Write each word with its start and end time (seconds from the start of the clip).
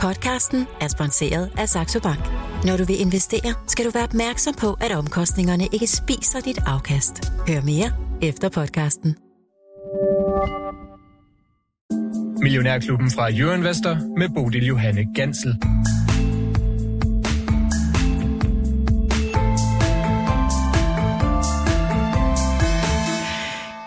Podcasten 0.00 0.66
er 0.80 0.88
sponsoreret 0.88 1.50
af 1.58 1.68
Saxo 1.68 2.00
Bank. 2.00 2.24
Når 2.64 2.76
du 2.76 2.84
vil 2.84 3.00
investere, 3.00 3.54
skal 3.66 3.84
du 3.84 3.90
være 3.90 4.04
opmærksom 4.04 4.54
på, 4.54 4.76
at 4.80 4.92
omkostningerne 4.92 5.64
ikke 5.72 5.86
spiser 5.86 6.40
dit 6.40 6.58
afkast. 6.66 7.32
Hør 7.48 7.60
mere 7.60 7.90
efter 8.22 8.48
podcasten. 8.48 9.16
Millionærklubben 12.42 13.10
fra 13.10 13.30
Jørgen 13.30 13.64
Vester 13.64 13.96
med 14.18 14.28
Bodil 14.34 14.66
Johanne 14.66 15.14
Gansel. 15.14 15.54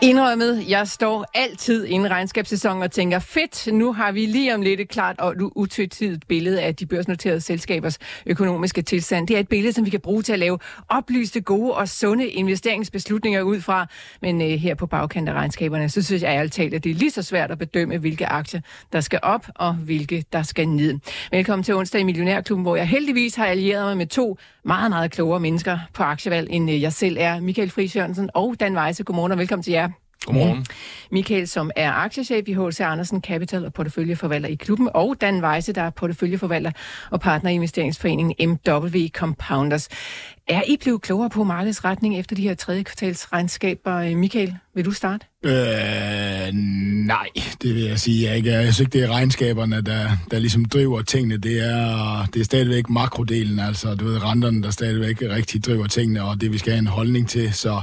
Indrømmet, 0.02 0.70
jeg 0.70 0.88
står 0.88 1.26
altid 1.34 1.86
inden 1.86 2.06
en 2.06 2.12
regnskabssæson 2.12 2.82
og 2.82 2.92
tænker, 2.92 3.20
fedt, 3.20 3.74
nu 3.74 3.94
har 3.94 4.12
vi 4.12 4.26
lige 4.26 4.56
om 4.56 4.62
lidt 4.62 4.80
et 4.80 4.90
klart 4.90 5.20
og 5.20 5.36
utvetydigt 5.56 6.28
billede 6.28 6.62
af 6.62 6.76
de 6.76 6.86
børsnoterede 6.86 7.42
selskabers 7.42 8.00
økonomiske 8.26 8.82
tilstand. 8.82 9.28
Det 9.28 9.36
er 9.36 9.40
et 9.40 9.48
billede, 9.48 9.74
som 9.74 9.86
vi 9.86 9.90
kan 9.90 10.00
bruge 10.00 10.22
til 10.22 10.34
at 10.34 10.40
lave 10.40 10.60
oplyste, 10.90 11.42
gode 11.42 11.74
og 11.74 11.90
sunde 11.90 12.28
investeringsbeslutninger 12.28 13.42
ud 13.42 13.62
fra. 13.62 13.88
Men 14.22 14.42
øh, 14.42 14.48
her 14.48 14.76
på 14.76 14.86
bagkant 14.88 15.30
af 15.30 15.34
regnskaberne, 15.34 15.90
så 15.90 16.02
synes 16.02 16.24
jeg 16.24 16.30
ærligt 16.30 16.54
talt, 16.54 16.74
at 16.74 16.84
det 16.84 16.90
er 16.90 16.96
lige 16.96 17.12
så 17.12 17.24
svært 17.24 17.52
at 17.52 17.58
bedømme, 17.58 17.98
hvilke 17.98 18.26
aktier, 18.26 18.62
der 18.94 19.02
skal 19.02 19.20
op 19.24 19.46
og 19.56 19.74
hvilke, 19.74 20.26
der 20.34 20.44
skal 20.44 20.68
ned. 20.68 21.00
Velkommen 21.32 21.64
til 21.64 21.76
onsdag 21.76 22.02
i 22.02 22.04
Millionærklubben, 22.04 22.64
hvor 22.64 22.76
jeg 22.76 22.88
heldigvis 22.88 23.36
har 23.36 23.46
allieret 23.46 23.86
mig 23.86 23.98
med 23.98 24.08
to 24.08 24.38
meget, 24.64 24.92
meget 24.92 25.12
klogere 25.12 25.40
mennesker 25.40 25.80
på 25.94 26.04
aktievalg, 26.04 26.50
end 26.50 26.72
øh, 26.72 26.82
jeg 26.82 26.94
selv 26.94 27.18
er. 27.20 27.40
Michael 27.40 27.70
Friis 27.70 27.96
Jørgensen 27.96 28.30
og 28.34 28.56
Dan 28.60 28.78
Weisse. 28.78 29.04
Godmorgen 29.04 29.32
og 29.32 29.38
velkommen 29.38 29.64
til 29.64 29.74
jer. 29.74 29.89
Godmorgen. 30.26 30.66
Michael, 31.12 31.48
som 31.48 31.72
er 31.76 31.92
aktiechef 31.92 32.48
i 32.48 32.54
H.C. 32.54 32.80
Andersen 32.80 33.22
Capital 33.22 33.66
og 33.66 33.74
porteføljeforvalter 33.74 34.50
i 34.50 34.56
klubben, 34.56 34.90
og 34.94 35.16
Dan 35.22 35.46
Weisse, 35.46 35.74
der 35.74 35.82
er 35.82 35.90
porteføljeforvalter 35.90 36.72
og 37.12 37.20
partner 37.20 37.52
i 37.52 37.54
investeringsforeningen 37.54 38.50
MW 38.50 39.08
Compounders. 39.14 39.90
Er 40.48 40.62
I 40.68 40.78
blevet 40.82 41.02
klogere 41.02 41.30
på 41.30 41.44
markedsretning 41.44 42.20
efter 42.20 42.36
de 42.36 42.42
her 42.42 42.56
tredje 42.56 42.84
kvartalsregnskaber? 42.84 44.16
Michael, 44.16 44.56
vil 44.76 44.86
du 44.86 44.92
starte? 44.92 45.26
Øh, 45.44 46.54
nej, 46.54 47.28
det 47.62 47.76
vil 47.76 47.84
jeg 47.84 48.00
sige. 48.00 48.28
Jeg, 48.28 48.38
ikke. 48.38 48.52
jeg 48.52 48.64
synes 48.64 48.80
ikke, 48.80 48.92
det 48.92 49.04
er 49.04 49.12
regnskaberne, 49.12 49.82
der, 49.82 50.10
der 50.32 50.40
ligesom 50.40 50.66
driver 50.66 51.02
tingene. 51.02 51.38
Det 51.38 51.66
er, 51.66 52.26
det 52.34 52.40
er 52.40 52.44
stadigvæk 52.44 52.90
makrodelen, 52.90 53.60
altså 53.60 53.96
du 53.96 54.06
ved, 54.06 54.24
renterne, 54.24 54.64
der 54.64 54.70
stadigvæk 54.70 55.22
rigtig 55.22 55.66
driver 55.66 55.88
tingene, 55.88 56.24
og 56.24 56.42
det 56.42 56.54
vi 56.54 56.58
skal 56.58 56.72
have 56.72 56.80
en 56.80 56.88
holdning 56.88 57.30
til. 57.30 57.54
Så 57.54 57.82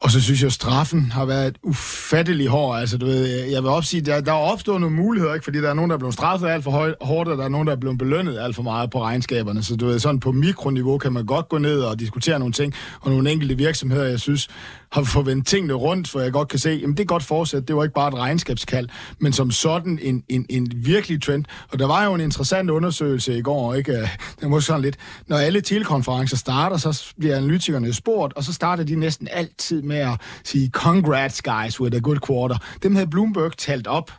og 0.00 0.10
så 0.10 0.20
synes 0.20 0.40
jeg, 0.40 0.46
at 0.46 0.52
straffen 0.52 1.10
har 1.10 1.24
været 1.24 1.58
ufattelig 1.62 2.48
hård. 2.48 2.78
Altså, 2.78 2.98
du 2.98 3.06
ved, 3.06 3.26
jeg 3.26 3.62
vil 3.62 3.70
opsige, 3.70 4.00
der, 4.00 4.20
der 4.20 4.32
er 4.32 4.36
opstået 4.36 4.80
nogle 4.80 4.96
muligheder, 4.96 5.34
ikke? 5.34 5.44
fordi 5.44 5.60
der 5.60 5.70
er 5.70 5.74
nogen, 5.74 5.90
der 5.90 5.94
er 5.94 5.98
blevet 5.98 6.14
straffet 6.14 6.48
alt 6.48 6.64
for 6.64 6.70
højt, 6.70 6.94
hårdt, 7.00 7.28
og 7.28 7.38
der 7.38 7.44
er 7.44 7.48
nogen, 7.48 7.66
der 7.66 7.72
er 7.72 7.80
blevet 7.80 7.98
belønnet 7.98 8.38
alt 8.38 8.56
for 8.56 8.62
meget 8.62 8.90
på 8.90 9.02
regnskaberne. 9.02 9.62
Så 9.62 9.76
du 9.76 9.86
ved, 9.86 9.98
sådan 9.98 10.20
på 10.20 10.32
mikroniveau 10.32 10.98
kan 10.98 11.12
man 11.12 11.26
godt 11.26 11.48
gå 11.48 11.58
ned 11.58 11.80
og 11.80 12.00
diskutere 12.00 12.38
nogle 12.38 12.52
ting, 12.52 12.74
og 13.00 13.10
nogle 13.10 13.30
enkelte 13.30 13.56
virksomheder, 13.56 14.04
jeg 14.04 14.20
synes, 14.20 14.48
har 14.96 15.04
forventet 15.04 15.46
tingene 15.46 15.74
rundt, 15.74 16.08
for 16.08 16.20
jeg 16.20 16.32
godt 16.32 16.48
kan 16.48 16.58
se, 16.58 16.70
at 16.70 16.88
det 16.88 17.00
er 17.00 17.04
godt 17.04 17.22
fortsat. 17.22 17.68
Det 17.68 17.76
var 17.76 17.82
ikke 17.82 17.94
bare 17.94 18.08
et 18.08 18.14
regnskabskald, 18.14 18.88
men 19.18 19.32
som 19.32 19.50
sådan 19.50 19.98
en, 20.02 20.22
en, 20.28 20.46
en 20.48 20.72
virkelig 20.74 21.22
trend. 21.22 21.44
Og 21.68 21.78
der 21.78 21.86
var 21.86 22.04
jo 22.04 22.14
en 22.14 22.20
interessant 22.20 22.70
undersøgelse 22.70 23.38
i 23.38 23.42
går, 23.42 23.74
ikke? 23.74 23.92
Øh, 23.92 24.08
Den 24.40 24.52
var 24.52 24.60
sådan 24.60 24.82
lidt, 24.82 24.96
når 25.26 25.36
alle 25.36 25.60
telekonferencer 25.60 26.36
starter, 26.36 26.76
så 26.76 27.14
bliver 27.18 27.36
analytikerne 27.36 27.92
spurgt, 27.94 28.32
og 28.32 28.44
så 28.44 28.52
starter 28.52 28.84
de 28.84 28.94
næsten 28.94 29.28
altid 29.30 29.82
med 29.82 29.96
at 29.96 30.20
sige, 30.44 30.70
congrats 30.70 31.42
guys 31.42 31.80
with 31.80 31.96
a 31.96 32.00
good 32.00 32.18
quarter. 32.26 32.58
Dem 32.82 32.94
havde 32.94 33.06
Bloomberg 33.06 33.56
talt 33.58 33.86
op 33.86 34.10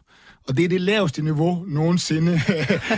og 0.48 0.58
det 0.58 0.66
er 0.66 0.70
det 0.70 0.82
laveste 0.82 1.22
niveau 1.22 1.64
nogensinde, 1.68 2.32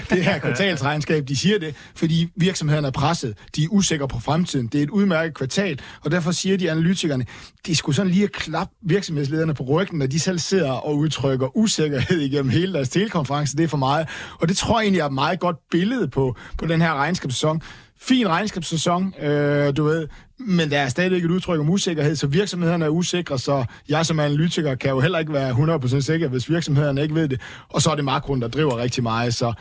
det 0.09 0.23
her 0.23 0.39
kvartalsregnskab, 0.39 1.27
de 1.27 1.35
siger 1.35 1.59
det, 1.59 1.75
fordi 1.95 2.31
virksomhederne 2.35 2.87
er 2.87 2.91
presset, 2.91 3.37
de 3.55 3.63
er 3.63 3.67
usikre 3.71 4.07
på 4.07 4.19
fremtiden, 4.19 4.67
det 4.67 4.79
er 4.79 4.83
et 4.83 4.89
udmærket 4.89 5.33
kvartal, 5.33 5.79
og 6.01 6.11
derfor 6.11 6.31
siger 6.31 6.57
de 6.57 6.71
analytikerne, 6.71 7.25
de 7.65 7.75
skulle 7.75 7.95
sådan 7.95 8.11
lige 8.11 8.27
klappe 8.27 8.73
virksomhedslederne 8.81 9.53
på 9.53 9.63
ryggen, 9.63 9.99
når 9.99 10.07
de 10.07 10.19
selv 10.19 10.39
sidder 10.39 10.71
og 10.71 10.97
udtrykker 10.97 11.57
usikkerhed 11.57 12.19
igennem 12.19 12.49
hele 12.49 12.73
deres 12.73 12.89
telekonference, 12.89 13.57
det 13.57 13.63
er 13.63 13.67
for 13.67 13.77
meget. 13.77 14.07
Og 14.41 14.49
det 14.49 14.57
tror 14.57 14.79
jeg 14.79 14.85
egentlig 14.85 14.99
er 14.99 15.05
et 15.05 15.13
meget 15.13 15.39
godt 15.39 15.57
billede 15.71 16.07
på, 16.07 16.35
på 16.57 16.65
den 16.65 16.81
her 16.81 16.93
regnskabssæson 16.93 17.61
fin 18.01 18.27
regnskabssæson, 18.27 19.13
øh, 19.21 19.77
du 19.77 19.83
ved, 19.83 20.07
men 20.39 20.71
der 20.71 20.79
er 20.79 20.89
stadigvæk 20.89 21.23
et 21.23 21.31
udtryk 21.31 21.59
om 21.59 21.69
usikkerhed, 21.69 22.15
så 22.15 22.27
virksomhederne 22.27 22.85
er 22.85 22.89
usikre, 22.89 23.39
så 23.39 23.65
jeg 23.89 24.05
som 24.05 24.19
analytiker 24.19 24.75
kan 24.75 24.89
jo 24.89 24.99
heller 24.99 25.19
ikke 25.19 25.33
være 25.33 25.51
100% 25.51 26.01
sikker, 26.01 26.27
hvis 26.27 26.49
virksomhederne 26.49 27.01
ikke 27.01 27.15
ved 27.15 27.27
det. 27.27 27.41
Og 27.69 27.81
så 27.81 27.89
er 27.89 27.95
det 27.95 28.05
makroen, 28.05 28.41
der 28.41 28.47
driver 28.47 28.77
rigtig 28.77 29.03
meget, 29.03 29.33
så 29.33 29.53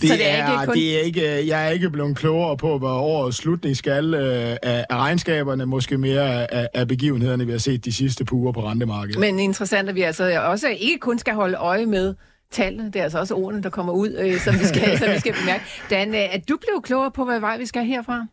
det, 0.00 0.08
så 0.08 0.14
det 0.14 0.30
er, 0.30 0.44
er, 0.44 0.52
ikke 0.52 0.66
kun... 0.66 0.74
det 0.74 0.96
er 0.96 1.00
ikke, 1.00 1.48
jeg 1.48 1.66
er 1.66 1.70
ikke 1.70 1.90
blevet 1.90 2.16
klogere 2.16 2.56
på, 2.56 2.78
hvad 2.78 2.88
årets 2.88 3.36
slutning 3.36 3.76
skal 3.76 4.14
øh, 4.14 4.56
af, 4.62 4.86
af 4.90 4.96
regnskaberne, 4.96 5.66
måske 5.66 5.98
mere 5.98 6.52
af, 6.52 6.68
af 6.74 6.88
begivenhederne, 6.88 7.46
vi 7.46 7.52
har 7.52 7.58
set 7.58 7.84
de 7.84 7.92
sidste 7.92 8.24
par 8.24 8.36
uger 8.36 8.52
på 8.52 8.66
rentemarkedet. 8.66 9.20
Men 9.20 9.38
interessant, 9.38 9.88
at 9.88 9.94
vi 9.94 10.02
altså 10.02 10.40
også 10.40 10.68
ikke 10.68 10.98
kun 10.98 11.18
skal 11.18 11.34
holde 11.34 11.56
øje 11.56 11.86
med 11.86 12.14
tallene, 12.50 12.86
det 12.86 12.96
er 12.96 13.02
altså 13.02 13.18
også 13.18 13.34
ordene, 13.34 13.62
der 13.62 13.70
kommer 13.70 13.92
ud, 13.92 14.16
øh, 14.18 14.40
som, 14.40 14.54
vi 14.54 14.64
skal, 14.64 14.98
som 15.00 15.08
vi 15.14 15.18
skal 15.18 15.34
bemærke. 15.40 15.64
Dan, 15.90 16.08
øh, 16.08 16.34
er 16.34 16.38
du 16.48 16.56
blevet 16.56 16.84
klogere 16.84 17.10
på, 17.10 17.24
hvad 17.24 17.40
vej 17.40 17.58
vi 17.58 17.66
skal 17.66 17.84
herfra? 17.84 18.26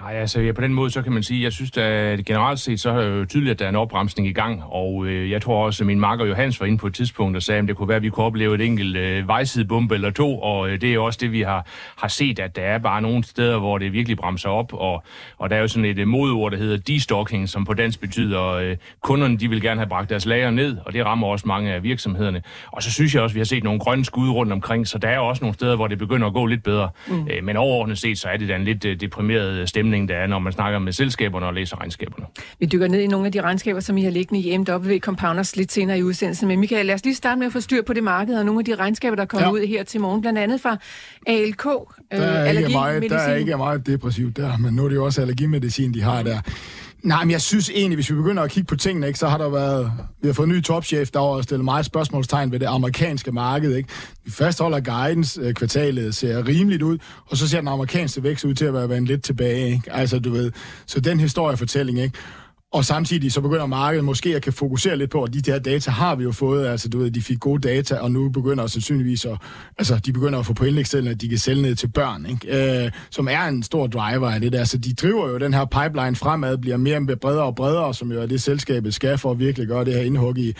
Nej, 0.00 0.14
altså 0.14 0.40
ja, 0.40 0.52
på 0.52 0.60
den 0.60 0.74
måde, 0.74 0.90
så 0.90 1.02
kan 1.02 1.12
man 1.12 1.22
sige, 1.22 1.42
jeg 1.42 1.52
synes 1.52 1.76
at 1.76 2.24
generelt 2.24 2.60
set, 2.60 2.80
så 2.80 2.90
er 2.90 3.02
det 3.02 3.18
jo 3.20 3.24
tydeligt, 3.24 3.50
at 3.50 3.58
der 3.58 3.64
er 3.64 3.68
en 3.68 3.76
opbremsning 3.76 4.28
i 4.28 4.32
gang, 4.32 4.62
og 4.64 5.06
øh, 5.06 5.30
jeg 5.30 5.42
tror 5.42 5.66
også, 5.66 5.82
at 5.82 5.86
min 5.86 6.00
makker 6.00 6.24
Johans 6.24 6.60
var 6.60 6.66
inde 6.66 6.78
på 6.78 6.86
et 6.86 6.94
tidspunkt 6.94 7.36
og 7.36 7.42
sagde, 7.42 7.58
at 7.58 7.68
det 7.68 7.76
kunne 7.76 7.88
være, 7.88 7.96
at 7.96 8.02
vi 8.02 8.10
kunne 8.10 8.26
opleve 8.26 8.54
et 8.54 8.60
enkelt 8.60 8.96
øh, 8.96 9.28
vejsidebombe 9.28 9.94
eller 9.94 10.10
to, 10.10 10.40
og 10.40 10.70
øh, 10.70 10.80
det 10.80 10.94
er 10.94 10.98
også 10.98 11.18
det, 11.22 11.32
vi 11.32 11.40
har, 11.40 11.66
har 11.96 12.08
set, 12.08 12.38
at 12.38 12.56
der 12.56 12.62
er 12.62 12.78
bare 12.78 13.02
nogle 13.02 13.24
steder, 13.24 13.58
hvor 13.58 13.78
det 13.78 13.92
virkelig 13.92 14.16
bremser 14.16 14.48
op, 14.48 14.72
og, 14.72 15.02
og 15.38 15.50
der 15.50 15.56
er 15.56 15.60
jo 15.60 15.68
sådan 15.68 15.84
et 15.84 15.98
øh, 15.98 16.08
modord, 16.08 16.52
der 16.52 16.58
hedder 16.58 16.76
destocking, 16.76 17.48
som 17.48 17.64
på 17.64 17.74
dansk 17.74 18.00
betyder, 18.00 18.42
øh, 18.42 18.76
kunderne 19.02 19.36
de 19.36 19.50
vil 19.50 19.62
gerne 19.62 19.80
have 19.80 19.88
bragt 19.88 20.10
deres 20.10 20.26
lager 20.26 20.50
ned, 20.50 20.76
og 20.84 20.92
det 20.92 21.04
rammer 21.04 21.26
også 21.26 21.48
mange 21.48 21.72
af 21.72 21.82
virksomhederne. 21.82 22.42
Og 22.66 22.82
så 22.82 22.92
synes 22.92 23.14
jeg 23.14 23.22
også, 23.22 23.32
at 23.32 23.34
vi 23.34 23.40
har 23.40 23.44
set 23.44 23.64
nogle 23.64 23.80
grønne 23.80 24.04
skud 24.04 24.28
rundt 24.28 24.52
omkring, 24.52 24.88
så 24.88 24.98
der 24.98 25.08
er 25.08 25.18
også 25.18 25.44
nogle 25.44 25.54
steder, 25.54 25.76
hvor 25.76 25.86
det 25.86 25.98
begynder 25.98 26.26
at 26.26 26.32
gå 26.32 26.46
lidt 26.46 26.62
bedre. 26.62 26.90
Mm. 27.08 27.28
Øh, 27.30 27.44
men 27.44 27.56
overordnet 27.56 27.98
set, 27.98 28.18
så 28.18 28.28
er 28.28 28.36
det 28.36 28.48
da 28.48 28.56
en 28.56 28.64
lidt 28.64 28.84
øh, 28.84 29.00
deprimeret 29.00 29.68
stemning 29.68 29.85
stemning, 29.86 30.08
der 30.08 30.14
er, 30.14 30.26
når 30.26 30.38
man 30.38 30.52
snakker 30.52 30.78
med 30.78 30.92
selskaberne 30.92 31.46
og 31.46 31.54
læser 31.54 31.80
regnskaberne. 31.80 32.26
Vi 32.60 32.66
dykker 32.66 32.88
ned 32.88 33.00
i 33.00 33.06
nogle 33.06 33.26
af 33.26 33.32
de 33.32 33.40
regnskaber, 33.40 33.80
som 33.80 33.98
I 33.98 34.02
har 34.02 34.10
liggende 34.10 34.40
i 34.42 34.58
MW 34.58 34.98
Compounders 34.98 35.56
lidt 35.56 35.72
senere 35.72 35.98
i 35.98 36.02
udsendelsen. 36.02 36.48
Men 36.48 36.60
Michael, 36.60 36.86
lad 36.86 36.94
os 36.94 37.04
lige 37.04 37.14
starte 37.14 37.38
med 37.38 37.46
at 37.46 37.52
få 37.52 37.60
styr 37.60 37.82
på 37.82 37.92
det 37.92 38.04
marked 38.04 38.38
og 38.38 38.44
nogle 38.44 38.60
af 38.60 38.64
de 38.64 38.74
regnskaber, 38.74 39.16
der 39.16 39.24
kommer 39.24 39.46
ja. 39.46 39.52
ud 39.52 39.66
her 39.66 39.84
til 39.84 40.00
morgen, 40.00 40.20
blandt 40.20 40.38
andet 40.38 40.60
fra 40.60 40.76
ALK. 41.26 41.64
Der 41.64 41.78
er, 42.10 42.50
øh, 42.50 42.56
ikke 42.56 42.68
meget, 42.72 43.10
der 43.10 43.18
er 43.18 43.34
ikke 43.34 43.56
meget 43.56 43.86
depressivt 43.86 44.36
der, 44.36 44.56
men 44.56 44.74
nu 44.74 44.84
er 44.84 44.88
det 44.88 44.96
jo 44.96 45.04
også 45.04 45.20
allergimedicin, 45.20 45.94
de 45.94 46.02
har 46.02 46.22
der. 46.22 46.40
Nej, 47.02 47.24
men 47.24 47.30
jeg 47.30 47.40
synes 47.40 47.70
egentlig, 47.70 47.96
hvis 47.96 48.10
vi 48.10 48.14
begynder 48.14 48.42
at 48.42 48.50
kigge 48.50 48.66
på 48.66 48.76
tingene, 48.76 49.06
ikke, 49.06 49.18
så 49.18 49.28
har 49.28 49.38
der 49.38 49.48
været... 49.48 49.92
Vi 50.22 50.28
har 50.28 50.32
fået 50.32 50.46
en 50.46 50.52
ny 50.52 50.62
topchef, 50.62 51.10
der 51.10 51.34
har 51.34 51.42
stillet 51.42 51.64
meget 51.64 51.86
spørgsmålstegn 51.86 52.52
ved 52.52 52.60
det 52.60 52.66
amerikanske 52.66 53.32
marked. 53.32 53.76
Ikke? 53.76 53.88
Vi 54.24 54.30
fastholder 54.30 54.80
guidance, 54.80 55.40
øh, 55.40 55.54
kvartalet 55.54 56.14
ser 56.14 56.48
rimeligt 56.48 56.82
ud, 56.82 56.98
og 57.26 57.36
så 57.36 57.48
ser 57.48 57.58
den 57.58 57.68
amerikanske 57.68 58.22
vækst 58.22 58.44
ud 58.44 58.54
til 58.54 58.64
at 58.64 58.74
være 58.74 59.00
lidt 59.00 59.22
tilbage. 59.22 59.68
Ikke? 59.72 59.92
Altså, 59.92 60.18
du 60.18 60.30
ved, 60.30 60.52
så 60.86 61.00
den 61.00 61.20
historiefortælling, 61.20 62.00
ikke? 62.00 62.18
Og 62.76 62.84
samtidig 62.84 63.32
så 63.32 63.40
begynder 63.40 63.66
markedet 63.66 64.04
måske 64.04 64.36
at 64.36 64.42
kan 64.42 64.52
fokusere 64.52 64.96
lidt 64.96 65.10
på, 65.10 65.22
at 65.22 65.34
de 65.34 65.40
der 65.40 65.58
data 65.58 65.90
har 65.90 66.14
vi 66.14 66.24
jo 66.24 66.32
fået, 66.32 66.66
altså 66.66 66.88
du 66.88 66.98
ved, 66.98 67.10
de 67.10 67.22
fik 67.22 67.40
gode 67.40 67.68
data, 67.68 67.94
og 67.94 68.10
nu 68.10 68.28
begynder 68.28 68.66
sandsynligvis 68.66 69.24
at, 69.24 69.38
altså 69.78 70.00
de 70.06 70.12
begynder 70.12 70.38
at 70.38 70.46
få 70.46 70.52
på 70.52 70.64
indlægsstillene, 70.64 71.10
at 71.10 71.20
de 71.20 71.28
kan 71.28 71.38
sælge 71.38 71.62
ned 71.62 71.74
til 71.74 71.88
børn, 71.88 72.26
ikke? 72.26 72.84
Øh, 72.84 72.90
som 73.10 73.28
er 73.28 73.44
en 73.44 73.62
stor 73.62 73.86
driver 73.86 74.30
af 74.30 74.40
det 74.40 74.52
der. 74.52 74.64
Så 74.64 74.78
de 74.78 74.94
driver 74.94 75.28
jo 75.28 75.38
den 75.38 75.54
her 75.54 75.64
pipeline 75.64 76.16
fremad, 76.16 76.58
bliver 76.58 76.76
mere 76.76 76.96
og 76.96 77.20
bredere 77.20 77.44
og 77.44 77.54
bredere, 77.54 77.94
som 77.94 78.12
jo 78.12 78.22
er 78.22 78.26
det 78.26 78.42
selskabet 78.42 78.94
skal 78.94 79.18
for 79.18 79.30
at 79.30 79.38
virkelig 79.38 79.68
gøre 79.68 79.84
det 79.84 79.94
her 79.94 80.02
indhug 80.02 80.38
i, 80.38 80.54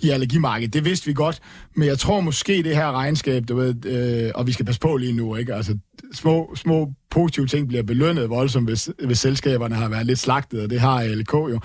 i 0.00 0.10
allergimarkedet. 0.10 0.74
Det 0.74 0.84
vidste 0.84 1.06
vi 1.06 1.12
godt, 1.12 1.40
men 1.74 1.88
jeg 1.88 1.98
tror 1.98 2.20
måske 2.20 2.62
det 2.62 2.76
her 2.76 2.92
regnskab, 2.92 3.48
du 3.48 3.56
ved, 3.56 3.86
øh, 3.86 4.30
og 4.34 4.46
vi 4.46 4.52
skal 4.52 4.66
passe 4.66 4.80
på 4.80 4.96
lige 4.96 5.12
nu, 5.12 5.36
ikke? 5.36 5.54
Altså 5.54 5.78
små, 6.12 6.54
små 6.56 6.92
positive 7.10 7.46
ting 7.46 7.68
bliver 7.68 7.82
belønnet 7.82 8.30
voldsomt, 8.30 8.68
hvis, 8.68 8.90
hvis 9.04 9.18
selskaberne 9.18 9.74
har 9.74 9.88
været 9.88 10.06
lidt 10.06 10.18
slagtet, 10.18 10.62
og 10.62 10.70
det 10.70 10.80
har 10.80 11.04
LK 11.04 11.32
jo. 11.32 11.60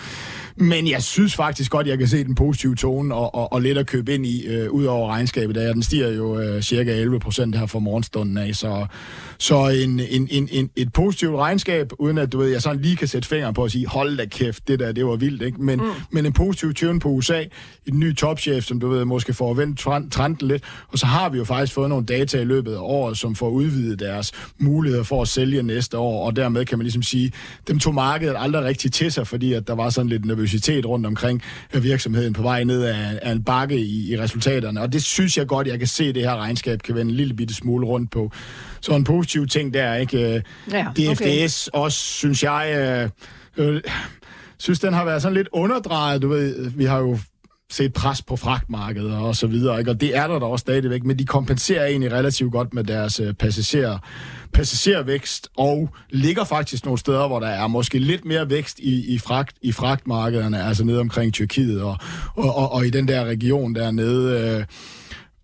Men 0.60 0.90
jeg 0.90 1.04
synes 1.04 1.36
faktisk 1.36 1.72
godt, 1.72 1.88
jeg 1.88 1.98
kan 1.98 2.08
se 2.08 2.24
den 2.24 2.36
positive 2.36 2.76
tone 2.76 3.16
og, 3.16 3.36
og, 3.36 3.54
og 3.54 3.62
lidt 3.62 3.78
at 3.78 3.88
købe 3.88 4.14
ind 4.14 4.26
i, 4.26 4.46
øh, 4.46 4.72
ud 4.72 4.86
over 4.86 5.10
regnskabet. 5.10 5.56
Der. 5.56 5.74
Den 5.74 5.84
stiger 5.84 6.10
jo 6.10 6.40
øh, 6.40 6.62
cirka 6.62 6.92
11 6.92 7.20
procent 7.20 7.56
her 7.56 7.66
for 7.66 7.80
morgenstunden 7.80 8.38
af, 8.38 8.56
så, 8.56 8.86
så 9.38 9.68
en, 9.68 10.00
en, 10.10 10.28
en, 10.32 10.50
en, 10.52 10.70
et 10.76 10.94
positivt 10.94 11.36
regnskab, 11.36 11.92
uden 12.00 12.18
at 12.18 12.32
du 12.32 12.38
ved, 12.38 12.48
jeg 12.48 12.62
sådan 12.62 12.82
lige 12.82 12.96
kan 12.96 13.08
sætte 13.08 13.28
fingre 13.28 13.54
på 13.54 13.64
at 13.64 13.72
sige, 13.72 13.88
hold 13.88 14.18
da 14.18 14.26
kæft, 14.26 14.68
det 14.68 14.80
der, 14.80 14.92
det 14.92 15.06
var 15.06 15.16
vildt, 15.16 15.42
ikke? 15.42 15.64
Men, 15.64 15.80
mm. 15.80 15.86
men 16.12 16.26
en 16.26 16.34
positiv 16.34 16.74
tune 16.74 17.00
på 17.00 17.10
USA, 17.10 17.44
en 17.86 18.00
ny 18.00 18.16
topchef, 18.16 18.64
som 18.64 18.80
du 18.80 18.90
ved, 18.90 19.06
måske 19.06 19.34
får 19.34 19.54
vendt 19.54 19.80
trenden 20.12 20.48
lidt, 20.48 20.64
og 20.88 21.00
så 21.00 21.06
har 21.06 21.30
vi 21.30 21.38
jo 21.38 21.44
faktisk 21.44 21.74
fået 21.74 21.90
nogle 21.90 22.06
data 22.06 22.40
i 22.42 22.46
løbet 22.46 22.74
af 22.74 22.80
året, 22.80 23.18
som 23.18 23.36
får 23.36 23.50
udvidet 23.50 24.00
deres 24.00 24.32
muligheder 24.58 25.04
for 25.04 25.22
at 25.22 25.28
sælge 25.28 25.64
næste 25.64 25.98
år, 25.98 26.26
og 26.26 26.36
dermed 26.36 26.66
kan 26.66 26.78
man 26.78 26.84
ligesom 26.84 27.04
sige, 27.04 27.32
dem 27.68 27.80
tog 27.80 27.94
markedet 27.94 28.36
aldrig 28.38 28.64
rigtig 28.64 28.92
til 28.92 29.12
sig, 29.12 29.28
fordi 29.28 29.54
at 29.54 29.68
der 29.68 29.76
var 29.76 29.90
sådan 29.90 30.10
lidt 30.10 30.26
nervøs 30.26 30.47
nervøsitet 30.48 30.86
rundt 30.86 31.06
omkring 31.06 31.42
virksomheden 31.74 32.34
på 32.34 32.42
vej 32.42 32.64
ned 32.64 32.84
af, 32.84 33.20
af 33.22 33.32
en 33.32 33.44
bakke 33.44 33.78
i, 33.78 34.14
i 34.14 34.20
resultaterne. 34.20 34.82
Og 34.82 34.94
det 34.94 35.04
synes 35.04 35.38
jeg 35.38 35.48
godt, 35.48 35.68
jeg 35.68 35.80
kan 35.80 35.88
se, 35.88 36.14
det 36.14 36.24
her 36.24 36.36
regnskab 36.36 36.82
kan 36.82 36.96
vende 36.96 37.12
en 37.12 37.18
lille 37.18 37.34
bitte 37.34 37.54
smule 37.54 37.88
rundt 37.88 38.12
på. 38.12 38.32
Så 38.82 38.96
en 38.96 39.04
positiv 39.04 39.48
ting 39.48 39.74
der, 39.74 39.96
ikke? 39.96 40.44
Ja, 40.72 40.88
okay. 40.90 41.14
DFDS 41.14 41.68
også, 41.74 41.98
synes 41.98 42.44
jeg... 42.44 43.10
Øh, 43.58 43.68
øh, 43.68 43.82
synes, 44.60 44.80
den 44.80 44.94
har 44.94 45.06
været 45.06 45.22
sådan 45.22 45.38
lidt 45.38 45.50
underdrejet. 45.52 46.22
Du 46.22 46.28
ved, 46.28 46.70
vi 46.70 46.86
har 46.86 47.00
jo 47.00 47.20
set 47.70 47.94
pres 47.94 48.22
på 48.22 48.36
fragtmarkedet 48.36 49.14
og 49.14 49.36
så 49.36 49.48
videre, 49.48 49.80
ikke? 49.80 49.92
og 49.92 50.02
det 50.02 50.18
er 50.18 50.28
der 50.28 50.40
da 50.40 50.46
også 50.46 50.62
stadigvæk, 50.62 51.04
men 51.04 51.20
de 51.20 51.26
kompenserer 51.26 51.86
egentlig 51.86 52.12
relativt 52.12 52.52
godt 52.52 52.74
med 52.74 52.84
deres 52.84 53.20
øh, 53.20 53.34
passager, 53.34 53.98
passagervækst, 54.54 55.50
og 55.58 55.90
ligger 56.10 56.44
faktisk 56.44 56.86
nogle 56.86 57.00
steder, 57.00 57.28
hvor 57.28 57.40
der 57.40 57.48
er 57.48 57.68
måske 57.68 58.00
lidt 58.00 58.26
mere 58.26 58.50
vækst 58.50 58.80
i, 58.80 59.14
i, 59.14 59.18
fragt, 59.18 59.56
i 59.62 59.72
fragtmarkederne, 59.72 60.64
altså 60.64 60.84
nede 60.84 61.00
omkring 61.00 61.34
Tyrkiet 61.34 61.82
og, 61.82 61.98
og, 62.36 62.56
og, 62.56 62.72
og 62.72 62.86
i 62.86 62.90
den 62.90 63.08
der 63.08 63.26
region 63.26 63.76
dernede. 63.76 64.58
øh, 64.60 64.66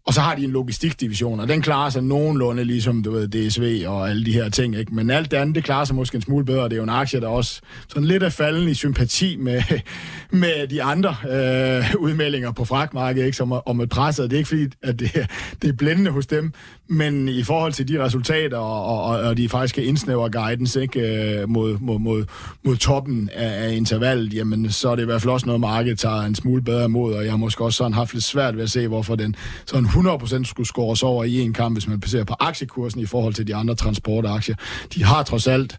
og 0.05 0.13
så 0.13 0.21
har 0.21 0.35
de 0.35 0.43
en 0.43 0.51
logistikdivision, 0.51 1.39
og 1.39 1.47
den 1.47 1.61
klarer 1.61 1.89
sig 1.89 2.03
nogenlunde 2.03 2.63
ligesom, 2.63 3.03
du 3.03 3.11
ved, 3.11 3.27
DSV 3.27 3.83
og 3.87 4.09
alle 4.09 4.25
de 4.25 4.33
her 4.33 4.49
ting, 4.49 4.75
ikke? 4.75 4.95
Men 4.95 5.09
alt 5.09 5.31
det 5.31 5.37
andet, 5.37 5.55
det 5.55 5.63
klarer 5.63 5.85
sig 5.85 5.95
måske 5.95 6.15
en 6.15 6.21
smule 6.21 6.45
bedre. 6.45 6.63
Det 6.63 6.73
er 6.73 6.77
jo 6.77 6.83
en 6.83 6.89
aktie, 6.89 7.19
der 7.19 7.27
også 7.27 7.61
sådan 7.87 8.03
lidt 8.03 8.23
er 8.23 8.29
falden 8.29 8.69
i 8.69 8.73
sympati 8.73 9.35
med, 9.35 9.61
med 10.31 10.67
de 10.67 10.83
andre 10.83 11.15
øh, 11.23 11.95
udmeldinger 11.99 12.51
på 12.51 12.65
fragtmarkedet, 12.65 13.25
ikke? 13.25 13.37
Som 13.37 13.51
om 13.51 13.81
et 13.81 13.89
presset. 13.89 14.29
Det 14.29 14.35
er 14.35 14.37
ikke 14.37 14.47
fordi, 14.47 14.67
at 14.83 14.99
det, 14.99 15.27
det 15.61 15.69
er 15.69 15.73
blændende 15.73 16.11
hos 16.11 16.27
dem, 16.27 16.53
men 16.87 17.29
i 17.29 17.43
forhold 17.43 17.73
til 17.73 17.87
de 17.87 18.03
resultater, 18.03 18.57
og, 18.57 19.03
og, 19.03 19.19
og 19.19 19.37
de 19.37 19.49
faktisk 19.49 19.75
kan 19.75 19.83
indsnævre 19.83 20.29
guidance, 20.29 20.81
ikke? 20.81 20.99
Øh, 20.99 21.49
mod, 21.49 21.77
mod, 21.79 21.99
mod, 21.99 22.25
mod 22.63 22.75
toppen 22.75 23.29
af, 23.33 23.67
af 23.67 23.73
intervallet, 23.75 24.33
jamen, 24.33 24.71
så 24.71 24.89
er 24.89 24.95
det 24.95 25.03
i 25.03 25.05
hvert 25.05 25.21
fald 25.21 25.31
også 25.31 25.45
noget, 25.45 25.61
markedet 25.61 25.99
tager 25.99 26.21
en 26.21 26.35
smule 26.35 26.61
bedre 26.61 26.85
imod, 26.85 27.13
og 27.13 27.23
jeg 27.23 27.31
har 27.31 27.37
måske 27.37 27.63
også 27.63 27.77
sådan 27.77 27.93
haft 27.93 28.13
lidt 28.13 28.23
svært 28.23 28.55
ved 28.55 28.63
at 28.63 28.71
se, 28.71 28.87
hvorfor 28.87 29.15
den 29.15 29.35
sådan 29.65 29.85
100% 29.85 30.43
skulle 30.43 30.67
scores 30.67 31.03
over 31.03 31.23
i 31.23 31.39
en 31.39 31.53
kamp, 31.53 31.75
hvis 31.75 31.87
man 31.87 31.99
baserer 31.99 32.23
på 32.23 32.35
aktiekursen 32.39 33.01
i 33.01 33.05
forhold 33.05 33.33
til 33.33 33.47
de 33.47 33.55
andre 33.55 33.75
transportaktier. 33.75 34.55
De 34.93 35.03
har 35.03 35.23
trods 35.23 35.47
alt 35.47 35.77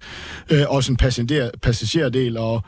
øh, 0.50 0.62
også 0.68 0.92
en 0.92 0.96
passager, 0.96 1.50
passagerdel, 1.62 2.36
og 2.36 2.62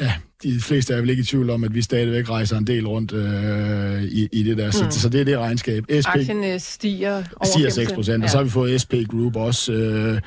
ja, 0.00 0.12
de 0.42 0.60
fleste 0.60 0.94
er 0.94 1.00
vel 1.00 1.10
ikke 1.10 1.20
i 1.20 1.24
tvivl 1.24 1.50
om, 1.50 1.64
at 1.64 1.74
vi 1.74 1.82
stadigvæk 1.82 2.30
rejser 2.30 2.58
en 2.58 2.66
del 2.66 2.86
rundt 2.86 3.12
øh, 3.12 4.02
i, 4.02 4.28
i 4.32 4.42
det 4.42 4.58
der. 4.58 4.70
Så, 4.70 4.84
mm. 4.84 4.90
så 4.90 5.08
det 5.08 5.20
er 5.20 5.24
det 5.24 5.38
regnskab. 5.38 5.84
SP 6.02 6.08
Aktien 6.08 6.60
stiger 6.60 7.14
over 7.14 7.46
stiger 7.46 7.70
6 7.70 7.92
procent, 7.92 8.22
ja. 8.22 8.24
og 8.24 8.30
så 8.30 8.36
har 8.36 8.44
vi 8.44 8.50
fået 8.50 8.80
SP 8.80 8.94
Group 9.10 9.36
også. 9.36 9.72
Øh, 9.72 10.20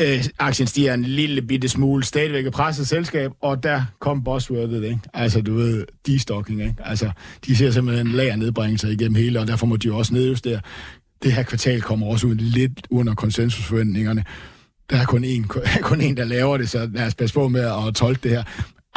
Øh, 0.00 0.24
aktien 0.38 0.66
stiger 0.66 0.94
en 0.94 1.02
lille 1.02 1.42
bitte 1.42 1.68
smule, 1.68 2.04
stadigvæk 2.04 2.46
et 2.46 2.52
presset 2.52 2.88
selskab, 2.88 3.30
og 3.40 3.62
der 3.62 3.82
kom 4.00 4.24
buzzwordet, 4.24 4.84
ikke? 4.84 5.00
Altså, 5.14 5.40
du 5.40 5.54
ved, 5.54 5.86
destocking, 6.06 6.60
ikke? 6.60 6.74
Altså, 6.84 7.10
de 7.46 7.56
ser 7.56 7.70
simpelthen 7.70 8.08
lager 8.08 8.36
nedbringelser 8.36 8.88
igennem 8.88 9.14
hele, 9.14 9.40
og 9.40 9.46
derfor 9.46 9.66
må 9.66 9.76
de 9.76 9.86
jo 9.86 9.98
også 9.98 10.14
nedjustere. 10.14 10.60
Det 11.22 11.32
her 11.32 11.42
kvartal 11.42 11.80
kommer 11.80 12.06
også 12.06 12.26
ud 12.26 12.34
lidt 12.34 12.86
under 12.90 13.14
konsensusforventningerne. 13.14 14.24
Der 14.90 14.96
er 14.96 15.04
kun 15.04 15.24
en, 15.24 15.44
kun 15.82 16.00
en, 16.00 16.16
der 16.16 16.24
laver 16.24 16.56
det, 16.56 16.70
så 16.70 16.90
lad 16.94 17.06
os 17.06 17.14
passe 17.14 17.34
på 17.34 17.48
med 17.48 17.60
at 17.60 17.94
tolke 17.94 18.20
det 18.22 18.30
her. 18.30 18.42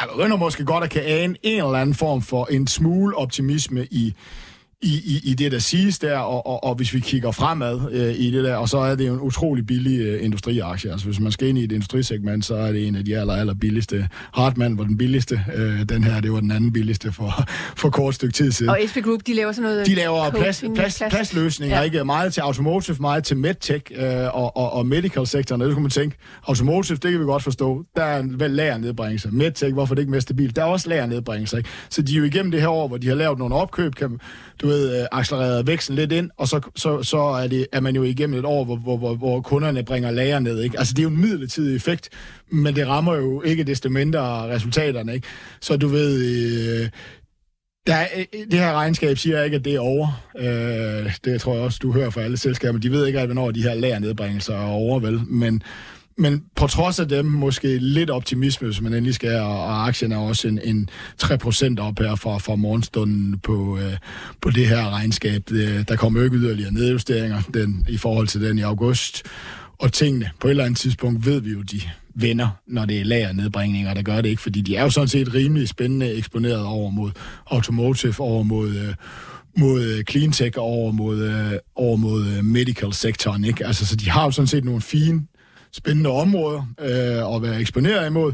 Jeg 0.00 0.08
begynder 0.16 0.36
måske 0.36 0.64
godt 0.64 0.84
at 0.84 0.90
kan 0.90 1.02
ane 1.04 1.36
en 1.42 1.56
eller 1.64 1.78
anden 1.78 1.94
form 1.94 2.22
for 2.22 2.46
en 2.50 2.66
smule 2.66 3.16
optimisme 3.16 3.86
i, 3.90 4.14
i, 4.82 4.94
i, 5.04 5.30
i 5.30 5.34
det, 5.34 5.52
der 5.52 5.58
siges 5.58 5.98
der, 5.98 6.18
og, 6.18 6.46
og, 6.46 6.64
og 6.64 6.74
hvis 6.74 6.94
vi 6.94 7.00
kigger 7.00 7.30
fremad 7.30 7.80
øh, 7.92 8.14
i 8.18 8.30
det 8.30 8.44
der, 8.44 8.56
og 8.56 8.68
så 8.68 8.78
er 8.78 8.94
det 8.94 9.06
jo 9.08 9.14
en 9.14 9.20
utrolig 9.20 9.66
billig 9.66 10.00
øh, 10.00 10.24
industriaktie. 10.24 10.92
Altså 10.92 11.06
hvis 11.06 11.20
man 11.20 11.32
skal 11.32 11.48
ind 11.48 11.58
i 11.58 11.64
et 11.64 11.72
industrisegment, 11.72 12.44
så 12.44 12.54
er 12.54 12.72
det 12.72 12.86
en 12.86 12.96
af 12.96 13.04
de 13.04 13.18
aller, 13.18 13.34
aller 13.34 13.54
billigste. 13.54 14.08
Hartmann 14.34 14.78
var 14.78 14.84
den 14.84 14.98
billigste. 14.98 15.44
Øh, 15.54 15.84
den 15.88 16.04
her, 16.04 16.20
det 16.20 16.32
var 16.32 16.40
den 16.40 16.50
anden 16.50 16.72
billigste 16.72 17.12
for, 17.12 17.48
for 17.80 17.90
kort 17.90 18.14
stykke 18.14 18.32
tid 18.32 18.52
siden. 18.52 18.70
Og 18.70 18.78
SP 18.90 18.96
Group, 19.04 19.20
de 19.26 19.34
laver 19.34 19.52
sådan 19.52 19.70
noget... 19.70 19.86
De 19.86 19.94
laver 19.94 20.30
plads, 20.30 20.64
plads, 20.74 21.02
pladsløsninger, 21.10 21.76
ja. 21.76 21.82
ikke? 21.82 22.04
Meget 22.04 22.34
til 22.34 22.40
automotive, 22.40 22.96
meget 23.00 23.24
til 23.24 23.36
medtech 23.36 23.84
øh, 23.94 24.34
og, 24.34 24.56
og, 24.56 24.72
og 24.72 24.86
medical 24.86 25.26
sektoren. 25.26 25.60
Det 25.60 25.72
kunne 25.72 25.82
man 25.82 25.90
tænke, 25.90 26.16
automotive, 26.46 26.98
det 27.02 27.10
kan 27.10 27.20
vi 27.20 27.24
godt 27.24 27.42
forstå. 27.42 27.84
Der 27.96 28.02
er 28.02 28.20
en 28.20 28.40
vel 28.40 28.50
lagernedbringelse. 28.50 29.30
Medtech, 29.30 29.72
hvorfor 29.72 29.94
det 29.94 30.02
ikke 30.02 30.10
mere 30.10 30.20
stabilt? 30.20 30.56
Der 30.56 30.62
er 30.62 30.66
også 30.66 30.88
lagernedbringelse, 30.88 31.56
ikke? 31.56 31.68
Så 31.90 32.02
de 32.02 32.14
er 32.14 32.18
jo 32.18 32.24
igennem 32.24 32.50
det 32.50 32.60
her 32.60 32.68
år, 32.68 32.88
hvor 32.88 32.96
de 32.96 33.08
har 33.08 33.14
lavet 33.14 33.38
nogle 33.38 33.54
opkøb, 33.54 33.94
kan, 33.94 34.20
du 34.62 34.69
ved, 34.70 35.00
øh, 35.00 35.06
accelereret 35.12 35.66
væksten 35.66 35.96
lidt 35.96 36.12
ind, 36.12 36.30
og 36.38 36.48
så, 36.48 36.60
så, 36.76 37.02
så 37.02 37.18
er, 37.18 37.46
det, 37.46 37.66
er 37.72 37.80
man 37.80 37.94
jo 37.94 38.02
igennem 38.02 38.38
et 38.38 38.44
år, 38.44 38.64
hvor, 38.64 38.76
hvor, 38.76 38.96
hvor, 38.96 39.14
hvor 39.14 39.40
kunderne 39.40 39.82
bringer 39.84 40.10
lager 40.10 40.38
ned. 40.38 40.60
Ikke? 40.60 40.78
Altså, 40.78 40.94
det 40.94 40.98
er 40.98 41.02
jo 41.02 41.08
en 41.08 41.20
midlertidig 41.20 41.76
effekt, 41.76 42.08
men 42.52 42.76
det 42.76 42.88
rammer 42.88 43.14
jo 43.14 43.42
ikke 43.42 43.64
desto 43.64 43.88
mindre 43.88 44.54
resultaterne. 44.54 45.14
Ikke? 45.14 45.28
Så 45.60 45.76
du 45.76 45.88
ved... 45.88 46.22
Øh, 46.82 46.88
der, 47.86 48.04
øh, 48.16 48.24
det 48.50 48.58
her 48.58 48.72
regnskab 48.72 49.18
siger 49.18 49.42
ikke, 49.42 49.56
at 49.56 49.64
det 49.64 49.74
er 49.74 49.80
over. 49.80 50.22
Øh, 50.38 51.16
det 51.24 51.40
tror 51.40 51.54
jeg 51.54 51.62
også, 51.62 51.78
du 51.82 51.92
hører 51.92 52.10
fra 52.10 52.20
alle 52.20 52.36
selskaber. 52.36 52.78
De 52.78 52.90
ved 52.90 53.06
ikke, 53.06 53.24
hvornår 53.24 53.50
de 53.50 53.62
her 53.62 53.74
lagernedbringelser 53.74 54.54
er 54.54 54.66
over, 54.66 55.00
vel? 55.00 55.20
Men, 55.26 55.62
men 56.20 56.44
på 56.56 56.66
trods 56.66 57.00
af 57.00 57.08
dem, 57.08 57.24
måske 57.24 57.78
lidt 57.78 58.10
optimisme, 58.10 58.66
hvis 58.66 58.80
man 58.80 58.94
endelig 58.94 59.14
skal, 59.14 59.40
og, 59.40 59.64
og 59.64 59.86
aktien 59.86 60.12
er 60.12 60.16
også 60.16 60.48
en, 60.48 60.60
en 60.64 60.88
3% 61.22 61.74
op 61.78 61.98
her 61.98 62.14
fra, 62.14 62.38
fra 62.38 62.56
morgenstunden 62.56 63.38
på, 63.38 63.78
øh, 63.78 63.96
på 64.40 64.50
det 64.50 64.66
her 64.66 64.90
regnskab. 64.90 65.42
Det, 65.48 65.88
der 65.88 65.96
kommer 65.96 66.20
jo 66.20 66.24
ikke 66.24 66.36
yderligere 66.36 66.72
nedjusteringer 66.72 67.42
den, 67.54 67.86
i 67.88 67.96
forhold 67.96 68.26
til 68.26 68.40
den 68.40 68.58
i 68.58 68.62
august. 68.62 69.22
Og 69.78 69.92
tingene, 69.92 70.30
på 70.40 70.46
et 70.46 70.50
eller 70.50 70.64
andet 70.64 70.78
tidspunkt 70.78 71.26
ved 71.26 71.40
vi 71.40 71.50
jo, 71.50 71.62
de 71.62 71.80
vender, 72.14 72.48
når 72.66 72.84
det 72.84 73.00
er 73.00 73.04
lagernedbringninger, 73.04 73.94
der 73.94 74.02
gør 74.02 74.20
det 74.20 74.28
ikke, 74.28 74.42
fordi 74.42 74.60
de 74.60 74.76
er 74.76 74.82
jo 74.82 74.90
sådan 74.90 75.08
set 75.08 75.34
rimelig 75.34 75.68
spændende 75.68 76.12
eksponeret 76.12 76.64
over 76.64 76.90
mod 76.90 77.10
automotive, 77.46 78.14
over 78.18 78.42
mod... 78.42 78.68
Øh, 78.76 78.94
mod 79.58 79.82
øh, 79.82 80.04
cleantech 80.04 80.58
og 80.58 80.64
over 80.64 80.92
mod, 80.92 81.22
øh, 81.22 81.52
over 81.74 81.96
mod 81.96 82.26
øh, 82.26 82.44
medical 82.44 82.92
sektoren, 82.92 83.44
ikke? 83.44 83.66
Altså, 83.66 83.86
så 83.86 83.96
de 83.96 84.10
har 84.10 84.24
jo 84.24 84.30
sådan 84.30 84.46
set 84.46 84.64
nogle 84.64 84.80
fine 84.80 85.26
spændende 85.72 86.10
områder 86.10 86.62
øh, 86.80 87.34
at 87.34 87.42
være 87.42 87.60
eksponeret 87.60 88.06
imod. 88.06 88.32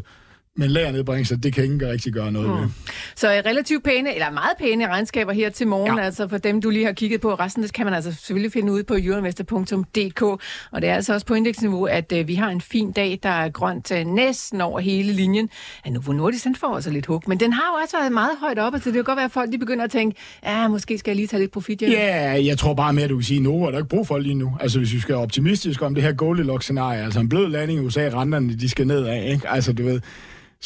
Men 0.58 0.70
lagernedbringelse, 0.70 1.37
det 1.37 1.53
kan 1.55 1.64
ingen 1.64 1.88
rigtig 1.88 2.12
gøre 2.12 2.32
noget 2.32 2.49
mm. 2.49 2.56
ved. 2.56 2.69
Så 3.17 3.29
relativt 3.29 3.85
pæne, 3.85 4.14
eller 4.14 4.31
meget 4.31 4.56
pæne 4.58 4.88
regnskaber 4.88 5.32
her 5.32 5.50
til 5.50 5.67
morgen, 5.67 5.99
ja. 5.99 6.05
altså 6.05 6.29
for 6.29 6.38
dem, 6.38 6.61
du 6.61 6.70
lige 6.70 6.85
har 6.85 6.93
kigget 6.93 7.20
på. 7.20 7.35
Resten 7.35 7.62
det 7.62 7.73
kan 7.73 7.87
man 7.87 7.94
altså 7.94 8.12
selvfølgelig 8.12 8.53
finde 8.53 8.73
ud 8.73 8.82
på 8.82 8.94
euroinvestor.dk. 8.99 10.23
Og 10.23 10.82
det 10.82 10.88
er 10.88 10.94
altså 10.94 11.14
også 11.14 11.26
på 11.26 11.35
indeksniveau, 11.35 11.85
at 11.85 12.12
uh, 12.20 12.29
vi 12.29 12.35
har 12.35 12.50
en 12.50 12.61
fin 12.61 12.93
dag, 12.93 13.19
der 13.23 13.29
er 13.29 13.49
grønt 13.49 13.91
uh, 13.91 14.14
næsten 14.14 14.61
over 14.61 14.81
hele 14.81 15.12
linjen. 15.12 15.50
Ja, 15.87 15.91
nu 15.91 16.00
Nordisk, 16.12 16.44
den 16.44 16.56
får 16.56 16.75
også 16.75 16.91
lidt 16.91 17.06
hug, 17.06 17.23
men 17.26 17.41
den 17.41 17.53
har 17.53 17.62
jo 17.62 17.82
også 17.82 17.97
været 17.97 18.12
meget 18.12 18.38
højt 18.41 18.58
op, 18.58 18.73
så 18.73 18.81
det 18.85 18.94
kan 18.94 19.05
godt 19.05 19.17
være, 19.17 19.25
at 19.25 19.32
folk 19.32 19.53
de 19.53 19.58
begynder 19.58 19.85
at 19.85 19.91
tænke, 19.91 20.20
ja, 20.44 20.69
måske 20.69 20.99
skal 20.99 21.11
jeg 21.11 21.17
lige 21.17 21.26
tage 21.26 21.41
lidt 21.41 21.53
profit. 21.53 21.82
Ja, 21.82 21.88
yeah, 21.88 22.47
jeg 22.47 22.58
tror 22.58 22.75
bare 22.75 22.93
mere, 22.93 23.05
at 23.05 23.11
du 23.11 23.17
kan 23.17 23.25
sige, 23.25 23.41
nu 23.41 23.64
er 23.64 23.70
der 23.70 23.79
ikke 23.79 23.88
brug 23.88 24.06
for 24.06 24.19
lige 24.19 24.35
nu. 24.35 24.56
Altså, 24.61 24.79
hvis 24.79 24.93
vi 24.93 25.00
skal 25.00 25.12
være 25.12 25.23
optimistiske 25.23 25.86
om 25.86 25.94
det 25.94 26.03
her 26.03 26.13
Goldilocks-scenarie, 26.13 27.05
altså 27.05 27.20
en 27.20 27.29
blød 27.29 27.48
landing 27.48 27.82
i 27.82 27.86
USA, 27.86 28.08
renterne, 28.13 28.55
de 28.55 28.69
skal 28.69 28.86
ned 28.86 29.05
af, 29.05 29.31
ikke? 29.32 29.48
Altså, 29.48 29.72
du 29.72 29.82
ved, 29.84 30.01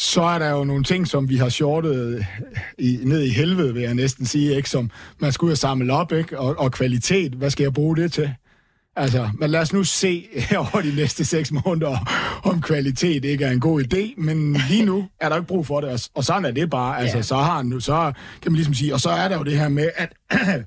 så 0.00 0.23
er 0.23 0.38
der 0.38 0.50
jo 0.50 0.64
nogle 0.64 0.85
ting, 0.85 1.09
som 1.09 1.28
vi 1.28 1.37
har 1.37 1.49
shortet 1.49 2.26
i, 2.78 2.99
ned 3.02 3.23
i 3.23 3.28
helvede, 3.28 3.75
vil 3.75 3.83
jeg 3.83 3.95
næsten 3.95 4.26
sige, 4.26 4.57
ikke? 4.57 4.71
som 4.71 4.90
man 5.19 5.33
skulle 5.33 5.50
have 5.50 5.57
samlet 5.57 5.90
op, 5.90 6.12
ikke? 6.12 6.38
Og, 6.38 6.59
og 6.59 6.73
kvalitet, 6.73 7.33
hvad 7.33 7.50
skal 7.50 7.64
jeg 7.64 7.73
bruge 7.73 7.97
det 7.97 8.12
til? 8.12 8.35
Altså, 8.97 9.30
men 9.38 9.50
lad 9.50 9.61
os 9.61 9.73
nu 9.73 9.85
se 9.85 10.26
over 10.73 10.80
de 10.83 10.97
næste 10.97 11.25
seks 11.25 11.52
måneder, 11.52 11.97
om 12.45 12.61
kvalitet 12.61 13.25
ikke 13.25 13.45
er 13.45 13.50
en 13.50 13.61
god 13.61 13.83
idé, 13.83 14.23
men 14.23 14.57
lige 14.69 14.85
nu 14.85 15.09
er 15.21 15.28
der 15.28 15.37
ikke 15.37 15.49
brug 15.49 15.66
for 15.66 15.80
det, 15.80 16.09
og, 16.14 16.25
sådan 16.25 16.45
er 16.45 16.50
det 16.50 16.71
bare. 16.71 17.00
Altså, 17.00 17.16
ja. 17.16 17.23
så 17.23 17.37
har 17.37 17.62
nu, 17.62 17.80
så 17.80 18.12
kan 18.42 18.52
man 18.52 18.57
ligesom 18.57 18.75
sige, 18.75 18.95
og 18.95 19.00
så 19.00 19.11
er 19.11 19.28
der 19.28 19.38
jo 19.38 19.45
det 19.45 19.59
her 19.59 19.69
med, 19.69 19.90
at 19.97 20.12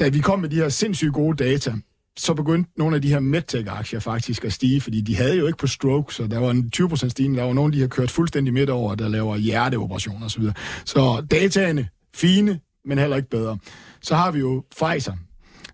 da 0.00 0.08
vi 0.08 0.18
kom 0.18 0.40
med 0.40 0.48
de 0.48 0.56
her 0.56 0.68
sindssygt 0.68 1.12
gode 1.12 1.44
data, 1.44 1.72
så 2.18 2.34
begyndte 2.34 2.70
nogle 2.76 2.96
af 2.96 3.02
de 3.02 3.08
her 3.08 3.20
medtech-aktier 3.20 4.00
faktisk 4.00 4.44
at 4.44 4.52
stige, 4.52 4.80
fordi 4.80 5.00
de 5.00 5.16
havde 5.16 5.36
jo 5.36 5.46
ikke 5.46 5.58
på 5.58 5.66
stroke, 5.66 6.14
så 6.14 6.26
der 6.26 6.38
var 6.38 6.50
en 6.50 6.70
20% 6.76 7.08
stigning. 7.08 7.36
Der 7.36 7.44
var 7.44 7.52
nogle, 7.52 7.72
de 7.72 7.80
har 7.80 7.88
kørt 7.88 8.10
fuldstændig 8.10 8.54
midt 8.54 8.70
over, 8.70 8.94
der 8.94 9.08
laver 9.08 9.36
hjerteoperationer 9.36 10.26
osv. 10.26 10.42
Så, 10.42 10.52
så 10.84 11.26
dataene, 11.30 11.88
fine, 12.14 12.60
men 12.84 12.98
heller 12.98 13.16
ikke 13.16 13.30
bedre. 13.30 13.58
Så 14.02 14.14
har 14.14 14.30
vi 14.30 14.38
jo 14.38 14.64
Pfizer, 14.76 15.12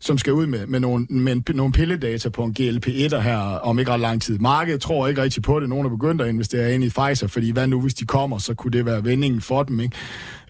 som 0.01 0.19
skal 0.19 0.33
ud 0.33 0.47
med, 0.47 0.67
med, 0.67 0.81
nogle, 0.81 1.07
med 1.11 1.55
nogle 1.55 1.73
pilledata 1.73 2.29
på 2.29 2.45
en 2.45 2.57
GLP-1 2.61 3.21
her 3.21 3.39
om 3.39 3.79
ikke 3.79 3.91
ret 3.91 4.01
lang 4.01 4.23
tid. 4.23 4.39
Markedet 4.39 4.81
tror 4.81 5.09
ikke 5.09 5.23
rigtig 5.23 5.43
på 5.43 5.61
det. 5.61 5.69
Nogen 5.69 5.87
er 5.87 5.91
begyndt 5.91 6.23
at 6.23 6.29
investere 6.29 6.75
ind 6.75 6.85
i 6.85 6.91
Pfizer, 6.91 7.27
fordi 7.27 7.51
hvad 7.51 7.67
nu, 7.67 7.81
hvis 7.81 7.95
de 7.95 8.05
kommer, 8.05 8.39
så 8.39 8.55
kunne 8.55 8.71
det 8.71 8.87
være 8.87 9.05
vendingen 9.05 9.41
for 9.41 9.63
dem. 9.63 9.81
Ikke? 9.81 9.97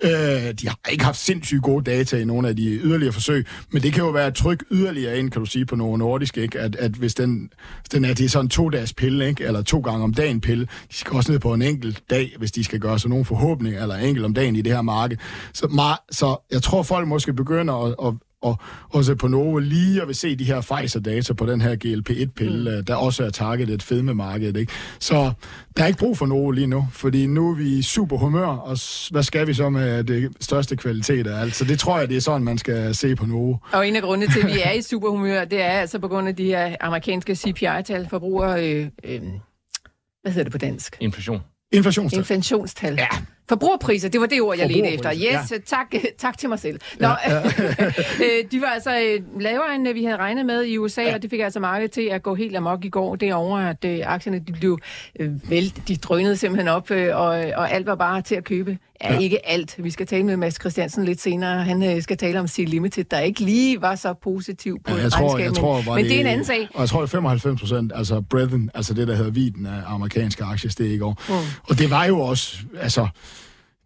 Øh, 0.04 0.54
de 0.60 0.68
har 0.68 0.78
ikke 0.90 1.04
haft 1.04 1.18
sindssygt 1.18 1.62
gode 1.62 1.90
data 1.90 2.16
i 2.16 2.24
nogle 2.24 2.48
af 2.48 2.56
de 2.56 2.62
yderligere 2.62 3.12
forsøg, 3.12 3.46
men 3.70 3.82
det 3.82 3.92
kan 3.92 4.04
jo 4.04 4.10
være 4.10 4.28
et 4.28 4.34
tryk 4.34 4.64
yderligere 4.70 5.18
ind, 5.18 5.30
kan 5.30 5.40
du 5.40 5.46
sige, 5.46 5.66
på 5.66 5.76
nogle 5.76 5.98
nordiske, 5.98 6.42
ikke? 6.42 6.60
At, 6.60 6.76
at 6.76 6.90
hvis 6.90 7.14
den, 7.14 7.50
den 7.92 8.04
er, 8.04 8.14
det 8.14 8.24
er 8.24 8.28
sådan 8.28 8.48
to-dages 8.48 8.92
pille, 8.92 9.28
ikke? 9.28 9.44
eller 9.44 9.62
to 9.62 9.80
gange 9.80 10.04
om 10.04 10.14
dagen 10.14 10.40
pille, 10.40 10.64
de 10.64 10.94
skal 10.94 11.16
også 11.16 11.32
ned 11.32 11.38
på 11.38 11.54
en 11.54 11.62
enkelt 11.62 12.02
dag, 12.10 12.34
hvis 12.38 12.52
de 12.52 12.64
skal 12.64 12.80
gøre 12.80 12.98
sig 12.98 13.10
nogle 13.10 13.24
forhåbninger, 13.24 13.82
eller 13.82 13.96
enkelt 13.96 14.26
om 14.26 14.34
dagen 14.34 14.56
i 14.56 14.62
det 14.62 14.72
her 14.72 14.82
marked. 14.82 15.16
Så, 15.54 15.96
så 16.10 16.36
jeg 16.50 16.62
tror, 16.62 16.82
folk 16.82 17.08
måske 17.08 17.32
begynder 17.32 17.74
at, 17.74 17.94
at 18.06 18.14
og 18.42 18.58
også 18.90 19.14
på 19.14 19.28
Novo 19.28 19.58
lige 19.58 20.02
at 20.02 20.08
vil 20.08 20.16
se 20.16 20.36
de 20.36 20.44
her 20.44 20.60
Pfizer-data 20.60 21.32
på 21.32 21.46
den 21.46 21.60
her 21.60 21.76
GLP-1-pille, 21.84 22.78
mm. 22.78 22.84
der 22.84 22.94
også 22.94 23.24
er 23.24 23.30
targetet 23.30 23.82
fedmemarkedet. 23.82 24.56
Ikke? 24.56 24.72
Så 24.98 25.32
der 25.76 25.82
er 25.82 25.86
ikke 25.86 25.98
brug 25.98 26.18
for 26.18 26.26
Novo 26.26 26.50
lige 26.50 26.66
nu, 26.66 26.88
fordi 26.92 27.26
nu 27.26 27.50
er 27.50 27.54
vi 27.54 27.78
i 27.78 27.82
super 27.82 28.16
humør, 28.16 28.46
og 28.46 28.78
hvad 29.10 29.22
skal 29.22 29.46
vi 29.46 29.54
så 29.54 29.70
med 29.70 30.04
det 30.04 30.32
største 30.40 30.76
kvalitet 30.76 31.26
af 31.26 31.40
alt? 31.40 31.54
Så 31.54 31.64
det 31.64 31.78
tror 31.78 31.98
jeg, 31.98 32.08
det 32.08 32.16
er 32.16 32.20
sådan, 32.20 32.44
man 32.44 32.58
skal 32.58 32.94
se 32.94 33.16
på 33.16 33.26
Novo. 33.26 33.56
Og 33.72 33.88
en 33.88 33.96
af 33.96 34.02
grundene 34.02 34.32
til, 34.32 34.40
at 34.40 34.46
vi 34.46 34.60
er 34.64 34.72
i 34.72 34.82
super 34.82 35.08
humør, 35.08 35.44
det 35.44 35.62
er 35.62 35.70
altså 35.70 35.98
på 35.98 36.08
grund 36.08 36.28
af 36.28 36.36
de 36.36 36.44
her 36.44 36.76
amerikanske 36.80 37.36
CPI-tal, 37.36 38.08
forbruger... 38.10 38.56
Øh, 38.56 38.86
øh, 39.04 39.20
hvad 40.22 40.32
hedder 40.32 40.44
det 40.44 40.52
på 40.52 40.58
dansk? 40.58 40.96
Inflation. 41.00 41.40
Inflationstal. 41.72 42.18
Inflationstal. 42.18 42.94
Ja. 42.94 43.08
Forbrugerpriser, 43.48 44.08
det 44.08 44.20
var 44.20 44.26
det 44.26 44.40
ord, 44.40 44.58
jeg 44.58 44.68
ledte 44.68 44.88
efter. 44.88 45.12
Yes, 45.14 45.22
Ja. 45.22 45.58
tak, 45.66 45.94
tak 46.18 46.38
til 46.38 46.48
mig 46.48 46.58
selv. 46.58 46.80
Nå, 47.00 47.08
ja, 47.08 47.34
ja. 47.34 47.42
de 48.52 48.60
var 48.60 48.66
altså 48.66 48.90
øh, 48.90 49.40
lavere, 49.40 49.74
end 49.74 49.88
øh, 49.88 49.94
vi 49.94 50.04
havde 50.04 50.16
regnet 50.16 50.46
med 50.46 50.64
i 50.64 50.78
USA, 50.78 51.02
ja. 51.02 51.14
og 51.14 51.22
det 51.22 51.30
fik 51.30 51.40
altså 51.40 51.60
markedet 51.60 51.90
til 51.90 52.08
at 52.12 52.22
gå 52.22 52.34
helt 52.34 52.56
amok 52.56 52.84
i 52.84 52.88
går 52.88 53.16
derovre, 53.16 53.70
at 53.70 53.84
øh, 53.84 54.00
aktierne 54.04 54.38
de 54.38 54.52
blev 54.52 54.78
øh, 55.20 55.50
vælt, 55.50 55.88
de 55.88 55.96
drønede 55.96 56.36
simpelthen 56.36 56.68
op, 56.68 56.90
øh, 56.90 57.16
og, 57.16 57.26
og 57.56 57.70
alt 57.72 57.86
var 57.86 57.94
bare 57.94 58.22
til 58.22 58.34
at 58.34 58.44
købe. 58.44 58.78
Ja, 59.04 59.12
ja, 59.12 59.18
ikke 59.18 59.48
alt. 59.48 59.74
Vi 59.84 59.90
skal 59.90 60.06
tale 60.06 60.22
med 60.24 60.36
Mads 60.36 60.60
Christiansen 60.60 61.04
lidt 61.04 61.20
senere. 61.20 61.64
Han 61.64 61.82
øh, 61.82 62.02
skal 62.02 62.16
tale 62.16 62.40
om 62.40 62.46
Sea 62.46 62.64
Limited, 62.64 63.04
der 63.04 63.20
ikke 63.20 63.40
lige 63.40 63.80
var 63.80 63.94
så 63.94 64.14
positiv 64.22 64.78
på 64.86 64.96
Ja, 64.96 65.02
jeg 65.02 65.12
tror, 65.12 65.38
jeg 65.38 65.54
tror, 65.54 65.82
men, 65.82 65.94
men 65.94 66.04
det 66.04 66.16
er 66.16 66.20
en 66.20 66.26
anden 66.26 66.46
sag. 66.46 66.68
Og 66.74 66.80
jeg 66.80 66.88
tror, 66.88 67.00
det 67.00 67.06
er 67.06 67.10
95 67.10 67.60
procent, 67.60 67.92
altså 67.94 68.20
Brethren, 68.20 68.70
altså 68.74 68.94
det, 68.94 69.08
der 69.08 69.14
hedder 69.14 69.30
viden 69.30 69.66
af 69.66 69.82
amerikanske 69.86 70.44
aktier, 70.44 70.70
steg 70.70 70.86
i 70.86 70.98
går. 70.98 71.22
Mm. 71.28 71.34
Og 71.68 71.78
det 71.78 71.90
var 71.90 72.04
jo 72.04 72.20
også, 72.20 72.56
altså, 72.80 73.08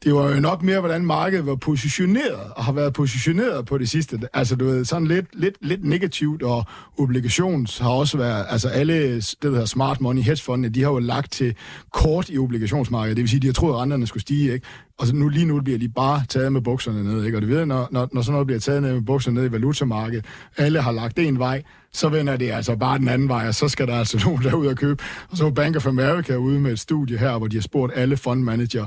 det 0.04 0.14
var 0.14 0.34
jo 0.34 0.40
nok 0.40 0.62
mere, 0.62 0.80
hvordan 0.80 1.06
markedet 1.06 1.46
var 1.46 1.54
positioneret, 1.54 2.40
og 2.56 2.64
har 2.64 2.72
været 2.72 2.92
positioneret 2.92 3.66
på 3.66 3.78
det 3.78 3.88
sidste. 3.88 4.18
Altså, 4.34 4.56
du 4.56 4.64
ved, 4.64 4.84
sådan 4.84 5.06
lidt, 5.06 5.26
lidt, 5.32 5.54
lidt 5.60 5.84
negativt, 5.84 6.42
og 6.42 6.64
obligations 6.98 7.78
har 7.78 7.90
også 7.90 8.18
været, 8.18 8.46
altså 8.48 8.68
alle, 8.68 9.16
det 9.16 9.36
der 9.42 9.50
hedder 9.50 9.64
smart 9.64 10.00
money 10.00 10.22
hedgefondene, 10.22 10.68
de 10.68 10.82
har 10.82 10.90
jo 10.90 10.98
lagt 10.98 11.32
til 11.32 11.54
kort 11.92 12.30
i 12.30 12.38
obligationsmarkedet, 12.38 13.16
det 13.16 13.22
vil 13.22 13.30
sige, 13.30 13.40
de 13.40 13.46
har 13.46 13.54
troet, 13.54 13.74
at 13.74 13.80
renterne 13.80 14.06
skulle 14.06 14.20
stige, 14.20 14.52
ikke? 14.52 14.66
Og 14.98 15.06
så 15.06 15.14
nu, 15.14 15.28
lige 15.28 15.46
nu 15.46 15.60
bliver 15.60 15.78
de 15.78 15.88
bare 15.88 16.22
taget 16.28 16.52
med 16.52 16.60
bukserne 16.60 17.04
ned, 17.04 17.24
ikke? 17.24 17.38
Og 17.38 17.42
det 17.42 17.50
ved, 17.50 17.66
når, 17.66 17.88
når, 17.90 18.08
når 18.12 18.22
sådan 18.22 18.32
noget 18.32 18.46
bliver 18.46 18.60
taget 18.60 18.82
ned 18.82 18.94
med 18.94 19.02
bukserne 19.02 19.40
ned 19.40 19.48
i 19.48 19.52
valutamarkedet, 19.52 20.24
alle 20.56 20.80
har 20.80 20.92
lagt 20.92 21.18
en 21.18 21.38
vej, 21.38 21.62
så 21.94 22.08
vender 22.08 22.36
det 22.36 22.50
altså 22.50 22.76
bare 22.76 22.98
den 22.98 23.08
anden 23.08 23.28
vej, 23.28 23.48
og 23.48 23.54
så 23.54 23.68
skal 23.68 23.86
der 23.86 23.98
altså 23.98 24.18
nogen 24.24 24.42
derud 24.42 24.66
og 24.66 24.76
købe. 24.76 25.02
Og 25.30 25.36
så 25.36 25.44
var 25.44 25.50
Bank 25.50 25.76
of 25.76 25.86
America 25.86 26.34
ude 26.36 26.60
med 26.60 26.72
et 26.72 26.80
studie 26.80 27.18
her, 27.18 27.38
hvor 27.38 27.46
de 27.46 27.56
har 27.56 27.62
spurgt 27.62 27.92
alle 27.96 28.16
fondmanager 28.16 28.86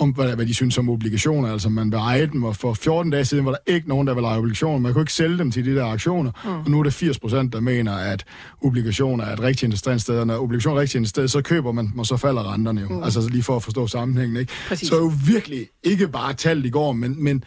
om, 0.00 0.10
hvad, 0.10 0.34
hvad 0.36 0.46
de 0.46 0.54
synes 0.54 0.78
om 0.78 0.88
obligationer. 0.88 1.52
Altså 1.52 1.68
man 1.68 1.90
vil 1.90 1.98
eje 1.98 2.26
dem, 2.26 2.44
og 2.44 2.56
for 2.56 2.74
14 2.74 3.12
dage 3.12 3.24
siden 3.24 3.44
var 3.44 3.50
der 3.50 3.72
ikke 3.72 3.88
nogen, 3.88 4.06
der 4.06 4.14
vil 4.14 4.24
eje 4.24 4.38
obligationer. 4.38 4.78
Man 4.78 4.92
kunne 4.92 5.02
ikke 5.02 5.12
sælge 5.12 5.38
dem 5.38 5.50
til 5.50 5.64
de 5.64 5.74
der 5.74 5.84
aktioner. 5.84 6.30
Mm. 6.44 6.50
Og 6.50 6.70
nu 6.70 6.78
er 6.78 6.82
det 6.82 6.94
80 6.94 7.18
procent, 7.18 7.52
der 7.52 7.60
mener, 7.60 7.92
at 7.92 8.24
obligationer 8.62 9.24
er 9.24 9.32
et 9.32 9.40
rigtig 9.40 9.66
interessant 9.66 10.00
sted. 10.00 10.18
Og 10.18 10.26
når 10.26 10.42
obligationer 10.42 10.76
er 10.76 10.80
et 10.80 10.82
rigtig 10.82 10.98
interessant 10.98 11.30
sted, 11.30 11.40
så 11.40 11.42
køber 11.42 11.72
man 11.72 11.86
dem, 11.86 11.98
og 11.98 12.06
så 12.06 12.16
falder 12.16 12.52
renterne 12.52 12.80
jo. 12.80 12.88
Mm. 12.88 13.02
Altså 13.02 13.28
lige 13.28 13.42
for 13.42 13.56
at 13.56 13.62
forstå 13.62 13.86
sammenhængen. 13.86 14.36
Ikke? 14.36 14.52
Præcis. 14.68 14.88
Så 14.88 14.94
er 14.94 15.00
jo 15.00 15.12
virkelig 15.26 15.66
ikke 15.82 16.08
bare 16.08 16.34
talt 16.34 16.66
i 16.66 16.70
går, 16.70 16.92
men, 16.92 17.24
men 17.24 17.44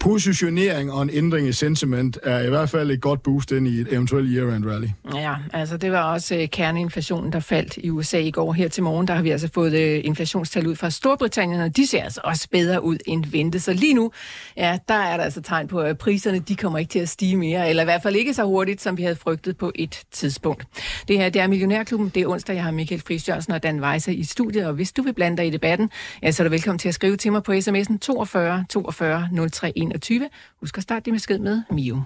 positionering 0.00 0.92
og 0.92 1.02
en 1.02 1.10
ændring 1.12 1.48
i 1.48 1.52
sentiment 1.52 2.18
er 2.22 2.40
i 2.40 2.48
hvert 2.48 2.70
fald 2.70 2.90
et 2.90 3.00
godt 3.00 3.22
boost 3.22 3.52
ind 3.52 3.68
i 3.68 3.80
et 3.80 3.92
eventuelt 3.92 4.28
year-end 4.30 4.64
rally. 4.66 4.88
Ja, 5.14 5.34
altså 5.52 5.76
det 5.76 5.92
var 5.92 6.12
også 6.12 6.34
øh, 6.34 6.48
kerneinflationen, 6.48 7.32
der 7.32 7.40
faldt 7.40 7.76
i 7.76 7.90
USA 7.90 8.18
i 8.18 8.30
går. 8.30 8.52
Her 8.52 8.68
til 8.68 8.82
morgen, 8.82 9.08
der 9.08 9.14
har 9.14 9.22
vi 9.22 9.30
altså 9.30 9.48
fået 9.54 9.74
øh, 9.74 10.00
inflationstal 10.04 10.66
ud 10.66 10.76
fra 10.76 10.90
Storbritannien, 10.90 11.60
og 11.60 11.76
de 11.76 11.86
ser 11.86 12.02
altså 12.02 12.20
også 12.24 12.48
bedre 12.50 12.84
ud 12.84 12.96
end 13.06 13.26
ventet. 13.26 13.62
Så 13.62 13.72
lige 13.72 13.94
nu, 13.94 14.12
ja, 14.56 14.78
der 14.88 14.94
er 14.94 15.16
der 15.16 15.24
altså 15.24 15.42
tegn 15.42 15.68
på, 15.68 15.80
at 15.80 15.98
priserne 15.98 16.38
de 16.38 16.56
kommer 16.56 16.78
ikke 16.78 16.90
til 16.90 16.98
at 16.98 17.08
stige 17.08 17.36
mere, 17.36 17.70
eller 17.70 17.82
i 17.82 17.84
hvert 17.84 18.02
fald 18.02 18.16
ikke 18.16 18.34
så 18.34 18.44
hurtigt, 18.44 18.82
som 18.82 18.96
vi 18.96 19.02
havde 19.02 19.16
frygtet 19.16 19.56
på 19.56 19.72
et 19.74 20.02
tidspunkt. 20.12 20.66
Det 21.08 21.18
her, 21.18 21.28
det 21.28 21.42
er 21.42 21.46
Millionærklubben. 21.46 22.08
Det 22.14 22.22
er 22.22 22.26
onsdag, 22.26 22.54
jeg 22.54 22.64
har 22.64 22.70
Michael 22.70 23.02
Friis 23.06 23.28
Jørgensen 23.28 23.52
og 23.52 23.62
Dan 23.62 23.80
Weiser 23.80 24.12
i 24.12 24.24
studiet, 24.24 24.66
og 24.66 24.72
hvis 24.72 24.92
du 24.92 25.02
vil 25.02 25.12
blande 25.12 25.36
dig 25.36 25.46
i 25.46 25.50
debatten, 25.50 25.90
ja, 26.22 26.30
så 26.30 26.42
er 26.42 26.44
du 26.44 26.50
velkommen 26.50 26.78
til 26.78 26.88
at 26.88 26.94
skrive 26.94 27.16
til 27.16 27.32
mig 27.32 27.42
på 27.42 27.52
sms'en 27.52 27.98
42 27.98 28.64
42 28.68 29.28
03 29.52 29.72
21. 29.90 30.28
Husk 30.60 30.76
at 30.78 30.82
starte 30.82 31.04
din 31.04 31.14
besked 31.14 31.38
med 31.38 31.62
Mio. 31.70 32.02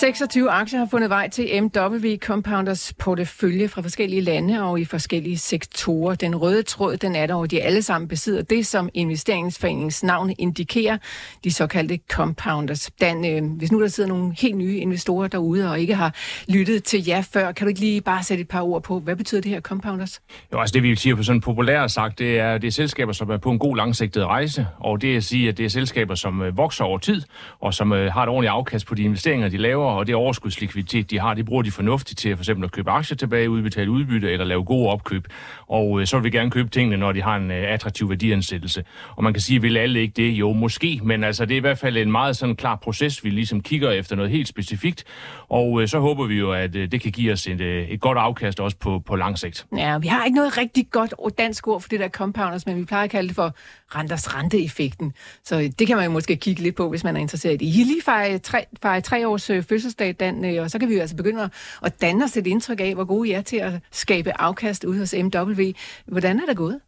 26 0.00 0.50
aktier 0.50 0.78
har 0.78 0.86
fundet 0.86 1.10
vej 1.10 1.28
til 1.28 1.62
MW 1.62 2.16
Compounders 2.16 2.92
portefølje 2.98 3.68
fra 3.68 3.82
forskellige 3.82 4.20
lande 4.20 4.62
og 4.62 4.80
i 4.80 4.84
forskellige 4.84 5.38
sektorer. 5.38 6.14
Den 6.14 6.36
røde 6.36 6.62
tråd, 6.62 6.96
den 6.96 7.14
er 7.14 7.26
der, 7.26 7.34
og 7.34 7.50
de 7.50 7.62
alle 7.62 7.82
sammen 7.82 8.08
besidder 8.08 8.42
det, 8.42 8.66
som 8.66 8.88
investeringsforeningens 8.94 10.02
navn 10.02 10.34
indikerer, 10.38 10.98
de 11.44 11.52
såkaldte 11.52 11.98
compounders. 12.10 12.90
Dan, 13.00 13.24
øh, 13.24 13.58
hvis 13.58 13.72
nu 13.72 13.82
der 13.82 13.88
sidder 13.88 14.08
nogle 14.08 14.34
helt 14.38 14.56
nye 14.56 14.76
investorer 14.76 15.28
derude 15.28 15.70
og 15.70 15.80
ikke 15.80 15.94
har 15.94 16.14
lyttet 16.48 16.84
til 16.84 17.06
jer 17.06 17.22
før, 17.22 17.52
kan 17.52 17.64
du 17.64 17.68
ikke 17.68 17.80
lige 17.80 18.00
bare 18.00 18.22
sætte 18.22 18.40
et 18.40 18.48
par 18.48 18.62
ord 18.62 18.82
på, 18.82 18.98
hvad 18.98 19.16
betyder 19.16 19.40
det 19.40 19.50
her 19.50 19.60
compounders? 19.60 20.20
Jo, 20.52 20.60
altså 20.60 20.72
det 20.72 20.82
vi 20.82 20.96
siger 20.96 21.16
på 21.16 21.22
sådan 21.22 21.40
populært 21.40 21.90
sagt, 21.90 22.18
det 22.18 22.38
er, 22.38 22.58
det 22.58 22.66
er 22.66 22.72
selskaber, 22.72 23.12
som 23.12 23.30
er 23.30 23.36
på 23.36 23.50
en 23.50 23.58
god 23.58 23.76
langsigtet 23.76 24.24
rejse, 24.24 24.66
og 24.78 25.02
det 25.02 25.12
er 25.12 25.16
at 25.16 25.24
sige, 25.24 25.48
at 25.48 25.58
det 25.58 25.64
er 25.64 25.70
selskaber, 25.70 26.14
som 26.14 26.42
øh, 26.42 26.56
vokser 26.56 26.84
over 26.84 26.98
tid, 26.98 27.22
og 27.60 27.74
som 27.74 27.92
øh, 27.92 28.12
har 28.12 28.22
et 28.22 28.28
ordentligt 28.28 28.50
afkast 28.50 28.86
på 28.86 28.94
de 28.94 29.02
investeringer, 29.02 29.48
de 29.48 29.56
laver, 29.56 29.93
og 29.94 30.06
det 30.06 30.14
overskudslikviditet, 30.14 31.10
de 31.10 31.18
har, 31.18 31.34
det 31.34 31.44
bruger 31.44 31.62
de 31.62 31.70
fornuftigt 31.70 32.18
til 32.18 32.36
for 32.36 32.42
eksempel 32.42 32.64
at 32.64 32.72
købe 32.72 32.90
aktier 32.90 33.16
tilbage, 33.16 33.50
udbetale 33.50 33.90
udbytte 33.90 34.30
eller 34.32 34.44
lave 34.44 34.64
gode 34.64 34.88
opkøb. 34.88 35.28
Og 35.66 36.00
øh, 36.00 36.06
så 36.06 36.16
vil 36.16 36.24
vi 36.24 36.30
gerne 36.30 36.50
købe 36.50 36.68
tingene, 36.68 36.96
når 36.96 37.12
de 37.12 37.22
har 37.22 37.36
en 37.36 37.50
øh, 37.50 37.72
attraktiv 37.72 38.10
værdiansættelse. 38.10 38.84
Og 39.16 39.24
man 39.24 39.32
kan 39.32 39.40
sige, 39.40 39.60
vil 39.60 39.76
alle 39.76 40.00
ikke 40.00 40.12
det? 40.16 40.30
Jo, 40.30 40.52
måske, 40.52 41.00
men 41.02 41.24
altså 41.24 41.44
det 41.44 41.52
er 41.54 41.56
i 41.56 41.60
hvert 41.60 41.78
fald 41.78 41.96
en 41.96 42.12
meget 42.12 42.36
sådan 42.36 42.56
klar 42.56 42.76
proces, 42.76 43.24
vi 43.24 43.30
ligesom 43.30 43.60
kigger 43.60 43.90
efter 43.90 44.16
noget 44.16 44.30
helt 44.30 44.48
specifikt, 44.48 45.04
og 45.48 45.82
øh, 45.82 45.88
så 45.88 45.98
håber 45.98 46.26
vi 46.26 46.38
jo, 46.38 46.52
at 46.52 46.76
øh, 46.76 46.92
det 46.92 47.00
kan 47.00 47.12
give 47.12 47.32
os 47.32 47.46
et, 47.46 47.60
øh, 47.60 47.88
et 47.88 48.00
godt 48.00 48.18
afkast 48.18 48.60
også 48.60 48.76
på, 48.76 48.98
på 48.98 49.16
lang 49.16 49.38
sigt. 49.38 49.66
Ja, 49.76 49.98
vi 49.98 50.06
har 50.06 50.24
ikke 50.24 50.36
noget 50.36 50.58
rigtig 50.58 50.86
godt 50.90 51.14
dansk 51.38 51.68
ord 51.68 51.80
for 51.80 51.88
det 51.88 52.00
der 52.00 52.08
compounders, 52.08 52.66
men 52.66 52.76
vi 52.76 52.84
plejer 52.84 53.04
at 53.04 53.10
kalde 53.10 53.28
det 53.28 53.36
for 53.36 53.54
renters 53.96 54.34
renteeffekten. 54.34 55.12
Så 55.44 55.60
øh, 55.60 55.70
det 55.78 55.86
kan 55.86 55.96
man 55.96 56.04
jo 56.04 56.10
måske 56.10 56.36
kigge 56.36 56.62
lidt 56.62 56.74
på, 56.76 56.88
hvis 56.88 57.04
man 57.04 57.16
er 57.16 57.20
interesseret 57.20 57.54
i 57.54 57.56
det. 57.56 57.66
I 57.66 57.84
lige 57.84 58.02
fejrer 58.04 58.38
tre, 58.38 58.64
fejret 58.82 59.04
tre 59.04 59.28
års 59.28 59.50
øh, 59.50 59.62
fødselsdag, 59.74 60.16
Dan, 60.20 60.44
øh, 60.44 60.62
og 60.62 60.70
så 60.70 60.78
kan 60.78 60.88
vi 60.88 60.94
jo 60.94 61.00
altså 61.00 61.16
begynde 61.16 61.42
at, 61.42 61.50
at 61.82 62.00
danne 62.00 62.24
os 62.24 62.36
et 62.36 62.46
indtryk 62.46 62.80
af, 62.80 62.94
hvor 62.94 63.04
gode 63.04 63.28
I 63.28 63.32
er 63.32 63.42
til 63.42 63.56
at 63.56 63.72
skabe 63.92 64.40
afkast 64.40 64.84
ude 64.84 64.98
hos 64.98 65.14
MW. 65.22 65.62
Hvordan 66.06 66.40
er 66.40 66.46
det 66.46 66.56
gået? 66.56 66.80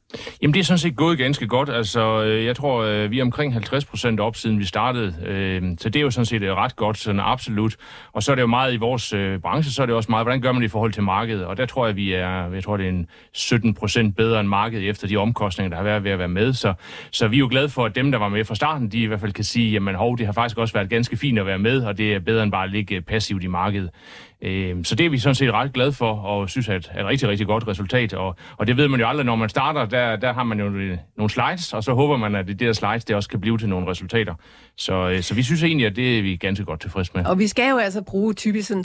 Jamen, 0.43 0.55
det 0.55 0.61
er 0.61 0.65
sådan 0.65 0.79
set 0.79 0.97
gået 0.97 1.19
ganske 1.19 1.47
godt. 1.47 1.71
Altså, 1.71 2.25
øh, 2.25 2.45
jeg 2.45 2.57
tror, 2.57 2.83
øh, 2.83 3.11
vi 3.11 3.19
er 3.19 3.23
omkring 3.23 3.53
50 3.53 3.85
procent 3.85 4.21
op, 4.21 4.37
siden 4.37 4.59
vi 4.59 4.65
startede. 4.65 5.15
Øh, 5.27 5.63
så 5.79 5.89
det 5.89 6.01
er 6.01 6.03
jo 6.03 6.11
sådan 6.11 6.27
set 6.27 6.43
ret 6.43 6.77
godt, 6.77 6.99
sådan 6.99 7.21
absolut. 7.21 7.77
Og 8.13 8.23
så 8.23 8.31
er 8.31 8.35
det 8.35 8.43
jo 8.43 8.47
meget 8.47 8.75
i 8.75 8.77
vores 8.77 9.15
branche, 9.43 9.73
så 9.73 9.83
er 9.83 9.87
det 9.87 9.95
også 9.95 10.11
meget, 10.11 10.25
hvordan 10.25 10.41
gør 10.41 10.53
man 10.53 10.63
det 10.63 10.69
i 10.69 10.71
forhold 10.71 10.93
til 10.93 11.03
markedet? 11.03 11.45
Og 11.45 11.57
der 11.57 11.67
tror 11.67 11.87
jeg, 11.87 11.97
vi 11.97 12.13
er, 12.13 12.51
jeg 12.55 12.65
tror, 12.65 12.77
det 12.77 12.87
er 12.87 12.91
en 12.91 13.07
17 13.33 13.75
procent 13.75 14.17
bedre 14.17 14.41
end 14.41 14.49
markedet 14.49 14.89
efter 14.89 15.09
de 15.09 15.17
omkostninger, 15.17 15.69
der 15.69 15.77
har 15.77 15.85
været 15.85 16.05
ved 16.05 16.11
at 16.11 16.19
være 16.19 16.29
med. 16.29 16.53
Så, 16.53 16.75
så 17.11 17.29
vi 17.29 17.37
er 17.37 17.41
jo 17.41 17.49
glade 17.51 17.69
for, 17.69 17.85
at 17.85 17.95
dem, 17.95 18.11
der 18.11 18.19
var 18.19 18.29
med 18.29 18.45
fra 18.45 18.55
starten, 18.55 18.89
de 18.89 19.03
i 19.03 19.07
hvert 19.07 19.21
fald 19.21 19.33
kan 19.33 19.45
sige, 19.45 19.71
jamen 19.71 19.95
hov, 19.95 20.19
det 20.19 20.27
har 20.27 20.33
faktisk 20.33 20.59
også 20.59 20.75
været 20.75 20.91
ganske 20.91 21.17
fint 21.17 21.39
at 21.39 21.47
være 21.47 21.59
med, 21.59 21.85
og 21.85 21.99
det 21.99 22.15
er 22.15 22.19
bedre 22.19 22.43
end 22.43 22.53
bare 22.53 22.65
at 22.65 22.71
ligge 22.71 23.01
passivt 23.01 23.45
i 23.45 23.47
markedet. 23.47 23.91
Øh, 24.43 24.85
Så 24.85 24.95
det 24.95 25.07
er 25.07 25.11
vi 25.11 25.19
sådan 25.19 25.35
set 25.35 25.53
ret 25.53 25.73
glade 25.73 25.93
for, 25.93 26.13
og 26.13 26.51
synes, 26.51 26.69
at 26.69 26.91
er 26.95 27.01
et 27.01 27.07
rigtig, 27.07 27.29
rigtig 27.29 27.47
godt 27.47 27.69
resultat. 27.69 28.15
Og, 28.15 28.37
og 28.57 28.67
det 28.67 28.77
ved 28.77 28.89
man 28.89 29.01
jo 29.01 29.07
aldrig, 29.09 29.27
når 29.27 29.37
man 29.37 29.49
starter, 29.49 29.85
der, 29.87 30.17
der 30.17 30.33
har 30.33 30.45
man 30.45 30.61
jo 30.61 30.67
øh, 30.67 30.99
nogle 31.17 31.31
slides, 31.31 31.73
og 31.73 31.85
så 31.85 31.95
håber 31.95 32.17
man, 32.17 32.35
at 32.35 32.47
det 32.47 32.61
der 32.61 32.73
slides, 32.73 33.05
det 33.05 33.17
også 33.17 33.29
kan 33.29 33.41
blive 33.41 33.59
til 33.59 33.69
nogle 33.69 33.91
resultater. 33.91 34.35
Så, 34.77 35.09
øh, 35.09 35.23
så 35.23 35.35
vi 35.35 35.43
synes 35.43 35.63
egentlig, 35.63 35.87
at 35.87 35.97
det 35.97 36.19
er 36.19 36.23
vi 36.23 36.37
ganske 36.37 36.65
godt 36.65 36.81
tilfreds 36.81 37.15
med. 37.15 37.25
Og 37.25 37.39
vi 37.39 37.47
skal 37.47 37.71
jo 37.71 37.77
altså 37.77 38.03
bruge 38.03 38.35
typisk 38.35 38.69
sådan 38.69 38.85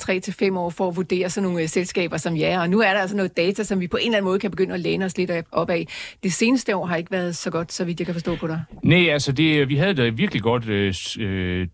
3-5 0.53 0.57
år 0.57 0.69
for 0.69 0.87
at 0.87 0.95
vurdere 0.95 1.29
sådan 1.29 1.49
nogle 1.49 1.63
øh, 1.63 1.69
selskaber 1.69 2.17
som 2.17 2.37
jer, 2.37 2.59
og 2.61 2.69
nu 2.69 2.79
er 2.79 2.93
der 2.93 2.99
altså 2.99 3.15
noget 3.15 3.37
data, 3.37 3.63
som 3.63 3.79
vi 3.79 3.87
på 3.87 3.97
en 3.97 4.05
eller 4.05 4.17
anden 4.17 4.29
måde 4.29 4.39
kan 4.39 4.51
begynde 4.51 4.73
at 4.73 4.79
læne 4.79 5.05
os 5.05 5.17
lidt 5.17 5.31
op 5.51 5.69
af. 5.69 5.87
Det 6.23 6.33
seneste 6.33 6.75
år 6.75 6.85
har 6.85 6.95
ikke 6.95 7.11
været 7.11 7.35
så 7.35 7.49
godt, 7.49 7.73
så 7.73 7.85
vidt 7.85 7.99
jeg 7.99 8.05
kan 8.05 8.15
forstå 8.15 8.35
på 8.35 8.47
dig. 8.47 8.61
Nej, 8.83 9.09
altså 9.09 9.31
det, 9.31 9.69
vi 9.69 9.75
havde 9.75 9.93
det 9.93 10.17
virkelig 10.17 10.41
godt 10.41 10.67
øh, 10.67 11.67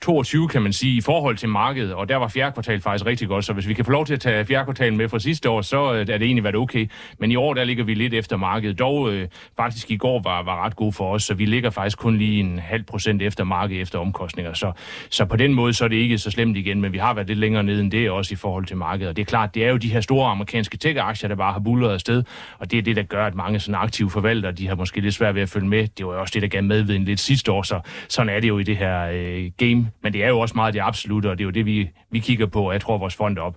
22, 0.00 0.48
kan 0.48 0.62
man 0.62 0.72
sige, 0.72 0.96
i 0.96 1.00
forhold 1.00 1.36
til 1.36 1.48
markedet, 1.48 1.94
og 1.94 2.08
der 2.08 2.16
var 2.16 2.28
fjerde 2.28 2.52
kvartal 2.52 2.80
faktisk 2.80 3.06
rigtig 3.06 3.28
godt, 3.28 3.44
så 3.44 3.52
hvis 3.52 3.68
vi 3.68 3.74
kan 3.74 3.84
få 3.84 3.90
lov 3.90 4.06
til 4.06 4.14
at 4.14 4.20
tage 4.20 4.44
fjerde 4.44 4.64
kvartal 4.64 4.94
med 4.94 5.08
fra 5.08 5.18
sidste 5.18 5.50
år, 5.50 5.62
så 5.62 5.92
øh, 5.92 6.00
er 6.00 6.04
det 6.04 6.22
egentlig 6.22 6.44
været 6.44 6.56
okay. 6.56 6.90
Men 7.18 7.32
i 7.32 7.36
år, 7.36 7.54
der 7.54 7.64
ligger 7.64 7.84
vi 7.84 7.94
lidt 7.94 8.14
efter 8.14 8.36
markedet. 8.36 8.78
Dog 8.78 9.12
øh, 9.12 9.28
faktisk 9.56 9.90
i 9.90 9.96
går 9.96 10.22
var, 10.22 10.42
var 10.42 10.64
ret 10.64 10.76
god 10.76 10.92
for 10.92 11.14
os, 11.14 11.22
så 11.22 11.34
vi 11.34 11.44
ligger 11.44 11.70
faktisk 11.70 11.98
kun 11.98 12.16
lige 12.16 12.40
en 12.40 12.58
halv 12.58 12.82
procent 12.82 13.22
efter 13.22 13.44
markedet 13.44 13.82
efter 13.82 13.98
omkostninger. 13.98 14.52
Så, 14.52 14.72
så 15.10 15.24
på 15.24 15.36
den 15.36 15.54
måde, 15.54 15.72
så 15.72 15.84
er 15.84 15.88
det 15.88 15.96
ikke 15.96 16.18
så 16.18 16.30
slemt 16.30 16.56
igen, 16.56 16.80
men 16.80 16.92
vi 16.92 16.98
har 16.98 17.14
været 17.14 17.26
lidt 17.26 17.38
længere 17.38 17.62
nede 17.62 17.80
end 17.80 17.90
det 17.90 18.10
også 18.10 18.34
i 18.34 18.36
forhold 18.36 18.66
til 18.66 18.76
markedet. 18.76 19.08
Og 19.08 19.16
det 19.16 19.22
er 19.22 19.26
klart, 19.26 19.54
det 19.54 19.64
er 19.64 19.70
jo 19.70 19.76
de 19.76 19.88
her 19.88 20.00
store 20.00 20.30
amerikanske 20.30 20.76
tech-aktier, 20.76 21.28
der 21.28 21.34
bare 21.34 21.52
har 21.52 21.60
bullet 21.60 21.88
afsted, 21.88 22.22
og 22.58 22.70
det 22.70 22.78
er 22.78 22.82
det, 22.82 22.96
der 22.96 23.02
gør, 23.02 23.26
at 23.26 23.34
mange 23.34 23.60
sådan 23.60 23.74
aktive 23.74 24.10
forvaltere, 24.10 24.52
de 24.52 24.68
har 24.68 24.74
måske 24.74 25.00
lidt 25.00 25.14
svært 25.14 25.34
ved 25.34 25.42
at 25.42 25.48
følge 25.48 25.68
med. 25.68 25.86
Det 25.86 26.06
var 26.06 26.12
jo 26.12 26.20
også 26.20 26.32
det, 26.34 26.42
der 26.42 26.48
gav 26.48 26.62
medviden 26.62 27.04
lidt 27.04 27.20
sidste 27.20 27.52
år, 27.52 27.62
så 27.62 27.80
sådan 28.08 28.28
er 28.28 28.40
det 28.40 28.48
jo 28.48 28.58
i 28.58 28.62
det 28.62 28.76
her 28.76 29.10
øh, 29.12 29.45
game. 29.56 29.90
Men 30.02 30.12
det 30.12 30.24
er 30.24 30.28
jo 30.28 30.40
også 30.40 30.54
meget 30.54 30.74
det 30.74 30.80
absolutte, 30.80 31.30
og 31.30 31.38
det 31.38 31.44
er 31.44 31.46
jo 31.46 31.50
det, 31.50 31.66
vi, 31.66 31.90
vi 32.10 32.18
kigger 32.18 32.46
på, 32.46 32.66
og 32.66 32.72
jeg 32.72 32.80
tror, 32.80 32.98
vores 32.98 33.14
fond 33.14 33.38
er 33.38 33.42
op 33.42 33.56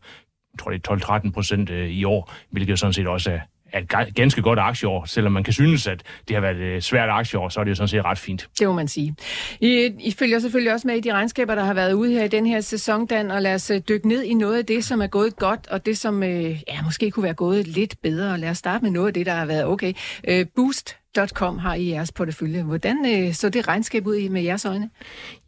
jeg 0.54 0.60
tror 0.60 0.72
det 0.72 1.04
er 1.04 1.20
12-13 1.26 1.32
procent 1.32 1.70
øh, 1.70 1.90
i 1.90 2.04
år, 2.04 2.34
hvilket 2.50 2.80
sådan 2.80 2.94
set 2.94 3.08
også 3.08 3.32
er, 3.32 3.40
er 3.74 4.02
et 4.02 4.16
ganske 4.16 4.42
godt 4.42 4.60
aktieår. 4.60 5.06
Selvom 5.06 5.32
man 5.32 5.44
kan 5.44 5.54
synes, 5.54 5.88
at 5.88 6.04
det 6.28 6.36
har 6.36 6.42
været 6.42 6.78
et 6.78 6.84
svært 6.84 7.10
aktieår, 7.10 7.50
så 7.50 7.60
er 7.60 7.64
det 7.64 7.70
jo 7.70 7.76
sådan 7.76 7.88
set 7.88 8.06
ret 8.06 8.18
fint. 8.18 8.50
Det 8.60 8.68
må 8.68 8.74
man 8.74 8.88
sige. 8.88 9.16
I, 9.62 9.92
I 10.00 10.12
følger 10.12 10.40
selvfølgelig 10.40 10.74
også 10.74 10.88
med 10.88 10.96
i 10.96 11.00
de 11.00 11.14
regnskaber, 11.14 11.56
der 11.56 11.64
har 11.64 11.74
været 11.74 11.94
ude 11.94 12.14
her 12.14 12.24
i 12.24 12.28
den 12.28 12.46
her 12.46 12.62
sæson, 12.62 13.06
Dan, 13.06 13.32
og 13.32 13.42
lad 13.42 13.56
os 13.56 13.72
øh, 13.72 13.82
dykke 13.90 14.08
ned 14.08 14.24
i 14.24 14.34
noget 14.34 14.58
af 14.58 14.66
det, 14.66 14.86
som 14.86 15.02
er 15.02 15.08
gået 15.08 15.36
godt, 15.36 15.68
og 15.68 15.86
det, 15.86 15.98
som 15.98 16.24
øh, 16.24 16.62
ja, 16.68 16.82
måske 16.84 17.12
kunne 17.12 17.24
være 17.24 17.34
gået 17.34 17.68
lidt 17.68 17.96
bedre. 18.04 18.38
Lad 18.38 18.50
os 18.50 18.58
starte 18.58 18.84
med 18.84 18.92
noget 18.92 19.08
af 19.08 19.14
det, 19.14 19.26
der 19.26 19.34
har 19.34 19.46
været 19.46 19.66
okay. 19.66 19.94
Øh, 20.28 20.46
Boost 20.56 20.98
Com 21.18 21.58
har 21.58 21.74
i 21.74 21.90
jeres 21.90 22.12
portefølje. 22.12 22.64
Hvordan 22.64 22.98
øh, 23.06 23.34
så 23.34 23.50
det 23.50 23.68
regnskab 23.68 24.08
ud 24.08 24.30
med 24.30 24.42
jeres 24.42 24.66
øjne? 24.66 24.90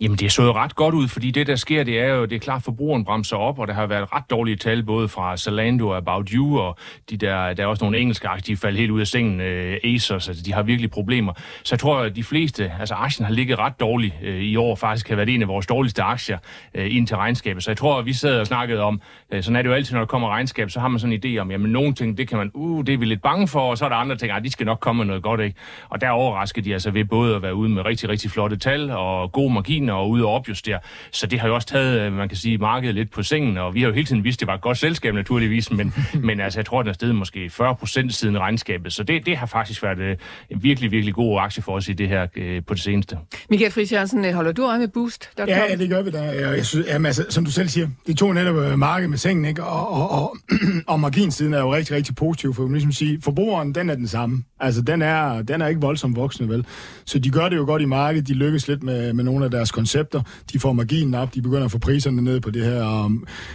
Jamen, 0.02 0.18
det 0.18 0.32
så 0.32 0.44
jo 0.44 0.52
ret 0.52 0.76
godt 0.76 0.96
ud, 0.96 1.08
fordi 1.08 1.32
det, 1.32 1.48
der 1.48 1.56
sker, 1.56 1.84
det 1.84 2.00
er 2.00 2.08
jo, 2.08 2.26
det 2.26 2.36
er 2.36 2.40
klart, 2.40 2.64
forbrugeren 2.64 3.06
bremser 3.06 3.38
op, 3.38 3.60
og 3.60 3.68
der 3.68 3.74
har 3.74 3.88
været 3.88 4.14
ret 4.14 4.24
dårlige 4.30 4.56
tal, 4.56 4.84
både 4.84 5.08
fra 5.08 5.38
Zalando 5.38 5.88
og 5.90 5.98
About 5.98 6.30
You, 6.30 6.60
og 6.60 6.78
de 7.10 7.18
der, 7.18 7.54
der 7.54 7.64
er 7.64 7.68
også 7.68 7.84
nogle 7.84 7.98
engelske 7.98 8.28
aktier, 8.28 8.56
de 8.56 8.60
faldt 8.60 8.78
helt 8.78 8.92
ud 8.92 9.00
af 9.00 9.08
sengen, 9.08 9.42
øh, 9.42 9.78
Asos, 9.84 10.28
altså 10.28 10.44
de 10.44 10.54
har 10.54 10.64
virkelig 10.64 10.92
problemer. 10.92 11.34
Så 11.64 11.76
jeg 11.76 11.80
tror, 11.80 12.00
at 12.00 12.16
de 12.16 12.24
fleste, 12.24 12.72
altså 12.80 12.96
aktien 12.96 13.26
har 13.26 13.34
ligget 13.34 13.60
ret 13.60 13.80
dårligt 13.80 14.14
øh, 14.24 14.42
i 14.42 14.56
år, 14.56 14.76
faktisk 14.76 15.10
har 15.10 15.16
været 15.16 15.30
en 15.30 15.42
af 15.42 15.48
vores 15.48 15.68
dårligste 15.68 16.04
aktier 16.04 16.38
øh, 16.74 16.96
ind 16.96 17.08
til 17.08 17.18
regnskabet. 17.18 17.64
Så 17.64 17.72
jeg 17.72 17.78
tror, 17.78 18.00
at 18.00 18.06
vi 18.06 18.14
sad 18.14 18.40
og 18.40 18.48
snakkede 18.48 18.82
om, 18.82 19.02
øh, 19.32 19.44
sådan 19.44 19.56
er 19.56 19.62
det 19.62 19.70
jo 19.70 19.74
altid, 19.74 19.94
når 19.94 20.02
der 20.02 20.08
kommer 20.08 20.30
regnskab, 20.30 20.70
så 20.70 20.80
har 20.80 20.88
man 20.88 21.00
sådan 21.00 21.14
en 21.14 21.36
idé 21.36 21.38
om, 21.38 21.52
jamen 21.52 21.72
nogle 21.72 21.94
ting, 21.94 22.18
det 22.18 22.28
kan 22.28 22.38
man, 22.38 22.52
uh, 22.54 22.86
det 22.86 22.94
er 22.94 22.98
vi 22.98 23.06
lidt 23.06 23.22
bange 23.22 23.48
for, 23.48 23.60
og 23.60 23.78
så 23.78 23.86
er 23.86 23.90
der 23.90 23.96
andre 23.96 24.16
ting, 24.16 24.32
at 24.32 24.44
de 24.44 24.52
skal 24.52 24.66
nok 24.66 24.80
komme 24.80 24.98
med 24.98 25.06
noget 25.06 25.24
godt, 25.24 25.42
ikke? 25.42 25.51
Og 25.90 26.02
der 26.02 26.10
overraskede 26.10 26.66
de 26.66 26.74
altså 26.74 26.92
ved 26.92 27.06
både 27.06 27.36
at 27.36 27.42
være 27.42 27.56
ude 27.56 27.70
med 27.70 27.86
rigtig, 27.86 28.10
rigtig 28.10 28.32
flotte 28.32 28.58
tal 28.58 28.92
og 28.92 29.32
gode 29.32 29.54
marginer 29.54 29.94
og 29.94 30.10
ude 30.10 30.26
og 30.26 30.32
opjustere. 30.32 30.80
Så 31.12 31.28
det 31.28 31.40
har 31.40 31.48
jo 31.48 31.56
også 31.56 31.68
taget, 31.68 32.00
øh, 32.00 32.14
man 32.14 32.30
kan 32.30 32.38
sige, 32.38 32.58
markedet 32.58 32.96
lidt 32.96 33.12
på 33.12 33.24
sengen, 33.24 33.58
og 33.58 33.74
vi 33.74 33.82
har 33.82 33.88
jo 33.88 33.94
hele 33.94 34.08
tiden 34.08 34.24
vidst, 34.24 34.38
at 34.38 34.40
det 34.40 34.48
var 34.48 34.54
et 34.54 34.62
godt 34.62 34.78
selskab 34.78 35.14
naturligvis, 35.14 35.72
men, 35.72 35.94
men 36.28 36.40
altså, 36.40 36.60
jeg 36.60 36.66
tror, 36.66 36.80
at 36.80 36.86
der 36.86 36.92
er 36.92 36.94
stedet 36.94 37.16
måske 37.16 37.50
40 37.50 37.76
procent 37.76 38.14
siden 38.14 38.40
regnskabet. 38.40 38.94
Så 38.94 39.04
det, 39.04 39.26
det 39.26 39.38
har 39.38 39.46
faktisk 39.46 39.84
været 39.84 40.00
øh, 40.00 40.18
en 40.50 40.64
virkelig, 40.64 40.92
virkelig 40.92 41.14
god 41.14 41.40
aktie 41.42 41.64
for 41.64 41.72
os 41.72 41.90
i 41.90 41.94
det 41.94 42.08
her 42.08 42.28
øh, 42.36 42.62
på 42.68 42.74
det 42.74 42.84
seneste. 42.84 43.18
Michael 43.50 43.72
Friis 43.72 43.92
Jørgensen, 43.92 44.34
holder 44.34 44.52
du 44.52 44.66
øje 44.66 44.80
med 44.80 44.88
Boost? 44.88 45.30
Ja, 45.38 45.46
ja, 45.46 45.76
det 45.76 45.90
gør 45.90 46.02
vi 46.02 46.12
da. 46.12 46.22
Jeg 46.22 46.66
synes, 46.66 46.88
jamen, 46.88 47.06
altså, 47.06 47.26
som 47.30 47.46
du 47.46 47.52
selv 47.52 47.68
siger, 47.70 47.88
det 48.08 48.18
tog 48.18 48.34
netop 48.34 48.78
markedet 48.80 49.10
med 49.10 49.18
sengen, 49.18 49.46
ikke? 49.46 49.64
Og, 49.64 49.90
og, 49.90 50.12
og, 50.12 50.38
og 50.88 51.00
marginsiden 51.00 51.54
er 51.54 51.60
jo 51.60 51.74
rigtig, 51.74 51.96
rigtig 51.96 52.16
positiv, 52.16 52.54
for 52.54 52.64
man 52.64 52.72
ligesom 52.72 52.92
sige, 52.92 53.22
forbrugeren, 53.22 53.76
den 53.76 53.90
er 53.90 53.96
den 53.96 54.08
samme. 54.08 54.44
Altså, 54.60 54.82
den 54.82 55.02
er, 55.02 55.41
den 55.48 55.62
er 55.62 55.68
ikke 55.68 55.82
voldsomt 55.82 56.16
voksne, 56.16 56.50
vel? 56.50 56.66
Så 57.06 57.20
de 57.20 57.30
gør 57.30 57.50
det 57.50 57.56
jo 57.56 57.66
godt 57.66 57.82
i 57.82 57.86
markedet, 57.86 58.28
de 58.28 58.34
lykkes 58.34 58.68
lidt 58.68 58.84
med, 58.84 59.14
med 59.14 59.24
nogle 59.24 59.46
af 59.46 59.52
deres 59.52 59.72
koncepter, 59.72 60.22
de 60.54 60.60
får 60.60 60.74
marginen 60.74 61.14
op, 61.14 61.36
de 61.36 61.42
begynder 61.42 61.66
at 61.66 61.72
få 61.72 61.78
priserne 61.78 62.22
ned 62.22 62.40
på 62.40 62.52
det 62.52 62.66
her. 62.66 62.84
Og, 62.84 63.12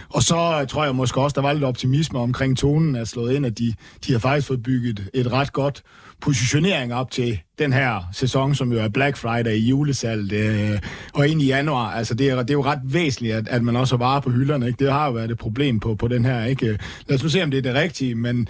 og 0.09 0.23
så 0.23 0.59
øh, 0.61 0.67
tror 0.67 0.85
jeg 0.85 0.95
måske 0.95 1.21
også, 1.21 1.35
der 1.35 1.41
var 1.41 1.53
lidt 1.53 1.63
optimisme 1.63 2.19
omkring 2.19 2.57
tonen 2.57 2.95
er 2.95 3.03
slået 3.03 3.33
ind, 3.33 3.45
at 3.45 3.57
de, 3.57 3.73
de 4.07 4.11
har 4.11 4.19
faktisk 4.19 4.47
fået 4.47 4.63
bygget 4.63 5.09
et 5.13 5.31
ret 5.31 5.53
godt 5.53 5.83
positionering 6.21 6.93
op 6.93 7.11
til 7.11 7.39
den 7.59 7.73
her 7.73 8.09
sæson, 8.13 8.55
som 8.55 8.71
jo 8.71 8.79
er 8.79 8.87
Black 8.87 9.17
Friday 9.17 9.53
i 9.53 9.67
julesalg 9.67 10.33
øh, 10.33 10.79
og 11.13 11.27
ind 11.27 11.41
i 11.41 11.45
januar. 11.45 11.91
Altså, 11.91 12.13
det 12.13 12.29
er, 12.29 12.35
det 12.35 12.49
er 12.49 12.53
jo 12.53 12.63
ret 12.63 12.79
væsentligt, 12.83 13.35
at, 13.35 13.47
at 13.47 13.63
man 13.63 13.75
også 13.75 13.97
har 13.97 14.05
varer 14.05 14.19
på 14.19 14.29
hylderne. 14.29 14.67
Ikke? 14.67 14.85
Det 14.85 14.93
har 14.93 15.05
jo 15.05 15.11
været 15.11 15.31
et 15.31 15.37
problem 15.37 15.79
på, 15.79 15.95
på 15.95 16.07
den 16.07 16.25
her. 16.25 16.45
Ikke? 16.45 16.67
Øh, 16.67 16.77
lad 17.07 17.17
os 17.17 17.23
nu 17.23 17.29
se, 17.29 17.43
om 17.43 17.51
det 17.51 17.57
er 17.57 17.61
det 17.61 17.73
rigtige, 17.73 18.15
men 18.15 18.47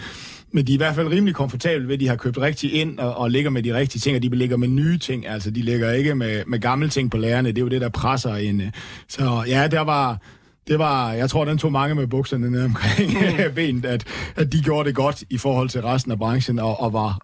men 0.52 0.68
de 0.68 0.72
er 0.72 0.74
i 0.74 0.78
hvert 0.78 0.96
fald 0.96 1.08
rimelig 1.08 1.36
komfortable 1.36 1.88
ved, 1.88 1.94
at 1.94 2.00
de 2.00 2.08
har 2.08 2.16
købt 2.16 2.38
rigtigt 2.38 2.74
ind 2.74 3.00
og, 3.00 3.18
og 3.18 3.32
ligger 3.32 3.50
med 3.50 3.64
de 3.64 3.76
rigtige 3.76 4.00
ting, 4.00 4.16
og 4.16 4.24
de 4.24 4.30
ligger 4.30 4.58
med 4.58 4.68
nye 4.68 4.98
ting. 4.98 5.28
Altså, 5.28 5.52
de 5.52 5.62
ligger 5.62 5.92
ikke 5.92 6.16
med, 6.16 6.44
med 6.48 6.60
gamle 6.60 6.90
ting 6.90 7.12
på 7.12 7.18
lærerne. 7.18 7.50
Det 7.50 7.58
er 7.58 7.62
jo 7.62 7.68
det, 7.68 7.82
der 7.82 7.90
presser 7.90 8.36
ind. 8.36 8.62
Så 9.08 9.44
ja, 9.48 9.68
der 9.68 9.82
var, 9.82 10.22
det 10.68 10.80
var, 10.80 11.14
jeg 11.14 11.30
tror, 11.30 11.46
den 11.46 11.58
tog 11.58 11.72
mange 11.72 11.96
med 11.96 12.08
bukserne 12.08 12.52
ned 12.52 12.64
omkring 12.64 13.12
mm. 13.12 13.54
benet, 13.56 13.86
at, 13.86 14.04
at 14.36 14.54
de 14.54 14.62
gjorde 14.62 14.88
det 14.88 14.96
godt 14.96 15.24
i 15.30 15.38
forhold 15.38 15.70
til 15.70 15.82
resten 15.82 16.12
af 16.12 16.18
branchen, 16.18 16.60
og, 16.60 16.82
og 16.82 16.94
var 16.94 17.20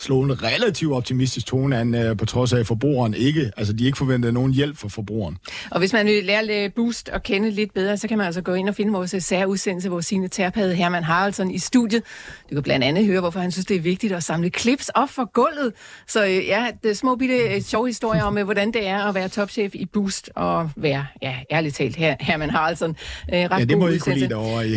slå 0.00 0.22
en 0.22 0.42
relativt 0.42 0.92
optimistisk 0.92 1.46
tone 1.46 1.78
an, 1.78 1.94
uh, 2.10 2.16
på 2.16 2.26
trods 2.26 2.52
af, 2.52 2.58
at 2.58 2.66
forbrugeren 2.66 3.14
ikke, 3.14 3.52
altså 3.56 3.72
de 3.72 3.86
ikke 3.86 3.98
forventede 3.98 4.32
nogen 4.32 4.52
hjælp 4.52 4.76
fra 4.76 4.88
forbrugeren. 4.88 5.36
Og 5.70 5.78
hvis 5.78 5.92
man 5.92 6.06
vil 6.06 6.24
lære 6.24 6.70
Boost 6.70 7.08
at 7.08 7.22
kende 7.22 7.50
lidt 7.50 7.74
bedre, 7.74 7.96
så 7.96 8.08
kan 8.08 8.18
man 8.18 8.26
altså 8.26 8.40
gå 8.42 8.54
ind 8.54 8.68
og 8.68 8.74
finde 8.74 8.92
vores 8.92 9.14
særudsendelse, 9.18 9.88
hvor 9.88 10.00
sine 10.00 10.28
terpade 10.28 10.74
Herman 10.74 11.04
Haraldsson 11.04 11.50
i 11.50 11.58
studiet. 11.58 12.02
Du 12.50 12.54
kan 12.54 12.62
blandt 12.62 12.84
andet 12.84 13.06
høre, 13.06 13.20
hvorfor 13.20 13.40
han 13.40 13.52
synes, 13.52 13.66
det 13.66 13.76
er 13.76 13.80
vigtigt 13.80 14.12
at 14.12 14.24
samle 14.24 14.48
clips 14.48 14.88
op 14.88 15.10
for 15.10 15.32
gulvet. 15.32 15.72
Så 16.06 16.24
øh, 16.24 16.46
ja, 16.46 16.66
det 16.82 16.90
er 16.90 16.94
små 16.94 17.16
bitte 17.16 17.34
øh, 17.34 17.60
sjove 17.60 17.86
historier 17.86 18.22
om, 18.22 18.34
hvordan 18.44 18.72
det 18.72 18.86
er 18.86 19.04
at 19.04 19.14
være 19.14 19.28
topchef 19.28 19.74
i 19.74 19.86
Boost 19.86 20.30
og 20.34 20.70
være, 20.76 21.06
ja, 21.22 21.34
ærligt 21.50 21.74
talt, 21.74 21.96
her, 21.96 22.16
Herman 22.20 22.50
Haraldsson. 22.50 22.90
Øh, 23.34 23.38
ret 23.38 23.58
ja, 23.58 23.64
det 23.64 23.78
må 23.78 23.88
I 23.88 23.98
kunne 23.98 24.14
lide 24.14 24.28
derovre 24.28 24.68
i 24.68 24.76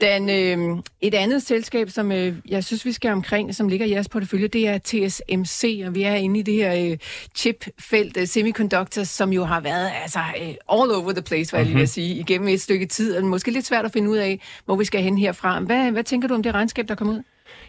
Den, 0.06 0.30
øh, 0.30 0.82
et 1.00 1.14
andet 1.14 1.42
selskab, 1.42 1.90
som 1.90 2.12
øh, 2.12 2.34
jeg 2.48 2.64
synes, 2.64 2.73
vi 2.82 2.92
skal 2.92 3.12
omkring, 3.12 3.54
som 3.54 3.68
ligger 3.68 3.86
i 3.86 3.90
jeres 3.90 4.08
portefølje, 4.08 4.48
det 4.48 4.68
er 4.68 4.78
TSMC, 4.78 5.82
og 5.86 5.94
vi 5.94 6.02
er 6.02 6.14
inde 6.14 6.40
i 6.40 6.42
det 6.42 6.54
her 6.54 6.90
øh, 6.90 6.98
chipfelt, 7.34 8.16
øh, 8.16 8.26
semiconductors, 8.26 9.08
som 9.08 9.32
jo 9.32 9.44
har 9.44 9.60
været 9.60 9.90
altså, 10.02 10.18
øh, 10.18 10.48
all 10.48 10.90
over 10.92 11.12
the 11.12 11.22
place, 11.22 11.52
hvad 11.52 11.60
jeg 11.60 11.66
lige 11.66 11.74
vil 11.74 11.82
mhm. 11.82 11.86
sige, 11.86 12.14
igennem 12.14 12.48
et 12.48 12.60
stykke 12.60 12.86
tid, 12.86 13.16
og 13.16 13.24
måske 13.24 13.50
lidt 13.50 13.66
svært 13.66 13.84
at 13.84 13.92
finde 13.92 14.10
ud 14.10 14.16
af, 14.16 14.40
hvor 14.64 14.76
vi 14.76 14.84
skal 14.84 15.02
hen 15.02 15.18
herfra. 15.18 15.60
Hvad, 15.60 15.90
hvad 15.90 16.04
tænker 16.04 16.28
du 16.28 16.34
om 16.34 16.42
det 16.42 16.54
regnskab, 16.54 16.88
der 16.88 16.94
kommer 16.94 17.14
ud? 17.14 17.22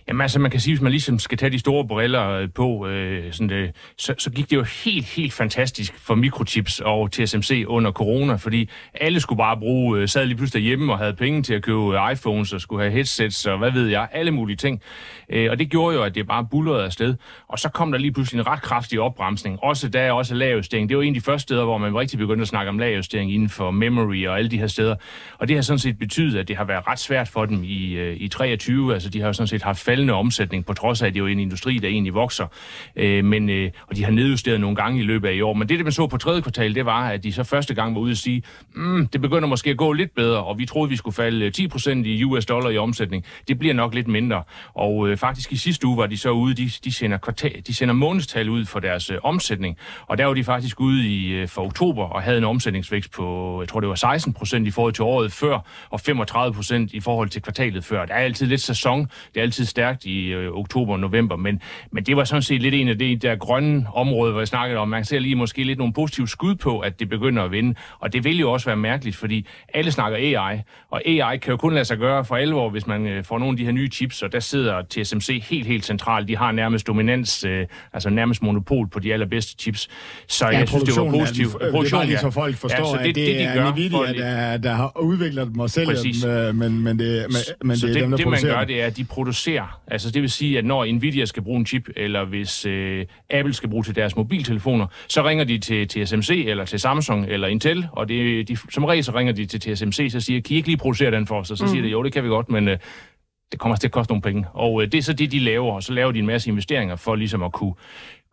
Jamen 0.07 0.21
altså, 0.21 0.39
man 0.39 0.51
kan 0.51 0.59
sige, 0.59 0.73
hvis 0.73 0.81
man 0.81 0.91
ligesom 0.91 1.19
skal 1.19 1.37
tage 1.37 1.49
de 1.49 1.59
store 1.59 1.87
briller 1.87 2.29
øh, 2.29 2.49
på, 2.55 2.87
øh, 2.87 3.33
sådan 3.33 3.49
det, 3.49 3.75
så, 3.97 4.15
så 4.17 4.31
gik 4.31 4.49
det 4.49 4.55
jo 4.55 4.63
helt, 4.63 5.05
helt 5.05 5.33
fantastisk 5.33 5.93
for 5.97 6.15
mikrochips 6.15 6.79
og 6.79 7.11
TSMC 7.11 7.65
under 7.67 7.91
corona, 7.91 8.35
fordi 8.35 8.69
alle 8.93 9.19
skulle 9.19 9.37
bare 9.37 9.57
bruge, 9.57 9.99
øh, 9.99 10.07
sad 10.07 10.25
lige 10.25 10.37
pludselig 10.37 10.63
hjemme 10.63 10.93
og 10.93 10.99
havde 10.99 11.13
penge 11.13 11.43
til 11.43 11.53
at 11.53 11.63
købe 11.63 11.97
iPhones 12.11 12.53
og 12.53 12.61
skulle 12.61 12.81
have 12.81 12.91
headsets 12.91 13.45
og 13.45 13.57
hvad 13.57 13.71
ved 13.71 13.87
jeg, 13.87 14.07
alle 14.11 14.31
mulige 14.31 14.55
ting. 14.57 14.81
Øh, 15.29 15.51
og 15.51 15.59
det 15.59 15.69
gjorde 15.69 15.95
jo, 15.95 16.03
at 16.03 16.15
det 16.15 16.27
bare 16.27 16.47
bullerede 16.51 16.85
afsted. 16.85 17.15
Og 17.47 17.59
så 17.59 17.69
kom 17.69 17.91
der 17.91 17.99
lige 17.99 18.11
pludselig 18.11 18.39
en 18.39 18.47
ret 18.47 18.61
kraftig 18.61 18.99
opbremsning. 18.99 19.59
Også 19.63 19.89
der 19.89 20.11
også 20.11 20.35
lavjustering. 20.35 20.89
Det 20.89 20.97
var 20.97 21.03
en 21.03 21.15
af 21.15 21.21
de 21.21 21.25
første 21.25 21.41
steder, 21.41 21.63
hvor 21.63 21.77
man 21.77 21.95
rigtig 21.95 22.19
begyndte 22.19 22.41
at 22.41 22.47
snakke 22.47 22.69
om 22.69 22.79
lavjustering 22.79 23.33
inden 23.33 23.49
for 23.49 23.71
memory 23.71 24.27
og 24.27 24.37
alle 24.37 24.51
de 24.51 24.57
her 24.57 24.67
steder. 24.67 24.95
Og 25.37 25.47
det 25.47 25.55
har 25.55 25.61
sådan 25.61 25.79
set 25.79 25.99
betydet, 25.99 26.39
at 26.39 26.47
det 26.47 26.57
har 26.57 26.65
været 26.65 26.87
ret 26.87 26.99
svært 26.99 27.27
for 27.27 27.45
dem 27.45 27.63
i, 27.63 27.93
øh, 27.93 28.17
i 28.19 28.27
23. 28.27 28.93
Altså 28.93 29.09
de 29.09 29.19
har 29.19 29.27
jo 29.27 29.33
sådan 29.33 29.47
set 29.47 29.63
haft 29.63 29.79
faldende 29.95 30.13
omsætning, 30.13 30.65
på 30.65 30.73
trods 30.73 31.01
af, 31.01 31.07
at 31.07 31.13
det 31.13 31.21
er 31.21 31.27
en 31.27 31.39
industri, 31.39 31.77
der 31.77 31.87
egentlig 31.87 32.13
vokser. 32.13 32.47
Øh, 32.95 33.25
men, 33.25 33.49
øh, 33.49 33.71
og 33.87 33.95
de 33.95 34.03
har 34.03 34.11
nedjusteret 34.11 34.61
nogle 34.61 34.75
gange 34.75 34.99
i 34.99 35.03
løbet 35.03 35.27
af 35.27 35.33
i 35.33 35.41
år. 35.41 35.53
Men 35.53 35.69
det, 35.69 35.77
det 35.77 35.85
man 35.85 35.91
så 35.91 36.07
på 36.07 36.17
tredje 36.17 36.41
kvartal, 36.41 36.75
det 36.75 36.85
var, 36.85 37.09
at 37.09 37.23
de 37.23 37.33
så 37.33 37.43
første 37.43 37.73
gang 37.73 37.95
var 37.95 38.01
ude 38.01 38.11
at 38.11 38.17
sige, 38.17 38.43
mm, 38.73 39.07
det 39.07 39.21
begynder 39.21 39.47
måske 39.47 39.69
at 39.69 39.77
gå 39.77 39.93
lidt 39.93 40.15
bedre, 40.15 40.43
og 40.43 40.57
vi 40.57 40.65
troede, 40.65 40.89
vi 40.89 40.95
skulle 40.95 41.15
falde 41.15 41.45
øh, 41.45 41.51
10% 41.75 41.89
i 41.89 42.23
US 42.23 42.45
dollar 42.45 42.69
i 42.69 42.77
omsætning. 42.77 43.25
Det 43.47 43.59
bliver 43.59 43.73
nok 43.73 43.93
lidt 43.93 44.07
mindre. 44.07 44.43
Og 44.73 45.09
øh, 45.09 45.17
faktisk 45.17 45.51
i 45.51 45.55
sidste 45.57 45.87
uge 45.87 45.97
var 45.97 46.05
de 46.07 46.17
så 46.17 46.29
ude, 46.29 46.53
de, 46.53 46.69
de, 46.83 46.93
sender, 46.93 47.17
kvartal, 47.17 47.61
de 47.67 47.73
sender 47.73 47.93
månedstal 47.93 48.49
ud 48.49 48.65
for 48.65 48.79
deres 48.79 49.09
øh, 49.09 49.17
omsætning. 49.23 49.77
Og 50.07 50.17
der 50.17 50.25
var 50.25 50.33
de 50.33 50.43
faktisk 50.43 50.79
ude 50.79 51.07
i 51.07 51.31
øh, 51.31 51.47
for 51.47 51.65
oktober 51.65 52.03
og 52.03 52.21
havde 52.21 52.37
en 52.37 52.43
omsætningsvækst 52.43 53.11
på, 53.11 53.57
jeg 53.61 53.69
tror 53.69 53.79
det 53.79 53.89
var 53.89 54.15
16% 54.15 54.67
i 54.67 54.71
forhold 54.71 54.93
til 54.93 55.03
året 55.03 55.31
før, 55.31 55.59
og 55.89 55.99
35% 56.09 56.87
i 56.93 56.99
forhold 56.99 57.29
til 57.29 57.41
kvartalet 57.41 57.83
før. 57.83 58.05
Der 58.05 58.13
er 58.13 58.19
altid 58.19 58.47
lidt 58.47 58.61
sæson, 58.61 59.01
det 59.33 59.39
er 59.39 59.41
altid 59.41 59.65
stærkt 59.65 59.84
i 60.05 60.27
øh, 60.27 60.51
oktober 60.51 60.93
og 60.93 60.99
november, 60.99 61.35
men, 61.35 61.61
men 61.91 62.03
det 62.03 62.17
var 62.17 62.23
sådan 62.23 62.41
set 62.41 62.61
lidt 62.61 62.73
en 62.73 62.87
af 62.87 62.99
de 62.99 63.15
der 63.15 63.35
grønne 63.35 63.85
områder, 63.93 64.31
hvor 64.31 64.41
jeg 64.41 64.47
snakkede 64.47 64.79
om. 64.79 64.87
Man 64.87 65.05
ser 65.05 65.19
lige 65.19 65.35
måske 65.35 65.63
lidt 65.63 65.79
nogle 65.79 65.93
positive 65.93 66.27
skud 66.27 66.55
på, 66.55 66.79
at 66.79 66.99
det 66.99 67.09
begynder 67.09 67.43
at 67.43 67.51
vinde, 67.51 67.75
og 67.99 68.13
det 68.13 68.23
vil 68.23 68.39
jo 68.39 68.51
også 68.51 68.65
være 68.65 68.75
mærkeligt, 68.75 69.15
fordi 69.15 69.47
alle 69.73 69.91
snakker 69.91 70.17
AI, 70.17 70.61
og 70.89 71.01
AI 71.05 71.37
kan 71.37 71.51
jo 71.51 71.57
kun 71.57 71.73
lade 71.73 71.85
sig 71.85 71.97
gøre 71.97 72.25
for 72.25 72.35
alvor, 72.35 72.69
hvis 72.69 72.87
man 72.87 73.07
øh, 73.07 73.23
får 73.23 73.39
nogle 73.39 73.53
af 73.53 73.57
de 73.57 73.65
her 73.65 73.71
nye 73.71 73.89
chips, 73.89 74.21
og 74.21 74.31
der 74.31 74.39
sidder 74.39 74.81
TSMC 74.81 75.43
helt, 75.49 75.67
helt 75.67 75.85
centralt. 75.85 76.27
De 76.27 76.37
har 76.37 76.51
nærmest 76.51 76.87
dominans, 76.87 77.43
øh, 77.43 77.67
altså 77.93 78.09
nærmest 78.09 78.41
monopol 78.41 78.87
på 78.87 78.99
de 78.99 79.13
allerbedste 79.13 79.55
chips. 79.59 79.89
Så 80.27 80.45
ja, 80.45 80.57
jeg 80.57 80.67
synes, 80.67 80.83
det 80.83 80.95
var 80.95 81.11
positivt. 81.11 81.53
Det 81.53 81.67
er 81.67 81.89
bare 81.91 82.05
lige 82.05 82.17
så 82.17 82.29
folk 82.29 82.55
forstår, 82.55 82.97
ja, 82.97 83.03
det, 83.03 83.09
at 83.09 83.15
det, 83.15 83.15
det, 83.15 83.35
de 83.35 83.41
er 83.41 83.53
gør, 83.55 83.71
Nvidia, 83.71 84.13
der, 84.13 84.57
der 84.57 84.73
har 84.73 85.01
udviklet 85.01 85.47
dem 85.47 85.59
og 85.59 85.69
sælger 85.69 85.95
dem, 86.25 86.55
men, 86.55 86.83
men 86.83 86.99
det, 86.99 87.25
men, 87.29 87.67
men 87.67 87.77
så 87.77 87.87
det 87.87 87.91
er 87.91 87.93
det, 87.93 88.01
dem, 88.01 88.11
der 88.11 88.17
det, 88.17 88.27
man 88.27 88.41
gør, 88.41 88.63
det 88.63 88.81
er, 88.81 88.85
at 88.85 88.97
de 88.97 89.03
producerer. 89.03 89.74
Altså 89.87 90.11
det 90.11 90.21
vil 90.21 90.29
sige, 90.29 90.57
at 90.57 90.65
når 90.65 90.85
Nvidia 90.85 91.25
skal 91.25 91.43
bruge 91.43 91.59
en 91.59 91.65
chip, 91.65 91.89
eller 91.95 92.25
hvis 92.25 92.65
øh, 92.65 93.05
Apple 93.29 93.53
skal 93.53 93.69
bruge 93.69 93.83
til 93.83 93.95
deres 93.95 94.15
mobiltelefoner, 94.15 94.87
så 95.07 95.23
ringer 95.27 95.43
de 95.43 95.57
til 95.57 95.87
TSMC, 95.87 96.43
eller 96.47 96.65
til 96.65 96.79
Samsung, 96.79 97.25
eller 97.29 97.47
Intel, 97.47 97.87
og 97.91 98.09
det, 98.09 98.47
de, 98.47 98.57
som 98.71 98.85
regel 98.85 99.03
så 99.03 99.11
ringer 99.11 99.33
de 99.33 99.45
til 99.45 99.59
TSMC, 99.59 100.11
så 100.11 100.19
siger, 100.19 100.41
kan 100.41 100.53
I 100.53 100.57
ikke 100.57 100.67
lige 100.67 100.77
producere 100.77 101.11
den 101.11 101.27
for 101.27 101.39
os? 101.39 101.51
Og 101.51 101.57
så 101.57 101.63
mm. 101.63 101.69
siger 101.69 101.81
de, 101.81 101.89
jo, 101.89 102.03
det 102.03 102.13
kan 102.13 102.23
vi 102.23 102.29
godt, 102.29 102.49
men 102.49 102.67
øh, 102.67 102.77
det 103.51 103.59
kommer 103.59 103.75
til 103.75 103.87
at 103.87 103.91
koste 103.91 104.11
nogle 104.11 104.21
penge. 104.21 104.45
Og 104.53 104.81
øh, 104.81 104.91
det 104.91 104.97
er 104.97 105.01
så 105.01 105.13
det, 105.13 105.31
de 105.31 105.39
laver, 105.39 105.73
og 105.73 105.83
så 105.83 105.93
laver 105.93 106.11
de 106.11 106.19
en 106.19 106.25
masse 106.25 106.49
investeringer 106.49 106.95
for 106.95 107.15
ligesom 107.15 107.43
at 107.43 107.51
kunne 107.51 107.73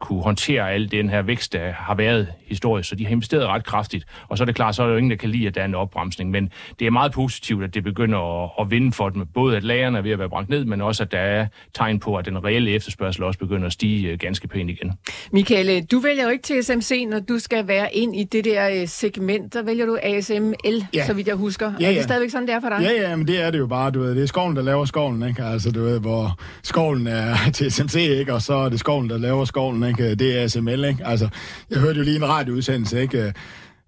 kunne 0.03 0.23
håndtere 0.23 0.71
al 0.73 0.91
den 0.91 1.11
her 1.11 1.23
vækst, 1.23 1.53
der 1.53 1.73
har 1.73 1.95
været 1.95 2.29
historisk. 2.47 2.89
Så 2.89 2.95
de 2.95 3.05
har 3.05 3.13
investeret 3.13 3.47
ret 3.47 3.65
kraftigt. 3.65 4.05
Og 4.29 4.39
så 4.39 4.45
er 4.45 4.47
det 4.47 4.55
klart, 4.55 4.75
så 4.75 4.83
er 4.83 4.87
der 4.87 4.93
jo 4.93 4.99
ingen, 4.99 5.11
der 5.11 5.17
kan 5.17 5.31
lide, 5.31 5.47
at 5.47 5.55
der 5.55 5.61
er 5.61 5.65
en 5.65 5.75
opbremsning. 5.75 6.31
Men 6.31 6.51
det 6.79 6.87
er 6.87 6.91
meget 6.91 7.13
positivt, 7.13 7.65
at 7.65 7.75
det 7.75 7.85
begynder 7.85 8.45
at, 8.45 8.51
at 8.61 8.71
vinde 8.71 8.93
for 8.93 9.09
dem. 9.09 9.27
Både 9.35 9.57
at 9.57 9.65
lagerne 9.65 9.99
er 9.99 10.03
ved 10.03 10.11
at 10.11 10.19
være 10.19 10.29
brændt 10.29 10.51
ned, 10.51 10.65
men 10.65 10.81
også 10.81 11.03
at 11.03 11.13
der 11.13 11.19
er 11.19 11.47
tegn 11.75 12.01
på, 12.01 12.17
at 12.17 12.25
den 12.27 12.45
reelle 12.45 12.71
efterspørgsel 12.71 13.25
også 13.25 13.39
begynder 13.39 13.67
at 13.67 13.73
stige 13.73 14.09
øh, 14.09 14.19
ganske 14.19 14.49
pænt 14.49 14.71
igen. 14.71 14.93
Michael, 15.33 15.85
du 15.85 15.99
vælger 15.99 16.25
jo 16.25 16.31
ikke 16.31 16.43
til 16.43 16.65
SMC, 16.65 17.07
når 17.11 17.21
du 17.21 17.39
skal 17.39 17.69
være 17.69 17.95
ind 17.95 18.17
i 18.17 18.25
det 18.25 18.45
der 18.45 18.71
øh, 18.81 18.89
segment. 18.89 19.55
Der 19.55 19.63
vælger 19.63 19.87
du 19.87 19.99
ASML, 20.03 20.87
ja. 20.95 21.07
så 21.07 21.13
vidt 21.13 21.29
jeg 21.29 21.37
husker. 21.37 21.73
Ja, 21.81 21.85
ja. 21.85 21.91
Er 21.91 21.95
det 21.95 22.05
stadigvæk 22.05 22.31
sådan, 22.31 22.47
det 22.49 22.55
er 22.55 22.61
for 22.61 22.69
dig? 22.69 22.79
Ja, 22.83 23.09
ja, 23.09 23.17
men 23.17 23.27
det 23.27 23.43
er 23.43 23.51
det 23.51 23.59
jo 23.59 23.67
bare. 23.67 23.91
Du 23.91 24.01
ved, 24.01 24.15
det 24.15 24.23
er 24.23 24.27
skoven, 24.27 24.57
der 24.57 24.63
laver 24.63 24.85
skoven, 24.85 25.29
ikke? 25.29 25.45
Altså, 25.45 25.71
du 25.71 25.83
ved, 25.83 26.01
hvor 26.01 26.39
skoven 26.63 27.07
er 27.07 27.37
til 27.55 27.73
SMC, 27.73 27.95
ikke? 27.95 28.35
Og 28.35 28.43
så 28.43 28.55
er 28.55 28.69
det 28.69 28.81
skoven, 28.81 29.11
der 29.11 29.19
laver 29.19 29.45
skoven, 29.45 29.83
ikke? 29.83 29.92
Øh, 30.01 30.19
det 30.19 30.39
er 30.39 30.49
SML, 30.49 30.85
ikke? 30.85 31.07
Altså, 31.07 31.29
jeg 31.71 31.79
hørte 31.79 31.99
jo 31.99 32.05
lige 32.05 32.17
en 32.17 32.29
radioudsendelse, 32.29 33.01
ikke? 33.01 33.23
Øh, 33.23 33.33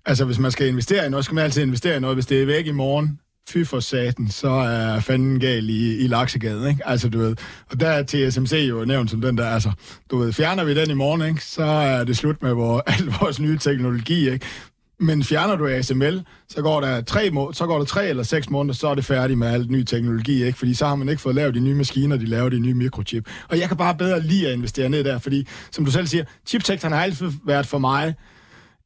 altså, 0.06 0.24
hvis 0.24 0.38
man 0.38 0.50
skal 0.50 0.66
investere 0.68 1.06
i 1.06 1.10
noget, 1.10 1.24
skal 1.24 1.34
man 1.34 1.44
altid 1.44 1.62
investere 1.62 1.96
i 1.96 2.00
noget. 2.00 2.16
Hvis 2.16 2.26
det 2.26 2.42
er 2.42 2.46
væk 2.46 2.66
i 2.66 2.72
morgen, 2.72 3.18
fy 3.48 3.64
for 3.64 3.80
saten, 3.80 4.30
så 4.30 4.48
er 4.50 5.00
fanden 5.00 5.40
gal 5.40 5.70
i, 5.70 5.96
i 5.96 6.06
laksegade, 6.06 6.68
ikke? 6.68 6.88
Altså, 6.88 7.08
du 7.08 7.18
ved, 7.18 7.36
og 7.70 7.80
der 7.80 7.88
er 7.88 8.02
TSMC 8.02 8.66
jo 8.68 8.84
nævnt 8.84 9.10
som 9.10 9.20
den 9.20 9.38
der, 9.38 9.46
altså, 9.46 9.72
du 10.10 10.18
ved, 10.18 10.32
fjerner 10.32 10.64
vi 10.64 10.74
den 10.74 10.90
i 10.90 10.94
morgen, 10.94 11.22
ikke? 11.22 11.44
Så 11.44 11.64
er 11.64 12.04
det 12.04 12.16
slut 12.16 12.42
med 12.42 12.52
vores, 12.52 12.82
al 13.00 13.04
vores 13.20 13.40
nye 13.40 13.58
teknologi, 13.58 14.30
ikke? 14.30 14.46
Men 15.00 15.24
fjerner 15.24 15.56
du 15.56 15.68
ASML, 15.68 16.22
så 16.48 16.62
går 16.62 16.80
der 16.80 17.00
tre, 17.00 17.30
må- 17.30 17.52
så 17.52 17.66
går 17.66 17.78
der 17.78 17.84
tre 17.84 18.08
eller 18.08 18.22
seks 18.22 18.50
måneder, 18.50 18.74
så 18.74 18.88
er 18.88 18.94
det 18.94 19.04
færdigt 19.04 19.38
med 19.38 19.48
alt 19.48 19.70
ny 19.70 19.82
teknologi, 19.84 20.44
ikke? 20.44 20.58
Fordi 20.58 20.74
så 20.74 20.86
har 20.86 20.94
man 20.94 21.08
ikke 21.08 21.22
fået 21.22 21.34
lavet 21.34 21.54
de 21.54 21.60
nye 21.60 21.74
maskiner, 21.74 22.16
de 22.16 22.26
laver 22.26 22.48
de 22.48 22.58
nye 22.60 22.74
mikrochip. 22.74 23.28
Og 23.48 23.58
jeg 23.58 23.68
kan 23.68 23.76
bare 23.76 23.94
bedre 23.94 24.20
lide 24.20 24.46
at 24.48 24.52
investere 24.54 24.88
ned 24.88 25.04
der, 25.04 25.18
fordi, 25.18 25.46
som 25.70 25.84
du 25.84 25.90
selv 25.90 26.06
siger, 26.06 26.24
chipsektoren 26.46 26.92
har 26.94 27.02
altid 27.02 27.32
været 27.44 27.66
for 27.66 27.78
mig 27.78 28.14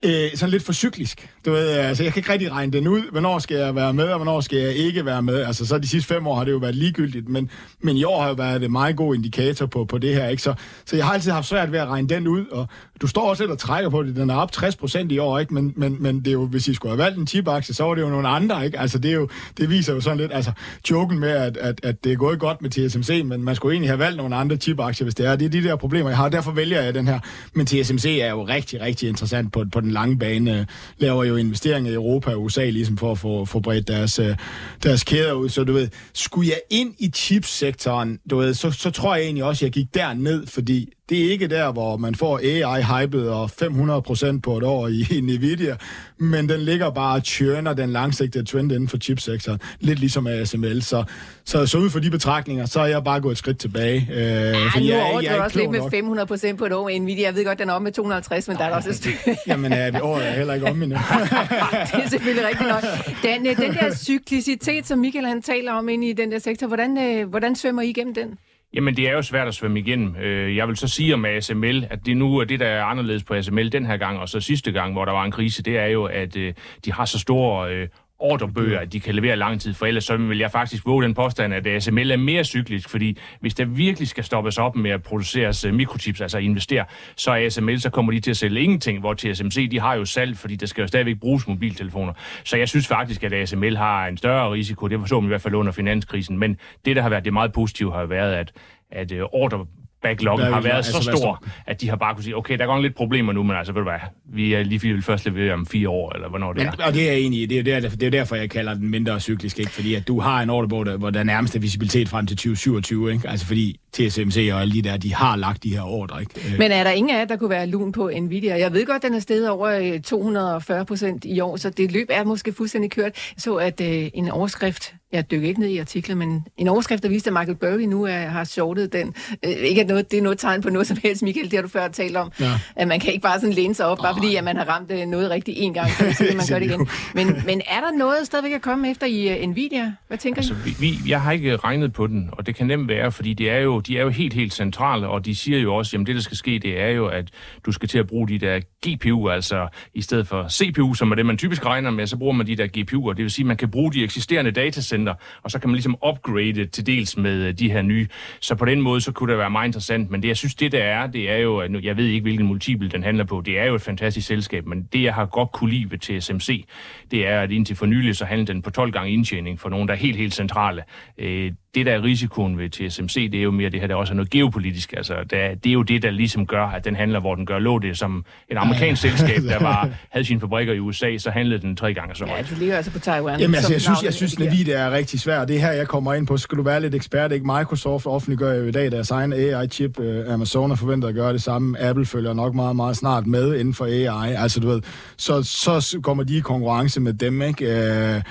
øh, 0.04 0.30
sådan 0.34 0.50
lidt 0.50 0.62
for 0.62 0.72
cyklisk. 0.72 1.30
Du 1.44 1.50
ved, 1.50 1.68
altså, 1.68 2.02
jeg 2.02 2.12
kan 2.12 2.20
ikke 2.20 2.32
rigtig 2.32 2.52
regne 2.52 2.72
den 2.72 2.88
ud. 2.88 3.02
Hvornår 3.10 3.38
skal 3.38 3.56
jeg 3.56 3.74
være 3.74 3.94
med, 3.94 4.04
og 4.04 4.16
hvornår 4.16 4.40
skal 4.40 4.58
jeg 4.58 4.74
ikke 4.74 5.04
være 5.04 5.22
med? 5.22 5.40
Altså, 5.42 5.66
så 5.66 5.78
de 5.78 5.88
sidste 5.88 6.14
fem 6.14 6.26
år 6.26 6.36
har 6.36 6.44
det 6.44 6.52
jo 6.52 6.56
været 6.56 6.74
ligegyldigt, 6.74 7.28
men, 7.28 7.50
men 7.80 7.96
i 7.96 8.04
år 8.04 8.22
har 8.22 8.28
jo 8.28 8.34
været 8.34 8.64
en 8.64 8.72
meget 8.72 8.96
god 8.96 9.14
indikator 9.14 9.66
på, 9.66 9.84
på 9.84 9.98
det 9.98 10.14
her. 10.14 10.28
Ikke? 10.28 10.42
Så, 10.42 10.54
så 10.84 10.96
jeg 10.96 11.06
har 11.06 11.12
altid 11.12 11.30
haft 11.30 11.46
svært 11.46 11.72
ved 11.72 11.78
at 11.78 11.88
regne 11.88 12.08
den 12.08 12.26
ud, 12.26 12.46
og 12.46 12.66
du 13.00 13.06
står 13.06 13.30
også 13.30 13.42
lidt 13.42 13.52
og 13.52 13.58
trækker 13.58 13.90
på 13.90 14.02
det. 14.02 14.16
Den 14.16 14.30
er 14.30 14.34
op 14.34 14.52
60 14.52 14.76
procent 14.76 15.12
i 15.12 15.18
år, 15.18 15.38
ikke? 15.38 15.54
Men, 15.54 15.72
men, 15.76 15.96
men 16.02 16.18
det 16.18 16.28
er 16.28 16.32
jo, 16.32 16.46
hvis 16.46 16.68
I 16.68 16.74
skulle 16.74 16.90
have 16.90 16.98
valgt 16.98 17.18
en 17.18 17.26
chipaktie, 17.26 17.74
så 17.74 17.84
var 17.84 17.94
det 17.94 18.02
jo 18.02 18.08
nogle 18.08 18.28
andre. 18.28 18.64
Ikke? 18.64 18.78
Altså, 18.78 18.98
det, 18.98 19.10
er 19.10 19.14
jo, 19.14 19.28
det 19.56 19.70
viser 19.70 19.94
jo 19.94 20.00
sådan 20.00 20.18
lidt, 20.18 20.32
altså, 20.32 20.52
joken 20.90 21.18
med, 21.18 21.30
at, 21.30 21.56
at, 21.56 21.80
at 21.82 22.04
det 22.04 22.12
er 22.12 22.16
gået 22.16 22.38
godt 22.38 22.62
med 22.62 22.70
TSMC, 22.70 23.22
men 23.24 23.42
man 23.42 23.54
skulle 23.54 23.72
egentlig 23.72 23.90
have 23.90 23.98
valgt 23.98 24.16
nogle 24.16 24.36
andre 24.36 24.56
chipaktier, 24.56 25.04
hvis 25.04 25.14
det 25.14 25.26
er. 25.26 25.36
Det 25.36 25.44
er 25.44 25.50
de 25.50 25.62
der 25.62 25.76
problemer, 25.76 26.10
jeg 26.10 26.16
har, 26.16 26.28
derfor 26.28 26.52
vælger 26.52 26.82
jeg 26.82 26.94
den 26.94 27.08
her. 27.08 27.18
Men 27.54 27.66
TSMC 27.66 28.18
er 28.22 28.30
jo 28.30 28.42
rigtig, 28.44 28.80
rigtig 28.80 29.08
interessant 29.08 29.52
på, 29.52 29.64
på 29.72 29.80
den 29.80 29.87
lange 29.90 30.18
bane. 30.18 30.58
Øh, 30.58 30.66
laver 30.98 31.24
jo 31.24 31.36
investeringer 31.36 31.90
i 31.90 31.94
Europa 31.94 32.30
og 32.30 32.44
USA, 32.44 32.70
ligesom 32.70 32.96
for 32.96 33.12
at 33.12 33.18
få, 33.18 33.44
få 33.44 33.60
bredt 33.60 33.88
deres, 33.88 34.18
øh, 34.18 34.36
deres 34.82 35.04
kæder 35.04 35.32
ud. 35.32 35.48
Så 35.48 35.64
du 35.64 35.72
ved, 35.72 35.88
skulle 36.14 36.48
jeg 36.48 36.60
ind 36.70 36.94
i 36.98 37.10
chipsektoren, 37.14 38.18
du 38.30 38.36
ved, 38.36 38.54
så, 38.54 38.70
så 38.70 38.90
tror 38.90 39.14
jeg 39.14 39.24
egentlig 39.24 39.44
også, 39.44 39.58
at 39.58 39.62
jeg 39.62 39.72
gik 39.72 39.94
derned, 39.94 40.46
fordi 40.46 40.92
det 41.08 41.26
er 41.26 41.30
ikke 41.30 41.46
der, 41.46 41.72
hvor 41.72 41.96
man 41.96 42.14
får 42.14 42.40
AI-hypet 42.42 43.30
og 43.30 43.50
500% 43.62 44.40
på 44.40 44.56
et 44.58 44.64
år 44.64 44.88
i, 44.88 45.06
i 45.10 45.20
Nvidia, 45.20 45.76
men 46.18 46.48
den 46.48 46.60
ligger 46.60 46.90
bare 46.90 47.16
og 47.16 47.24
tjørner 47.24 47.74
den 47.74 47.90
langsigtede 47.90 48.44
trend 48.44 48.72
inden 48.72 48.88
for 48.88 48.96
chipsektoren, 48.96 49.60
lidt 49.80 49.98
ligesom 49.98 50.26
ASML. 50.26 50.82
Så, 50.82 51.04
så, 51.44 51.66
så 51.66 51.78
ud 51.78 51.90
for 51.90 51.98
de 51.98 52.10
betragtninger, 52.10 52.66
så 52.66 52.80
er 52.80 52.86
jeg 52.86 53.04
bare 53.04 53.20
gået 53.20 53.32
et 53.32 53.38
skridt 53.38 53.58
tilbage. 53.58 54.08
Øh, 54.12 54.18
ja, 54.18 54.52
for 54.52 54.78
nu 54.78 54.86
jeg, 54.86 55.10
jeg, 55.14 55.24
jeg 55.24 55.36
er 55.36 55.42
også 55.42 55.58
lidt 55.58 55.70
med 55.70 56.50
500% 56.52 56.56
på 56.56 56.66
et 56.66 56.72
år 56.72 56.88
med 56.88 57.00
Nvidia. 57.00 57.24
Jeg 57.24 57.34
ved 57.34 57.44
godt, 57.44 57.58
den 57.58 57.68
er 57.68 57.72
om 57.72 57.82
med 57.82 57.92
250, 57.92 58.48
men 58.48 58.56
der 58.56 58.64
er 58.64 58.74
også 58.74 58.88
et 58.88 58.96
stykke. 58.96 59.36
Jamen, 59.46 59.72
ja, 59.72 59.86
det 59.90 60.00
året 60.00 60.28
er 60.28 60.32
heller 60.32 60.54
ikke 60.54 60.66
om 60.66 60.82
endnu. 60.82 60.98
det 61.92 62.04
er 62.04 62.08
selvfølgelig 62.08 62.48
rigtigt 62.48 62.68
nok. 62.68 62.82
Den, 63.22 63.46
øh, 63.46 63.56
den 63.56 63.74
der 63.74 63.94
cyklicitet, 63.94 64.86
som 64.86 64.98
Michael 64.98 65.26
han 65.26 65.42
taler 65.42 65.72
om 65.72 65.88
inde 65.88 66.08
i 66.08 66.12
den 66.12 66.32
der 66.32 66.38
sektor, 66.38 66.66
hvordan, 66.66 66.98
øh, 66.98 67.28
hvordan 67.28 67.56
svømmer 67.56 67.82
I 67.82 67.88
igennem 67.88 68.14
den? 68.14 68.38
Jamen, 68.74 68.96
det 68.96 69.08
er 69.08 69.12
jo 69.12 69.22
svært 69.22 69.48
at 69.48 69.54
svømme 69.54 69.80
igennem. 69.80 70.16
Øh, 70.16 70.56
jeg 70.56 70.68
vil 70.68 70.76
så 70.76 70.88
sige 70.88 71.14
om 71.14 71.24
ASML, 71.24 71.86
at 71.90 72.06
det 72.06 72.16
nu 72.16 72.38
er 72.38 72.44
det, 72.44 72.60
der 72.60 72.66
er 72.66 72.84
anderledes 72.84 73.24
på 73.24 73.34
ASML 73.34 73.72
den 73.72 73.86
her 73.86 73.96
gang, 73.96 74.18
og 74.18 74.28
så 74.28 74.40
sidste 74.40 74.72
gang, 74.72 74.92
hvor 74.92 75.04
der 75.04 75.12
var 75.12 75.24
en 75.24 75.30
krise, 75.30 75.62
det 75.62 75.78
er 75.78 75.86
jo, 75.86 76.04
at 76.04 76.36
øh, 76.36 76.54
de 76.84 76.92
har 76.92 77.04
så 77.04 77.18
store 77.18 77.74
øh, 77.74 77.88
ordrebøger, 78.18 78.80
at 78.80 78.92
de 78.92 79.00
kan 79.00 79.14
levere 79.14 79.36
lang 79.36 79.60
tid, 79.60 79.74
for 79.74 79.86
ellers 79.86 80.04
så 80.04 80.16
vil 80.16 80.38
jeg 80.38 80.50
faktisk 80.50 80.86
våge 80.86 81.02
den 81.02 81.14
påstand, 81.14 81.54
at 81.54 81.66
ASML 81.66 82.10
er 82.10 82.16
mere 82.16 82.44
cyklisk, 82.44 82.88
fordi 82.88 83.18
hvis 83.40 83.54
der 83.54 83.64
virkelig 83.64 84.08
skal 84.08 84.24
stoppes 84.24 84.58
op 84.58 84.76
med 84.76 84.90
at 84.90 85.02
producere 85.02 85.72
mikrochips, 85.72 86.20
altså 86.20 86.38
investere, 86.38 86.84
så 87.16 87.30
er 87.30 87.46
ASML, 87.46 87.80
så 87.80 87.90
kommer 87.90 88.12
de 88.12 88.20
til 88.20 88.30
at 88.30 88.36
sælge 88.36 88.60
ingenting, 88.60 89.00
hvor 89.00 89.14
TSMC, 89.14 89.70
de 89.70 89.80
har 89.80 89.94
jo 89.94 90.04
salg, 90.04 90.36
fordi 90.36 90.56
der 90.56 90.66
skal 90.66 90.82
jo 90.82 90.88
stadigvæk 90.88 91.20
bruges 91.20 91.48
mobiltelefoner. 91.48 92.12
Så 92.44 92.56
jeg 92.56 92.68
synes 92.68 92.86
faktisk, 92.86 93.24
at 93.24 93.32
ASML 93.32 93.76
har 93.76 94.06
en 94.06 94.16
større 94.16 94.52
risiko, 94.52 94.88
det 94.88 95.08
så 95.08 95.20
man 95.20 95.24
i 95.24 95.28
hvert 95.28 95.42
fald 95.42 95.54
under 95.54 95.72
finanskrisen, 95.72 96.38
men 96.38 96.56
det, 96.84 96.96
der 96.96 97.02
har 97.02 97.08
været 97.08 97.24
det 97.24 97.32
meget 97.32 97.52
positive, 97.52 97.92
har 97.92 98.06
været, 98.06 98.34
at 98.34 98.52
at 98.90 99.12
øh, 99.12 99.22
ordre 99.32 99.66
backloggen 100.08 100.52
har 100.52 100.60
været 100.60 100.76
altså, 100.76 100.92
så 100.92 101.02
stor, 101.02 101.44
at 101.66 101.80
de 101.80 101.88
har 101.88 101.96
bare 101.96 102.14
kunne 102.14 102.24
sige, 102.24 102.36
okay, 102.36 102.58
der 102.58 102.62
er 102.64 102.66
godt 102.66 102.82
lidt 102.82 102.94
problemer 102.94 103.32
nu, 103.32 103.42
men 103.42 103.56
altså, 103.56 103.72
ved 103.72 103.80
du 103.80 103.88
hvad, 103.88 103.98
vi 104.24 104.54
er 104.54 104.62
lige 104.62 104.80
vil 104.80 105.02
først 105.02 105.24
levere 105.24 105.54
om 105.54 105.66
fire 105.66 105.88
år, 105.88 106.14
eller 106.14 106.28
hvornår 106.28 106.52
det 106.52 106.62
men, 106.62 106.72
er. 106.80 106.86
Og 106.86 106.94
det 106.94 107.08
er 107.08 107.12
egentlig, 107.12 107.50
det 107.50 107.58
er, 107.58 107.80
der, 107.80 107.88
det 107.88 108.02
er 108.02 108.10
derfor, 108.10 108.36
jeg 108.36 108.50
kalder 108.50 108.74
den 108.74 108.90
mindre 108.90 109.20
cyklisk, 109.20 109.58
ikke? 109.58 109.70
fordi 109.70 109.94
at 109.94 110.08
du 110.08 110.20
har 110.20 110.42
en 110.42 110.50
ordrebog, 110.50 110.86
der, 110.86 110.96
hvor 110.96 111.10
der 111.10 111.20
er 111.20 111.24
nærmest 111.24 111.62
visibilitet 111.62 112.08
frem 112.08 112.26
til 112.26 112.36
2027, 112.36 113.12
ikke? 113.12 113.28
altså 113.28 113.46
fordi 113.46 113.80
TSMC 113.92 114.50
og 114.52 114.60
alle 114.60 114.74
de 114.74 114.82
der, 114.82 114.96
de 114.96 115.14
har 115.14 115.36
lagt 115.36 115.62
de 115.62 115.74
her 115.74 115.82
ordre. 115.82 116.20
Ikke? 116.20 116.52
Øh. 116.52 116.58
Men 116.58 116.72
er 116.72 116.84
der 116.84 116.90
ingen 116.90 117.16
af 117.16 117.18
jer, 117.18 117.24
der 117.24 117.36
kunne 117.36 117.50
være 117.50 117.66
lun 117.66 117.92
på 117.92 118.10
Nvidia? 118.20 118.58
Jeg 118.58 118.72
ved 118.72 118.86
godt, 118.86 119.02
den 119.02 119.14
er 119.14 119.20
steget 119.20 119.50
over 119.50 119.98
240 120.04 120.80
øh, 120.80 120.86
procent 120.86 121.24
i 121.24 121.40
år, 121.40 121.56
så 121.56 121.70
det 121.70 121.92
løb 121.92 122.06
er 122.10 122.24
måske 122.24 122.52
fuldstændig 122.52 122.90
kørt. 122.90 123.32
Så 123.36 123.54
at 123.54 123.80
øh, 123.80 124.10
en 124.14 124.28
overskrift 124.28 124.94
jeg 125.12 125.30
dykker 125.30 125.48
ikke 125.48 125.60
ned 125.60 125.68
i 125.68 125.78
artiklen, 125.78 126.18
men 126.18 126.44
en 126.56 126.68
overskrift, 126.68 127.02
der 127.02 127.08
viste, 127.08 127.30
at 127.30 127.34
Michael 127.34 127.56
Burry 127.56 127.80
nu 127.80 128.04
er, 128.04 128.18
har 128.18 128.44
shortet 128.44 128.92
den. 128.92 129.14
Øh, 129.44 129.50
ikke 129.50 129.80
at 129.80 129.86
noget, 129.86 130.10
det 130.10 130.18
er 130.18 130.22
noget 130.22 130.38
tegn 130.38 130.62
på 130.62 130.70
noget 130.70 130.86
som 130.86 130.96
helst, 131.02 131.22
Michael, 131.22 131.50
det 131.50 131.52
har 131.52 131.62
du 131.62 131.68
før 131.68 131.88
talt 131.88 132.16
om. 132.16 132.32
Ja. 132.40 132.60
At 132.76 132.88
man 132.88 133.00
kan 133.00 133.12
ikke 133.12 133.22
bare 133.22 133.40
sådan 133.40 133.54
læne 133.54 133.74
sig 133.74 133.86
op, 133.86 133.98
bare 133.98 134.10
oh. 134.10 134.16
fordi 134.16 134.36
at 134.36 134.44
man 134.44 134.56
har 134.56 134.64
ramt 134.64 134.90
øh, 134.90 135.06
noget 135.06 135.30
rigtigt 135.30 135.56
en 135.60 135.74
gang, 135.74 135.90
så 135.90 136.04
man 136.36 136.46
gør 136.48 136.58
det 136.58 136.66
igen. 136.66 136.88
Men, 137.14 137.26
men 137.46 137.60
er 137.66 137.80
der 137.80 137.98
noget 137.98 138.26
stadigvæk 138.26 138.52
at 138.52 138.62
komme 138.62 138.90
efter 138.90 139.06
i 139.06 139.42
uh, 139.42 139.50
Nvidia? 139.50 139.92
Hvad 140.08 140.18
tænker 140.18 140.38
altså, 140.38 140.54
I? 140.66 140.74
Vi, 140.80 140.94
jeg 141.08 141.20
har 141.20 141.32
ikke 141.32 141.56
regnet 141.56 141.92
på 141.92 142.06
den, 142.06 142.30
og 142.32 142.46
det 142.46 142.54
kan 142.54 142.66
nemt 142.66 142.88
være, 142.88 143.12
fordi 143.12 143.34
det 143.34 143.50
er 143.50 143.58
jo, 143.58 143.80
de 143.80 143.98
er 143.98 144.02
jo 144.02 144.08
helt, 144.08 144.34
helt 144.34 144.54
centrale, 144.54 145.08
og 145.08 145.24
de 145.24 145.36
siger 145.36 145.58
jo 145.58 145.74
også, 145.74 145.96
at 145.96 146.06
det, 146.06 146.14
der 146.14 146.22
skal 146.22 146.36
ske, 146.36 146.58
det 146.58 146.80
er 146.80 146.88
jo, 146.88 147.06
at 147.06 147.28
du 147.66 147.72
skal 147.72 147.88
til 147.88 147.98
at 147.98 148.06
bruge 148.06 148.28
de 148.28 148.38
der 148.38 148.60
GPU, 148.86 149.28
altså 149.28 149.68
i 149.94 150.02
stedet 150.02 150.26
for 150.26 150.46
CPU, 150.48 150.94
som 150.94 151.10
er 151.10 151.14
det, 151.14 151.26
man 151.26 151.38
typisk 151.38 151.66
regner 151.66 151.90
med, 151.90 152.06
så 152.06 152.16
bruger 152.16 152.32
man 152.32 152.46
de 152.46 152.56
der 152.56 152.66
GPU'er. 152.66 153.08
Det 153.08 153.22
vil 153.22 153.30
sige, 153.30 153.42
at 153.42 153.46
man 153.46 153.56
kan 153.56 153.70
bruge 153.70 153.92
de 153.92 154.04
eksisterende 154.04 154.50
Center, 154.98 155.14
og 155.42 155.50
så 155.50 155.58
kan 155.58 155.70
man 155.70 155.74
ligesom 155.74 155.96
upgrade 156.08 156.66
til 156.66 156.86
dels 156.86 157.16
med 157.16 157.46
øh, 157.46 157.54
de 157.58 157.70
her 157.70 157.82
nye. 157.82 158.06
Så 158.40 158.54
på 158.54 158.64
den 158.64 158.80
måde, 158.80 159.00
så 159.00 159.12
kunne 159.12 159.30
det 159.30 159.38
være 159.38 159.50
meget 159.50 159.68
interessant. 159.68 160.10
Men 160.10 160.22
det, 160.22 160.28
jeg 160.28 160.36
synes, 160.36 160.54
det 160.54 160.72
der 160.72 160.82
er, 160.82 161.06
det 161.06 161.30
er 161.30 161.36
jo, 161.36 161.58
at 161.58 161.70
nu, 161.70 161.78
jeg 161.82 161.96
ved 161.96 162.04
ikke, 162.04 162.22
hvilken 162.22 162.46
multiple 162.46 162.88
den 162.88 163.02
handler 163.02 163.24
på. 163.24 163.42
Det 163.46 163.58
er 163.58 163.64
jo 163.64 163.74
et 163.74 163.82
fantastisk 163.82 164.26
selskab, 164.26 164.66
men 164.66 164.88
det, 164.92 165.02
jeg 165.02 165.14
har 165.14 165.26
godt 165.26 165.52
kunne 165.52 165.70
lide 165.70 165.90
ved 165.90 165.98
TSMC, 165.98 166.64
det 167.10 167.26
er, 167.26 167.40
at 167.40 167.50
indtil 167.50 167.76
for 167.76 167.86
nylig, 167.86 168.16
så 168.16 168.24
handler 168.24 168.46
den 168.46 168.62
på 168.62 168.70
12 168.70 168.92
gange 168.92 169.12
indtjening 169.12 169.60
for 169.60 169.68
nogen, 169.68 169.88
der 169.88 169.94
er 169.94 169.98
helt, 169.98 170.16
helt 170.16 170.34
centrale. 170.34 170.82
Øh, 171.18 171.52
det, 171.74 171.86
der 171.86 171.92
er 171.92 172.02
risikoen 172.02 172.58
ved 172.58 172.70
TSMC, 172.70 173.30
det 173.30 173.38
er 173.38 173.42
jo 173.42 173.50
mere 173.50 173.70
det 173.70 173.80
her, 173.80 173.86
der 173.86 173.94
også 173.94 174.12
er 174.12 174.14
noget 174.14 174.30
geopolitisk. 174.30 174.94
Altså, 174.96 175.14
det 175.30 175.66
er 175.66 175.72
jo 175.72 175.82
det, 175.82 176.02
der 176.02 176.10
ligesom 176.10 176.46
gør, 176.46 176.64
at 176.64 176.84
den 176.84 176.96
handler, 176.96 177.20
hvor 177.20 177.34
den 177.34 177.46
gør 177.46 177.58
lå 177.58 177.78
det 177.78 177.98
som 177.98 178.24
et 178.48 178.56
amerikansk 178.56 179.02
selskab, 179.02 179.42
der 179.42 179.58
var, 179.58 179.88
havde 180.12 180.24
sine 180.24 180.40
fabrikker 180.40 180.72
i 180.72 180.78
USA, 180.78 181.18
så 181.18 181.30
handlede 181.30 181.60
den 181.60 181.76
tre 181.76 181.94
gange 181.94 182.14
så 182.14 182.26
meget. 182.26 182.50
Ja, 182.50 182.54
du 182.54 182.58
ligger 182.58 182.76
altså 182.76 182.92
på 182.92 182.98
Taiwan. 182.98 183.40
Jamen, 183.40 183.54
altså, 183.54 183.72
jeg 183.72 183.80
synes, 183.80 184.02
jeg 184.02 184.14
synes, 184.14 184.38
Nvidia 184.38 184.74
er 184.74 184.90
rigtig 184.90 185.20
svært. 185.20 185.48
Det 185.48 185.56
er 185.56 185.60
her, 185.60 185.72
jeg 185.72 185.88
kommer 185.88 186.14
ind 186.14 186.26
på. 186.26 186.36
Skal 186.36 186.58
du 186.58 186.62
være 186.62 186.80
lidt 186.80 186.94
ekspert, 186.94 187.32
ikke? 187.32 187.46
Microsoft 187.46 188.06
offentliggør 188.06 188.52
jo 188.52 188.64
i 188.64 188.70
dag 188.70 188.90
deres 188.90 189.10
egen 189.10 189.32
AI-chip. 189.32 189.98
Uh, 189.98 190.32
Amazon 190.34 190.70
er 190.70 190.76
forventet 190.76 191.08
at 191.08 191.14
gøre 191.14 191.32
det 191.32 191.42
samme. 191.42 191.80
Apple 191.80 192.06
følger 192.06 192.32
nok 192.32 192.54
meget, 192.54 192.76
meget 192.76 192.96
snart 192.96 193.26
med 193.26 193.58
inden 193.58 193.74
for 193.74 193.84
AI. 193.84 194.34
Altså, 194.34 194.60
du 194.60 194.68
ved, 194.68 194.82
så, 195.16 195.42
så 195.42 196.00
kommer 196.02 196.24
de 196.24 196.36
i 196.36 196.40
konkurrence 196.40 197.00
med 197.00 197.12
dem, 197.12 197.42
ikke? 197.42 198.22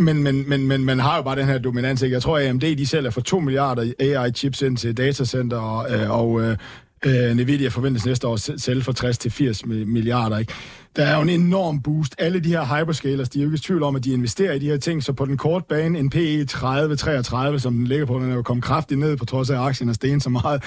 Men, 0.00 0.22
men, 0.22 0.48
men, 0.48 0.66
men 0.66 0.84
man 0.84 0.98
har 0.98 1.16
jo 1.16 1.22
bare 1.22 1.36
den 1.36 1.46
her 1.46 1.58
dominans. 1.58 2.02
Ikke? 2.02 2.14
Jeg 2.14 2.22
tror, 2.22 2.38
at 2.38 2.48
AMD 2.48 2.60
de 2.60 2.86
sælger 2.86 3.10
for 3.10 3.20
2 3.20 3.40
milliarder 3.40 3.92
AI-chips 4.00 4.62
ind 4.62 4.76
til 4.76 4.96
datacenter, 4.96 5.56
og, 5.56 5.92
øh, 5.92 6.10
og 6.10 6.40
øh, 6.40 6.56
øh 7.04 7.36
Nvidia 7.36 7.68
forventes 7.68 8.06
næste 8.06 8.28
år 8.28 8.58
sælge 8.58 8.82
for 8.82 8.92
60-80 9.62 9.66
milliarder. 9.66 10.38
Ikke? 10.38 10.52
Der 10.96 11.04
er 11.04 11.16
jo 11.16 11.22
en 11.22 11.28
enorm 11.28 11.82
boost. 11.82 12.14
Alle 12.18 12.40
de 12.40 12.48
her 12.48 12.64
hyperscalers, 12.64 13.28
de 13.28 13.38
er 13.38 13.42
jo 13.42 13.48
ikke 13.48 13.54
i 13.54 13.58
tvivl 13.58 13.82
om, 13.82 13.96
at 13.96 14.04
de 14.04 14.12
investerer 14.12 14.52
i 14.52 14.58
de 14.58 14.66
her 14.66 14.76
ting, 14.76 15.02
så 15.02 15.12
på 15.12 15.24
den 15.24 15.36
korte 15.36 15.64
bane, 15.68 15.98
en 15.98 16.10
PE 16.10 16.46
30-33, 16.52 17.58
som 17.58 17.74
den 17.74 17.86
ligger 17.86 18.06
på, 18.06 18.14
den 18.14 18.30
er 18.30 18.34
jo 18.34 18.42
kommet 18.42 18.64
kraftigt 18.64 19.00
ned, 19.00 19.16
på 19.16 19.24
trods 19.24 19.50
af, 19.50 19.54
at 19.54 19.60
aktien 19.60 19.88
er 19.88 19.92
sten 19.92 20.20
så 20.20 20.30
meget. 20.30 20.62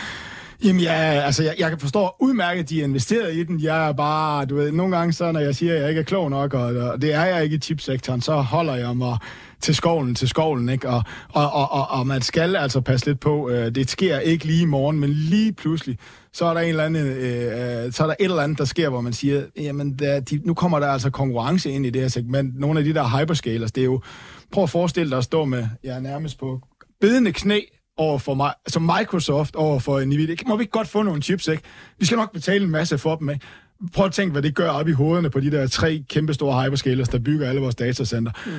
Jamen, 0.63 0.82
ja, 0.82 0.93
altså, 0.93 1.43
jeg, 1.43 1.56
jeg 1.60 1.69
kan 1.69 1.80
forstå 1.80 2.10
udmærket, 2.19 2.63
at 2.63 2.69
de 2.69 2.80
er 2.80 2.84
investeret 2.84 3.36
i 3.36 3.43
den. 3.43 3.60
Jeg 3.60 3.88
er 3.88 3.93
bare, 3.93 4.45
du 4.45 4.56
ved, 4.56 4.71
nogle 4.71 4.97
gange 4.97 5.13
så, 5.13 5.32
når 5.32 5.39
jeg 5.39 5.56
siger, 5.56 5.73
at 5.73 5.82
jeg 5.82 5.89
ikke 5.89 5.99
er 5.99 6.06
klog 6.06 6.30
nok, 6.30 6.54
og, 6.54 6.63
og 6.63 7.02
det 7.02 7.13
er 7.13 7.23
jeg 7.23 7.43
ikke 7.43 7.56
i 7.56 7.60
chipsektoren, 7.60 8.21
så 8.21 8.36
holder 8.36 8.76
jeg 8.76 8.97
mig 8.97 9.17
til 9.62 9.76
skovlen, 9.76 10.15
til 10.15 10.28
skovlen, 10.28 10.69
ikke? 10.69 10.89
Og, 10.89 11.04
og, 11.30 11.54
og, 11.54 11.71
og, 11.71 11.88
og 11.89 12.08
man 12.08 12.21
skal 12.21 12.56
altså 12.56 12.82
passe 12.82 13.06
lidt 13.06 13.19
på, 13.19 13.49
øh, 13.49 13.76
det 13.76 13.89
sker 13.89 14.19
ikke 14.19 14.45
lige 14.45 14.62
i 14.62 14.65
morgen, 14.65 14.99
men 14.99 15.10
lige 15.10 15.54
pludselig, 15.54 15.97
så 16.34 16.45
er 16.45 16.54
der 16.54 16.62
en 16.62 16.69
eller 16.69 16.84
anden, 16.84 17.08
øh, 17.08 17.86
øh, 17.86 17.91
så 17.91 18.04
er 18.04 18.08
der 18.08 18.15
et 18.19 18.23
eller 18.23 18.41
andet, 18.41 18.58
der 18.58 18.65
sker, 18.65 18.89
hvor 18.89 19.02
man 19.02 19.13
siger, 19.13 19.43
jamen, 19.58 19.93
der, 19.93 20.19
de, 20.19 20.41
nu 20.45 20.54
kommer 20.54 20.80
der 20.80 20.88
altså 20.88 21.10
konkurrence 21.10 21.71
ind 21.71 21.86
i 21.86 21.89
det 21.89 22.02
her 22.02 22.10
segment. 22.10 22.60
Nogle 22.60 22.80
af 22.80 22.86
de 22.86 22.93
der 22.93 23.19
hyperscalers, 23.19 23.71
det 23.71 23.82
er 23.82 23.86
jo, 23.86 24.02
prøv 24.52 24.63
at 24.63 24.69
forestille 24.69 25.10
dig 25.10 25.17
at 25.17 25.23
stå 25.23 25.45
med, 25.45 25.67
jeg 25.84 25.95
er 25.95 25.99
nærmest 25.99 26.39
på 26.39 26.62
bedende 27.02 27.32
knæ 27.32 27.60
over 27.97 28.17
for 28.17 28.34
mig, 28.34 28.53
som 28.67 28.82
Microsoft 28.99 29.56
over 29.56 29.79
for 29.79 30.06
Nvidia. 30.06 30.36
Må 30.47 30.56
vi 30.56 30.62
ikke 30.62 30.71
godt 30.71 30.88
få 30.88 31.03
nogle 31.03 31.21
chips, 31.21 31.47
ikke? 31.47 31.63
Vi 31.99 32.06
skal 32.06 32.17
nok 32.17 32.34
betale 32.34 32.65
en 32.65 32.71
masse 32.71 32.97
for 32.97 33.15
dem, 33.15 33.29
ikke? 33.29 33.45
Prøv 33.93 34.06
at 34.06 34.12
tænke, 34.12 34.32
hvad 34.32 34.41
det 34.41 34.56
gør 34.56 34.69
op 34.69 34.88
i 34.88 34.91
hovederne 34.91 35.29
på 35.29 35.39
de 35.39 35.51
der 35.51 35.67
tre 35.67 36.03
kæmpe 36.10 36.34
store 36.34 36.63
hyperscalers, 36.63 37.10
der 37.10 37.19
bygger 37.19 37.49
alle 37.49 37.62
vores 37.62 37.75
datacenter. 37.75 38.32
Mm. 38.45 38.51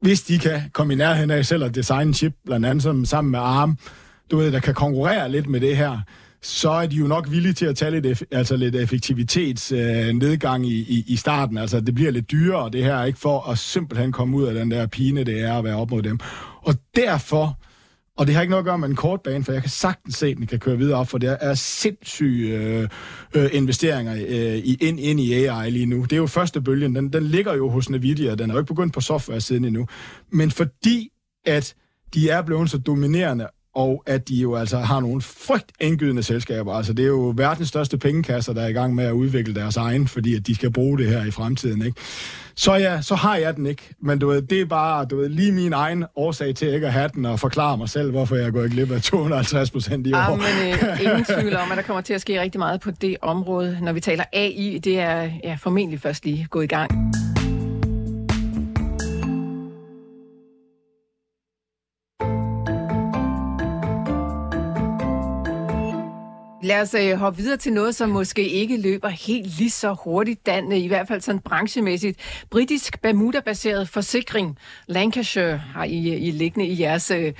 Hvis 0.00 0.22
de 0.22 0.38
kan 0.38 0.60
komme 0.72 0.92
i 0.92 0.96
nærheden 0.96 1.30
af 1.30 1.46
selv 1.46 1.64
at 1.64 1.74
designe 1.74 2.02
en 2.02 2.14
chip, 2.14 2.34
blandt 2.44 2.66
andet 2.66 2.82
som, 2.82 3.04
sammen 3.04 3.30
med 3.30 3.38
ARM, 3.40 3.78
du 4.30 4.36
ved, 4.36 4.52
der 4.52 4.60
kan 4.60 4.74
konkurrere 4.74 5.30
lidt 5.30 5.46
med 5.48 5.60
det 5.60 5.76
her, 5.76 6.00
så 6.42 6.70
er 6.70 6.86
de 6.86 6.96
jo 6.96 7.06
nok 7.06 7.30
villige 7.30 7.52
til 7.52 7.66
at 7.66 7.76
tage 7.76 8.00
lidt, 8.00 8.22
altså 8.30 8.56
lidt 8.56 8.76
effektivitetsnedgang 8.76 10.64
øh, 10.64 10.70
i, 10.70 10.80
i, 10.80 11.04
i 11.06 11.16
starten. 11.16 11.58
Altså, 11.58 11.80
det 11.80 11.94
bliver 11.94 12.10
lidt 12.10 12.30
dyrere, 12.30 12.70
det 12.70 12.84
her, 12.84 13.04
ikke 13.04 13.18
for 13.18 13.50
at 13.50 13.58
simpelthen 13.58 14.12
komme 14.12 14.36
ud 14.36 14.44
af 14.44 14.54
den 14.54 14.70
der 14.70 14.86
pine, 14.86 15.24
det 15.24 15.40
er 15.40 15.54
at 15.58 15.64
være 15.64 15.76
op 15.76 15.90
mod 15.90 16.02
dem. 16.02 16.18
Og 16.62 16.74
derfor, 16.96 17.58
og 18.22 18.26
det 18.26 18.34
har 18.34 18.42
ikke 18.42 18.50
noget 18.50 18.62
at 18.62 18.64
gøre 18.64 18.78
med 18.78 18.88
en 18.88 18.96
kort 18.96 19.20
bane, 19.20 19.44
for 19.44 19.52
jeg 19.52 19.62
kan 19.62 19.70
sagtens 19.70 20.14
se, 20.14 20.26
at 20.26 20.36
den 20.36 20.46
kan 20.46 20.58
køre 20.58 20.78
videre 20.78 20.98
op, 20.98 21.08
for 21.08 21.18
det 21.18 21.38
er 21.40 21.54
sindssyge 21.54 22.58
øh, 22.58 22.88
øh, 23.34 23.50
investeringer 23.52 24.14
øh, 24.14 24.56
i, 24.56 24.78
ind, 24.80 25.00
ind 25.00 25.20
i 25.20 25.44
AI 25.44 25.70
lige 25.70 25.86
nu. 25.86 26.02
Det 26.02 26.12
er 26.12 26.16
jo 26.16 26.26
første 26.26 26.60
bølgen, 26.60 26.96
den, 26.96 27.12
den 27.12 27.22
ligger 27.22 27.54
jo 27.54 27.68
hos 27.68 27.90
Nvidia, 27.90 28.34
den 28.34 28.50
er 28.50 28.54
jo 28.54 28.60
ikke 28.60 28.74
begyndt 28.74 28.94
på 28.94 29.00
software-siden 29.00 29.64
endnu. 29.64 29.86
Men 30.32 30.50
fordi 30.50 31.08
at 31.46 31.74
de 32.14 32.28
er 32.28 32.42
blevet 32.42 32.70
så 32.70 32.78
dominerende 32.78 33.46
og 33.74 34.02
at 34.06 34.28
de 34.28 34.34
jo 34.34 34.54
altså 34.54 34.78
har 34.78 35.00
nogle 35.00 35.22
frygt 35.22 35.72
indgydende 35.80 36.22
selskaber. 36.22 36.72
Altså 36.72 36.92
det 36.92 37.02
er 37.02 37.08
jo 37.08 37.34
verdens 37.36 37.68
største 37.68 37.98
pengekasser, 37.98 38.52
der 38.52 38.62
er 38.62 38.68
i 38.68 38.72
gang 38.72 38.94
med 38.94 39.04
at 39.04 39.12
udvikle 39.12 39.54
deres 39.54 39.76
egen, 39.76 40.08
fordi 40.08 40.34
at 40.34 40.46
de 40.46 40.54
skal 40.54 40.72
bruge 40.72 40.98
det 40.98 41.08
her 41.08 41.24
i 41.24 41.30
fremtiden, 41.30 41.82
ikke? 41.82 42.00
Så 42.54 42.74
ja, 42.74 43.02
så 43.02 43.14
har 43.14 43.36
jeg 43.36 43.56
den 43.56 43.66
ikke. 43.66 43.94
Men 44.00 44.18
du 44.18 44.28
ved, 44.28 44.42
det 44.42 44.60
er 44.60 44.64
bare 44.64 45.04
du 45.04 45.16
ved, 45.16 45.28
lige 45.28 45.52
min 45.52 45.72
egen 45.72 46.04
årsag 46.16 46.54
til 46.54 46.74
ikke 46.74 46.86
at 46.86 46.92
have 46.92 47.10
den 47.14 47.24
og 47.24 47.40
forklare 47.40 47.78
mig 47.78 47.88
selv, 47.88 48.10
hvorfor 48.10 48.36
jeg 48.36 48.52
går 48.52 48.68
glip 48.68 48.90
af 48.90 49.02
250 49.02 49.70
procent 49.70 50.06
i 50.06 50.12
år. 50.12 50.18
Ja, 50.18 50.28
men 50.30 50.72
øh, 50.72 51.02
ingen 51.04 51.24
tvivl 51.24 51.56
om, 51.56 51.70
at 51.70 51.76
der 51.76 51.82
kommer 51.82 52.00
til 52.00 52.14
at 52.14 52.20
ske 52.20 52.40
rigtig 52.40 52.58
meget 52.58 52.80
på 52.80 52.90
det 52.90 53.16
område. 53.22 53.78
Når 53.82 53.92
vi 53.92 54.00
taler 54.00 54.24
AI, 54.32 54.80
det 54.84 54.98
er 54.98 55.30
ja, 55.44 55.56
formentlig 55.60 56.00
først 56.00 56.24
lige 56.24 56.46
gået 56.50 56.64
i 56.64 56.66
gang. 56.66 57.12
Lad 66.62 66.80
os 66.80 66.94
øh, 66.94 67.18
hoppe 67.18 67.38
videre 67.42 67.56
til 67.56 67.72
noget, 67.72 67.94
som 67.94 68.08
måske 68.08 68.48
ikke 68.48 68.80
løber 68.82 69.08
helt 69.08 69.58
lige 69.58 69.70
så 69.70 69.96
hurtigt, 70.04 70.46
Dan, 70.46 70.72
øh, 70.72 70.78
i 70.78 70.86
hvert 70.86 71.08
fald 71.08 71.20
sådan 71.20 71.40
branchemæssigt. 71.40 72.44
Britisk 72.50 73.02
Bermuda-baseret 73.02 73.88
forsikring, 73.88 74.58
Lancashire, 74.88 75.56
har 75.56 75.84
I, 75.84 76.14
øh, 76.14 76.22
I 76.22 76.30
liggende 76.30 76.66
i 76.66 76.80
jeres 76.80 77.10
øh, 77.10 77.32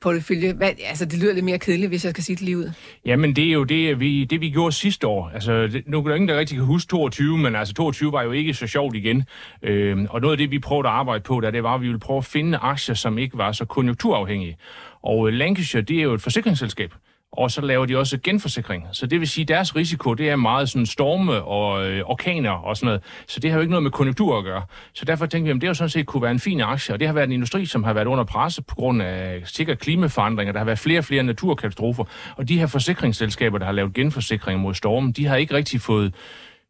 portefølje. 0.00 0.52
Hvad, 0.52 0.70
altså, 0.88 1.04
det 1.04 1.18
lyder 1.18 1.34
lidt 1.34 1.44
mere 1.44 1.58
kedeligt, 1.58 1.88
hvis 1.88 2.04
jeg 2.04 2.10
skal 2.10 2.24
sige 2.24 2.36
det 2.36 2.44
lige 2.44 2.58
ud. 2.58 2.70
Jamen, 3.06 3.36
det 3.36 3.48
er 3.48 3.52
jo 3.52 3.64
det, 3.64 3.90
øh, 3.90 4.00
vi, 4.00 4.24
det, 4.24 4.40
vi 4.40 4.50
gjorde 4.50 4.72
sidste 4.72 5.06
år. 5.06 5.30
Altså, 5.34 5.52
det, 5.66 5.82
nu 5.86 5.98
er 5.98 6.08
der 6.08 6.14
ingen, 6.14 6.28
der 6.28 6.38
rigtig 6.38 6.56
kan 6.56 6.66
huske 6.66 6.90
22, 6.90 7.38
men 7.38 7.56
altså 7.56 7.74
22 7.74 8.12
var 8.12 8.22
jo 8.22 8.32
ikke 8.32 8.54
så 8.54 8.66
sjovt 8.66 8.96
igen. 8.96 9.24
Øh, 9.62 10.06
og 10.10 10.20
noget 10.20 10.32
af 10.32 10.38
det, 10.38 10.50
vi 10.50 10.58
prøvede 10.58 10.88
at 10.88 10.94
arbejde 10.94 11.22
på, 11.22 11.40
der, 11.40 11.50
det 11.50 11.62
var, 11.62 11.74
at 11.74 11.80
vi 11.80 11.86
ville 11.86 12.00
prøve 12.00 12.18
at 12.18 12.24
finde 12.24 12.58
aktier, 12.58 12.94
som 12.94 13.18
ikke 13.18 13.38
var 13.38 13.52
så 13.52 13.64
konjunkturafhængige. 13.64 14.56
Og 15.02 15.32
Lancashire, 15.32 15.82
det 15.82 15.98
er 15.98 16.02
jo 16.02 16.14
et 16.14 16.22
forsikringsselskab 16.22 16.92
og 17.32 17.50
så 17.50 17.60
laver 17.60 17.86
de 17.86 17.98
også 17.98 18.18
genforsikring. 18.24 18.86
Så 18.92 19.06
det 19.06 19.20
vil 19.20 19.28
sige, 19.28 19.42
at 19.42 19.48
deres 19.48 19.76
risiko, 19.76 20.14
det 20.14 20.30
er 20.30 20.36
meget 20.36 20.68
sådan 20.70 20.86
storme 20.86 21.42
og 21.42 21.86
øh, 21.86 22.02
orkaner 22.06 22.50
og 22.50 22.76
sådan 22.76 22.86
noget. 22.86 23.02
Så 23.26 23.40
det 23.40 23.50
har 23.50 23.58
jo 23.58 23.60
ikke 23.60 23.70
noget 23.70 23.82
med 23.82 23.90
konjunktur 23.90 24.38
at 24.38 24.44
gøre. 24.44 24.62
Så 24.94 25.04
derfor 25.04 25.26
tænkte 25.26 25.52
vi, 25.52 25.56
at 25.56 25.60
det 25.60 25.68
jo 25.68 25.74
sådan 25.74 25.90
set 25.90 26.06
kunne 26.06 26.22
være 26.22 26.30
en 26.30 26.40
fin 26.40 26.60
aktie, 26.60 26.94
og 26.94 27.00
det 27.00 27.08
har 27.08 27.14
været 27.14 27.26
en 27.26 27.32
industri, 27.32 27.66
som 27.66 27.84
har 27.84 27.92
været 27.92 28.06
under 28.06 28.24
presse 28.24 28.62
på 28.62 28.74
grund 28.74 29.02
af 29.02 29.42
sikkert 29.44 29.78
klimaforandringer. 29.78 30.52
Der 30.52 30.60
har 30.60 30.64
været 30.64 30.78
flere 30.78 30.98
og 30.98 31.04
flere 31.04 31.22
naturkatastrofer, 31.22 32.04
og 32.36 32.48
de 32.48 32.58
her 32.58 32.66
forsikringsselskaber, 32.66 33.58
der 33.58 33.64
har 33.64 33.72
lavet 33.72 33.94
genforsikring 33.94 34.60
mod 34.60 34.74
stormen, 34.74 35.12
de 35.12 35.26
har 35.26 35.36
ikke 35.36 35.54
rigtig 35.54 35.80
fået 35.80 36.14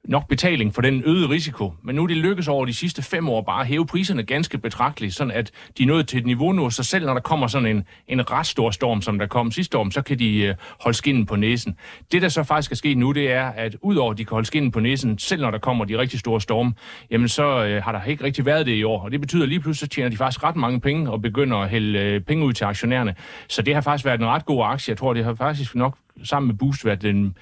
nok 0.08 0.28
betaling 0.28 0.74
for 0.74 0.82
den 0.82 1.02
øgede 1.06 1.28
risiko. 1.28 1.72
Men 1.82 1.96
nu 1.96 2.02
er 2.02 2.06
det 2.06 2.16
lykkes 2.16 2.48
over 2.48 2.64
de 2.64 2.74
sidste 2.74 3.02
fem 3.02 3.28
år 3.28 3.42
bare 3.42 3.60
at 3.60 3.66
hæve 3.66 3.86
priserne 3.86 4.22
ganske 4.22 4.58
betragteligt, 4.58 5.14
sådan 5.14 5.30
at 5.30 5.50
de 5.78 5.82
er 5.82 5.86
nået 5.86 6.08
til 6.08 6.18
et 6.18 6.26
niveau 6.26 6.52
nu, 6.52 6.70
så 6.70 6.82
selv 6.82 7.06
når 7.06 7.14
der 7.14 7.20
kommer 7.20 7.46
sådan 7.46 7.68
en, 7.68 7.84
en 8.08 8.30
ret 8.30 8.46
stor 8.46 8.70
storm, 8.70 9.02
som 9.02 9.18
der 9.18 9.26
kom 9.26 9.50
sidste 9.50 9.78
år, 9.78 9.90
så 9.90 10.02
kan 10.02 10.18
de 10.18 10.38
øh, 10.38 10.54
holde 10.80 10.96
skinnen 10.96 11.26
på 11.26 11.36
næsen. 11.36 11.76
Det, 12.12 12.22
der 12.22 12.28
så 12.28 12.42
faktisk 12.42 12.72
er 12.72 12.76
sket 12.76 12.98
nu, 12.98 13.12
det 13.12 13.32
er, 13.32 13.46
at 13.46 13.76
udover 13.82 14.12
at 14.12 14.18
de 14.18 14.24
kan 14.24 14.34
holde 14.34 14.46
skinnen 14.46 14.72
på 14.72 14.80
næsen, 14.80 15.18
selv 15.18 15.42
når 15.42 15.50
der 15.50 15.58
kommer 15.58 15.84
de 15.84 15.98
rigtig 15.98 16.20
store 16.20 16.40
storme, 16.40 16.72
jamen 17.10 17.28
så 17.28 17.64
øh, 17.64 17.82
har 17.82 17.92
der 17.92 18.04
ikke 18.04 18.24
rigtig 18.24 18.46
været 18.46 18.66
det 18.66 18.72
i 18.72 18.82
år. 18.82 19.02
Og 19.02 19.10
det 19.12 19.20
betyder 19.20 19.42
at 19.42 19.48
lige 19.48 19.60
pludselig, 19.60 19.90
så 19.90 19.94
tjener 19.94 20.10
de 20.10 20.16
faktisk 20.16 20.44
ret 20.44 20.56
mange 20.56 20.80
penge 20.80 21.10
og 21.10 21.22
begynder 21.22 21.56
at 21.56 21.68
hælde 21.68 21.98
øh, 21.98 22.20
penge 22.20 22.44
ud 22.44 22.52
til 22.52 22.64
aktionærerne. 22.64 23.14
Så 23.48 23.62
det 23.62 23.74
har 23.74 23.80
faktisk 23.80 24.04
været 24.04 24.20
en 24.20 24.26
ret 24.26 24.46
god 24.46 24.64
aktie. 24.64 24.90
Jeg 24.90 24.98
tror, 24.98 25.14
det 25.14 25.24
har 25.24 25.34
faktisk 25.34 25.74
nok 25.74 25.96
sammen 26.24 26.46
med 26.46 26.54
Boost 26.54 26.84
været 26.84 27.02
den 27.02 27.36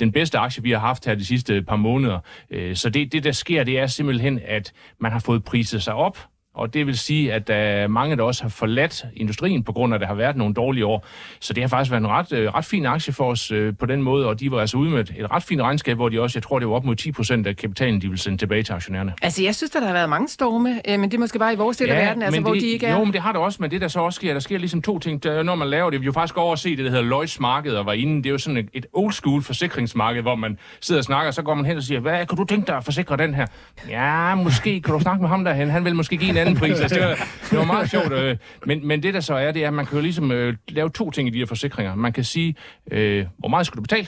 den 0.00 0.12
bedste 0.12 0.38
aktie, 0.38 0.62
vi 0.62 0.70
har 0.70 0.78
haft 0.78 1.06
her 1.06 1.14
de 1.14 1.24
sidste 1.24 1.62
par 1.62 1.76
måneder. 1.76 2.18
Øh, 2.50 2.76
så 2.76 2.90
det, 2.90 3.12
det, 3.12 3.24
der 3.24 3.32
sker, 3.32 3.64
det 3.64 3.78
er 3.78 3.86
simpelthen, 3.86 4.40
at 4.44 4.72
man 4.98 5.12
har 5.12 5.18
fået 5.18 5.44
priset 5.44 5.82
sig 5.82 5.94
op 5.94 6.29
og 6.54 6.74
det 6.74 6.86
vil 6.86 6.98
sige, 6.98 7.32
at 7.32 7.48
der 7.48 7.54
er 7.54 7.88
mange, 7.88 8.16
der 8.16 8.22
også 8.22 8.42
har 8.42 8.48
forladt 8.48 9.04
industrien 9.16 9.64
på 9.64 9.72
grund 9.72 9.94
af, 9.94 9.96
at 9.96 10.00
der 10.00 10.06
har 10.06 10.14
været 10.14 10.36
nogle 10.36 10.54
dårlige 10.54 10.86
år. 10.86 11.06
Så 11.40 11.52
det 11.52 11.62
har 11.62 11.68
faktisk 11.68 11.90
været 11.90 12.00
en 12.00 12.08
ret, 12.08 12.32
øh, 12.32 12.54
ret 12.54 12.64
fin 12.64 12.86
aktie 12.86 13.12
for 13.12 13.24
os 13.24 13.50
øh, 13.50 13.74
på 13.76 13.86
den 13.86 14.02
måde, 14.02 14.26
og 14.26 14.40
de 14.40 14.50
var 14.50 14.60
altså 14.60 14.76
ude 14.76 14.90
med 14.90 15.00
et 15.00 15.30
ret 15.30 15.42
fint 15.42 15.62
regnskab, 15.62 15.96
hvor 15.96 16.08
de 16.08 16.20
også, 16.20 16.38
jeg 16.38 16.42
tror, 16.42 16.58
det 16.58 16.68
var 16.68 16.74
op 16.74 16.84
mod 16.84 16.96
10 16.96 17.12
procent 17.12 17.46
af 17.46 17.56
kapitalen, 17.56 18.02
de 18.02 18.08
vil 18.08 18.18
sende 18.18 18.38
tilbage 18.38 18.62
til 18.62 18.72
aktionærerne. 18.72 19.14
Altså, 19.22 19.42
jeg 19.42 19.54
synes, 19.54 19.70
der 19.70 19.86
har 19.86 19.92
været 19.92 20.08
mange 20.08 20.28
storme, 20.28 20.80
øh, 20.88 21.00
men 21.00 21.10
det 21.10 21.16
er 21.16 21.20
måske 21.20 21.38
bare 21.38 21.52
i 21.52 21.56
vores 21.56 21.76
del 21.76 21.88
ja, 21.88 21.94
af 21.94 22.06
verden, 22.06 22.22
altså, 22.22 22.36
det, 22.36 22.44
hvor 22.44 22.54
de 22.54 22.66
ikke 22.66 22.86
er... 22.86 22.98
Jo, 22.98 23.04
men 23.04 23.12
det 23.12 23.20
har 23.20 23.32
der 23.32 23.38
også, 23.40 23.58
men 23.60 23.70
det 23.70 23.80
der 23.80 23.88
så 23.88 24.00
også 24.00 24.16
sker, 24.16 24.32
der 24.32 24.40
sker 24.40 24.58
ligesom 24.58 24.82
to 24.82 24.98
ting. 24.98 25.22
Der, 25.22 25.42
når 25.42 25.54
man 25.54 25.68
laver 25.68 25.90
det, 25.90 26.00
vi 26.00 26.06
jo 26.06 26.12
faktisk 26.12 26.36
over 26.36 26.52
at 26.52 26.58
se 26.58 26.76
det, 26.76 26.84
der 26.84 26.90
hedder 26.90 27.04
Lloyds 27.04 27.40
marked, 27.40 27.72
og 27.72 27.86
var 27.86 27.92
inde, 27.92 28.16
det 28.16 28.26
er 28.26 28.30
jo 28.30 28.38
sådan 28.38 28.56
et, 28.56 28.68
et 28.72 28.86
old 28.92 29.12
school 29.12 29.42
forsikringsmarked, 29.42 30.22
hvor 30.22 30.34
man 30.34 30.58
sidder 30.80 31.00
og 31.00 31.04
snakker, 31.04 31.30
så 31.30 31.42
går 31.42 31.54
man 31.54 31.64
hen 31.64 31.76
og 31.76 31.82
siger, 31.82 32.00
hvad 32.00 32.26
kan 32.26 32.36
du 32.36 32.44
tænke 32.44 32.66
dig 32.66 32.76
at 32.76 32.84
forsikre 32.84 33.16
den 33.16 33.34
her? 33.34 33.46
Ja, 33.88 34.34
måske 34.34 34.80
kan 34.80 34.94
du 34.94 35.00
snakke 35.00 35.20
med 35.20 35.28
ham 35.28 35.44
derhen, 35.44 35.70
han 35.70 35.84
vil 35.84 35.94
måske 35.94 36.16
give 36.16 36.30
en 36.30 36.36
anden 36.40 36.56
pris. 36.56 36.80
Altså, 36.80 37.16
det 37.50 37.58
var 37.58 37.64
meget 37.64 37.90
sjovt. 37.90 38.12
Øh, 38.12 38.36
men, 38.66 38.86
men 38.86 39.02
det 39.02 39.14
der 39.14 39.20
så 39.20 39.34
er, 39.34 39.52
det 39.52 39.62
er, 39.64 39.68
at 39.68 39.74
man 39.74 39.86
kan 39.86 39.96
jo 39.96 40.02
ligesom 40.02 40.32
øh, 40.32 40.54
lave 40.68 40.90
to 40.90 41.10
ting 41.10 41.28
i 41.28 41.30
de 41.30 41.38
her 41.38 41.46
forsikringer. 41.46 41.94
Man 41.94 42.12
kan 42.12 42.24
sige, 42.24 42.54
øh, 42.90 43.26
hvor 43.38 43.48
meget 43.48 43.66
skal 43.66 43.76
du 43.76 43.82
betale? 43.82 44.06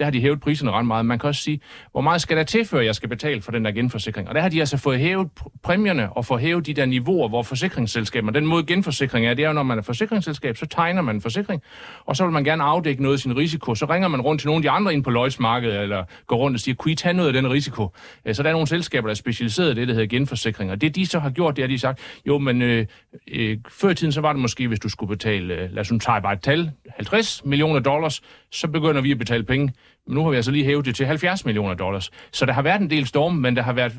Der 0.00 0.06
har 0.06 0.10
de 0.10 0.20
hævet 0.20 0.40
priserne 0.40 0.70
ret 0.70 0.86
meget. 0.86 1.06
Man 1.06 1.18
kan 1.18 1.28
også 1.28 1.42
sige, 1.42 1.60
hvor 1.92 2.00
meget 2.00 2.20
skal 2.20 2.36
der 2.36 2.42
til, 2.42 2.64
før 2.64 2.80
jeg 2.80 2.94
skal 2.94 3.08
betale 3.08 3.42
for 3.42 3.52
den 3.52 3.64
der 3.64 3.72
genforsikring? 3.72 4.28
Og 4.28 4.34
der 4.34 4.40
har 4.40 4.48
de 4.48 4.60
altså 4.60 4.76
fået 4.76 4.98
hævet 4.98 5.28
præmierne 5.62 6.12
og 6.12 6.26
fået 6.26 6.40
hævet 6.40 6.66
de 6.66 6.74
der 6.74 6.86
niveauer, 6.86 7.28
hvor 7.28 7.42
forsikringsselskaber, 7.42 8.30
den 8.30 8.46
måde 8.46 8.66
genforsikring 8.66 9.26
er, 9.26 9.34
det 9.34 9.44
er 9.44 9.48
jo, 9.48 9.54
når 9.54 9.62
man 9.62 9.78
er 9.78 9.82
forsikringsselskab, 9.82 10.56
så 10.56 10.66
tegner 10.66 11.02
man 11.02 11.14
en 11.14 11.20
forsikring, 11.20 11.62
og 12.06 12.16
så 12.16 12.24
vil 12.24 12.32
man 12.32 12.44
gerne 12.44 12.62
afdække 12.62 13.02
noget 13.02 13.14
af 13.16 13.20
sin 13.20 13.36
risiko. 13.36 13.74
Så 13.74 13.86
ringer 13.86 14.08
man 14.08 14.20
rundt 14.20 14.40
til 14.40 14.46
nogle 14.48 14.58
af 14.58 14.62
de 14.62 14.70
andre 14.70 14.94
ind 14.94 15.04
på 15.04 15.10
løjsmarkedet, 15.10 15.80
eller 15.80 16.04
går 16.26 16.36
rundt 16.36 16.54
og 16.54 16.60
siger, 16.60 16.74
kunne 16.74 16.92
I 16.92 16.94
tage 16.94 17.14
noget 17.14 17.28
af 17.28 17.32
den 17.32 17.50
risiko? 17.50 17.88
Øh, 18.24 18.34
så 18.34 18.42
der 18.42 18.48
er 18.48 18.52
nogle 18.52 18.66
selskaber, 18.66 19.06
der 19.06 19.10
er 19.10 19.14
specialiseret 19.14 19.70
i 19.70 19.80
det, 19.80 19.88
der 19.88 19.94
hedder 19.94 20.08
genforsikring. 20.08 20.70
Og 20.70 20.80
det 20.80 20.96
de 20.96 21.06
så 21.06 21.18
har 21.18 21.30
gjort, 21.30 21.56
det 21.56 21.62
er, 21.62 21.66
de 21.66 21.78
sagt, 21.78 22.00
jo, 22.26 22.38
men 22.38 22.62
øh, 22.62 22.86
øh, 23.32 23.58
før 23.68 23.88
i 23.88 23.94
tiden, 23.94 24.12
så 24.12 24.20
var 24.20 24.32
det 24.32 24.42
måske, 24.42 24.68
hvis 24.68 24.80
du 24.80 24.88
skulle 24.88 25.16
betale, 25.16 25.54
øh, 25.54 25.70
lad 25.70 25.80
os 25.80 25.92
nu 25.92 25.98
tage 25.98 26.22
bare 26.22 26.32
et 26.32 26.42
tal, 26.42 26.70
50 26.96 27.44
millioner 27.44 27.80
dollars, 27.80 28.22
så 28.50 28.68
begynder 28.68 29.00
vi 29.00 29.10
at 29.10 29.18
betale 29.18 29.44
penge. 29.44 29.72
Men 30.10 30.14
nu 30.14 30.22
har 30.22 30.30
vi 30.30 30.36
altså 30.36 30.50
lige 30.50 30.64
hævet 30.64 30.84
det 30.84 30.96
til 30.96 31.06
70 31.06 31.44
millioner 31.44 31.74
dollars. 31.74 32.10
Så 32.32 32.46
der 32.46 32.52
har 32.52 32.62
været 32.62 32.80
en 32.80 32.90
del 32.90 33.06
storme, 33.06 33.40
men 33.40 33.56
der 33.56 33.62
har 33.62 33.72
været 33.72 33.92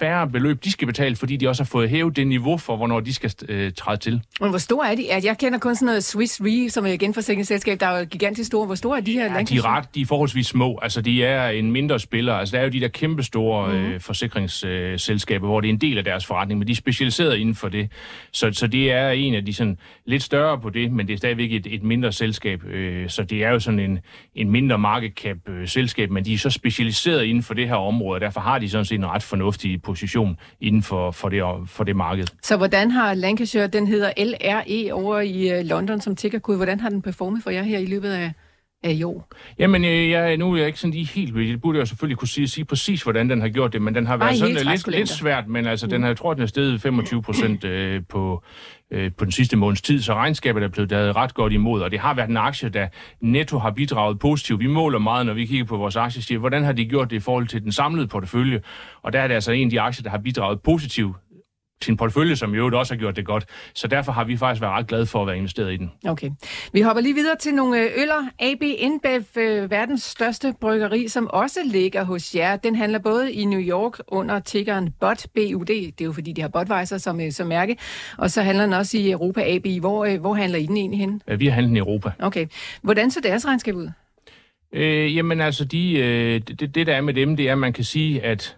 færre 0.00 0.28
beløb, 0.28 0.64
de 0.64 0.70
skal 0.70 0.86
betale, 0.86 1.16
fordi 1.16 1.36
de 1.36 1.48
også 1.48 1.62
har 1.62 1.66
fået 1.66 1.90
hævet 1.90 2.16
det 2.16 2.26
niveau 2.26 2.56
for, 2.56 2.76
hvornår 2.76 3.00
de 3.00 3.14
skal 3.14 3.32
øh, 3.48 3.72
træde 3.72 4.00
til. 4.00 4.22
Men 4.40 4.50
hvor 4.50 4.58
store 4.58 4.92
er 4.92 4.96
de? 4.96 5.06
Jeg 5.24 5.38
kender 5.38 5.58
kun 5.58 5.74
sådan 5.74 5.86
noget 5.86 6.04
Swiss 6.04 6.40
Re, 6.44 6.70
som 6.70 6.86
er 6.86 6.90
et 6.90 7.00
genforsikringsselskab, 7.00 7.80
der 7.80 7.86
er 7.86 7.98
jo 7.98 8.04
gigantisk 8.04 8.46
store. 8.46 8.66
Hvor 8.66 8.74
store 8.74 8.98
er 8.98 9.02
de 9.02 9.12
her 9.12 9.34
ja, 9.34 9.42
de 9.42 9.56
er, 9.56 9.76
ret, 9.76 9.94
de 9.94 10.00
er 10.00 10.06
forholdsvis 10.06 10.46
små. 10.46 10.78
Altså, 10.82 11.00
de 11.00 11.24
er 11.24 11.48
en 11.48 11.72
mindre 11.72 11.98
spiller. 11.98 12.34
Altså, 12.34 12.56
der 12.56 12.60
er 12.62 12.64
jo 12.64 12.70
de 12.70 12.80
der 12.80 12.88
kæmpe 12.88 13.22
store 13.22 13.72
mm-hmm. 13.72 13.92
øh, 13.92 14.00
forsikringsselskaber, 14.00 15.46
hvor 15.46 15.60
det 15.60 15.68
er 15.68 15.72
en 15.72 15.80
del 15.80 15.98
af 15.98 16.04
deres 16.04 16.26
forretning, 16.26 16.58
men 16.58 16.66
de 16.66 16.72
er 16.72 16.76
specialiseret 16.76 17.36
inden 17.36 17.54
for 17.54 17.68
det. 17.68 17.92
Så, 18.32 18.52
så 18.52 18.66
det 18.66 18.92
er 18.92 19.10
en 19.10 19.34
af 19.34 19.44
de 19.44 19.54
sådan 19.54 19.78
lidt 20.04 20.22
større 20.22 20.60
på 20.60 20.70
det, 20.70 20.92
men 20.92 21.06
det 21.06 21.12
er 21.12 21.18
stadigvæk 21.18 21.52
et, 21.52 21.66
et 21.70 21.82
mindre 21.82 22.12
selskab. 22.12 22.64
Øh, 22.64 23.08
så 23.08 23.22
det 23.22 23.44
er 23.44 23.50
jo 23.50 23.60
sådan 23.60 23.80
en, 23.80 23.98
en 24.34 24.50
mindre 24.50 24.78
market 24.78 25.12
cap 25.12 25.36
øh, 25.48 25.57
Øh, 25.58 25.68
selskab, 25.68 26.10
men 26.10 26.24
de 26.24 26.34
er 26.34 26.38
så 26.38 26.50
specialiseret 26.50 27.24
inden 27.24 27.42
for 27.42 27.54
det 27.54 27.68
her 27.68 27.74
område, 27.74 28.16
og 28.16 28.20
derfor 28.20 28.40
har 28.40 28.58
de 28.58 28.70
sådan 28.70 28.84
set 28.84 28.94
en 28.94 29.06
ret 29.06 29.22
fornuftig 29.22 29.82
position 29.82 30.38
inden 30.60 30.82
for, 30.82 31.10
for, 31.10 31.28
det, 31.28 31.42
for 31.66 31.84
det 31.84 31.96
marked. 31.96 32.26
Så 32.42 32.56
hvordan 32.56 32.90
har 32.90 33.14
Lancashire, 33.14 33.66
den 33.66 33.86
hedder 33.86 34.12
LRE 34.16 34.92
over 34.92 35.20
i 35.20 35.58
øh, 35.58 35.64
London 35.64 36.00
som 36.00 36.16
tickerkode, 36.16 36.56
hvordan 36.56 36.80
har 36.80 36.88
den 36.88 37.02
performet 37.02 37.42
for 37.42 37.50
jer 37.50 37.62
her 37.62 37.78
i 37.78 37.86
løbet 37.86 38.10
af 38.10 38.32
af 38.82 39.00
år? 39.04 39.28
Jamen, 39.58 39.84
øh, 39.84 40.10
jeg, 40.10 40.36
nu 40.36 40.52
er 40.52 40.56
jeg 40.56 40.66
ikke 40.66 40.78
sådan 40.78 40.94
lige 40.94 41.06
helt 41.06 41.34
ved. 41.34 41.48
Det 41.48 41.60
burde 41.60 41.78
jeg 41.78 41.88
selvfølgelig 41.88 42.18
kunne 42.18 42.28
sige, 42.28 42.48
sige 42.48 42.64
præcis, 42.64 43.02
hvordan 43.02 43.30
den 43.30 43.40
har 43.40 43.48
gjort 43.48 43.72
det, 43.72 43.82
men 43.82 43.94
den 43.94 44.06
har 44.06 44.16
været 44.16 44.38
sådan 44.38 44.56
hele 44.56 44.70
øh, 44.70 44.72
lidt, 44.72 44.88
lidt 44.88 45.08
svært, 45.08 45.48
men 45.48 45.66
altså, 45.66 45.86
den 45.86 46.02
har, 46.02 46.08
jeg 46.08 46.16
tror, 46.16 46.34
den 46.34 46.42
er 46.42 46.46
steget 46.46 46.80
25 46.80 47.22
procent 47.22 47.64
øh, 47.74 48.02
på, 48.08 48.42
øh, 48.90 49.10
på 49.18 49.24
den 49.24 49.32
sidste 49.32 49.56
måneds 49.56 49.82
tid, 49.82 50.02
så 50.02 50.14
regnskabet 50.14 50.62
er 50.62 50.68
blevet 50.68 50.90
daget 50.90 51.16
ret 51.16 51.34
godt 51.34 51.52
imod, 51.52 51.82
og 51.82 51.90
det 51.90 51.98
har 51.98 52.14
været 52.14 52.30
en 52.30 52.36
aktie, 52.36 52.68
der 52.68 52.88
netto 53.20 53.58
har 53.58 53.70
bidraget 53.70 54.18
positivt. 54.18 54.60
Vi 54.60 54.66
måler 54.66 54.98
meget, 54.98 55.26
når 55.26 55.34
vi 55.34 55.46
kigger 55.46 55.64
på 55.64 55.76
vores 55.76 55.96
aktier, 55.96 56.22
siger, 56.22 56.38
hvordan 56.38 56.64
har 56.64 56.72
de 56.72 56.84
gjort 56.84 57.10
det 57.10 57.16
i 57.16 57.20
forhold 57.20 57.46
til 57.46 57.62
den 57.62 57.72
samlede 57.72 58.06
portefølje, 58.06 58.60
og 59.02 59.12
der 59.12 59.20
er 59.20 59.28
det 59.28 59.34
altså 59.34 59.52
en 59.52 59.66
af 59.66 59.70
de 59.70 59.80
aktier, 59.80 60.02
der 60.02 60.10
har 60.10 60.18
bidraget 60.18 60.62
positivt 60.62 61.16
en 61.88 61.96
portefølje, 61.96 62.36
som 62.36 62.54
i 62.54 62.56
øvrigt 62.56 62.76
også 62.76 62.94
har 62.94 62.98
gjort 62.98 63.16
det 63.16 63.26
godt. 63.26 63.44
Så 63.74 63.88
derfor 63.88 64.12
har 64.12 64.24
vi 64.24 64.36
faktisk 64.36 64.62
været 64.62 64.72
ret 64.72 64.86
glade 64.86 65.06
for 65.06 65.20
at 65.20 65.26
være 65.26 65.36
investeret 65.36 65.72
i 65.72 65.76
den. 65.76 65.92
Okay. 66.06 66.30
Vi 66.72 66.80
hopper 66.80 67.02
lige 67.02 67.14
videre 67.14 67.36
til 67.36 67.54
nogle 67.54 67.80
øh, 67.80 67.90
øller. 67.96 68.28
AB 68.38 68.62
InBev, 68.62 69.22
øh, 69.36 69.70
verdens 69.70 70.02
største 70.02 70.54
bryggeri, 70.60 71.08
som 71.08 71.30
også 71.30 71.60
ligger 71.64 72.04
hos 72.04 72.34
jer. 72.34 72.56
Den 72.56 72.76
handler 72.76 72.98
både 72.98 73.32
i 73.32 73.44
New 73.44 73.60
York 73.60 73.98
under 74.08 74.40
tiggeren 74.40 74.94
BUD, 75.00 75.28
BUD, 75.34 75.66
det 75.66 76.00
er 76.00 76.04
jo 76.04 76.12
fordi, 76.12 76.32
de 76.32 76.40
har 76.40 76.48
Budweiser 76.48 76.98
som, 76.98 77.20
øh, 77.20 77.32
som 77.32 77.46
mærke, 77.46 77.76
og 78.18 78.30
så 78.30 78.42
handler 78.42 78.64
den 78.64 78.72
også 78.72 78.98
i 78.98 79.10
Europa 79.10 79.42
AB. 79.46 79.66
Hvor, 79.80 80.18
hvor 80.18 80.34
handler 80.34 80.58
I 80.58 80.66
den 80.66 80.76
egentlig 80.76 81.00
hen? 81.00 81.22
Vi 81.38 81.46
har 81.46 81.52
handlet 81.52 81.76
i 81.76 81.78
Europa. 81.78 82.10
Okay. 82.18 82.46
Hvordan 82.82 83.10
ser 83.10 83.20
deres 83.20 83.46
regnskab 83.46 83.74
ud? 83.74 83.90
Øh, 84.72 85.16
jamen 85.16 85.40
altså, 85.40 85.64
de, 85.64 85.98
øh, 85.98 86.40
det, 86.48 86.74
det 86.74 86.86
der 86.86 86.94
er 86.94 87.00
med 87.00 87.14
dem, 87.14 87.36
det 87.36 87.48
er, 87.48 87.52
at 87.52 87.58
man 87.58 87.72
kan 87.72 87.84
sige, 87.84 88.22
at 88.22 88.56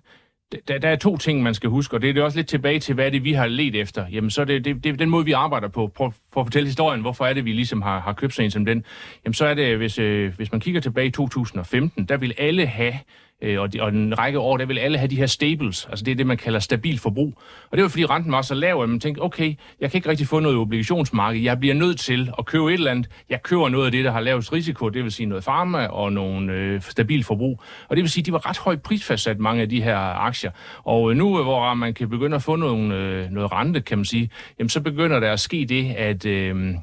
der, 0.68 0.78
der 0.78 0.88
er 0.88 0.96
to 0.96 1.16
ting, 1.16 1.42
man 1.42 1.54
skal 1.54 1.70
huske, 1.70 1.96
og 1.96 2.02
det 2.02 2.10
er 2.10 2.14
det 2.14 2.22
også 2.22 2.38
lidt 2.38 2.48
tilbage 2.48 2.78
til, 2.80 2.94
hvad 2.94 3.10
det, 3.10 3.24
vi 3.24 3.32
har 3.32 3.46
let 3.46 3.74
efter. 3.74 4.06
Jamen, 4.12 4.30
så 4.30 4.40
er 4.40 4.44
det, 4.44 4.64
det, 4.64 4.84
det 4.84 4.98
den 4.98 5.10
måde, 5.10 5.24
vi 5.24 5.32
arbejder 5.32 5.68
på. 5.68 5.86
Prøv, 5.86 6.12
for 6.32 6.40
at 6.40 6.46
fortælle 6.46 6.66
historien, 6.66 7.00
hvorfor 7.00 7.26
er 7.26 7.32
det, 7.32 7.44
vi 7.44 7.52
ligesom 7.52 7.82
har, 7.82 8.00
har 8.00 8.12
købt 8.12 8.34
sådan 8.34 8.44
en 8.44 8.50
som 8.50 8.64
den. 8.64 8.84
Jamen, 9.24 9.34
så 9.34 9.46
er 9.46 9.54
det, 9.54 9.76
hvis, 9.76 9.98
øh, 9.98 10.36
hvis 10.36 10.52
man 10.52 10.60
kigger 10.60 10.80
tilbage 10.80 11.06
i 11.06 11.10
2015, 11.10 12.04
der 12.04 12.16
vil 12.16 12.34
alle 12.38 12.66
have 12.66 12.94
øh, 13.42 13.60
og, 13.60 13.72
de, 13.72 13.82
og 13.82 13.88
en 13.88 14.18
række 14.18 14.38
år, 14.38 14.56
der 14.56 14.66
vil 14.66 14.78
alle 14.78 14.98
have 14.98 15.08
de 15.08 15.16
her 15.16 15.26
stables, 15.26 15.86
altså 15.90 16.04
det 16.04 16.12
er 16.12 16.16
det, 16.16 16.26
man 16.26 16.36
kalder 16.36 16.58
stabil 16.58 16.98
forbrug. 16.98 17.34
Og 17.70 17.76
det 17.76 17.82
var 17.82 17.88
fordi 17.88 18.06
renten 18.06 18.32
var 18.32 18.42
så 18.42 18.54
lav, 18.54 18.82
at 18.82 18.88
man 18.88 19.00
tænkte, 19.00 19.20
okay, 19.20 19.54
jeg 19.80 19.90
kan 19.90 19.98
ikke 19.98 20.08
rigtig 20.08 20.26
få 20.26 20.40
noget 20.40 20.58
obligationsmarked, 20.58 21.40
jeg 21.40 21.60
bliver 21.60 21.74
nødt 21.74 22.00
til 22.00 22.30
at 22.38 22.46
købe 22.46 22.68
et 22.68 22.72
eller 22.72 22.90
andet. 22.90 23.08
Jeg 23.30 23.42
køber 23.42 23.68
noget 23.68 23.86
af 23.86 23.92
det, 23.92 24.04
der 24.04 24.10
har 24.10 24.20
lavest 24.20 24.52
risiko, 24.52 24.88
det 24.88 25.04
vil 25.04 25.12
sige 25.12 25.26
noget 25.26 25.44
farma 25.44 25.86
og 25.86 26.12
nogle 26.12 26.52
øh, 26.52 26.82
stabil 26.82 27.24
forbrug. 27.24 27.62
Og 27.88 27.96
det 27.96 28.02
vil 28.02 28.10
sige, 28.10 28.22
at 28.22 28.26
de 28.26 28.32
var 28.32 28.48
ret 28.48 28.58
højt 28.58 28.82
prisfastsat, 28.82 29.38
mange 29.38 29.62
af 29.62 29.68
de 29.68 29.82
her 29.82 29.96
aktier. 29.96 30.50
Og 30.84 31.10
øh, 31.10 31.16
nu, 31.16 31.38
øh, 31.38 31.44
hvor 31.44 31.74
man 31.74 31.94
kan 31.94 32.08
begynde 32.08 32.36
at 32.36 32.42
få 32.42 32.56
nogle, 32.56 32.96
øh, 32.96 33.30
noget 33.30 33.52
rente, 33.52 33.80
kan 33.80 33.98
man 33.98 34.04
sige, 34.04 34.30
jamen 34.58 34.68
så 34.68 34.80
begynder 34.80 35.20
der 35.20 35.32
at 35.32 35.40
ske 35.40 35.66
det, 35.68 35.94
at, 35.96 36.26
øh, 36.26 36.74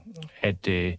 at 0.41 0.67
øh, 0.67 0.93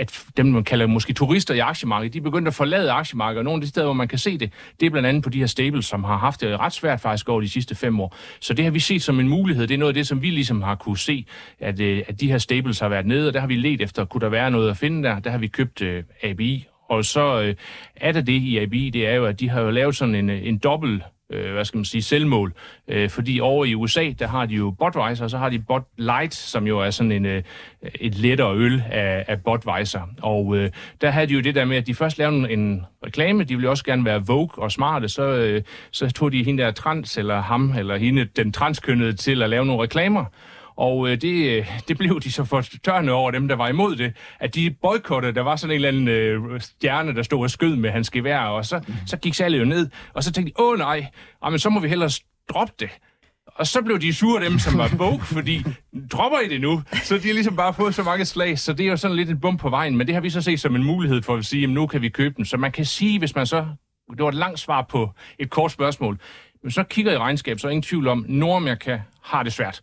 at 0.00 0.24
dem, 0.36 0.46
man 0.46 0.64
kalder 0.64 0.86
måske 0.86 1.12
turister 1.12 1.54
i 1.54 1.58
aktiemarkedet, 1.58 2.12
de 2.12 2.18
er 2.18 2.22
begyndt 2.22 2.48
at 2.48 2.54
forlade 2.54 2.90
aktiemarkedet, 2.90 3.38
og 3.38 3.44
nogle 3.44 3.56
af 3.56 3.60
de 3.60 3.68
steder, 3.68 3.86
hvor 3.86 3.94
man 3.94 4.08
kan 4.08 4.18
se 4.18 4.38
det, 4.38 4.52
det 4.80 4.86
er 4.86 4.90
blandt 4.90 5.08
andet 5.08 5.22
på 5.22 5.30
de 5.30 5.38
her 5.38 5.46
stables, 5.46 5.86
som 5.86 6.04
har 6.04 6.16
haft 6.16 6.40
det 6.40 6.60
ret 6.60 6.72
svært 6.72 7.00
faktisk 7.00 7.28
over 7.28 7.40
de 7.40 7.48
sidste 7.48 7.74
fem 7.74 8.00
år. 8.00 8.16
Så 8.40 8.54
det 8.54 8.64
har 8.64 8.72
vi 8.72 8.80
set 8.80 9.02
som 9.02 9.20
en 9.20 9.28
mulighed. 9.28 9.66
Det 9.66 9.74
er 9.74 9.78
noget 9.78 9.90
af 9.90 9.94
det, 9.94 10.06
som 10.06 10.22
vi 10.22 10.30
ligesom 10.30 10.62
har 10.62 10.74
kunne 10.74 10.98
se, 10.98 11.26
at, 11.60 11.80
øh, 11.80 12.02
at 12.08 12.20
de 12.20 12.30
her 12.30 12.38
stables 12.38 12.78
har 12.78 12.88
været 12.88 13.06
nede, 13.06 13.28
og 13.28 13.34
der 13.34 13.40
har 13.40 13.46
vi 13.46 13.56
let 13.56 13.80
efter, 13.80 14.04
kunne 14.04 14.20
der 14.20 14.28
være 14.28 14.50
noget 14.50 14.70
at 14.70 14.76
finde 14.76 15.08
der. 15.08 15.18
Der 15.18 15.30
har 15.30 15.38
vi 15.38 15.46
købt 15.46 15.82
øh, 15.82 16.04
ABI, 16.22 16.66
og 16.88 17.04
så 17.04 17.42
øh, 17.42 17.54
er 17.96 18.12
der 18.12 18.20
det 18.20 18.32
i 18.32 18.58
ABI, 18.58 18.90
det 18.90 19.08
er 19.08 19.14
jo, 19.14 19.24
at 19.24 19.40
de 19.40 19.48
har 19.48 19.60
jo 19.60 19.70
lavet 19.70 19.96
sådan 19.96 20.14
en, 20.14 20.30
øh, 20.30 20.46
en 20.46 20.58
dobbelt 20.58 21.02
øh, 21.30 21.52
hvad 21.52 21.64
skal 21.64 21.78
man 21.78 21.84
sige, 21.84 22.02
selvmål. 22.02 22.52
Øh, 22.88 23.10
fordi 23.10 23.40
over 23.40 23.64
i 23.64 23.74
USA, 23.74 24.12
der 24.18 24.26
har 24.26 24.46
de 24.46 24.54
jo 24.54 24.70
Budweiser, 24.70 25.24
og 25.24 25.30
så 25.30 25.38
har 25.38 25.48
de 25.48 25.58
Bud 25.58 25.80
Light, 25.96 26.34
som 26.34 26.66
jo 26.66 26.80
er 26.80 26.90
sådan 26.90 27.12
en, 27.12 27.26
øh, 27.26 27.42
et 28.00 28.14
lettere 28.14 28.56
øl 28.56 28.82
af, 28.90 29.24
af 29.28 29.42
Budweiser. 29.42 30.00
Og 30.22 30.56
øh, 30.56 30.70
der 31.00 31.10
havde 31.10 31.26
de 31.26 31.34
jo 31.34 31.40
det 31.40 31.54
der 31.54 31.64
med, 31.64 31.76
at 31.76 31.86
de 31.86 31.94
først 31.94 32.18
lavede 32.18 32.52
en, 32.52 32.84
reklame, 33.06 33.44
de 33.44 33.54
ville 33.54 33.70
også 33.70 33.84
gerne 33.84 34.04
være 34.04 34.26
Vogue 34.26 34.64
og 34.64 34.72
smarte, 34.72 35.08
så, 35.08 35.22
øh, 35.22 35.62
så 35.90 36.10
tog 36.10 36.32
de 36.32 36.44
hende 36.44 36.62
der 36.62 36.70
trans, 36.70 37.18
eller 37.18 37.40
ham, 37.40 37.74
eller 37.78 37.96
hende, 37.96 38.24
den 38.24 38.52
transkønnede, 38.52 39.12
til 39.12 39.42
at 39.42 39.50
lave 39.50 39.66
nogle 39.66 39.82
reklamer. 39.82 40.24
Og 40.80 41.08
øh, 41.08 41.20
det, 41.20 41.58
øh, 41.58 41.80
det 41.88 41.98
blev 41.98 42.20
de 42.20 42.32
så 42.32 42.44
fortørne 42.44 43.12
over 43.12 43.30
dem, 43.30 43.48
der 43.48 43.56
var 43.56 43.68
imod 43.68 43.96
det, 43.96 44.12
at 44.38 44.54
de 44.54 44.70
boykottede, 44.70 45.34
der 45.34 45.40
var 45.40 45.56
sådan 45.56 45.70
en 45.70 45.74
eller 45.74 45.88
anden 45.88 46.08
øh, 46.08 46.60
stjerne, 46.60 47.14
der 47.14 47.22
stod 47.22 47.42
og 47.42 47.50
skød 47.50 47.76
med 47.76 47.90
hans 47.90 48.10
gevær, 48.10 48.40
og 48.40 48.64
så, 48.64 48.80
så 49.06 49.16
gik 49.16 49.34
salget 49.34 49.60
jo 49.60 49.64
ned, 49.64 49.88
og 50.14 50.24
så 50.24 50.32
tænkte 50.32 50.52
de, 50.52 50.62
åh 50.62 50.78
nej, 50.78 51.06
men 51.50 51.58
så 51.58 51.70
må 51.70 51.80
vi 51.80 51.88
hellere 51.88 52.10
droppe 52.48 52.74
det. 52.80 52.90
Og 53.46 53.66
så 53.66 53.82
blev 53.82 54.00
de 54.00 54.14
sure, 54.14 54.44
dem 54.44 54.58
som 54.58 54.78
var 54.78 54.90
woke, 54.98 55.24
fordi 55.24 55.64
dropper 56.12 56.38
I 56.38 56.48
det 56.48 56.60
nu? 56.60 56.82
Så 57.04 57.18
de 57.18 57.26
har 57.26 57.34
ligesom 57.34 57.56
bare 57.56 57.74
fået 57.74 57.94
så 57.94 58.02
mange 58.02 58.24
slag, 58.24 58.58
så 58.58 58.72
det 58.72 58.86
er 58.86 58.90
jo 58.90 58.96
sådan 58.96 59.16
lidt 59.16 59.30
en 59.30 59.40
bump 59.40 59.60
på 59.60 59.68
vejen, 59.68 59.96
men 59.96 60.06
det 60.06 60.14
har 60.14 60.22
vi 60.22 60.30
så 60.30 60.42
set 60.42 60.60
som 60.60 60.76
en 60.76 60.84
mulighed 60.84 61.22
for 61.22 61.36
at 61.36 61.44
sige, 61.44 61.64
at 61.64 61.70
nu 61.70 61.86
kan 61.86 62.02
vi 62.02 62.08
købe 62.08 62.34
dem. 62.36 62.44
Så 62.44 62.56
man 62.56 62.72
kan 62.72 62.84
sige, 62.84 63.18
hvis 63.18 63.34
man 63.34 63.46
så, 63.46 63.66
det 64.10 64.22
var 64.22 64.28
et 64.28 64.34
langt 64.34 64.60
svar 64.60 64.82
på 64.90 65.10
et 65.38 65.50
kort 65.50 65.72
spørgsmål, 65.72 66.18
men 66.62 66.70
så 66.70 66.82
kigger 66.82 67.12
i 67.12 67.18
regnskab, 67.18 67.58
så 67.58 67.66
er 67.66 67.70
ingen 67.70 67.82
tvivl 67.82 68.08
om, 68.08 68.24
Nordamerika 68.28 68.98
har 69.22 69.42
det 69.42 69.52
svært 69.52 69.80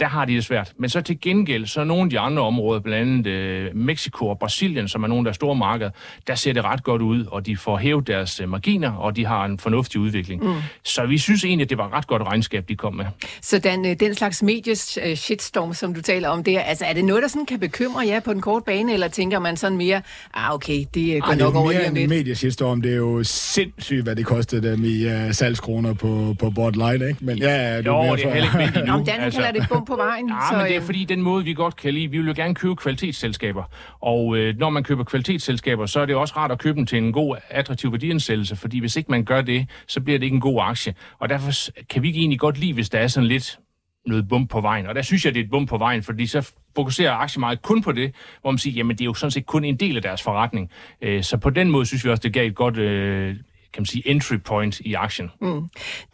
der 0.00 0.06
har 0.06 0.24
de 0.24 0.34
det 0.34 0.44
svært. 0.44 0.72
Men 0.78 0.90
så 0.90 1.00
til 1.00 1.20
gengæld, 1.20 1.66
så 1.66 1.80
er 1.80 1.84
nogle 1.84 2.02
af 2.04 2.10
de 2.10 2.18
andre 2.18 2.42
områder, 2.42 2.80
blandt 2.80 3.26
andet 3.26 3.26
øh, 3.26 3.76
Mexico 3.76 4.28
og 4.28 4.38
Brasilien, 4.38 4.88
som 4.88 5.02
er 5.04 5.08
nogle 5.08 5.20
af 5.20 5.24
deres 5.24 5.36
store 5.36 5.54
markeder, 5.56 5.90
der 6.26 6.34
ser 6.34 6.52
det 6.52 6.64
ret 6.64 6.82
godt 6.82 7.02
ud, 7.02 7.24
og 7.26 7.46
de 7.46 7.56
får 7.56 7.76
hævet 7.76 8.06
deres 8.06 8.40
øh, 8.40 8.48
marginer, 8.48 8.92
og 8.92 9.16
de 9.16 9.26
har 9.26 9.44
en 9.44 9.58
fornuftig 9.58 10.00
udvikling. 10.00 10.44
Mm. 10.44 10.54
Så 10.84 11.06
vi 11.06 11.18
synes 11.18 11.44
egentlig, 11.44 11.64
at 11.64 11.70
det 11.70 11.78
var 11.78 11.86
et 11.86 11.92
ret 11.92 12.06
godt 12.06 12.22
regnskab, 12.22 12.68
de 12.68 12.76
kom 12.76 12.94
med. 12.94 13.04
Så 13.42 13.58
den, 13.58 13.86
øh, 13.86 13.96
den 14.00 14.14
slags 14.14 14.42
medies 14.42 14.98
øh, 15.06 15.16
shitstorm, 15.16 15.74
som 15.74 15.94
du 15.94 16.02
taler 16.02 16.28
om 16.28 16.44
der, 16.44 16.60
altså 16.60 16.84
er 16.84 16.92
det 16.92 17.04
noget, 17.04 17.22
der 17.22 17.28
sådan 17.28 17.46
kan 17.46 17.60
bekymre 17.60 18.06
jer 18.06 18.20
på 18.20 18.32
den 18.32 18.40
korte 18.40 18.64
bane, 18.66 18.92
eller 18.92 19.08
tænker 19.08 19.38
man 19.38 19.56
sådan 19.56 19.78
mere, 19.78 20.02
ah 20.34 20.54
okay, 20.54 20.84
det 20.94 21.14
øh, 21.14 21.20
går 21.20 21.26
Ej, 21.28 21.34
det 21.34 21.42
nok 21.44 21.54
er 21.54 21.58
over 21.58 21.70
lige 21.70 21.78
mere 21.80 21.88
om 21.90 21.96
en 21.96 22.00
lidt? 22.00 22.10
medieshitstorm. 22.10 22.82
Det 22.82 22.92
er 22.92 22.96
jo 22.96 23.22
sindssygt, 23.24 24.02
hvad 24.02 24.16
det 24.16 24.26
kostede 24.26 24.70
dem 24.70 24.84
i 24.84 25.06
uh, 25.06 25.32
salgskroner 25.32 25.94
på, 25.94 26.36
på 26.38 26.50
Bud 26.50 26.72
Light, 26.72 27.02
ikke? 27.02 27.24
Men 27.24 27.38
ja, 27.38 27.82
du 27.82 27.90
Jo, 27.90 28.02
mere 28.02 28.16
det 28.16 28.24
er 28.24 28.28
for- 28.28 28.34
heller 28.34 28.60
ikke 28.66 28.78
endnu. 28.78 28.94
Om 28.94 29.04
Dan 29.04 29.20
altså. 29.20 29.40
kalder 29.42 29.60
det 29.60 29.68
bum 29.68 29.84
på 29.90 29.96
vejen. 29.96 30.28
Ja, 30.28 30.34
så, 30.50 30.56
men 30.56 30.66
det 30.66 30.74
er 30.74 30.80
øh, 30.80 30.86
fordi 30.86 31.04
den 31.04 31.22
måde, 31.22 31.44
vi 31.44 31.54
godt 31.54 31.76
kan 31.76 31.94
lide, 31.94 32.08
vi 32.08 32.18
vil 32.18 32.26
jo 32.26 32.32
gerne 32.36 32.54
købe 32.54 32.76
kvalitetsselskaber. 32.76 33.64
Og 34.00 34.36
øh, 34.36 34.58
når 34.58 34.70
man 34.70 34.82
køber 34.84 35.04
kvalitetsselskaber, 35.04 35.86
så 35.86 36.00
er 36.00 36.06
det 36.06 36.16
også 36.16 36.34
rart 36.36 36.50
at 36.50 36.58
købe 36.58 36.76
dem 36.76 36.86
til 36.86 36.98
en 36.98 37.12
god, 37.12 37.36
attraktiv 37.48 37.92
værdiansættelse, 37.92 38.56
fordi 38.56 38.78
hvis 38.78 38.96
ikke 38.96 39.10
man 39.10 39.24
gør 39.24 39.40
det, 39.40 39.66
så 39.86 40.00
bliver 40.00 40.18
det 40.18 40.24
ikke 40.24 40.34
en 40.34 40.40
god 40.40 40.58
aktie. 40.62 40.94
Og 41.18 41.28
derfor 41.28 41.52
kan 41.90 42.02
vi 42.02 42.10
egentlig 42.10 42.40
godt 42.40 42.58
lide, 42.58 42.72
hvis 42.72 42.90
der 42.90 42.98
er 42.98 43.06
sådan 43.08 43.28
lidt 43.28 43.58
noget 44.06 44.28
bump 44.28 44.50
på 44.50 44.60
vejen. 44.60 44.86
Og 44.86 44.94
der 44.94 45.02
synes 45.02 45.24
jeg, 45.24 45.34
det 45.34 45.40
er 45.40 45.44
et 45.44 45.50
bump 45.50 45.68
på 45.68 45.78
vejen, 45.78 46.02
fordi 46.02 46.26
så 46.26 46.52
fokuserer 46.76 47.12
aktiemarkedet 47.12 47.62
kun 47.62 47.82
på 47.82 47.92
det, 47.92 48.14
hvor 48.40 48.50
man 48.50 48.58
siger, 48.58 48.74
jamen 48.74 48.96
det 48.96 49.00
er 49.00 49.04
jo 49.04 49.14
sådan 49.14 49.30
set 49.30 49.46
kun 49.46 49.64
en 49.64 49.76
del 49.76 49.96
af 49.96 50.02
deres 50.02 50.22
forretning. 50.22 50.70
Øh, 51.02 51.22
Så 51.22 51.36
på 51.36 51.50
den 51.50 51.70
måde 51.70 51.86
synes 51.86 52.04
vi 52.04 52.10
også, 52.10 52.20
det 52.20 52.32
gav 52.32 52.46
et 52.46 52.54
godt 52.54 52.76
øh, 52.76 53.36
kan 53.72 53.80
man 53.80 53.86
sige, 53.86 54.08
entry 54.08 54.34
point 54.44 54.80
i 54.80 54.94
aktien. 54.94 55.30
Mm. 55.40 55.62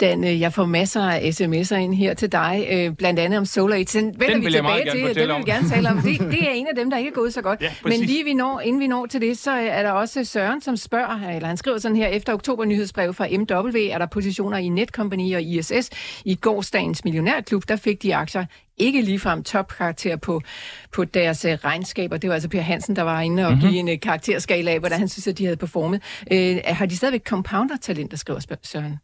Dan, 0.01 0.25
øh, 0.25 0.41
jeg 0.41 0.53
får 0.53 0.65
masser 0.65 1.03
af 1.03 1.19
sms'er 1.19 1.75
ind 1.75 1.95
her 1.95 2.15
til 2.15 2.33
dig, 2.33 2.67
øh, 2.71 2.93
blandt 2.93 3.21
andet 3.21 3.39
om 3.39 3.45
Solar 3.45 3.77
Den 3.77 3.87
Den 4.05 4.41
vi 4.41 4.45
vil 4.45 4.53
jeg 4.53 4.63
meget 4.63 4.83
tilbage 4.91 5.03
gerne 5.05 5.15
til, 5.15 5.29
den 5.29 5.37
vil 5.37 5.47
vi 5.47 5.51
gerne 5.51 5.69
tale 5.69 5.89
om. 5.89 5.99
Det, 5.99 6.21
det 6.21 6.49
er 6.49 6.53
en 6.61 6.67
af 6.67 6.75
dem, 6.77 6.91
der 6.91 6.99
ikke 6.99 7.09
er 7.09 7.15
gået 7.15 7.35
så 7.35 7.43
godt. 7.43 7.61
Ja, 7.61 7.73
Men 7.85 8.01
lige 8.01 8.25
vi 8.25 8.35
når, 8.35 8.61
inden 8.61 8.81
vi 8.81 8.87
når 8.87 9.07
til 9.07 9.21
det, 9.21 9.39
så 9.39 9.51
er 9.51 9.83
der 9.83 9.91
også 9.91 10.25
Søren, 10.25 10.61
som 10.61 10.77
spørger, 10.77 11.29
eller 11.29 11.49
han 11.49 11.57
skriver 11.57 11.79
sådan 11.79 11.97
her, 11.97 12.07
efter 12.07 12.33
oktober 12.33 12.65
nyhedsbrev 12.65 13.15
fra 13.15 13.27
MW, 13.31 13.79
er 13.91 13.99
der 13.99 14.07
positioner 14.07 14.59
i 14.59 14.69
Netcompany 14.69 15.35
og 15.35 15.43
ISS. 15.43 15.91
I 16.25 16.35
gårsdagens 16.35 17.05
millionærklub, 17.05 17.63
der 17.69 17.77
fik 17.77 18.03
de 18.03 18.15
aktier 18.15 18.45
ikke 18.79 19.03
ligefrem 19.03 19.43
topkarakter 19.43 20.17
på, 20.17 20.41
på 20.93 21.05
deres 21.05 21.45
øh, 21.45 21.53
regnskaber. 21.65 22.17
Det 22.17 22.29
var 22.29 22.35
altså 22.35 22.49
Per 22.49 22.61
Hansen, 22.61 22.97
der 22.97 23.03
var 23.03 23.21
inde 23.21 23.43
og 23.47 23.51
Mhm. 23.53 23.59
mm-hmm. 23.59 23.71
give 23.71 23.81
en 23.81 23.89
øh, 23.89 24.01
karakterskala 24.01 24.71
af, 24.71 24.79
hvordan 24.79 24.99
han 24.99 25.09
synes, 25.09 25.27
at 25.27 25.39
de 25.39 25.45
havde 25.45 25.57
performet. 25.57 26.03
Øh, 26.33 26.57
har 26.67 26.87
de 26.87 26.97
stadigvæk 26.97 27.23
compounder-talenter, 27.29 28.17
skriver 28.17 28.41
Spørg- 28.41 28.59
Søren? 28.63 28.97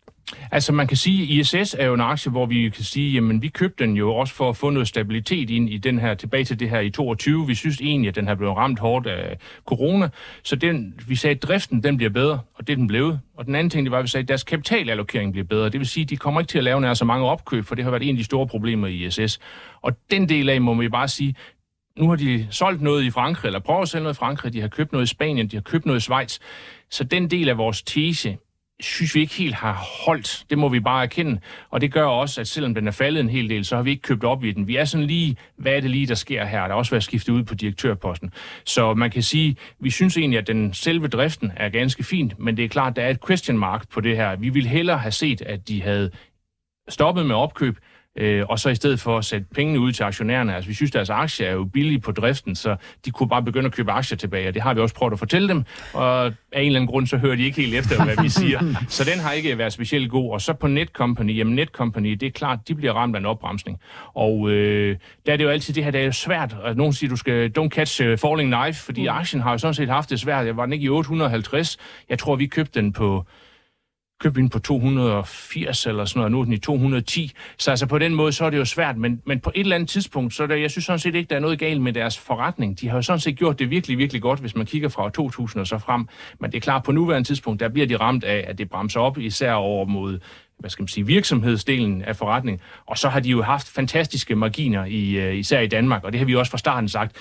Altså 0.51 0.73
man 0.73 0.87
kan 0.87 0.97
sige, 0.97 1.23
at 1.23 1.29
ISS 1.29 1.77
er 1.79 1.87
jo 1.87 1.95
en 1.95 2.01
aktie, 2.01 2.33
hvor 2.33 2.47
vi 2.47 2.69
kan 2.69 2.85
sige, 2.85 3.13
jamen 3.13 3.43
vi 3.43 3.49
købte 3.49 3.85
den 3.85 3.97
jo 3.97 4.15
også 4.15 4.35
for 4.35 4.49
at 4.49 4.57
få 4.57 4.71
noget 4.71 4.89
stabilitet 4.89 5.51
ind 5.51 5.71
i 5.71 5.79
den 5.79 5.99
her, 5.99 6.15
tilbage 6.15 6.45
til 6.45 6.61
det 6.61 6.71
her 6.71 6.81
i 6.81 6.91
22. 6.91 7.47
Vi 7.47 7.55
synes 7.55 7.81
egentlig, 7.81 8.09
at 8.09 8.15
den 8.15 8.27
har 8.27 8.35
blevet 8.35 8.57
ramt 8.57 8.79
hårdt 8.79 9.07
af 9.07 9.39
corona, 9.67 10.09
så 10.43 10.57
den, 10.57 10.95
vi 11.09 11.17
sagde, 11.17 11.37
at 11.37 11.43
driften 11.43 11.83
den 11.83 11.97
bliver 11.97 12.11
bedre, 12.11 12.41
og 12.55 12.67
det 12.67 12.73
er 12.73 12.77
den 12.77 12.87
blevet. 12.87 13.21
Og 13.37 13.47
den 13.47 13.55
anden 13.55 13.71
ting, 13.71 13.85
det 13.87 13.91
var, 13.91 13.99
at 13.99 14.03
vi 14.03 14.09
sagde, 14.09 14.23
at 14.23 14.29
deres 14.29 14.45
kapitalallokering 14.45 15.33
bliver 15.33 15.47
bedre. 15.47 15.69
Det 15.69 15.81
vil 15.81 15.89
sige, 15.89 16.05
at 16.05 16.11
de 16.11 16.17
kommer 16.17 16.41
ikke 16.41 16.51
til 16.51 16.59
at 16.59 16.65
lave 16.65 16.81
nær 16.81 16.95
så 16.95 17.05
mange 17.05 17.27
opkøb, 17.27 17.65
for 17.65 17.75
det 17.75 17.85
har 17.85 17.91
været 17.91 18.03
en 18.03 18.15
af 18.15 18.19
de 18.19 18.25
store 18.25 18.47
problemer 18.47 18.87
i 18.87 19.07
ISS. 19.07 19.39
Og 19.83 19.93
den 20.11 20.29
del 20.29 20.49
af 20.49 20.61
må 20.61 20.75
vi 20.75 20.89
bare 20.89 21.09
sige, 21.09 21.35
nu 21.99 22.09
har 22.09 22.17
de 22.17 22.47
solgt 22.51 22.83
noget 22.83 23.05
i 23.05 23.11
Frankrig, 23.11 23.49
eller 23.49 23.61
prøver 23.61 23.81
at 23.81 23.89
sælge 23.89 24.03
noget 24.03 24.15
i 24.15 24.19
Frankrig, 24.19 24.53
de 24.53 24.61
har 24.61 24.69
købt 24.69 24.93
noget 24.93 25.07
i 25.07 25.09
Spanien, 25.09 25.49
de 25.49 25.57
har 25.57 25.63
købt 25.63 25.87
noget 25.87 26.01
i 26.01 26.03
Schweiz. 26.03 26.39
Så 26.91 27.05
den 27.05 27.31
del 27.31 27.49
af 27.49 27.59
vores 27.59 27.83
tese, 27.83 28.37
synes 28.85 29.15
vi 29.15 29.21
ikke 29.21 29.35
helt 29.35 29.55
har 29.55 29.89
holdt. 30.07 30.45
Det 30.51 30.59
må 30.59 30.69
vi 30.69 30.81
bare 30.81 31.03
erkende. 31.03 31.41
Og 31.71 31.81
det 31.81 31.93
gør 31.93 32.05
også, 32.05 32.41
at 32.41 32.49
selvom 32.49 32.75
den 32.75 32.87
er 32.87 32.91
faldet 32.91 33.21
en 33.21 33.29
hel 33.29 33.49
del, 33.49 33.65
så 33.65 33.77
har 33.77 33.83
vi 33.83 33.91
ikke 33.91 34.03
købt 34.03 34.25
op 34.25 34.45
i 34.45 34.53
den. 34.53 34.67
Vi 34.67 34.77
er 34.77 34.85
sådan 34.85 35.07
lige, 35.07 35.37
hvad 35.57 35.73
er 35.73 35.81
det 35.81 35.91
lige, 35.91 36.07
der 36.07 36.15
sker 36.15 36.45
her? 36.45 36.61
Der 36.61 36.69
er 36.69 36.75
også 36.75 36.91
været 36.91 37.05
skiftet 37.05 37.33
ud 37.33 37.43
på 37.43 37.55
direktørposten. 37.55 38.33
Så 38.65 38.95
man 38.95 39.11
kan 39.11 39.23
sige, 39.23 39.57
vi 39.81 39.91
synes 39.91 40.17
egentlig, 40.17 40.39
at 40.39 40.47
den 40.47 40.75
selve 40.75 41.09
driften 41.09 41.53
er 41.57 41.69
ganske 41.69 42.05
fint, 42.05 42.39
men 42.39 42.57
det 42.57 42.65
er 42.65 42.69
klart, 42.69 42.91
at 42.91 42.97
der 42.97 43.03
er 43.03 43.11
et 43.11 43.27
question 43.27 43.59
mark 43.59 43.89
på 43.91 44.01
det 44.01 44.17
her. 44.17 44.37
Vi 44.37 44.49
ville 44.49 44.69
hellere 44.69 44.99
have 44.99 45.13
set, 45.13 45.43
at 45.43 45.69
de 45.69 45.83
havde 45.83 46.11
stoppet 46.89 47.27
med 47.27 47.35
opkøb, 47.35 47.77
øh, 48.19 48.45
og 48.49 48.59
så 48.59 48.69
i 48.69 48.75
stedet 48.75 49.01
for 49.01 49.19
at 49.19 49.25
sætte 49.25 49.47
pengene 49.55 49.81
ud 49.81 49.93
til 49.93 50.03
aktionærerne, 50.03 50.55
altså 50.55 50.69
vi 50.69 50.75
synes, 50.75 50.91
deres 50.91 51.11
aktier 51.11 51.49
er 51.49 51.53
jo 51.53 51.65
billige 51.65 52.01
på 52.01 52.13
driften, 52.13 52.55
så 52.55 52.77
de 53.05 53.11
kunne 53.11 53.29
bare 53.29 53.43
begynde 53.43 53.67
at 53.67 53.73
købe 53.73 53.91
aktier 53.93 54.17
tilbage, 54.19 54.49
og 54.49 54.55
det 54.55 54.63
har 54.63 54.75
vi 54.75 54.81
også 54.81 54.95
prøvet 54.95 55.13
at 55.13 55.19
fortælle 55.19 55.49
dem, 55.49 55.65
og 55.93 56.25
af 56.27 56.33
en 56.61 56.67
eller 56.67 56.81
anden 56.81 56.87
grund, 56.87 57.07
så 57.07 57.17
hører 57.17 57.37
de 57.37 57.45
ikke 57.45 57.61
helt 57.61 57.75
efter, 57.75 58.05
hvad 58.05 58.17
vi 58.23 58.29
siger. 58.29 58.61
Så 58.89 59.05
den 59.05 59.19
har 59.19 59.33
ikke 59.33 59.59
været 59.59 59.73
specielt 59.73 60.11
god. 60.11 60.33
Og 60.33 60.41
så 60.41 60.53
på 60.53 60.67
Netcompany, 60.67 61.39
jamen 61.39 61.55
Netcompany, 61.55 62.11
det 62.11 62.27
er 62.27 62.31
klart, 62.31 62.59
de 62.69 62.75
bliver 62.75 62.93
ramt 62.93 63.17
af 63.17 63.21
en 63.21 63.27
opbremsning. 63.27 63.81
Og 64.15 64.51
øh, 64.51 64.97
der 65.27 65.33
er 65.33 65.37
det 65.37 65.45
jo 65.45 65.49
altid 65.49 65.75
det 65.75 65.85
her, 65.85 65.91
det 65.91 66.01
er 66.01 66.05
jo 66.05 66.13
svært, 66.13 66.57
at 66.65 66.77
nogen 66.77 66.93
siger, 66.93 67.11
du 67.11 67.17
skal 67.17 67.53
don't 67.59 67.69
catch 67.69 68.03
uh, 68.03 68.19
falling 68.19 68.55
knife, 68.55 68.85
fordi 68.85 69.03
mm. 69.03 69.09
aktien 69.09 69.43
har 69.43 69.53
jo 69.53 69.59
sådan 69.59 69.75
set 69.75 69.89
haft 69.89 70.11
det 70.11 70.21
svært. 70.21 70.47
Jeg 70.47 70.57
var 70.57 70.67
den 70.67 70.73
ikke 70.73 70.85
i 70.85 70.89
850. 70.89 71.79
Jeg 72.09 72.19
tror, 72.19 72.37
vi 72.37 72.47
købte 72.47 72.81
den 72.81 72.93
på 72.93 73.27
købte 74.23 74.41
den 74.41 74.49
på 74.49 74.59
280 74.59 75.87
eller 75.87 76.05
sådan 76.05 76.19
noget, 76.19 76.33
nu 76.33 76.41
er 76.41 76.45
den 76.45 76.53
i 76.53 76.59
210. 76.59 77.33
Så 77.59 77.71
altså 77.71 77.87
på 77.87 77.99
den 77.99 78.15
måde, 78.15 78.33
så 78.33 78.45
er 78.45 78.51
det 78.51 78.59
jo 78.59 78.65
svært, 78.65 78.97
men, 78.97 79.23
men 79.27 79.41
på 79.41 79.53
et 79.55 79.61
eller 79.61 79.77
andet 79.77 79.89
tidspunkt, 79.89 80.35
så 80.35 80.47
der, 80.47 80.57
jeg 80.57 80.71
synes 80.71 80.85
sådan 80.85 80.99
set 80.99 81.15
ikke, 81.15 81.31
der 81.31 81.37
er 81.37 81.41
noget 81.41 81.59
galt 81.59 81.81
med 81.81 81.93
deres 81.93 82.19
forretning. 82.19 82.81
De 82.81 82.89
har 82.89 82.97
jo 82.97 83.03
sådan 83.03 83.21
set 83.21 83.37
gjort 83.37 83.59
det 83.59 83.71
virkelig, 83.71 83.99
virkelig 83.99 84.23
godt, 84.23 84.41
hvis 84.41 84.57
man 84.57 84.67
kigger 84.67 84.89
fra 84.89 85.11
2000 85.11 85.61
og 85.61 85.67
så 85.67 85.79
frem. 85.79 86.09
Men 86.41 86.51
det 86.51 86.57
er 86.57 86.61
klart, 86.61 86.83
på 86.83 86.93
nuværende 86.93 87.29
tidspunkt, 87.29 87.61
der 87.61 87.69
bliver 87.69 87.87
de 87.87 87.97
ramt 87.97 88.25
af, 88.25 88.45
at 88.49 88.59
det 88.59 88.71
bremser 88.71 89.01
op, 89.01 89.19
især 89.19 89.53
over 89.53 89.87
mod 89.87 90.19
hvad 90.59 90.71
skal 90.71 90.83
man 90.83 90.89
sige, 90.89 91.07
virksomhedsdelen 91.07 92.03
af 92.03 92.17
forretning. 92.17 92.61
Og 92.87 92.99
så 92.99 93.09
har 93.09 93.21
de 93.21 93.29
jo 93.29 93.43
haft 93.43 93.69
fantastiske 93.69 94.37
marginer, 94.37 94.85
i, 94.85 95.11
øh, 95.11 95.37
især 95.37 95.61
i 95.61 95.67
Danmark, 95.67 96.05
og 96.05 96.13
det 96.13 96.19
har 96.19 96.27
vi 96.27 96.35
også 96.35 96.51
fra 96.51 96.59
starten 96.59 96.89
sagt 96.89 97.17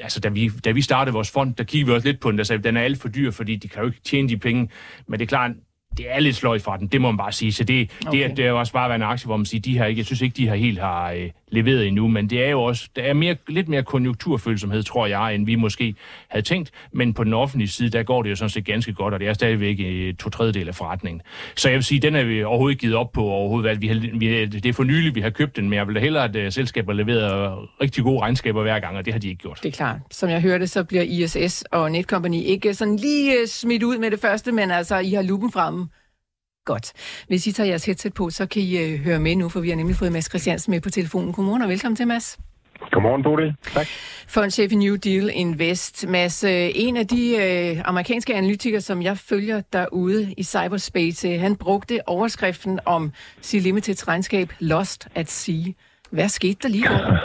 altså, 0.00 0.20
da 0.20 0.28
vi, 0.28 0.50
da 0.64 0.70
vi 0.70 0.82
startede 0.82 1.12
vores 1.12 1.30
fond, 1.30 1.54
der 1.54 1.64
kiggede 1.64 1.90
vi 1.90 1.94
også 1.94 2.08
lidt 2.08 2.20
på 2.20 2.30
den, 2.30 2.38
der 2.38 2.44
sagde, 2.44 2.62
den 2.62 2.76
er 2.76 2.80
alt 2.80 3.00
for 3.00 3.08
dyr, 3.08 3.30
fordi 3.30 3.56
de 3.56 3.68
kan 3.68 3.82
jo 3.82 3.88
ikke 3.88 4.00
tjene 4.00 4.28
de 4.28 4.38
penge. 4.38 4.68
Men 5.06 5.20
det 5.20 5.26
er 5.26 5.28
klart, 5.28 5.50
det 5.98 6.06
er 6.08 6.20
lidt 6.20 6.36
sløjt 6.36 6.62
fra 6.62 6.76
den, 6.76 6.86
det 6.86 7.00
må 7.00 7.10
man 7.10 7.18
bare 7.18 7.32
sige. 7.32 7.52
Så 7.52 7.64
det, 7.64 7.90
okay. 8.06 8.18
det, 8.18 8.24
er, 8.24 8.34
det 8.34 8.46
er 8.46 8.52
også 8.52 8.72
bare 8.72 8.88
været 8.88 8.98
en 8.98 9.02
aktie, 9.02 9.26
hvor 9.26 9.36
man 9.36 9.46
siger, 9.46 9.60
de 9.60 9.78
har 9.78 9.84
ikke, 9.84 9.98
jeg 9.98 10.06
synes 10.06 10.20
ikke, 10.20 10.36
de 10.36 10.48
har 10.48 10.54
helt 10.54 10.78
har 10.78 11.10
øh, 11.10 11.30
leveret 11.50 11.86
endnu, 11.86 12.08
men 12.08 12.30
det 12.30 12.44
er 12.44 12.50
jo 12.50 12.62
også, 12.62 12.88
der 12.96 13.02
er 13.02 13.12
mere, 13.12 13.36
lidt 13.48 13.68
mere 13.68 13.82
konjunkturfølsomhed, 13.82 14.82
tror 14.82 15.06
jeg, 15.06 15.34
end 15.34 15.46
vi 15.46 15.54
måske 15.54 15.94
havde 16.28 16.44
tænkt. 16.44 16.70
Men 16.92 17.14
på 17.14 17.24
den 17.24 17.34
offentlige 17.34 17.68
side, 17.68 17.90
der 17.90 18.02
går 18.02 18.22
det 18.22 18.30
jo 18.30 18.36
sådan 18.36 18.50
set 18.50 18.64
ganske 18.64 18.92
godt, 18.92 19.14
og 19.14 19.20
det 19.20 19.28
er 19.28 19.32
stadigvæk 19.32 19.80
øh, 19.80 20.14
to 20.14 20.30
tredjedel 20.30 20.68
af 20.68 20.74
forretningen. 20.74 21.22
Så 21.56 21.68
jeg 21.68 21.76
vil 21.76 21.84
sige, 21.84 22.00
den 22.00 22.14
er 22.14 22.24
vi 22.24 22.44
overhovedet 22.44 22.72
ikke 22.72 22.80
givet 22.80 22.96
op 22.96 23.12
på 23.12 23.22
overhovedet. 23.22 23.80
Vi 23.80 23.88
har, 23.88 24.18
vi, 24.18 24.46
det 24.46 24.66
er 24.66 24.72
for 24.72 24.84
nylig, 24.84 25.14
vi 25.14 25.20
har 25.20 25.30
købt 25.30 25.56
den, 25.56 25.68
men 25.68 25.76
jeg 25.76 25.86
vil 25.86 25.94
da 25.94 26.00
hellere, 26.00 26.24
at 26.24 26.36
uh, 26.46 26.52
selskaber 26.52 26.92
leverer 26.92 27.68
rigtig 27.80 28.04
gode 28.04 28.20
regnskaber 28.20 28.62
hver 28.62 28.80
gang, 28.80 28.96
og 28.96 29.04
det 29.04 29.12
har 29.12 29.20
de 29.20 29.28
ikke 29.28 29.42
gjort. 29.42 29.58
Det 29.62 29.68
er 29.68 29.72
klart. 29.72 29.98
Som 30.10 30.30
jeg 30.30 30.40
hørte, 30.40 30.66
så 30.66 30.84
bliver 30.84 31.02
ISS 31.02 31.64
og 31.72 31.92
Netcompany 31.92 32.42
ikke 32.42 32.74
sådan 32.74 32.96
lige 32.96 33.40
øh, 33.40 33.46
smidt 33.46 33.82
ud 33.82 33.98
med 33.98 34.10
det 34.10 34.20
første, 34.20 34.52
men 34.52 34.70
altså, 34.70 34.98
I 34.98 35.10
har 35.10 35.22
lupen 35.22 35.52
fremme 35.52 35.88
Godt. 36.72 36.92
Hvis 37.28 37.46
I 37.46 37.52
tager 37.52 37.68
jeres 37.68 37.86
headset 37.86 38.14
på, 38.14 38.30
så 38.30 38.48
kan 38.48 38.62
I 38.62 38.70
uh, 38.84 39.04
høre 39.04 39.20
med 39.20 39.36
nu, 39.36 39.48
for 39.48 39.60
vi 39.60 39.68
har 39.68 39.76
nemlig 39.76 39.96
fået 39.96 40.12
Mads 40.12 40.28
Christiansen 40.30 40.70
med 40.70 40.80
på 40.80 40.90
telefonen. 40.90 41.32
Godmorgen 41.32 41.62
og 41.62 41.68
velkommen 41.68 41.96
til, 41.96 42.06
Mads. 42.06 42.38
Godmorgen, 42.90 43.22
Bodil. 43.22 43.54
Tak. 43.62 43.86
Fondchef 44.28 44.72
i 44.72 44.74
New 44.74 44.96
Deal 44.96 45.30
Invest. 45.34 46.08
Mads, 46.08 46.44
uh, 46.44 46.50
en 46.86 46.96
af 46.96 47.06
de 47.06 47.22
uh, 47.36 47.88
amerikanske 47.88 48.34
analytikere, 48.34 48.80
som 48.80 49.02
jeg 49.02 49.18
følger 49.18 49.62
derude 49.72 50.34
i 50.36 50.42
cyberspace, 50.42 51.28
uh, 51.28 51.40
han 51.40 51.56
brugte 51.56 52.00
overskriften 52.06 52.80
om 52.86 53.12
Sea 53.40 53.60
Limiteds 53.60 54.08
regnskab 54.08 54.48
Lost 54.60 55.08
at 55.14 55.30
Sea. 55.30 55.72
Hvad 56.10 56.28
skete 56.28 56.58
der 56.62 56.68
lige 56.68 56.84
der? 56.84 57.00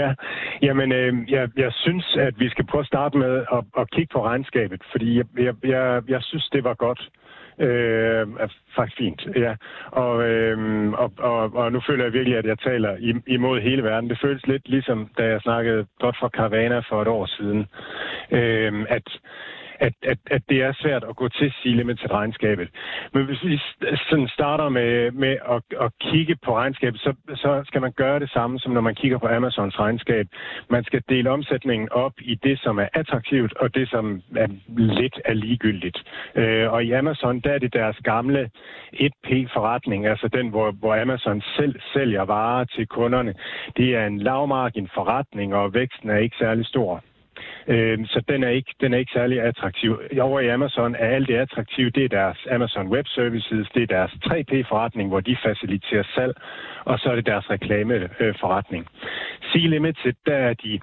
Ja, 0.00 0.14
jamen 0.62 0.92
øh, 0.92 1.12
jeg, 1.30 1.48
jeg 1.56 1.72
synes, 1.72 2.16
at 2.20 2.34
vi 2.38 2.48
skal 2.48 2.66
prøve 2.66 2.80
at 2.80 2.86
starte 2.86 3.18
med 3.18 3.34
at, 3.52 3.64
at 3.78 3.90
kigge 3.90 4.12
på 4.12 4.24
regnskabet, 4.24 4.82
fordi 4.90 5.16
jeg, 5.16 5.24
jeg, 5.38 5.54
jeg, 5.64 6.02
jeg 6.08 6.22
synes, 6.22 6.48
det 6.52 6.64
var 6.64 6.74
godt 6.74 7.10
øh, 7.60 8.26
er 8.44 8.48
faktisk 8.76 8.98
fint. 8.98 9.26
Ja. 9.36 9.54
Og, 9.86 10.22
øh, 10.30 10.58
og, 10.92 11.12
og, 11.18 11.54
og 11.54 11.72
nu 11.72 11.80
føler 11.86 12.04
jeg 12.04 12.12
virkelig, 12.12 12.38
at 12.38 12.46
jeg 12.46 12.58
taler 12.58 12.96
imod 13.26 13.60
hele 13.60 13.82
verden. 13.82 14.10
Det 14.10 14.18
føles 14.22 14.46
lidt 14.46 14.68
ligesom, 14.68 15.08
da 15.18 15.24
jeg 15.24 15.40
snakkede 15.40 15.86
godt 16.00 16.16
fra 16.20 16.28
Caravana 16.28 16.78
for 16.78 17.02
et 17.02 17.08
år 17.08 17.26
siden, 17.26 17.66
øh, 18.30 18.86
at 18.88 19.08
at, 19.80 19.94
at, 20.02 20.18
at 20.30 20.42
det 20.48 20.62
er 20.62 20.72
svært 20.72 21.04
at 21.10 21.16
gå 21.16 21.28
til 21.28 21.50
C-Limit 21.50 22.10
regnskabet. 22.10 22.68
Men 23.14 23.24
hvis 23.24 23.44
vi 23.44 23.60
sådan 24.08 24.28
starter 24.28 24.68
med, 24.68 25.10
med 25.10 25.36
at, 25.54 25.62
at 25.84 25.90
kigge 26.00 26.36
på 26.44 26.56
regnskabet, 26.56 27.00
så, 27.00 27.14
så 27.34 27.62
skal 27.66 27.80
man 27.80 27.92
gøre 27.92 28.20
det 28.20 28.30
samme, 28.30 28.58
som 28.58 28.72
når 28.72 28.80
man 28.80 28.94
kigger 28.94 29.18
på 29.18 29.28
Amazons 29.28 29.78
regnskab. 29.78 30.26
Man 30.70 30.84
skal 30.84 31.02
dele 31.08 31.30
omsætningen 31.30 31.88
op 31.92 32.12
i 32.20 32.34
det, 32.34 32.60
som 32.60 32.78
er 32.78 32.88
attraktivt, 32.94 33.52
og 33.56 33.74
det, 33.74 33.90
som 33.90 34.22
er 34.36 34.46
lidt 34.68 35.20
er 35.24 35.34
ligegyldigt. 35.34 35.98
Øh, 36.34 36.72
og 36.72 36.84
i 36.84 36.92
Amazon, 36.92 37.40
der 37.40 37.52
er 37.52 37.58
det 37.58 37.72
deres 37.72 37.96
gamle 38.04 38.50
1P-forretning, 38.94 40.06
altså 40.06 40.28
den, 40.28 40.48
hvor, 40.48 40.70
hvor 40.70 41.02
Amazon 41.02 41.42
selv 41.56 41.74
sælger 41.92 42.22
varer 42.22 42.64
til 42.64 42.86
kunderne. 42.86 43.34
Det 43.76 43.96
er 43.96 44.06
en 44.06 44.18
lavmargin 44.18 44.88
forretning, 44.94 45.54
og 45.54 45.74
væksten 45.74 46.10
er 46.10 46.16
ikke 46.16 46.36
særlig 46.38 46.66
stor. 46.66 47.02
Øh, 47.68 47.98
så 48.06 48.22
den 48.28 48.42
er, 48.44 48.48
ikke, 48.48 48.74
den 48.80 48.94
er 48.94 48.98
ikke 48.98 49.12
særlig 49.12 49.40
attraktiv. 49.42 50.00
Over 50.20 50.40
i 50.40 50.48
Amazon 50.48 50.94
er 50.94 51.08
alt 51.16 51.28
det 51.28 51.36
attraktive, 51.36 51.90
det 51.90 52.04
er 52.04 52.08
deres 52.08 52.38
Amazon 52.50 52.88
Web 52.88 53.06
Services, 53.06 53.68
det 53.74 53.82
er 53.82 53.86
deres 53.86 54.12
3P-forretning, 54.26 55.08
hvor 55.08 55.20
de 55.20 55.36
faciliterer 55.42 56.04
salg, 56.14 56.34
og 56.84 56.98
så 56.98 57.10
er 57.10 57.14
det 57.14 57.26
deres 57.26 57.50
reklameforretning. 57.50 58.86
Øh, 58.90 59.50
sea 59.52 59.66
Limited, 59.66 60.14
der 60.26 60.36
er 60.36 60.54
de 60.54 60.80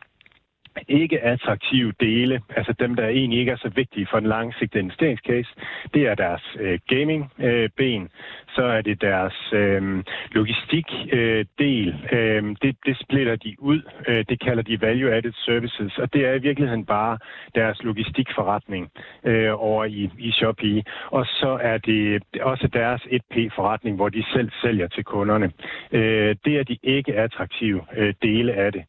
ikke 0.88 1.20
attraktive 1.24 1.94
dele, 2.00 2.42
altså 2.56 2.74
dem, 2.80 2.96
der 2.96 3.08
egentlig 3.08 3.40
ikke 3.40 3.52
er 3.52 3.58
så 3.58 3.70
vigtige 3.76 4.08
for 4.12 4.18
en 4.18 4.28
langsigtet 4.28 4.80
investeringscase, 4.80 5.50
det 5.94 6.08
er 6.08 6.16
deres 6.16 6.58
øh, 6.60 6.80
gaming-ben, 6.88 8.02
øh, 8.02 8.10
så 8.58 8.64
er 8.64 8.82
det 8.82 9.02
deres 9.02 9.54
øh, 9.54 10.04
logistik-del. 10.32 11.88
Øh, 12.12 12.36
øh, 12.36 12.56
det, 12.62 12.76
det 12.86 12.98
splitter 13.04 13.36
de 13.36 13.56
ud. 13.60 13.82
Øh, 14.08 14.26
det 14.30 14.40
kalder 14.46 14.64
de 14.64 14.82
value-added 14.82 15.34
services, 15.46 15.98
og 15.98 16.14
det 16.14 16.26
er 16.26 16.34
i 16.34 16.40
virkeligheden 16.40 16.86
bare 16.86 17.18
deres 17.56 17.84
logistikforretning 17.84 18.92
øh, 19.24 19.52
over 19.58 19.86
i, 19.86 20.10
i 20.18 20.32
Shopee. 20.32 20.84
Og 21.08 21.26
så 21.26 21.60
er 21.62 21.78
det 21.78 22.24
også 22.42 22.68
deres 22.68 23.02
1P-forretning, 23.02 23.96
hvor 23.96 24.10
de 24.10 24.24
selv 24.34 24.50
sælger 24.62 24.88
til 24.88 25.04
kunderne. 25.04 25.52
Øh, 25.92 26.36
det 26.46 26.60
er 26.60 26.64
de 26.64 26.78
ikke 26.84 27.16
attraktive 27.16 27.82
øh, 27.98 28.14
dele 28.22 28.54
af 28.54 28.72
det. 28.72 28.84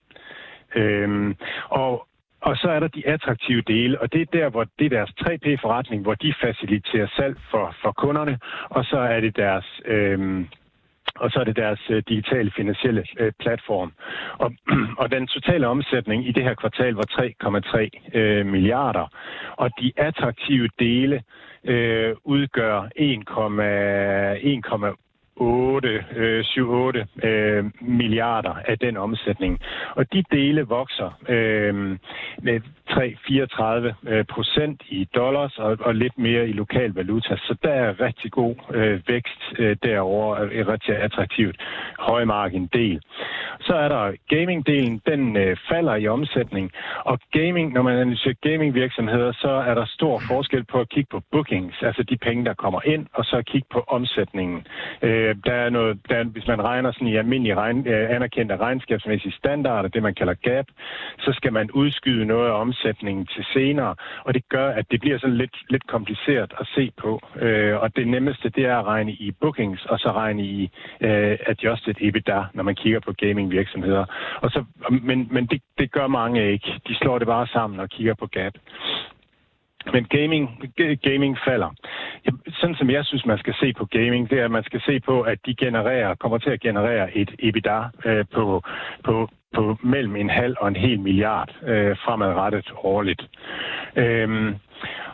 Øhm, 0.76 1.36
og, 1.68 2.06
og 2.40 2.56
så 2.56 2.68
er 2.68 2.80
der 2.80 2.88
de 2.88 3.06
attraktive 3.06 3.62
dele, 3.62 4.00
og 4.00 4.12
det 4.12 4.20
er 4.20 4.26
der, 4.32 4.48
hvor 4.48 4.66
det 4.78 4.84
er 4.84 4.88
deres 4.88 5.10
3P-forretning, 5.20 6.02
hvor 6.02 6.14
de 6.14 6.34
faciliterer 6.40 7.06
salg 7.16 7.36
for, 7.50 7.74
for 7.82 7.92
kunderne, 7.92 8.38
og 8.64 8.84
så 8.84 8.98
er 8.98 9.20
det 9.20 9.36
deres... 9.36 9.80
Øhm, 9.84 10.48
og 11.14 11.30
så 11.30 11.40
er 11.40 11.44
det 11.44 11.56
deres 11.56 11.80
øh, 11.90 12.02
digitale 12.08 12.50
finansielle 12.56 13.04
øh, 13.18 13.32
platform. 13.40 13.92
Og, 14.38 14.52
og 15.00 15.10
den 15.10 15.26
totale 15.26 15.66
omsætning 15.66 16.28
i 16.28 16.32
det 16.32 16.42
her 16.42 16.54
kvartal 16.54 16.94
var 16.94 17.06
3,3 18.14 18.18
øh, 18.18 18.46
milliarder, 18.46 19.06
og 19.56 19.70
de 19.80 19.92
attraktive 19.96 20.68
dele 20.78 21.22
øh, 21.64 22.14
udgør 22.24 22.82
1,8 22.82 22.88
8, 25.40 26.04
øh, 26.16 26.44
7-8 26.44 27.26
øh, 27.26 27.64
milliarder 27.80 28.54
af 28.68 28.78
den 28.78 28.96
omsætning. 28.96 29.60
Og 29.94 30.12
de 30.12 30.24
dele 30.32 30.62
vokser 30.62 31.10
øh, 31.28 31.74
med 32.42 32.60
3-34 32.90 34.10
øh, 34.12 34.24
procent 34.24 34.82
i 34.88 35.08
dollars 35.14 35.58
og, 35.58 35.76
og 35.80 35.94
lidt 35.94 36.18
mere 36.18 36.48
i 36.48 36.52
lokal 36.52 36.90
valuta. 36.94 37.36
Så 37.36 37.56
der 37.62 37.70
er 37.70 38.00
rigtig 38.00 38.30
god 38.32 38.54
øh, 38.74 39.00
vækst 39.08 39.42
øh, 39.58 39.76
derovre, 39.82 40.54
er 40.54 40.68
rigtig 40.68 40.96
attraktivt 40.96 41.56
højmarken 41.98 42.68
del. 42.72 43.00
Så 43.60 43.74
er 43.74 43.88
der 43.88 44.12
gaming-delen, 44.34 45.00
den 45.06 45.36
øh, 45.36 45.56
falder 45.70 45.94
i 45.94 46.08
omsætning. 46.08 46.72
Og 47.04 47.18
gaming, 47.32 47.72
når 47.72 47.82
man 47.82 47.98
analyserer 47.98 48.34
gaming-virksomheder, 48.48 49.32
så 49.32 49.48
er 49.48 49.74
der 49.74 49.86
stor 49.86 50.22
forskel 50.28 50.64
på 50.64 50.80
at 50.80 50.88
kigge 50.88 51.08
på 51.10 51.20
bookings, 51.32 51.76
altså 51.82 52.02
de 52.02 52.16
penge, 52.16 52.44
der 52.44 52.54
kommer 52.54 52.80
ind, 52.84 53.06
og 53.12 53.24
så 53.24 53.42
kigge 53.46 53.68
på 53.72 53.84
omsætningen. 53.88 54.66
Øh, 55.02 55.27
Øh, 55.28 55.36
der 55.44 55.52
er 55.52 55.70
noget, 55.70 55.98
der, 56.08 56.24
hvis 56.24 56.46
man 56.46 56.62
regner 56.64 56.92
sådan 56.92 57.08
i 57.08 57.16
almindelige 57.16 57.54
regn, 57.54 57.86
øh, 57.86 58.10
anerkendte 58.16 58.56
regnskabsmæssige 58.56 59.32
standarder, 59.32 59.88
det 59.88 60.02
man 60.02 60.14
kalder 60.14 60.34
gap, 60.34 60.66
så 61.18 61.32
skal 61.32 61.52
man 61.52 61.70
udskyde 61.70 62.24
noget 62.24 62.48
af 62.48 62.60
omsætningen 62.60 63.26
til 63.26 63.44
senere, 63.52 63.94
og 64.24 64.34
det 64.34 64.48
gør, 64.48 64.68
at 64.70 64.84
det 64.90 65.00
bliver 65.00 65.18
sådan 65.18 65.36
lidt, 65.36 65.56
lidt 65.70 65.86
kompliceret 65.86 66.52
at 66.60 66.66
se 66.74 66.92
på. 66.96 67.20
Øh, 67.40 67.76
og 67.82 67.96
det 67.96 68.08
nemmeste, 68.08 68.48
det 68.48 68.64
er 68.64 68.76
at 68.76 68.86
regne 68.86 69.12
i 69.12 69.30
bookings, 69.40 69.84
og 69.86 69.98
så 69.98 70.12
regne 70.12 70.42
i 70.42 70.70
øh, 71.00 71.38
adjusted 71.46 71.94
EBITDA, 72.00 72.42
når 72.54 72.62
man 72.62 72.74
kigger 72.74 73.00
på 73.00 73.12
gaming-virksomheder. 73.12 74.04
Og 74.40 74.50
så, 74.50 74.64
men 75.02 75.28
men 75.30 75.46
det, 75.46 75.62
det 75.78 75.92
gør 75.92 76.06
mange 76.06 76.52
ikke. 76.52 76.80
De 76.88 76.94
slår 76.94 77.18
det 77.18 77.26
bare 77.26 77.46
sammen 77.46 77.80
og 77.80 77.88
kigger 77.88 78.14
på 78.14 78.26
gap. 78.26 78.52
Men 79.92 80.04
gaming, 80.04 80.72
gaming 81.02 81.38
falder. 81.46 81.70
Sådan 82.60 82.76
som 82.76 82.90
jeg 82.90 83.04
synes, 83.04 83.26
man 83.26 83.38
skal 83.38 83.54
se 83.60 83.72
på 83.72 83.84
gaming, 83.84 84.30
det 84.30 84.38
er, 84.40 84.44
at 84.44 84.50
man 84.50 84.64
skal 84.64 84.80
se 84.80 85.00
på, 85.00 85.20
at 85.20 85.38
de 85.46 85.54
genererer, 85.54 86.14
kommer 86.14 86.38
til 86.38 86.50
at 86.50 86.60
generere 86.60 87.16
et 87.16 87.30
EBITDA 87.38 87.82
øh, 88.04 88.24
på, 88.34 88.62
på 89.04 89.28
på 89.54 89.76
mellem 89.82 90.16
en 90.16 90.30
halv 90.30 90.56
og 90.60 90.68
en 90.68 90.76
hel 90.76 91.00
milliard 91.00 91.56
øh, 91.62 91.96
fremadrettet 92.04 92.72
årligt. 92.76 93.22
Øhm, 93.96 94.54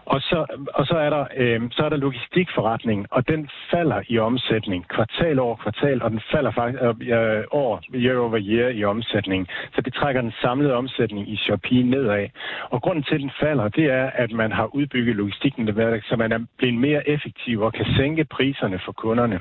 og 0.07 0.21
så, 0.21 0.47
og 0.75 0.87
så 0.87 0.97
er 0.97 1.11
der, 1.11 1.25
øh, 1.37 1.61
så 1.71 1.85
er 1.85 1.89
der 1.89 1.97
logistikforretning, 1.97 3.07
og 3.11 3.29
den 3.29 3.49
falder 3.71 4.03
i 4.09 4.19
omsætning 4.19 4.89
kvartal 4.89 5.39
over 5.39 5.57
kvartal, 5.57 6.03
og 6.03 6.11
den 6.11 6.21
falder 6.33 6.51
faktisk 6.51 6.83
øh, 6.83 7.45
år 7.51 7.83
year 7.95 8.19
over 8.19 8.39
year 8.43 8.69
i 8.69 8.85
omsætning. 8.85 9.49
Så 9.75 9.81
det 9.81 9.95
trækker 9.95 10.21
den 10.21 10.33
samlede 10.43 10.75
omsætning 10.75 11.29
i 11.33 11.37
Shopee 11.37 11.83
nedad. 11.83 12.29
Og 12.71 12.83
grunden 12.83 13.05
til, 13.05 13.15
at 13.15 13.21
den 13.21 13.31
falder, 13.41 13.69
det 13.69 13.85
er, 13.85 14.11
at 14.15 14.33
man 14.33 14.53
har 14.53 14.75
udbygget 14.75 15.17
logistikken, 15.17 15.69
så 16.09 16.15
man 16.19 16.33
er 16.33 16.39
blevet 16.59 16.75
mere 16.75 17.09
effektiv 17.09 17.61
og 17.61 17.73
kan 17.73 17.87
sænke 17.97 18.25
priserne 18.25 18.81
for 18.85 18.93
kunderne. 18.93 19.41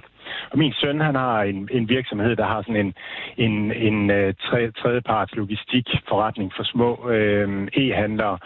Og 0.51 0.57
min 0.57 0.73
søn, 0.73 1.01
han 1.01 1.15
har 1.15 1.43
en, 1.43 1.69
en 1.71 1.89
virksomhed, 1.89 2.35
der 2.35 2.45
har 2.45 2.61
sådan 2.61 2.85
en, 2.85 2.93
en, 3.37 3.71
en 3.71 4.11
øh, 4.11 4.33
tre, 4.41 4.71
tredjeparts 4.71 5.35
logistikforretning 5.35 6.51
for 6.55 6.63
små 6.63 7.09
øh, 7.09 7.67
e-handlere. 7.73 8.37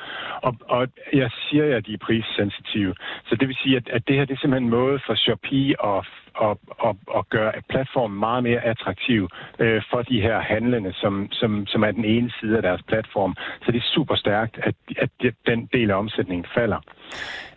Og, 0.41 0.55
og 0.67 0.87
jeg 1.13 1.29
siger 1.49 1.65
er 1.75 1.79
de 1.79 1.93
er 1.93 1.97
prissensitive. 1.97 2.93
Så 3.27 3.35
det 3.39 3.47
vil 3.47 3.57
sige, 3.63 3.75
at, 3.77 3.89
at 3.89 4.07
det 4.07 4.15
her 4.15 4.25
det 4.25 4.33
er 4.33 4.41
simpelthen 4.41 4.63
en 4.63 4.77
måde 4.79 4.99
for 5.05 5.15
Shopee 5.15 5.75
at 5.95 6.05
at, 6.41 6.57
at, 6.87 6.95
at 7.17 7.29
gøre 7.29 7.51
platformen 7.69 8.19
meget 8.19 8.43
mere 8.43 8.61
attraktiv 8.61 9.29
øh, 9.59 9.81
for 9.91 10.01
de 10.01 10.21
her 10.21 10.39
handlende, 10.39 10.93
som, 10.93 11.27
som, 11.31 11.65
som 11.67 11.83
er 11.83 11.91
den 11.91 12.05
ene 12.05 12.31
side 12.39 12.55
af 12.55 12.61
deres 12.61 12.81
platform. 12.87 13.35
Så 13.65 13.71
det 13.71 13.77
er 13.77 13.91
super 13.95 14.15
stærkt, 14.15 14.59
at, 14.63 14.75
at 14.97 15.09
den 15.45 15.69
del 15.73 15.91
af 15.91 15.95
omsætningen 15.95 16.45
falder. 16.55 16.79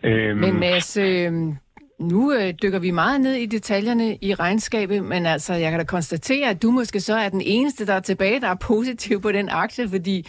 Øhm, 0.03 0.37
Men 0.37 0.59
Mads, 0.59 0.97
øh, 0.97 1.31
nu 2.01 2.33
øh, 2.33 2.53
dykker 2.63 2.79
vi 2.79 2.91
meget 2.91 3.21
ned 3.21 3.33
i 3.33 3.45
detaljerne 3.45 4.17
i 4.21 4.33
regnskabet, 4.33 5.03
men 5.03 5.25
altså, 5.25 5.53
jeg 5.53 5.69
kan 5.71 5.79
da 5.79 5.85
konstatere, 5.85 6.49
at 6.49 6.61
du 6.63 6.71
måske 6.71 6.99
så 6.99 7.15
er 7.15 7.29
den 7.29 7.41
eneste, 7.45 7.87
der 7.87 7.93
er 7.93 7.99
tilbage, 7.99 8.41
der 8.41 8.47
er 8.47 8.55
positiv 8.67 9.21
på 9.21 9.31
den 9.31 9.49
aktie, 9.51 9.89
fordi 9.89 10.27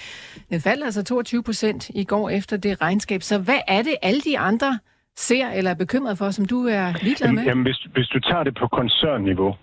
den 0.50 0.60
faldt 0.60 0.84
altså 0.84 1.04
22 1.04 1.42
procent 1.42 1.88
i 1.88 2.04
går 2.04 2.30
efter 2.30 2.56
det 2.56 2.82
regnskab. 2.82 3.22
Så 3.22 3.38
hvad 3.38 3.60
er 3.68 3.82
det, 3.82 3.94
alle 4.02 4.20
de 4.20 4.38
andre 4.38 4.78
ser 5.16 5.48
eller 5.48 5.70
er 5.70 5.74
bekymret 5.74 6.18
for, 6.18 6.30
som 6.30 6.44
du 6.44 6.66
er 6.66 6.92
ligeglad 7.02 7.32
med? 7.32 7.44
Jamen, 7.44 7.64
hvis, 7.64 7.86
hvis 7.94 8.08
du 8.08 8.20
tager 8.20 8.42
det 8.42 8.54
på 8.54 8.66
koncernniveau, 8.68 9.54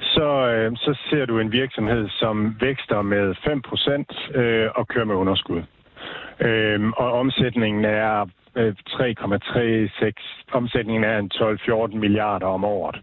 så, 0.00 0.28
øh, 0.48 0.76
så 0.76 0.98
ser 1.10 1.24
du 1.26 1.38
en 1.38 1.52
virksomhed, 1.52 2.08
som 2.08 2.56
vækster 2.60 3.02
med 3.02 3.34
5 3.44 3.62
procent 3.62 4.12
øh, 4.34 4.68
og 4.74 4.88
kører 4.88 5.04
med 5.04 5.14
underskud. 5.14 5.62
Øh, 6.40 6.88
og 6.96 7.12
omsætningen 7.12 7.84
er 7.84 8.26
Øh, 8.56 8.74
3,36. 8.88 10.52
Omsætningen 10.52 11.04
er 11.04 11.18
en 11.18 11.30
12-14 11.34 11.96
milliarder 11.96 12.46
om 12.46 12.64
året. 12.64 13.00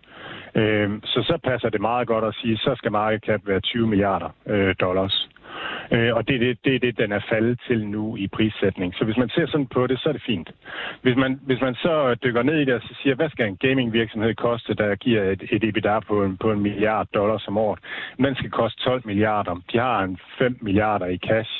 Øhm, 0.56 1.02
så 1.04 1.24
så 1.24 1.38
passer 1.44 1.70
det 1.70 1.82
meget 1.82 2.08
godt 2.08 2.26
at 2.26 2.36
sige, 2.42 2.58
så 2.58 2.76
skal 2.78 2.92
market 2.92 3.24
cap 3.26 3.42
være 3.46 3.60
20 3.60 3.88
milliarder 3.88 4.30
øh, 4.48 4.76
dollars. 4.80 5.30
Øh, 5.92 6.16
og 6.16 6.28
det 6.28 6.36
er 6.36 6.40
det, 6.40 6.58
det 6.66 6.76
er 6.76 6.80
det, 6.80 6.98
den 6.98 7.12
er 7.12 7.20
faldet 7.30 7.60
til 7.68 7.88
nu 7.88 8.18
i 8.18 8.28
prissætning. 8.28 8.94
Så 8.96 9.06
hvis 9.06 9.18
man 9.18 9.30
ser 9.30 9.48
sådan 9.48 9.68
på 9.68 9.88
det, 9.88 10.00
så 10.00 10.10
er 10.10 10.14
det 10.14 10.24
fint. 10.26 10.50
Hvis 11.02 11.16
man, 11.16 11.40
hvis 11.46 11.62
man 11.62 11.76
så 11.76 12.16
dykker 12.24 12.44
ned 12.44 12.58
i 12.60 12.66
det 12.66 12.74
og 12.74 12.82
så 12.82 12.96
siger, 13.02 13.16
hvad 13.16 13.30
skal 13.30 13.48
en 13.48 13.58
gamingvirksomhed 13.58 14.36
koste, 14.36 14.74
der 14.74 14.96
giver 14.96 15.24
et, 15.24 15.44
et 15.52 15.64
EBITDA 15.64 16.00
på 16.00 16.24
en, 16.24 16.38
på 16.38 16.52
en 16.52 16.60
milliard 16.60 17.08
dollars 17.14 17.48
om 17.48 17.58
året? 17.58 17.80
Den 18.18 18.36
skal 18.36 18.52
koste 18.52 18.84
12 18.84 19.02
milliarder. 19.06 19.56
De 19.72 19.78
har 19.78 20.04
en 20.04 20.20
5 20.40 20.58
milliarder 20.62 21.06
i 21.06 21.18
cash 21.18 21.52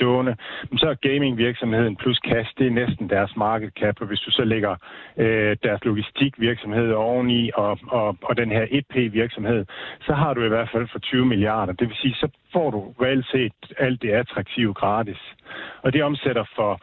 stående, 0.00 0.34
så 0.76 0.86
er 0.88 1.06
gamingvirksomheden 1.08 1.96
plus 1.96 2.18
cash, 2.28 2.50
det 2.58 2.66
er 2.66 2.78
næsten 2.82 3.10
deres 3.10 3.32
market 3.36 3.70
cap, 3.80 3.96
og 4.00 4.06
hvis 4.06 4.20
du 4.26 4.30
så 4.30 4.44
lægger 4.44 4.74
øh, 5.16 5.56
deres 5.62 5.84
logistikvirksomhed 5.84 6.92
oveni 6.92 7.50
og, 7.54 7.78
og, 7.98 8.16
og 8.22 8.36
den 8.36 8.50
her 8.50 8.64
e 8.76 8.82
1P-virksomhed, 8.82 9.64
så 10.06 10.12
har 10.12 10.34
du 10.34 10.44
i 10.44 10.48
hvert 10.48 10.70
fald 10.72 10.88
for 10.92 10.98
20 10.98 11.26
milliarder. 11.26 11.72
Det 11.72 11.88
vil 11.88 11.96
sige, 11.96 12.14
så 12.14 12.28
får 12.52 12.70
du 12.70 12.78
reelt 13.02 13.26
set 13.26 13.52
alt 13.78 14.02
det 14.02 14.10
attraktive 14.10 14.74
gratis. 14.74 15.20
Og 15.82 15.92
det 15.92 16.02
omsætter 16.02 16.44
for 16.56 16.80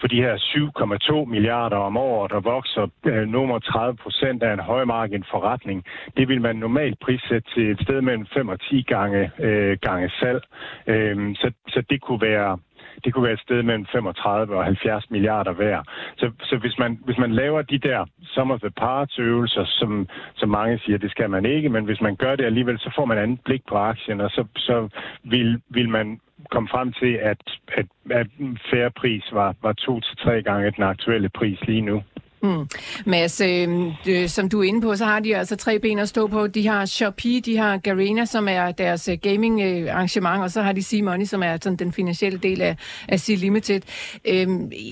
for 0.00 0.06
de 0.06 0.22
her 0.22 0.36
7,2 0.36 1.24
milliarder 1.24 1.76
om 1.76 1.96
året, 1.96 2.32
og 2.32 2.44
vokser 2.44 2.86
øh, 3.06 3.28
nummer 3.28 3.58
30 3.58 3.96
procent 3.96 4.42
af 4.42 4.52
en 4.52 4.60
højmargin 4.60 5.24
forretning, 5.30 5.84
det 6.16 6.28
vil 6.28 6.40
man 6.40 6.56
normalt 6.56 6.98
prissætte 6.98 7.50
til 7.54 7.70
et 7.70 7.80
sted 7.80 8.00
mellem 8.00 8.26
5 8.34 8.48
og 8.48 8.60
10 8.60 8.82
gange, 8.82 9.30
øh, 9.38 9.78
gange 9.82 10.10
salg. 10.20 10.42
Øh, 10.86 11.36
så, 11.36 11.52
så 11.68 11.82
det 11.90 12.00
kunne 12.00 12.20
være 12.20 12.58
det 13.04 13.14
kunne 13.14 13.24
være 13.24 13.32
et 13.32 13.40
sted 13.40 13.62
mellem 13.62 13.86
35 13.92 14.56
og 14.56 14.64
70 14.64 15.10
milliarder 15.10 15.52
værd. 15.52 15.86
Så, 16.16 16.30
så 16.42 16.56
hvis, 16.56 16.78
man, 16.78 16.98
hvis 17.04 17.18
man 17.18 17.32
laver 17.32 17.62
de 17.62 17.78
der 17.78 18.06
some 18.22 18.54
of 18.54 18.60
the 18.60 18.70
parts 18.70 19.18
øvelser, 19.18 19.64
som, 19.66 20.08
som 20.36 20.48
mange 20.48 20.78
siger, 20.78 20.98
det 20.98 21.10
skal 21.10 21.30
man 21.30 21.46
ikke, 21.46 21.68
men 21.68 21.84
hvis 21.84 22.00
man 22.00 22.16
gør 22.16 22.36
det 22.36 22.44
alligevel, 22.44 22.78
så 22.78 22.92
får 22.96 23.04
man 23.04 23.18
andet 23.18 23.40
blik 23.44 23.62
på 23.68 23.76
aktien, 23.76 24.20
og 24.20 24.30
så, 24.30 24.44
så 24.56 24.88
vil, 25.24 25.60
vil 25.70 25.88
man 25.88 26.20
kom 26.50 26.68
frem 26.68 26.92
til, 26.92 27.12
at, 27.12 27.42
at, 27.68 27.86
at 28.10 28.26
færre 28.70 28.90
pris 28.90 29.24
var, 29.32 29.54
var 29.62 29.72
to 29.72 30.00
til 30.00 30.16
tre 30.16 30.42
gange 30.42 30.70
den 30.70 30.84
aktuelle 30.84 31.28
pris 31.28 31.60
lige 31.66 31.80
nu. 31.80 32.02
Mm. 32.46 32.68
Mads, 33.06 33.40
øh, 33.40 33.68
øh, 34.08 34.28
som 34.28 34.48
du 34.48 34.60
er 34.60 34.64
inde 34.64 34.80
på, 34.80 34.96
så 34.96 35.04
har 35.04 35.20
de 35.20 35.36
altså 35.36 35.56
tre 35.56 35.78
ben 35.78 35.98
at 35.98 36.08
stå 36.08 36.26
på. 36.26 36.46
De 36.46 36.66
har 36.66 36.86
Shopee, 36.86 37.40
de 37.40 37.56
har 37.56 37.76
Garena, 37.76 38.24
som 38.24 38.48
er 38.48 38.70
deres 38.70 39.08
øh, 39.08 39.18
gaming 39.22 39.60
øh, 39.60 39.94
arrangement, 39.94 40.42
og 40.42 40.50
så 40.50 40.62
har 40.62 40.72
de 40.72 40.80
C-Money, 40.80 41.24
som 41.24 41.42
er 41.42 41.58
sådan 41.62 41.76
den 41.76 41.92
finansielle 41.92 42.38
del 42.38 42.62
af, 42.62 42.76
af 43.08 43.20
C-Limited. 43.20 43.80
Øh, 44.24 44.48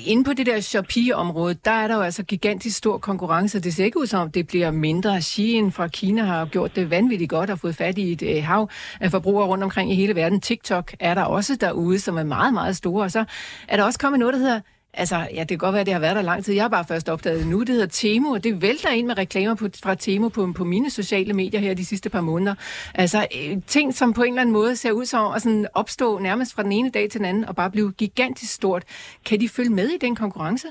inde 0.06 0.24
på 0.24 0.32
det 0.32 0.46
der 0.46 0.60
Shopee-område, 0.60 1.54
der 1.64 1.70
er 1.70 1.88
der 1.88 1.94
jo 1.94 2.02
altså 2.02 2.22
gigantisk 2.22 2.76
stor 2.76 2.98
konkurrence. 2.98 3.60
Det 3.60 3.74
ser 3.74 3.84
ikke 3.84 3.98
ud 3.98 4.06
som, 4.06 4.30
det 4.30 4.46
bliver 4.46 4.70
mindre. 4.70 5.22
Shein 5.22 5.72
fra 5.72 5.88
Kina 5.88 6.22
har 6.22 6.46
gjort 6.46 6.76
det 6.76 6.90
vanvittigt 6.90 7.30
godt 7.30 7.50
og 7.50 7.58
fået 7.58 7.76
fat 7.76 7.98
i 7.98 8.12
et 8.12 8.22
øh, 8.22 8.44
hav 8.44 8.70
af 9.00 9.10
forbrugere 9.10 9.46
rundt 9.46 9.64
omkring 9.64 9.92
i 9.92 9.94
hele 9.94 10.14
verden. 10.14 10.40
TikTok 10.40 10.94
er 11.00 11.14
der 11.14 11.22
også 11.22 11.56
derude, 11.60 11.98
som 11.98 12.16
er 12.16 12.24
meget, 12.24 12.54
meget 12.54 12.76
store. 12.76 13.04
Og 13.04 13.10
så 13.10 13.24
er 13.68 13.76
der 13.76 13.84
også 13.84 13.98
kommet 13.98 14.18
noget, 14.18 14.34
der 14.34 14.40
hedder 14.40 14.60
Altså, 14.96 15.28
ja, 15.34 15.40
det 15.40 15.48
kan 15.48 15.58
godt 15.58 15.72
være, 15.72 15.80
at 15.80 15.86
det 15.86 15.94
har 15.94 16.00
været 16.00 16.16
der 16.16 16.22
lang 16.22 16.44
tid. 16.44 16.54
Jeg 16.54 16.64
har 16.64 16.68
bare 16.68 16.84
først 16.84 17.08
opdaget 17.08 17.40
det 17.40 17.48
nu. 17.48 17.60
Det 17.60 17.68
hedder 17.68 17.86
Temo, 17.86 18.30
og 18.30 18.44
det 18.44 18.62
vælter 18.62 18.88
ind 18.88 19.06
med 19.06 19.18
reklamer 19.18 19.54
på, 19.54 19.68
fra 19.82 19.94
Temo 19.94 20.28
på, 20.28 20.52
på 20.56 20.64
mine 20.64 20.90
sociale 20.90 21.32
medier 21.32 21.60
her 21.60 21.74
de 21.74 21.84
sidste 21.84 22.10
par 22.10 22.20
måneder. 22.20 22.54
Altså, 22.94 23.26
øh, 23.42 23.56
ting, 23.66 23.94
som 23.94 24.12
på 24.12 24.22
en 24.22 24.28
eller 24.28 24.40
anden 24.40 24.52
måde 24.52 24.76
ser 24.76 24.92
ud 24.92 25.04
som 25.04 25.32
at 25.32 25.42
sådan 25.42 25.66
opstå 25.74 26.18
nærmest 26.18 26.54
fra 26.54 26.62
den 26.62 26.72
ene 26.72 26.90
dag 26.90 27.10
til 27.10 27.18
den 27.18 27.24
anden 27.26 27.44
og 27.44 27.56
bare 27.56 27.70
blive 27.70 27.92
gigantisk 27.92 28.52
stort. 28.52 28.84
Kan 29.24 29.40
de 29.40 29.48
følge 29.48 29.70
med 29.70 29.88
i 29.88 29.98
den 30.00 30.16
konkurrence? 30.16 30.68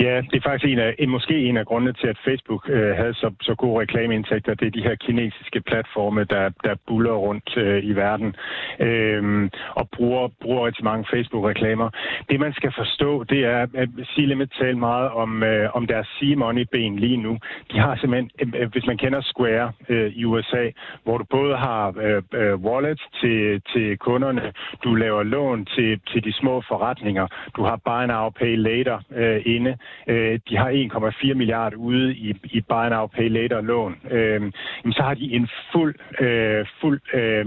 Ja, 0.00 0.14
det 0.30 0.36
er 0.36 0.48
faktisk 0.48 0.72
en 0.72 0.78
af, 0.78 0.94
en, 0.98 1.10
måske 1.10 1.34
en 1.48 1.56
af 1.56 1.66
grundene 1.66 1.92
til, 1.92 2.06
at 2.06 2.18
Facebook 2.24 2.68
øh, 2.68 2.96
havde 2.96 3.14
så, 3.14 3.34
så 3.40 3.54
gode 3.54 3.80
reklameindtægter. 3.80 4.54
Det 4.54 4.66
er 4.66 4.70
de 4.70 4.82
her 4.82 4.94
kinesiske 4.94 5.60
platforme, 5.60 6.24
der, 6.24 6.50
der 6.64 6.74
buller 6.86 7.12
rundt 7.12 7.56
øh, 7.56 7.84
i 7.84 7.92
verden 7.92 8.34
øh, 8.80 9.50
og 9.74 9.88
bruger, 9.96 10.28
bruger 10.42 10.66
rigtig 10.66 10.84
mange 10.84 11.04
Facebook-reklamer. 11.12 11.90
Det, 12.28 12.40
man 12.40 12.52
skal 12.52 12.72
forstå, 12.76 13.24
det 13.24 13.44
er, 13.44 13.66
at 13.74 13.88
C-Limit 14.12 14.50
taler 14.60 14.76
meget 14.76 15.10
om, 15.10 15.42
øh, 15.42 15.76
om 15.76 15.86
deres 15.86 16.06
C-Money-ben 16.06 16.98
lige 16.98 17.16
nu. 17.16 17.38
De 17.72 17.78
har 17.78 17.96
simpelthen, 17.96 18.30
øh, 18.40 18.62
øh, 18.62 18.70
hvis 18.72 18.86
man 18.86 18.98
kender 18.98 19.20
Square 19.20 19.72
øh, 19.88 20.12
i 20.12 20.24
USA, 20.24 20.70
hvor 21.04 21.18
du 21.18 21.24
både 21.30 21.56
har 21.56 21.94
øh, 22.04 22.22
øh, 22.34 22.54
wallets 22.54 23.02
til, 23.20 23.62
til 23.72 23.98
kunderne, 23.98 24.52
du 24.84 24.94
laver 24.94 25.22
lån 25.22 25.64
til, 25.64 26.00
til 26.10 26.24
de 26.24 26.32
små 26.32 26.62
forretninger, 26.68 27.26
du 27.56 27.62
har 27.62 27.76
Buy 27.84 28.04
Now, 28.06 28.30
Pay 28.30 28.56
Later 28.56 28.98
øh, 29.16 29.42
inde, 29.46 29.67
øh, 30.06 30.38
de 30.48 30.56
har 30.56 30.70
1,4 30.70 31.34
milliarder 31.34 31.76
ude 31.76 32.14
i, 32.14 32.34
i 32.44 32.60
Buy 32.60 32.88
Now 32.88 33.06
Pay 33.06 33.28
Later 33.28 33.60
lån, 33.60 33.96
øh, 34.10 34.52
så 34.90 35.02
har 35.02 35.14
de 35.14 35.32
en 35.32 35.48
fuld, 35.72 35.94
øh, 36.20 36.66
fuld 36.80 37.00
øh, 37.14 37.46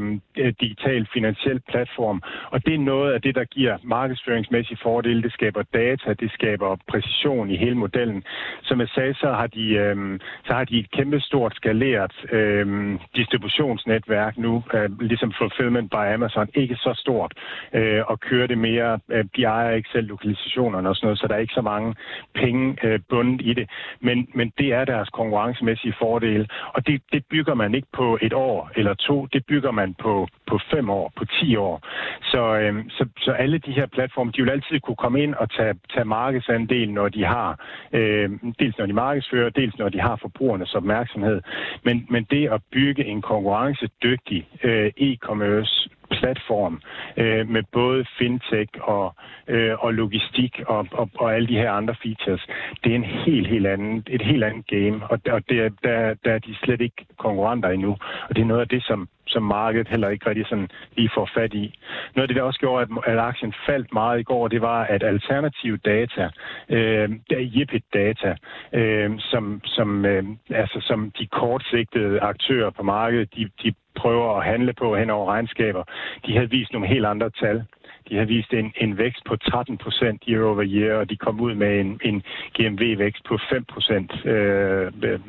digital 0.61 1.07
finansiel 1.13 1.59
platform. 1.69 2.22
Og 2.51 2.65
det 2.65 2.74
er 2.74 2.80
noget 2.80 3.13
af 3.13 3.22
det, 3.22 3.36
der 3.36 3.43
giver 3.43 3.78
markedsføringsmæssige 3.84 4.78
fordele. 4.84 5.24
Det 5.24 5.34
skaber 5.34 5.63
data, 5.74 6.13
det 6.13 6.32
skaber 6.32 6.78
præcision 6.88 7.49
i 7.49 7.57
hele 7.57 7.76
modellen. 7.76 8.24
Som 8.61 8.80
jeg 8.80 8.89
sagde, 8.95 9.13
så 9.13 9.32
har 9.32 9.47
de, 9.47 9.65
øh, 9.84 10.19
så 10.45 10.53
har 10.53 10.63
de 10.63 10.80
et 10.80 10.91
kæmpestort 10.91 11.55
skaleret 11.55 12.13
øh, 12.32 12.99
distributionsnetværk 13.15 14.38
nu, 14.38 14.63
øh, 14.74 15.01
ligesom 15.01 15.34
Fulfillment 15.38 15.91
by 15.91 16.03
Amazon, 16.13 16.47
ikke 16.55 16.76
så 16.76 16.93
stort, 16.97 17.34
øh, 17.74 18.01
og 18.07 18.19
kører 18.19 18.47
det 18.47 18.57
mere, 18.57 18.99
øh, 19.09 19.26
de 19.36 19.43
ejer 19.43 19.72
ikke 19.76 19.89
selv 19.91 20.07
lokalisationerne 20.07 20.89
og 20.89 20.95
sådan 20.95 21.05
noget, 21.07 21.19
så 21.19 21.28
der 21.28 21.36
er 21.36 21.39
ikke 21.39 21.53
så 21.53 21.61
mange 21.61 21.95
penge 22.35 22.77
øh, 22.83 22.99
bundet 23.09 23.41
i 23.41 23.53
det. 23.53 23.69
Men, 23.99 24.27
men 24.33 24.51
det 24.57 24.73
er 24.73 24.85
deres 24.85 25.09
konkurrencemæssige 25.09 25.95
fordele, 25.99 26.47
og 26.73 26.87
det, 26.87 27.01
det 27.11 27.25
bygger 27.29 27.53
man 27.53 27.75
ikke 27.75 27.87
på 27.93 28.17
et 28.21 28.33
år 28.33 28.71
eller 28.75 28.93
to, 28.93 29.25
det 29.25 29.45
bygger 29.45 29.71
man 29.71 29.93
på, 29.93 30.27
på 30.47 30.59
fem 30.71 30.89
år, 30.89 31.11
på 31.15 31.25
ti 31.25 31.55
år. 31.55 31.87
Så, 32.23 32.55
øh, 32.57 32.85
så, 32.89 33.05
så 33.17 33.31
alle 33.31 33.57
de 33.57 33.71
her 33.71 33.85
platforme, 33.85 34.31
de 34.31 34.41
vil 34.41 34.51
altid 34.51 34.79
kunne 34.79 34.95
komme 34.95 35.23
ind 35.23 35.33
og 35.35 35.49
tage, 35.51 35.73
tage 35.93 36.05
markedsandel, 36.05 36.93
når 36.93 37.09
de 37.09 37.23
har, 37.23 37.59
øh, 37.93 38.29
dels 38.59 38.77
når 38.77 38.85
de 38.85 38.93
markedsfører, 38.93 39.49
dels 39.49 39.77
når 39.77 39.89
de 39.89 40.01
har 40.01 40.15
forbrugernes 40.15 40.75
opmærksomhed. 40.75 41.41
Men, 41.83 42.07
men 42.09 42.23
det 42.23 42.49
at 42.49 42.61
bygge 42.71 43.05
en 43.05 43.21
konkurrencedygtig 43.21 44.47
øh, 44.63 44.91
e-commerce 44.97 45.89
platform 46.12 46.82
øh, 47.18 47.49
med 47.49 47.64
både 47.72 48.05
fintech 48.18 48.72
og, 48.82 49.16
øh, 49.47 49.74
og 49.80 49.93
logistik 49.93 50.62
og, 50.68 50.88
og, 50.91 51.09
og 51.20 51.36
alle 51.36 51.47
de 51.47 51.57
her 51.62 51.72
andre 51.72 51.95
features. 52.03 52.47
Det 52.84 52.91
er 52.91 52.95
en 52.95 53.03
helt, 53.26 53.47
helt 53.47 53.68
anden, 53.68 54.03
et 54.07 54.22
helt 54.22 54.43
andet 54.43 54.68
game, 54.68 54.97
og, 55.12 55.20
og 55.32 55.41
det, 55.49 55.74
der, 55.84 56.14
der 56.26 56.32
er 56.34 56.39
de 56.39 56.55
slet 56.55 56.82
ikke 56.82 57.05
konkurrenter 57.18 57.70
endnu. 57.70 57.97
Og 58.30 58.36
det 58.36 58.41
er 58.41 58.45
noget 58.45 58.62
af 58.62 58.68
det, 58.68 58.84
som 58.84 59.09
som 59.28 59.43
markedet 59.43 59.88
heller 59.88 60.09
ikke 60.09 60.30
rigtig 60.30 60.45
sådan 60.49 60.70
lige 60.97 61.12
får 61.16 61.30
fat 61.34 61.53
i. 61.53 61.80
Noget 62.16 62.24
af 62.24 62.28
det, 62.28 62.36
der 62.36 62.43
også 62.43 62.59
gjorde, 62.59 62.82
at, 62.82 63.14
at 63.14 63.20
aktien 63.20 63.53
faldt 63.66 63.93
meget 63.93 64.20
i 64.20 64.24
går, 64.24 64.47
det 64.47 64.62
var, 64.62 64.84
at 64.84 65.03
alternative 65.03 65.78
data, 65.78 66.30
øh, 66.70 67.09
Yipit 67.32 67.84
data, 67.93 68.36
øh, 68.74 69.12
som, 69.20 69.62
som, 69.64 70.05
øh, 70.05 70.24
altså, 70.49 70.80
som 70.82 71.12
de 71.20 71.28
kortsigtede 71.28 72.20
aktører 72.20 72.70
på 72.70 72.84
markedet, 72.84 73.36
de, 73.36 73.49
de 73.64 73.74
prøver 74.01 74.37
at 74.37 74.45
handle 74.45 74.73
på 74.73 74.95
hen 74.95 75.09
over 75.09 75.25
regnskaber, 75.33 75.83
de 76.25 76.33
havde 76.33 76.49
vist 76.49 76.73
nogle 76.73 76.87
helt 76.87 77.05
andre 77.05 77.29
tal. 77.29 77.63
De 78.09 78.17
har 78.17 78.25
vist 78.25 78.53
en, 78.53 78.73
en 78.77 78.97
vækst 78.97 79.23
på 79.25 79.35
13 79.35 79.77
procent 79.77 80.23
year 80.29 80.43
over 80.43 80.63
year, 80.65 80.93
og 80.99 81.09
de 81.09 81.17
kom 81.17 81.39
ud 81.41 81.53
med 81.55 81.79
en, 81.79 81.99
en 82.03 82.23
GMV-vækst 82.55 83.23
på 83.25 83.37
5 83.49 83.65
procent 83.65 84.25
øh, 84.25 84.91
øh, 85.03 85.19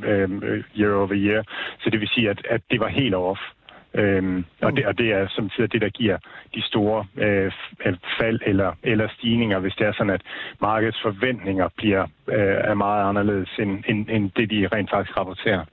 øh, 0.42 0.64
year 0.78 0.94
over 0.94 1.12
year. 1.12 1.44
Så 1.80 1.90
det 1.90 2.00
vil 2.00 2.08
sige, 2.08 2.30
at, 2.30 2.46
at 2.50 2.62
det 2.70 2.80
var 2.80 2.88
helt 2.88 3.14
off. 3.14 3.40
Øhm, 3.94 4.44
og, 4.62 4.76
det, 4.76 4.86
og 4.86 4.98
det 4.98 5.12
er 5.12 5.28
som 5.28 5.50
siger, 5.50 5.66
det, 5.66 5.80
der 5.80 5.88
giver 5.88 6.18
de 6.54 6.62
store 6.62 7.06
øh, 7.16 7.52
øh 7.86 7.96
fald 8.20 8.40
eller, 8.46 8.72
eller 8.82 9.08
stigninger, 9.08 9.58
hvis 9.58 9.74
det 9.74 9.86
er 9.86 9.92
sådan, 9.92 10.10
at 10.18 10.22
markedets 10.60 11.02
forventninger 11.02 11.68
bliver 11.76 12.02
øh, 12.28 12.58
er 12.70 12.74
meget 12.74 13.08
anderledes 13.08 13.50
end, 13.58 13.84
end, 13.88 14.06
end 14.10 14.30
det, 14.36 14.50
de 14.50 14.68
rent 14.72 14.90
faktisk 14.90 15.16
rapporterer. 15.18 15.64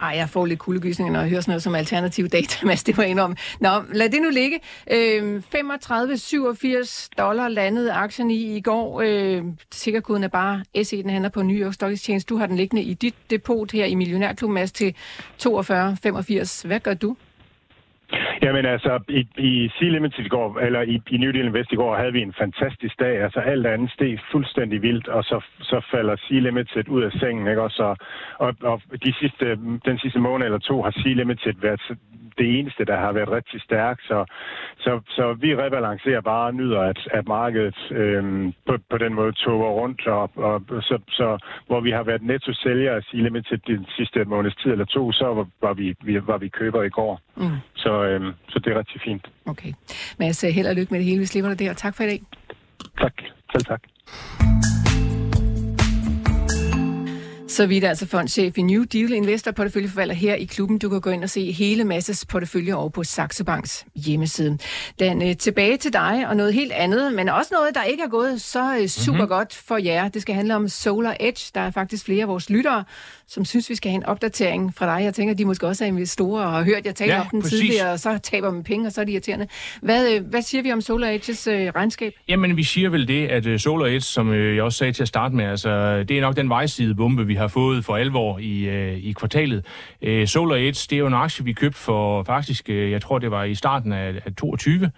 Ej, 0.00 0.08
jeg 0.08 0.28
får 0.28 0.46
lidt 0.46 0.58
kuldegysninger, 0.58 1.12
når 1.12 1.20
jeg 1.20 1.28
hører 1.30 1.40
sådan 1.40 1.52
noget 1.52 1.62
som 1.62 1.74
alternativ 1.74 2.28
data, 2.28 2.56
Mads, 2.66 2.84
det 2.84 2.96
var 2.96 3.02
en 3.02 3.18
om. 3.18 3.36
Nå, 3.60 3.68
lad 3.92 4.08
det 4.08 4.22
nu 4.22 4.28
ligge. 4.30 4.60
Øh, 4.90 5.42
35,87 5.54 7.08
dollar 7.18 7.48
landede 7.48 7.92
aktien 7.92 8.30
i 8.30 8.56
i 8.56 8.60
går. 8.60 9.02
Øh, 9.04 9.44
sikkerkoden 9.72 10.24
er 10.24 10.28
bare 10.28 10.84
SE, 10.84 11.02
den 11.02 11.10
handler 11.10 11.30
på 11.30 11.42
New 11.42 11.56
York 11.56 11.74
Stock 11.74 11.92
Exchange. 11.92 12.24
Du 12.28 12.36
har 12.36 12.46
den 12.46 12.56
liggende 12.56 12.82
i 12.82 12.94
dit 12.94 13.14
depot 13.30 13.72
her 13.72 13.84
i 13.84 13.94
Millionærklub, 13.94 14.50
Mads, 14.50 14.72
til 14.72 14.94
42,85. 15.42 16.66
Hvad 16.66 16.80
gør 16.80 16.94
du? 16.94 17.16
Jamen 18.42 18.66
altså, 18.66 19.00
i, 19.08 19.26
i 19.38 19.70
Sea 19.78 19.88
Limited 19.88 20.24
i 20.24 20.28
går, 20.28 20.58
eller 20.58 20.80
i, 20.82 21.02
i 21.10 21.16
New 21.16 21.32
Deal 21.32 21.46
Invest 21.46 21.72
i 21.72 21.76
går, 21.76 21.96
havde 21.96 22.12
vi 22.12 22.22
en 22.22 22.34
fantastisk 22.38 23.00
dag. 23.00 23.22
Altså 23.22 23.40
alt 23.40 23.66
andet 23.66 23.90
steg 23.90 24.18
fuldstændig 24.32 24.82
vildt, 24.82 25.08
og 25.08 25.24
så, 25.24 25.44
så 25.60 25.80
falder 25.90 26.16
Sea 26.16 26.38
Limited 26.38 26.88
ud 26.88 27.02
af 27.02 27.12
sengen, 27.12 27.48
ikke? 27.48 27.62
Og, 27.62 27.70
så, 27.70 27.94
og, 28.38 28.54
og 28.62 28.82
de 29.04 29.14
sidste, 29.20 29.46
den 29.84 29.98
sidste 29.98 30.18
måned 30.18 30.46
eller 30.46 30.58
to 30.58 30.82
har 30.82 30.90
Sea 30.90 31.12
Limited 31.12 31.54
været 31.62 31.80
det 32.38 32.58
eneste, 32.58 32.84
der 32.84 32.96
har 32.96 33.12
været 33.12 33.30
rigtig 33.30 33.60
stærkt. 33.62 34.02
Så, 34.02 34.24
så, 34.78 35.00
så 35.08 35.32
vi 35.32 35.56
rebalancerer 35.56 36.20
bare 36.20 36.46
og 36.46 36.54
nyder, 36.54 36.80
at, 36.80 37.08
at 37.12 37.28
markedet 37.28 37.78
øhm, 37.90 38.52
på, 38.66 38.74
på 38.90 38.98
den 38.98 39.14
måde 39.14 39.32
toger 39.32 39.70
rundt, 39.70 40.06
og, 40.06 40.30
og 40.36 40.62
så, 40.82 40.98
så, 41.08 41.38
hvor 41.66 41.80
vi 41.80 41.90
har 41.90 42.02
været 42.02 42.22
netto-sælger 42.22 42.92
af 42.96 43.02
Sea 43.02 43.20
Limited 43.20 43.58
den 43.66 43.86
sidste 43.96 44.24
måneds 44.24 44.56
tid 44.56 44.70
eller 44.70 44.84
to, 44.84 45.12
så 45.12 45.24
var, 45.24 45.46
var, 45.60 45.74
vi, 45.74 45.94
vi, 46.02 46.26
var 46.26 46.38
vi 46.38 46.48
køber 46.48 46.82
i 46.82 46.88
går. 46.88 47.20
Mm. 47.36 47.56
Så, 47.74 48.04
øhm, 48.04 48.32
så 48.48 48.58
det 48.58 48.72
er 48.72 48.78
rigtig 48.78 49.00
fint. 49.00 49.30
Okay. 49.46 49.72
Mads, 50.18 50.40
held 50.40 50.66
og 50.66 50.74
lykke 50.74 50.90
med 50.90 50.98
det 51.00 51.06
hele. 51.06 51.18
Vi 51.18 51.26
slipper 51.26 51.50
dig 51.50 51.58
der. 51.58 51.72
Tak 51.72 51.96
for 51.96 52.02
i 52.02 52.06
dag. 52.06 52.20
Tak. 53.00 53.14
Selv 53.52 53.64
tak. 53.64 53.82
Så 57.50 57.66
vidt 57.66 57.84
altså 57.84 58.06
fondchef 58.06 58.58
i 58.58 58.62
New 58.62 58.82
Deal 58.82 59.12
Investor 59.12 59.50
porteføljeforvalter 59.50 60.14
her 60.14 60.34
i 60.34 60.44
klubben. 60.44 60.78
Du 60.78 60.88
kan 60.88 61.00
gå 61.00 61.10
ind 61.10 61.24
og 61.24 61.30
se 61.30 61.52
hele 61.52 61.84
Masses 61.84 62.26
portefølje 62.26 62.74
over 62.74 62.88
på 62.88 63.04
Saxo 63.04 63.44
Banks 63.44 63.86
hjemmeside. 63.94 64.58
Den 64.98 65.22
øh, 65.22 65.36
tilbage 65.36 65.76
til 65.76 65.92
dig 65.92 66.28
og 66.28 66.36
noget 66.36 66.54
helt 66.54 66.72
andet, 66.72 67.14
men 67.14 67.28
også 67.28 67.54
noget, 67.54 67.74
der 67.74 67.82
ikke 67.82 68.02
er 68.02 68.08
gået 68.08 68.40
så 68.40 68.76
øh, 68.80 68.88
super 68.88 69.12
mm-hmm. 69.12 69.28
godt 69.28 69.54
for 69.54 69.76
jer. 69.76 70.08
Det 70.08 70.22
skal 70.22 70.34
handle 70.34 70.56
om 70.56 70.68
Solar 70.68 71.16
Edge. 71.20 71.50
Der 71.54 71.60
er 71.60 71.70
faktisk 71.70 72.04
flere 72.04 72.22
af 72.22 72.28
vores 72.28 72.50
lyttere, 72.50 72.84
som 73.30 73.44
synes, 73.44 73.70
vi 73.70 73.74
skal 73.74 73.90
have 73.90 73.96
en 73.96 74.06
opdatering 74.06 74.74
fra 74.74 74.86
dig. 74.96 75.04
Jeg 75.04 75.14
tænker, 75.14 75.34
de 75.34 75.44
måske 75.44 75.66
også 75.66 75.84
er 75.84 75.88
investorer 75.88 76.44
og 76.44 76.52
har 76.52 76.64
hørt, 76.64 76.86
jeg 76.86 76.94
taler 76.94 77.14
ja, 77.14 77.20
om 77.20 77.26
den 77.30 77.42
præcis. 77.42 77.58
tidligere, 77.58 77.92
og 77.92 78.00
så 78.00 78.18
taber 78.18 78.50
man 78.50 78.64
penge, 78.64 78.86
og 78.86 78.92
så 78.92 79.00
er 79.00 79.04
det 79.04 79.12
irriterende. 79.12 79.46
Hvad, 79.82 80.14
øh, 80.14 80.26
hvad 80.26 80.42
siger 80.42 80.62
vi 80.62 80.72
om 80.72 80.80
Solar 80.80 81.08
øh, 81.08 81.16
regnskab? 81.76 82.12
Jamen, 82.28 82.56
vi 82.56 82.62
siger 82.62 82.88
vel 82.88 83.08
det, 83.08 83.26
at 83.26 83.46
uh, 83.46 83.56
Solar 83.56 83.86
Edge, 83.86 84.00
som 84.00 84.28
uh, 84.28 84.56
jeg 84.56 84.62
også 84.62 84.78
sagde 84.78 84.92
til 84.92 85.02
at 85.02 85.08
starte 85.08 85.34
med, 85.34 85.44
altså, 85.44 86.02
det 86.02 86.18
er 86.18 86.20
nok 86.20 86.36
den 86.36 86.48
vejside 86.48 86.94
bombe, 86.94 87.26
vi 87.26 87.34
har 87.34 87.48
fået 87.48 87.84
for 87.84 87.96
alvor 87.96 88.38
i, 88.38 88.68
uh, 88.68 89.04
i 89.04 89.12
kvartalet. 89.12 89.66
Uh, 90.06 90.24
Solar 90.26 90.56
det 90.56 90.92
er 90.92 90.96
jo 90.96 91.06
en 91.06 91.14
aktie, 91.14 91.44
vi 91.44 91.52
købte 91.52 91.78
for 91.78 92.22
faktisk, 92.22 92.66
uh, 92.68 92.90
jeg 92.90 93.02
tror, 93.02 93.18
det 93.18 93.30
var 93.30 93.44
i 93.44 93.54
starten 93.54 93.92
af, 93.92 94.14
af 94.24 94.34
22, 94.34 94.90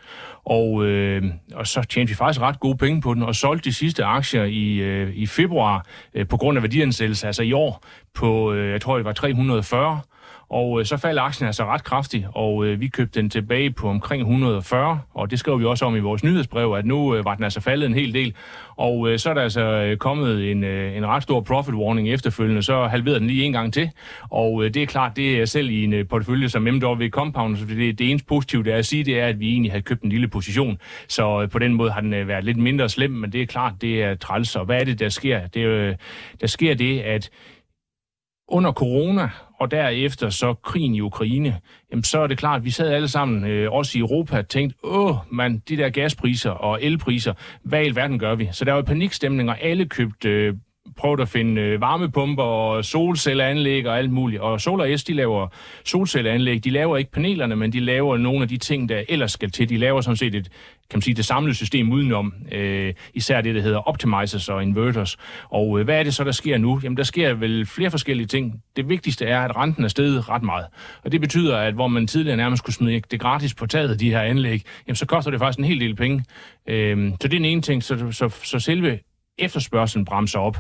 og, 0.45 0.73
uh, 0.73 1.23
og 1.55 1.67
så 1.67 1.83
tjente 1.83 2.11
vi 2.11 2.15
faktisk 2.15 2.41
ret 2.41 2.61
gode 2.61 2.77
penge 2.77 3.01
på 3.01 3.15
den, 3.15 3.23
og 3.23 3.35
solgte 3.35 3.65
de 3.71 3.75
sidste 3.75 4.05
aktier 4.05 4.45
i, 4.45 5.03
uh, 5.03 5.15
i 5.15 5.27
februar 5.27 5.87
uh, 6.15 6.27
på 6.29 6.37
grund 6.37 6.59
af 6.59 6.63
værdiansættelse, 6.63 7.27
altså 7.27 7.43
i 7.43 7.53
år, 7.53 7.85
på, 8.15 8.53
øh, 8.53 8.71
jeg 8.71 8.81
tror 8.81 8.97
det 8.97 9.05
var 9.05 9.13
340, 9.13 10.01
og 10.51 10.81
øh, 10.81 10.87
så 10.87 10.97
faldt 10.97 11.19
aktien 11.19 11.47
altså 11.47 11.65
ret 11.65 11.85
kraftigt, 11.85 12.27
og 12.35 12.67
øh, 12.67 12.81
vi 12.81 12.89
købte 12.89 13.21
den 13.21 13.31
tilbage 13.31 13.71
på 13.71 13.89
omkring 13.89 14.21
140, 14.21 15.01
og 15.15 15.31
det 15.31 15.39
skrev 15.39 15.61
vi 15.61 15.65
også 15.65 15.85
om 15.85 15.97
i 15.97 16.01
vores 16.01 16.25
nyhedsbrev, 16.25 16.75
at 16.75 16.87
nu 16.87 17.23
var 17.23 17.35
den 17.35 17.45
altså 17.45 17.61
faldet 17.61 17.87
en 17.87 17.95
hel 17.95 18.15
del. 18.15 18.35
Og 18.77 19.21
så 19.21 19.31
er 19.31 19.35
der 19.35 19.43
altså 19.43 19.97
kommet 20.01 20.51
en, 20.51 20.65
en 20.65 21.07
ret 21.07 21.23
stor 21.23 21.41
profit 21.41 21.75
warning 21.75 22.09
efterfølgende, 22.09 22.63
så 22.63 22.85
halverede 22.85 23.21
den 23.21 23.29
lige 23.29 23.45
en 23.45 23.53
gang 23.53 23.73
til. 23.73 23.91
Og 24.31 24.63
det 24.65 24.77
er 24.77 24.87
klart, 24.87 25.17
det 25.17 25.41
er 25.41 25.45
selv 25.45 25.71
i 25.71 25.85
en 25.85 26.07
portefølje 26.07 26.49
som 26.49 26.63
MW 26.63 27.09
Compound, 27.09 27.57
så 27.57 27.65
det, 27.65 27.99
det 27.99 28.11
eneste 28.11 28.27
positive, 28.27 28.65
det 28.65 28.73
er 28.73 28.77
at 28.77 28.87
sige, 28.87 29.05
det 29.05 29.21
er, 29.21 29.27
at 29.27 29.41
vi 29.41 29.51
egentlig 29.51 29.73
havde 29.73 29.83
købt 29.83 30.03
en 30.03 30.11
lille 30.11 30.29
position. 30.29 30.79
Så 31.09 31.49
på 31.53 31.59
den 31.59 31.75
måde 31.75 31.91
har 31.91 32.01
den 32.01 32.29
været 32.29 32.45
lidt 32.45 32.57
mindre 32.57 32.89
slem, 32.89 33.11
men 33.11 33.33
det 33.33 33.43
er 33.43 33.47
klart, 33.47 33.73
det 33.81 34.03
er 34.03 34.15
træls. 34.15 34.57
Og 34.57 34.65
hvad 34.65 34.81
er 34.81 34.85
det, 34.85 34.99
der 34.99 35.09
sker? 35.09 35.47
Det, 35.47 35.97
der 36.41 36.47
sker 36.47 36.75
det, 36.75 37.01
at 37.01 37.31
under 38.53 38.73
corona, 38.73 39.31
og 39.61 39.71
derefter 39.71 40.31
så 40.31 40.55
krigen 40.55 40.95
i 40.95 41.01
Ukraine, 41.01 41.61
jamen 41.91 42.05
så 42.05 42.21
er 42.21 42.27
det 42.27 42.39
klart, 42.39 42.59
at 42.59 42.65
vi 42.65 42.71
sad 42.71 42.93
alle 42.93 43.09
sammen, 43.09 43.45
øh, 43.45 43.73
også 43.73 43.99
i 43.99 44.01
Europa, 44.01 44.39
og 44.39 44.49
tænkte, 44.49 44.79
åh, 44.85 45.17
man, 45.31 45.63
de 45.69 45.77
der 45.77 45.89
gaspriser 45.89 46.51
og 46.51 46.83
elpriser, 46.83 47.33
hvad 47.63 47.83
i 47.83 47.87
alverden 47.87 48.19
gør 48.19 48.35
vi? 48.35 48.49
Så 48.53 48.65
der 48.65 48.73
var 48.73 48.83
panikstemning, 48.83 49.51
og 49.51 49.63
alle 49.63 49.85
købte 49.87 50.29
øh, 50.29 50.55
prøvet 50.97 51.21
at 51.21 51.29
finde 51.29 51.61
øh, 51.61 51.81
varmepumper 51.81 52.43
og 52.43 52.85
solcelleanlæg 52.85 53.87
og 53.87 53.99
alt 53.99 54.11
muligt. 54.11 54.43
Og 54.43 54.61
Solar 54.61 54.97
S, 54.97 55.05
de 55.05 55.15
laver 55.15 55.49
solcelleanlæg. 55.85 56.65
De 56.65 56.71
laver 56.71 56.97
ikke 56.97 57.11
panelerne, 57.11 57.57
men 57.57 57.73
de 57.73 57.81
laver 57.81 58.17
nogle 58.17 58.43
af 58.43 58.49
de 58.49 58.57
ting, 58.57 58.89
der 58.89 59.03
ellers 59.09 59.33
skal 59.33 59.51
til. 59.51 59.69
De 59.69 59.77
laver 59.77 60.01
sådan 60.01 60.17
set 60.17 60.35
et, 60.35 60.49
kan 60.93 60.97
man 60.97 61.03
sige, 61.03 61.15
det 61.15 61.25
samlede 61.25 61.55
system 61.55 61.93
udenom. 61.93 62.35
Øh, 62.53 62.95
især 63.15 63.41
det, 63.41 63.55
der 63.55 63.61
hedder 63.61 63.79
optimizers 63.79 64.49
og 64.49 64.63
inverters. 64.63 65.17
Og 65.51 65.79
øh, 65.79 65.85
hvad 65.85 65.99
er 65.99 66.03
det 66.03 66.15
så, 66.15 66.25
der 66.25 66.33
sker 66.33 66.59
nu? 66.59 66.81
Jamen, 66.83 66.97
der 66.97 67.03
sker 67.03 67.35
vel 67.35 67.67
flere 67.67 67.91
forskellige 67.91 68.27
ting. 68.27 68.63
Det 68.77 68.89
vigtigste 68.89 69.25
er, 69.27 69.41
at 69.41 69.57
renten 69.57 69.85
er 69.85 69.89
steget 69.89 70.29
ret 70.29 70.43
meget. 70.43 70.67
Og 71.05 71.13
det 71.13 71.21
betyder, 71.21 71.59
at 71.59 71.75
hvor 71.75 71.89
man 71.89 72.07
tidligere 72.07 72.37
nærmest 72.37 72.65
kunne 72.65 72.75
smide 72.75 73.03
det 73.11 73.21
gratis 73.21 73.55
på 73.55 73.67
taget, 73.67 74.01
de 74.01 74.11
her 74.11 74.21
anlæg, 74.21 74.63
jamen 74.87 74.97
så 74.97 75.07
koster 75.07 75.31
det 75.31 75.41
faktisk 75.41 75.59
en 75.59 75.65
hel 75.65 75.81
del 75.81 75.97
penge. 75.97 76.25
Øh, 76.69 77.11
så 77.11 77.17
det 77.23 77.25
er 77.25 77.29
den 77.29 77.45
ene 77.45 77.63
ting. 77.63 77.83
Så, 77.83 78.13
så, 78.13 78.29
så 78.45 78.59
selve 78.59 78.99
efterspørgselen 79.39 80.05
bremser 80.05 80.39
op. 80.39 80.57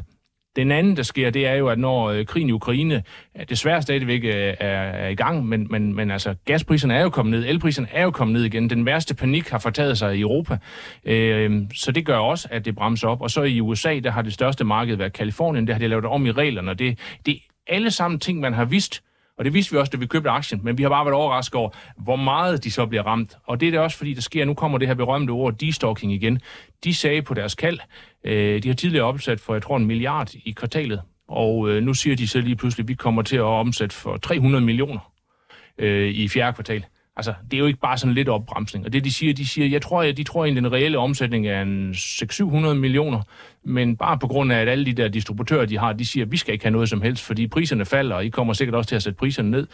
Den 0.56 0.70
anden, 0.70 0.96
der 0.96 1.02
sker, 1.02 1.30
det 1.30 1.46
er 1.46 1.54
jo, 1.54 1.68
at 1.68 1.78
når 1.78 2.10
øh, 2.10 2.26
krigen 2.26 2.48
i 2.48 2.52
Ukraine 2.52 3.02
øh, 3.38 3.48
desværre 3.48 3.82
stadigvæk 3.82 4.24
øh, 4.24 4.34
er, 4.34 4.54
er 4.60 5.08
i 5.08 5.14
gang, 5.14 5.46
men, 5.46 5.66
men, 5.70 5.94
men 5.94 6.10
altså 6.10 6.34
gaspriserne 6.44 6.94
er 6.94 7.02
jo 7.02 7.10
kommet 7.10 7.40
ned, 7.40 7.48
elpriserne 7.48 7.88
er 7.92 8.02
jo 8.02 8.10
kommet 8.10 8.32
ned 8.32 8.44
igen. 8.44 8.70
Den 8.70 8.86
værste 8.86 9.14
panik 9.14 9.48
har 9.48 9.58
fortaget 9.58 9.98
sig 9.98 10.16
i 10.16 10.20
Europa, 10.20 10.58
øh, 11.04 11.62
så 11.74 11.92
det 11.92 12.06
gør 12.06 12.16
også, 12.16 12.48
at 12.50 12.64
det 12.64 12.74
bremser 12.74 13.08
op. 13.08 13.20
Og 13.20 13.30
så 13.30 13.42
i 13.42 13.60
USA, 13.60 13.98
der 13.98 14.10
har 14.10 14.22
det 14.22 14.32
største 14.32 14.64
marked 14.64 14.96
været 14.96 15.12
Kalifornien, 15.12 15.66
der 15.66 15.72
har 15.72 15.80
de 15.80 15.88
lavet 15.88 16.04
om 16.04 16.26
i 16.26 16.32
reglerne, 16.32 16.70
og 16.70 16.78
det, 16.78 16.98
det 17.26 17.34
er 17.34 17.74
alle 17.74 17.90
sammen 17.90 18.20
ting, 18.20 18.40
man 18.40 18.54
har 18.54 18.64
vidst, 18.64 19.02
og 19.38 19.44
det 19.44 19.54
vidste 19.54 19.72
vi 19.72 19.78
også, 19.78 19.90
da 19.90 19.96
vi 19.96 20.06
købte 20.06 20.30
aktien, 20.30 20.60
men 20.64 20.78
vi 20.78 20.82
har 20.82 20.90
bare 20.90 21.04
været 21.04 21.14
overrasket 21.14 21.54
over, 21.54 21.70
hvor 21.96 22.16
meget 22.16 22.64
de 22.64 22.70
så 22.70 22.86
bliver 22.86 23.02
ramt. 23.02 23.36
Og 23.44 23.60
det 23.60 23.66
er 23.66 23.70
det 23.70 23.80
også, 23.80 23.96
fordi 23.96 24.14
der 24.14 24.20
sker, 24.20 24.44
nu 24.44 24.54
kommer 24.54 24.78
det 24.78 24.88
her 24.88 24.94
berømte 24.94 25.30
ord, 25.30 25.54
destocking 25.54 26.12
igen. 26.12 26.40
De 26.84 26.94
sagde 26.94 27.22
på 27.22 27.34
deres 27.34 27.54
kald, 27.54 27.78
øh, 28.24 28.62
de 28.62 28.68
har 28.68 28.74
tidligere 28.74 29.04
opsat 29.04 29.40
for, 29.40 29.54
jeg 29.54 29.62
tror, 29.62 29.76
en 29.76 29.86
milliard 29.86 30.34
i 30.34 30.52
kvartalet. 30.52 31.02
Og 31.28 31.70
øh, 31.70 31.82
nu 31.82 31.94
siger 31.94 32.16
de 32.16 32.28
så 32.28 32.40
lige 32.40 32.56
pludselig, 32.56 32.84
at 32.84 32.88
vi 32.88 32.94
kommer 32.94 33.22
til 33.22 33.36
at 33.36 33.42
omsætte 33.42 33.96
for 33.96 34.16
300 34.16 34.64
millioner 34.64 35.12
øh, 35.78 36.08
i 36.08 36.28
fjerde 36.28 36.54
kvartal. 36.54 36.84
Altså, 37.16 37.34
det 37.50 37.56
er 37.56 37.58
jo 37.58 37.66
ikke 37.66 37.80
bare 37.80 37.98
sådan 37.98 38.14
lidt 38.14 38.28
opbremsning. 38.28 38.86
Og 38.86 38.92
det, 38.92 39.04
de 39.04 39.12
siger, 39.12 39.34
de 39.34 39.46
siger, 39.46 39.68
jeg 39.68 39.82
tror, 39.82 40.02
de 40.02 40.24
tror 40.24 40.44
egentlig, 40.44 40.62
den 40.62 40.72
reelle 40.72 40.98
omsætning 40.98 41.46
er 41.46 41.62
en 41.62 41.90
600-700 41.92 42.44
millioner, 42.74 43.20
men 43.64 43.96
bare 43.96 44.18
på 44.18 44.26
grund 44.26 44.52
af, 44.52 44.60
at 44.60 44.68
alle 44.68 44.86
de 44.86 44.92
der 44.92 45.08
distributører, 45.08 45.66
de 45.66 45.78
har, 45.78 45.92
de 45.92 46.06
siger, 46.06 46.24
at 46.26 46.32
vi 46.32 46.36
skal 46.36 46.52
ikke 46.52 46.64
have 46.64 46.72
noget 46.72 46.88
som 46.88 47.02
helst, 47.02 47.24
fordi 47.24 47.46
priserne 47.46 47.84
falder, 47.84 48.16
og 48.16 48.24
I 48.24 48.28
kommer 48.28 48.52
sikkert 48.52 48.74
også 48.74 48.88
til 48.88 48.96
at 48.96 49.02
sætte 49.02 49.16
priserne 49.16 49.50
ned. 49.50 49.66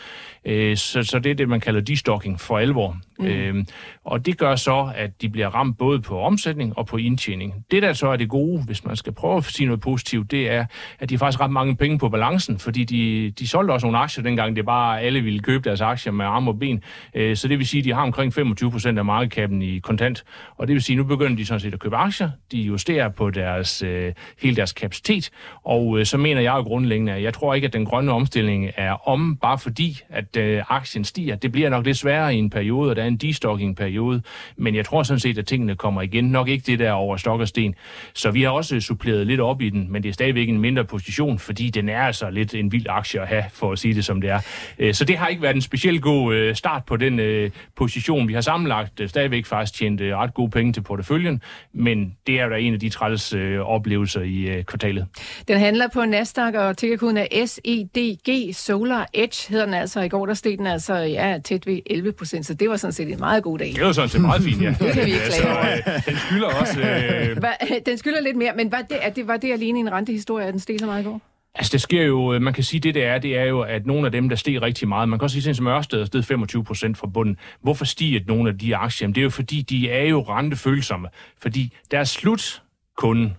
Øh, 0.44 0.76
så, 0.76 1.02
så 1.02 1.18
det 1.18 1.30
er 1.30 1.34
det, 1.34 1.48
man 1.48 1.60
kalder 1.60 1.80
destocking 1.80 2.40
for 2.40 2.58
alvor. 2.58 2.96
Mm. 3.18 3.26
Øh, 3.26 3.64
og 4.04 4.26
det 4.26 4.38
gør 4.38 4.56
så, 4.56 4.92
at 4.96 5.22
de 5.22 5.28
bliver 5.28 5.48
ramt 5.48 5.78
både 5.78 6.00
på 6.00 6.20
omsætning 6.20 6.78
og 6.78 6.86
på 6.86 6.96
indtjening. 6.96 7.64
Det, 7.70 7.82
der 7.82 7.92
så 7.92 8.08
er 8.08 8.16
det 8.16 8.28
gode, 8.28 8.62
hvis 8.64 8.84
man 8.84 8.96
skal 8.96 9.12
prøve 9.12 9.36
at 9.36 9.44
sige 9.44 9.66
noget 9.66 9.80
positivt, 9.80 10.30
det 10.30 10.50
er, 10.50 10.66
at 10.98 11.08
de 11.08 11.14
har 11.14 11.18
faktisk 11.18 11.40
ret 11.40 11.50
mange 11.50 11.76
penge 11.76 11.98
på 11.98 12.08
balancen, 12.08 12.58
fordi 12.58 12.84
de, 12.84 13.30
de 13.38 13.48
solgte 13.48 13.72
også 13.72 13.86
nogle 13.86 13.98
aktier 13.98 14.24
dengang, 14.24 14.56
det 14.56 14.64
bare 14.64 15.00
alle 15.00 15.20
ville 15.20 15.40
købe 15.40 15.68
deres 15.68 15.80
aktier 15.80 16.12
med 16.12 16.24
arme 16.24 16.50
og 16.50 16.58
ben. 16.58 16.82
Øh, 17.14 17.36
så 17.36 17.48
det 17.48 17.58
vil 17.58 17.66
sige, 17.66 17.78
at 17.78 17.84
de 17.84 17.92
har 17.92 18.02
omkring 18.02 18.34
25 18.34 18.70
procent 18.70 18.98
af 18.98 19.04
markedskaben 19.04 19.62
i 19.62 19.78
kontant. 19.78 20.24
Og 20.56 20.66
det 20.66 20.74
vil 20.74 20.82
sige, 20.82 20.94
at 20.94 20.98
nu 20.98 21.04
begynder 21.04 21.36
de 21.36 21.46
sådan 21.46 21.60
set 21.60 21.74
at 21.74 21.80
købe 21.80 21.96
aktier. 21.96 22.30
De 22.52 22.58
justerer 22.58 23.08
på 23.08 23.30
deres, 23.30 23.77
øh, 23.82 24.12
hele 24.42 24.56
deres 24.56 24.72
kapacitet. 24.72 25.30
Og 25.64 25.98
øh, 25.98 26.06
så 26.06 26.16
mener 26.16 26.40
jeg 26.40 26.54
jo 26.56 26.62
grundlæggende, 26.62 27.12
at 27.12 27.22
jeg 27.22 27.34
tror 27.34 27.54
ikke, 27.54 27.66
at 27.66 27.72
den 27.72 27.84
grønne 27.84 28.12
omstilling 28.12 28.70
er 28.76 29.08
om, 29.08 29.36
bare 29.36 29.58
fordi, 29.58 30.00
at 30.08 30.36
øh, 30.36 30.62
aktien 30.68 31.04
stiger. 31.04 31.36
Det 31.36 31.52
bliver 31.52 31.70
nok 31.70 31.84
lidt 31.84 31.96
sværere 31.96 32.34
i 32.34 32.38
en 32.38 32.50
periode, 32.50 32.90
og 32.90 32.96
der 32.96 33.02
er 33.02 33.06
en 33.06 33.16
destocking-periode. 33.16 34.22
Men 34.56 34.74
jeg 34.74 34.84
tror 34.84 35.02
sådan 35.02 35.20
set, 35.20 35.38
at 35.38 35.46
tingene 35.46 35.76
kommer 35.76 36.02
igen. 36.02 36.24
Nok 36.24 36.48
ikke 36.48 36.64
det 36.66 36.78
der 36.78 36.92
over 36.92 37.16
stok 37.16 37.40
og 37.40 37.48
sten. 37.48 37.74
Så 38.14 38.30
vi 38.30 38.42
har 38.42 38.50
også 38.50 38.80
suppleret 38.80 39.26
lidt 39.26 39.40
op 39.40 39.62
i 39.62 39.68
den, 39.68 39.92
men 39.92 40.02
det 40.02 40.08
er 40.08 40.12
stadigvæk 40.12 40.48
en 40.48 40.60
mindre 40.60 40.84
position, 40.84 41.38
fordi 41.38 41.70
den 41.70 41.88
er 41.88 42.00
altså 42.00 42.30
lidt 42.30 42.54
en 42.54 42.72
vild 42.72 42.86
aktie 42.88 43.20
at 43.20 43.28
have, 43.28 43.44
for 43.52 43.72
at 43.72 43.78
sige 43.78 43.94
det 43.94 44.04
som 44.04 44.20
det 44.20 44.30
er. 44.30 44.40
Øh, 44.78 44.94
så 44.94 45.04
det 45.04 45.16
har 45.16 45.28
ikke 45.28 45.42
været 45.42 45.54
en 45.54 45.62
specielt 45.62 46.02
god 46.02 46.34
øh, 46.34 46.54
start 46.54 46.84
på 46.84 46.96
den 46.96 47.20
øh, 47.20 47.50
position. 47.76 48.28
Vi 48.28 48.32
har 48.34 48.40
sammenlagt 48.40 49.00
øh, 49.00 49.08
stadigvæk 49.08 49.46
faktisk 49.46 49.74
tjent 49.78 50.00
øh, 50.00 50.16
ret 50.16 50.34
gode 50.34 50.50
penge 50.50 50.72
til 50.72 50.80
porteføljen, 50.80 51.42
men 51.72 52.16
det 52.26 52.40
er 52.40 52.48
da 52.48 52.56
en 52.56 52.74
af 52.74 52.80
de 52.80 52.88
træls 52.88 53.32
øh, 53.32 53.67
oplevelser 53.68 54.20
i 54.20 54.62
kvartalet. 54.62 55.06
Den 55.48 55.58
handler 55.58 55.88
på 55.88 56.04
Nasdaq, 56.04 56.54
og 56.54 56.76
tickerkoden 56.76 57.16
er 57.16 57.46
SEDG 57.46 58.56
Solar 58.56 59.06
Edge, 59.14 59.50
hedder 59.50 59.64
den 59.64 59.74
altså. 59.74 60.00
I 60.00 60.08
går 60.08 60.26
der 60.26 60.34
steg 60.34 60.58
den 60.58 60.66
altså 60.66 60.94
ja, 60.94 61.38
tæt 61.44 61.66
ved 61.66 61.80
11 61.86 62.12
procent, 62.12 62.46
så 62.46 62.54
det 62.54 62.70
var 62.70 62.76
sådan 62.76 62.92
set 62.92 63.12
en 63.12 63.18
meget 63.18 63.42
god 63.42 63.58
dag. 63.58 63.72
Det 63.74 63.84
var 63.84 63.92
sådan 63.92 64.08
set 64.08 64.20
meget 64.20 64.42
fint, 64.42 64.62
ja. 64.62 64.68
det 64.80 64.92
kan 64.92 65.06
vi 65.06 65.12
ikke 65.12 65.24
klage 65.24 65.82
så, 65.84 65.92
øh, 65.96 66.06
Den 66.06 66.16
skylder 66.16 66.48
også... 66.60 66.80
Øh... 66.80 67.86
Den 67.86 67.98
skylder 67.98 68.20
lidt 68.20 68.36
mere, 68.36 68.52
men 68.56 68.72
var 68.72 68.82
det, 68.82 68.96
at 69.02 69.16
det, 69.16 69.26
var 69.26 69.36
det 69.36 69.52
alene 69.52 69.78
en 69.78 69.92
rentehistorie, 69.92 70.46
at 70.46 70.52
den 70.52 70.60
steg 70.60 70.76
så 70.80 70.86
meget 70.86 71.00
i 71.00 71.04
går? 71.04 71.20
Altså, 71.54 71.72
det 71.72 71.80
sker 71.80 72.02
jo, 72.02 72.34
øh, 72.34 72.42
man 72.42 72.52
kan 72.52 72.64
sige, 72.64 72.80
det 72.80 72.94
det 72.94 73.04
er, 73.04 73.18
det 73.18 73.38
er 73.38 73.44
jo, 73.44 73.60
at 73.60 73.86
nogle 73.86 74.06
af 74.06 74.12
dem, 74.12 74.28
der 74.28 74.36
steg 74.36 74.62
rigtig 74.62 74.88
meget, 74.88 75.08
man 75.08 75.18
kan 75.18 75.24
også 75.24 75.40
sige, 75.40 75.54
som 75.54 75.66
Ørsted 75.66 76.00
er 76.00 76.04
steget 76.04 76.26
25 76.26 76.64
procent 76.64 76.98
fra 76.98 77.06
bunden. 77.06 77.36
Hvorfor 77.60 77.84
stiger 77.84 78.20
nogle 78.26 78.50
af 78.50 78.58
de 78.58 78.76
aktier? 78.76 79.04
Jamen, 79.04 79.14
det 79.14 79.20
er 79.20 79.24
jo 79.24 79.30
fordi, 79.30 79.62
de 79.62 79.90
er 79.90 80.04
jo 80.04 80.20
rentefølsomme. 80.20 81.08
Fordi 81.42 81.72
deres 81.90 82.08
slutkunde 82.08 83.34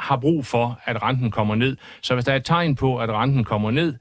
har 0.00 0.16
brug 0.16 0.46
for, 0.46 0.80
at 0.84 1.02
renten 1.02 1.30
kommer 1.30 1.54
ned. 1.54 1.76
Så 2.02 2.14
hvis 2.14 2.24
der 2.24 2.32
er 2.32 2.36
et 2.36 2.44
tegn 2.44 2.74
på, 2.74 2.96
at 2.96 3.10
renten 3.10 3.44
kommer 3.44 3.70
ned, 3.70 3.94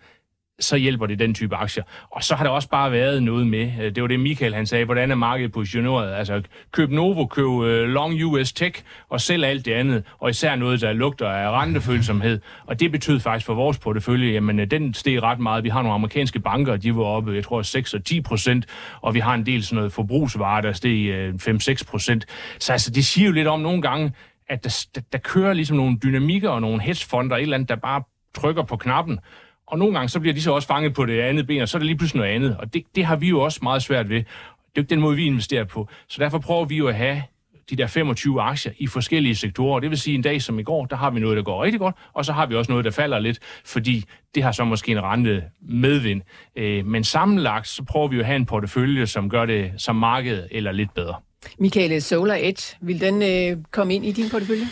så 0.60 0.78
hjælper 0.78 1.06
det 1.06 1.20
den 1.20 1.34
type 1.34 1.56
aktier. 1.56 1.84
Og 2.10 2.24
så 2.24 2.36
har 2.36 2.44
der 2.44 2.52
også 2.52 2.70
bare 2.70 2.92
været 2.92 3.24
noget 3.24 3.48
med, 3.48 3.72
øh, 3.82 3.96
det 3.96 4.02
var 4.02 4.08
det 4.08 4.20
Michael 4.20 4.54
han 4.54 4.66
sagde, 4.66 4.86
hvordan 4.86 5.12
er 5.12 5.16
markedet 5.16 5.52
positioneret? 5.52 6.14
Altså 6.14 6.42
køb 6.72 6.90
Novo, 6.90 7.26
køb 7.26 7.46
øh, 7.46 7.90
Long 7.90 8.24
US 8.24 8.54
Tech 8.54 8.84
og 9.10 9.22
sælg 9.22 9.46
alt 9.46 9.66
det 9.66 9.74
andet, 9.74 10.04
og 10.20 10.30
især 10.30 10.56
noget, 10.56 10.82
der 10.82 10.94
lugter 10.94 11.30
af 11.30 11.62
rentefølsomhed. 11.62 12.40
Og 12.66 12.80
det 12.80 12.92
betød 12.92 13.20
faktisk 13.20 13.46
for 13.46 13.54
vores 13.54 13.78
portefølje, 13.78 14.32
jamen 14.32 14.60
øh, 14.60 14.72
den 14.72 14.94
steg 14.94 15.24
ret 15.24 15.40
meget. 15.40 15.64
Vi 15.64 15.70
har 15.70 15.82
nogle 15.82 15.94
amerikanske 15.94 16.40
banker, 16.40 16.76
de 16.76 16.96
var 16.96 17.04
oppe, 17.04 17.32
jeg 17.32 17.44
tror 17.44 17.62
6 17.62 17.94
og 17.94 18.04
10 18.04 18.22
procent, 18.22 18.66
og 19.02 19.14
vi 19.14 19.20
har 19.20 19.34
en 19.34 19.46
del 19.46 19.64
sådan 19.64 19.76
noget 19.76 19.92
forbrugsvarer, 19.92 20.62
der 20.62 20.74
steg 20.74 21.30
5-6 21.42 21.84
procent. 21.90 22.26
Så 22.60 22.72
altså, 22.72 22.92
det 22.92 23.06
siger 23.06 23.28
jo 23.28 23.34
lidt 23.34 23.48
om 23.48 23.60
nogle 23.60 23.82
gange, 23.82 24.12
at 24.50 24.64
der, 24.64 24.86
der, 24.96 25.02
der 25.12 25.18
kører 25.18 25.54
ligesom 25.54 25.78
nogle 25.78 25.98
dynamikker 26.04 26.50
og 26.50 26.62
nogle 26.62 26.82
hedgefonder, 26.82 27.36
et 27.36 27.42
eller 27.42 27.56
andet, 27.56 27.70
der 27.70 27.76
bare 27.76 28.04
trykker 28.36 28.64
på 28.64 28.78
knappen, 28.78 29.20
og 29.68 29.80
nogle 29.80 29.94
gange 29.94 30.10
så 30.10 30.20
bliver 30.20 30.34
de 30.34 30.42
så 30.42 30.52
også 30.52 30.68
fanget 30.68 30.94
på 30.94 31.06
det 31.06 31.22
andet 31.22 31.48
ben, 31.48 31.62
og 31.62 31.70
så 31.70 31.78
er 31.78 31.80
det 31.80 31.86
lige 31.86 31.98
pludselig 31.98 32.20
noget 32.20 32.36
andet. 32.36 32.58
Og 32.58 32.74
det, 32.74 32.84
det 32.96 33.06
har 33.06 33.16
vi 33.16 33.30
jo 33.30 33.42
også 33.42 33.60
meget 33.64 33.84
svært 33.84 34.10
ved. 34.10 34.18
Det 34.18 34.26
er 34.26 34.72
jo 34.78 34.82
ikke 34.82 34.90
den 34.90 35.02
måde, 35.02 35.16
vi 35.16 35.26
investerer 35.26 35.64
på. 35.64 35.88
Så 36.08 36.18
derfor 36.20 36.40
prøver 36.40 36.66
vi 36.66 36.78
jo 36.78 36.88
at 36.88 36.96
have 36.96 37.24
de 37.70 37.76
der 37.76 37.88
25 37.88 38.42
aktier 38.42 38.72
i 38.78 38.88
forskellige 38.88 39.36
sektorer. 39.36 39.80
Det 39.80 39.90
vil 39.90 39.98
sige, 39.98 40.16
en 40.16 40.22
dag 40.22 40.42
som 40.42 40.60
i 40.60 40.64
går, 40.64 40.86
der 40.86 40.96
har 40.96 41.10
vi 41.10 41.20
noget, 41.20 41.38
der 41.38 41.44
går 41.44 41.64
rigtig 41.64 41.80
godt, 41.80 41.96
og 42.14 42.26
så 42.26 42.34
har 42.34 42.46
vi 42.46 42.56
også 42.56 42.72
noget, 42.72 42.86
der 42.86 42.92
falder 42.92 43.20
lidt, 43.20 43.40
fordi 43.66 44.04
det 44.36 44.44
har 44.44 44.52
så 44.52 44.64
måske 44.64 44.92
en 44.92 45.04
rente 45.04 45.44
medvind. 45.62 46.22
Øh, 46.56 46.86
men 46.86 47.04
sammenlagt, 47.04 47.68
så 47.68 47.84
prøver 47.84 48.08
vi 48.08 48.16
jo 48.16 48.22
at 48.22 48.26
have 48.26 48.36
en 48.36 48.46
portefølje, 48.46 49.08
som 49.08 49.30
gør 49.30 49.46
det 49.46 49.72
som 49.78 49.96
markedet 49.96 50.48
eller 50.52 50.72
lidt 50.72 50.94
bedre. 50.94 51.16
Michael, 51.60 51.92
øh, 51.92 52.02
Solar 52.02 52.38
Edge, 52.40 52.76
vil 52.82 53.02
den 53.02 53.22
øh, 53.22 53.64
komme 53.72 53.96
ind 53.96 54.06
i 54.06 54.12
din 54.12 54.30
portefølje? 54.30 54.66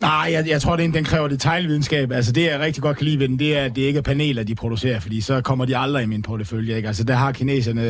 Nej, 0.00 0.28
jeg, 0.32 0.48
jeg 0.48 0.62
tror, 0.62 0.76
den, 0.76 0.94
den 0.94 1.04
kræver 1.04 1.28
detaljvidenskab. 1.28 2.12
Altså, 2.12 2.32
det 2.32 2.44
jeg 2.44 2.60
rigtig 2.60 2.82
godt 2.82 2.96
kan 2.96 3.04
lide 3.04 3.18
ved 3.18 3.28
den, 3.28 3.38
det 3.38 3.56
er, 3.58 3.64
at 3.64 3.76
det 3.76 3.82
ikke 3.82 3.98
er 3.98 4.02
paneler, 4.02 4.42
de 4.42 4.54
producerer, 4.54 5.00
fordi 5.00 5.20
så 5.20 5.40
kommer 5.40 5.64
de 5.64 5.76
aldrig 5.76 6.02
i 6.02 6.06
min 6.06 6.22
portefølje. 6.22 6.76
Ikke? 6.76 6.88
Altså, 6.88 7.04
der 7.04 7.14
har 7.14 7.32
kineserne 7.32 7.82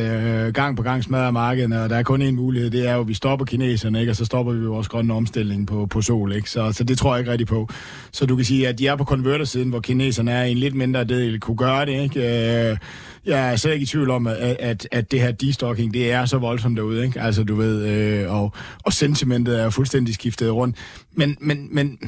øh, 0.45 0.53
gang 0.53 0.77
på 0.77 0.83
gang 0.83 1.03
smadret 1.03 1.33
markedet, 1.33 1.81
og 1.81 1.89
der 1.89 1.95
er 1.95 2.03
kun 2.03 2.21
én 2.21 2.31
mulighed, 2.31 2.69
det 2.69 2.87
er 2.87 2.93
jo, 2.93 3.01
at 3.01 3.07
vi 3.07 3.13
stopper 3.13 3.45
kineserne, 3.45 3.99
ikke? 3.99 4.11
og 4.11 4.15
så 4.15 4.25
stopper 4.25 4.53
vi 4.53 4.65
vores 4.65 4.87
grønne 4.87 5.13
omstilling 5.13 5.67
på, 5.67 5.85
på 5.85 6.01
sol. 6.01 6.33
Ikke? 6.33 6.49
Så, 6.49 6.71
så 6.71 6.83
det 6.83 6.97
tror 6.97 7.15
jeg 7.15 7.19
ikke 7.19 7.31
rigtig 7.31 7.47
på. 7.47 7.69
Så 8.11 8.25
du 8.25 8.35
kan 8.35 8.45
sige, 8.45 8.67
at 8.67 8.79
de 8.79 8.87
er 8.87 8.95
på 8.95 9.03
konvertersiden, 9.03 9.69
hvor 9.69 9.79
kineserne 9.79 10.31
er 10.31 10.43
i 10.43 10.51
en 10.51 10.57
lidt 10.57 10.75
mindre 10.75 11.03
del, 11.03 11.39
kunne 11.39 11.57
gøre 11.57 11.85
det. 11.85 12.03
Ikke? 12.03 12.69
Øh, 12.69 12.77
jeg 13.25 13.51
er 13.51 13.55
slet 13.55 13.73
ikke 13.73 13.83
i 13.83 13.87
tvivl 13.87 14.09
om, 14.09 14.27
at, 14.27 14.37
at, 14.37 14.87
at 14.91 15.11
det 15.11 15.21
her 15.21 15.31
destocking, 15.31 15.93
det 15.93 16.11
er 16.11 16.25
så 16.25 16.37
voldsomt 16.37 16.77
derude, 16.77 17.05
ikke? 17.05 17.21
Altså, 17.21 17.43
du 17.43 17.55
ved, 17.55 17.85
øh, 17.85 18.33
og, 18.33 18.53
og 18.83 18.93
sentimentet 18.93 19.61
er 19.61 19.69
fuldstændig 19.69 20.13
skiftet 20.13 20.51
rundt. 20.51 20.75
Men, 21.13 21.37
men, 21.41 21.67
men 21.71 21.99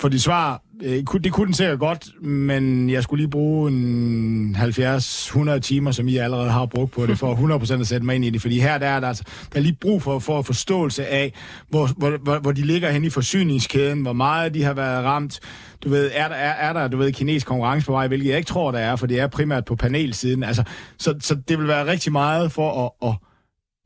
for 0.00 0.08
dit 0.08 0.22
svar, 0.22 0.62
det 0.80 1.32
kunne 1.32 1.46
den 1.46 1.54
sikkert 1.54 1.78
godt, 1.78 2.22
men 2.22 2.90
jeg 2.90 3.02
skulle 3.02 3.22
lige 3.22 3.30
bruge 3.30 3.70
en 3.70 4.56
70-100 4.56 5.58
timer, 5.58 5.90
som 5.90 6.08
I 6.08 6.16
allerede 6.16 6.50
har 6.50 6.66
brugt 6.66 6.92
på 6.92 7.06
det, 7.06 7.18
for 7.18 7.34
100% 7.76 7.80
at 7.80 7.86
sætte 7.86 8.06
mig 8.06 8.14
ind 8.14 8.24
i 8.24 8.30
det. 8.30 8.42
Fordi 8.42 8.60
her 8.60 8.78
der 8.78 8.86
er 8.86 9.00
der, 9.00 9.08
altså, 9.08 9.24
der 9.52 9.58
er 9.58 9.62
lige 9.62 9.76
brug 9.80 10.02
for, 10.02 10.18
for 10.18 10.42
forståelse 10.42 11.06
af, 11.06 11.32
hvor, 11.68 11.88
hvor, 11.96 12.18
hvor, 12.22 12.38
hvor 12.38 12.52
de 12.52 12.62
ligger 12.62 12.90
hen 12.90 13.04
i 13.04 13.10
forsyningskæden, 13.10 14.02
hvor 14.02 14.12
meget 14.12 14.54
de 14.54 14.62
har 14.62 14.74
været 14.74 15.04
ramt. 15.04 15.40
Du 15.84 15.88
ved, 15.88 16.10
er 16.14 16.28
der, 16.28 16.34
er, 16.34 16.68
er 16.68 16.72
der 16.72 16.88
du 16.88 16.96
ved, 16.96 17.12
kinesisk 17.12 17.46
konkurrence 17.46 17.86
på 17.86 17.92
vej, 17.92 18.08
hvilket 18.08 18.28
jeg 18.28 18.36
ikke 18.36 18.48
tror, 18.48 18.70
der 18.70 18.78
er, 18.78 18.96
for 18.96 19.06
det 19.06 19.20
er 19.20 19.26
primært 19.26 19.64
på 19.64 19.76
panelsiden. 19.76 20.42
Altså, 20.42 20.62
så, 20.98 21.14
så 21.20 21.34
det 21.48 21.58
vil 21.58 21.68
være 21.68 21.86
rigtig 21.86 22.12
meget 22.12 22.52
for 22.52 22.94
at, 23.02 23.08
at 23.08 23.14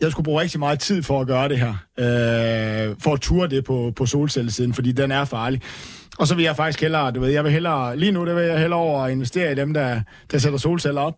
jeg 0.01 0.11
skulle 0.11 0.25
bruge 0.25 0.41
rigtig 0.41 0.59
meget 0.59 0.79
tid 0.79 1.03
for 1.03 1.21
at 1.21 1.27
gøre 1.27 1.49
det 1.49 1.59
her. 1.59 1.75
Øh, 1.99 2.97
for 2.99 3.13
at 3.13 3.21
ture 3.21 3.49
det 3.49 3.65
på, 3.65 3.93
på 3.97 4.07
solcellesiden, 4.07 4.75
fordi 4.75 4.93
den 4.93 5.11
er 5.13 5.25
farlig. 5.25 5.63
Og 6.21 6.27
så 6.27 6.35
vil 6.35 6.45
jeg 6.45 6.57
faktisk 6.57 6.81
hellere, 6.81 7.11
du 7.11 7.21
ved, 7.21 7.29
jeg 7.29 7.45
vil 7.45 7.53
hellere, 7.53 7.97
lige 7.97 8.13
nu, 8.13 8.27
der 8.27 8.35
vil 8.35 8.45
jeg 8.45 8.59
hellere 8.59 8.81
over 8.81 9.05
at 9.05 9.13
investere 9.13 9.53
i 9.53 9.55
dem, 9.55 9.75
der, 9.75 10.01
der 10.31 10.39
sætter 10.39 10.59
solceller 10.59 11.01
op. 11.01 11.15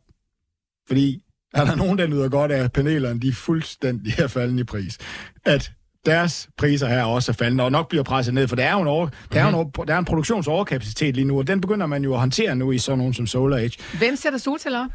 Fordi 0.89 1.23
er 1.55 1.65
der 1.65 1.77
nogen, 1.77 1.99
der 1.99 2.07
nyder 2.07 2.29
godt 2.29 2.53
af 2.53 2.73
panelerne, 2.73 3.21
de 3.21 3.29
er 3.29 3.33
fuldstændig 3.33 4.19
er 4.19 4.27
faldende 4.27 4.61
i 4.61 4.65
pris. 4.65 4.99
At 5.45 5.73
deres 6.07 6.49
priser 6.59 6.87
her 6.87 7.05
også 7.05 7.33
er 7.33 7.35
faldende, 7.35 7.65
og 7.65 7.73
nok 7.73 7.89
bliver 7.89 8.05
presset 8.05 8.35
ned, 8.35 8.49
for 8.49 8.57
der 8.57 8.65
er 8.65 8.73
jo 8.73 8.81
en, 8.81 8.87
over, 8.87 9.09
der 9.33 9.43
er 9.43 9.49
en, 9.49 9.55
over, 9.55 9.65
der 9.65 9.95
er 9.95 9.99
en 9.99 10.05
produktionsoverkapacitet 10.05 11.15
lige 11.15 11.25
nu, 11.25 11.39
og 11.39 11.47
den 11.47 11.61
begynder 11.61 11.87
man 11.87 12.05
jo 12.05 12.13
at 12.13 12.21
håndtere 12.21 12.57
nu 12.57 12.73
i 12.73 12.79
sådan 12.79 12.99
nogen 12.99 13.15
som 13.15 13.27
Solar 13.27 13.59
Edge. 13.59 13.79
Hvem 13.99 14.17
sætter 14.17 14.39
solceller 14.39 14.85
op? 14.85 14.91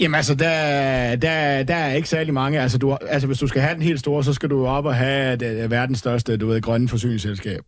Jamen 0.00 0.14
altså, 0.14 0.34
der, 0.34 1.16
der, 1.16 1.62
der 1.62 1.74
er 1.74 1.94
ikke 1.94 2.08
særlig 2.08 2.34
mange. 2.34 2.60
Altså, 2.60 2.78
du, 2.78 2.94
altså, 2.94 3.26
hvis 3.26 3.38
du 3.38 3.46
skal 3.46 3.62
have 3.62 3.74
den 3.74 3.82
helt 3.82 4.00
store, 4.00 4.24
så 4.24 4.32
skal 4.32 4.50
du 4.50 4.66
op 4.66 4.84
og 4.84 4.94
have 4.94 5.36
det, 5.36 5.70
verdens 5.70 5.98
største, 5.98 6.36
du 6.36 6.46
ved, 6.46 6.60
grønne 6.60 6.88
forsyningsselskab. 6.88 7.60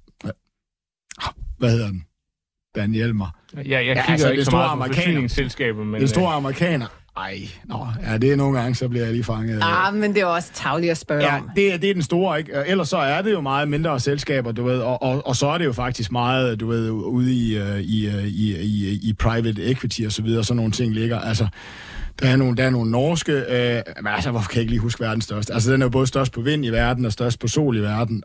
Hvad 1.65 1.73
hedder 1.73 1.87
den? 1.87 2.03
Dan 2.77 2.93
Hjelmer. 2.93 3.27
Ja, 3.57 3.61
jeg 3.61 3.81
kigger 3.81 4.03
ja, 4.07 4.13
altså, 4.13 4.31
ikke 4.31 4.45
så 4.45 4.51
meget 4.51 4.79
på 4.79 4.95
forsyningsselskaber, 4.95 5.85
men... 5.85 6.01
En 6.01 6.09
stor 6.09 6.29
øh, 6.29 6.37
amerikaner. 6.37 6.87
Ej, 7.17 7.39
nå, 7.65 7.87
ja, 8.03 8.19
det 8.19 8.33
er 8.33 8.37
nogle 8.37 8.59
gange, 8.59 8.75
så 8.75 8.89
bliver 8.89 9.05
jeg 9.05 9.13
lige 9.13 9.25
fanget. 9.25 9.61
Ah, 9.63 9.95
men 9.95 10.15
det 10.15 10.23
er 10.23 10.27
også 10.27 10.51
tavligt 10.55 10.91
at 10.91 10.97
spørge 10.97 11.35
ja, 11.35 11.41
det, 11.57 11.73
er, 11.73 11.77
det 11.77 11.91
er 11.91 11.95
den 11.95 12.03
store, 12.03 12.39
ikke? 12.39 12.53
Ellers 12.67 12.89
så 12.89 12.97
er 12.97 13.23
det 13.23 13.33
jo 13.33 13.41
meget 13.41 13.69
mindre 13.69 14.01
selskaber, 14.01 14.53
du 14.53 14.65
ved, 14.65 14.79
og, 14.79 15.03
og, 15.03 15.27
og 15.27 15.37
så 15.37 15.47
er 15.47 15.59
det 15.59 15.65
jo 15.65 15.73
faktisk 15.73 16.13
meget, 16.13 16.61
du 16.61 16.67
ved, 16.67 16.91
ude 16.91 17.35
i, 17.35 17.57
øh, 17.59 17.81
i, 17.81 18.07
øh, 18.07 18.25
i, 18.25 18.57
i, 18.61 18.99
i 19.03 19.13
private 19.13 19.65
equity 19.65 20.03
og 20.07 20.13
så 20.13 20.23
videre, 20.23 20.45
sådan 20.45 20.57
nogle 20.57 20.73
ting 20.73 20.95
ligger. 20.95 21.21
Altså, 21.21 21.49
der 22.23 22.29
er 22.29 22.37
nogle, 22.37 22.57
der 22.57 22.65
er 22.65 22.71
nogle 22.71 22.91
norske, 22.91 23.33
øh, 23.33 23.83
men 24.03 24.13
altså, 24.13 24.31
hvorfor 24.31 24.49
kan 24.49 24.57
jeg 24.57 24.63
ikke 24.63 24.73
lige 24.73 24.81
huske 24.81 25.01
verdens 25.01 25.25
største? 25.25 25.55
Altså, 25.55 25.73
den 25.73 25.83
er 25.83 25.87
jo 25.87 25.91
både 25.91 26.07
størst 26.07 26.33
på 26.33 26.41
vind 26.41 26.65
i 26.65 26.69
verden 26.69 27.05
og 27.05 27.13
størst 27.13 27.41
på 27.41 27.49
sol 27.49 27.77
i 27.77 27.81
verden. 27.81 28.23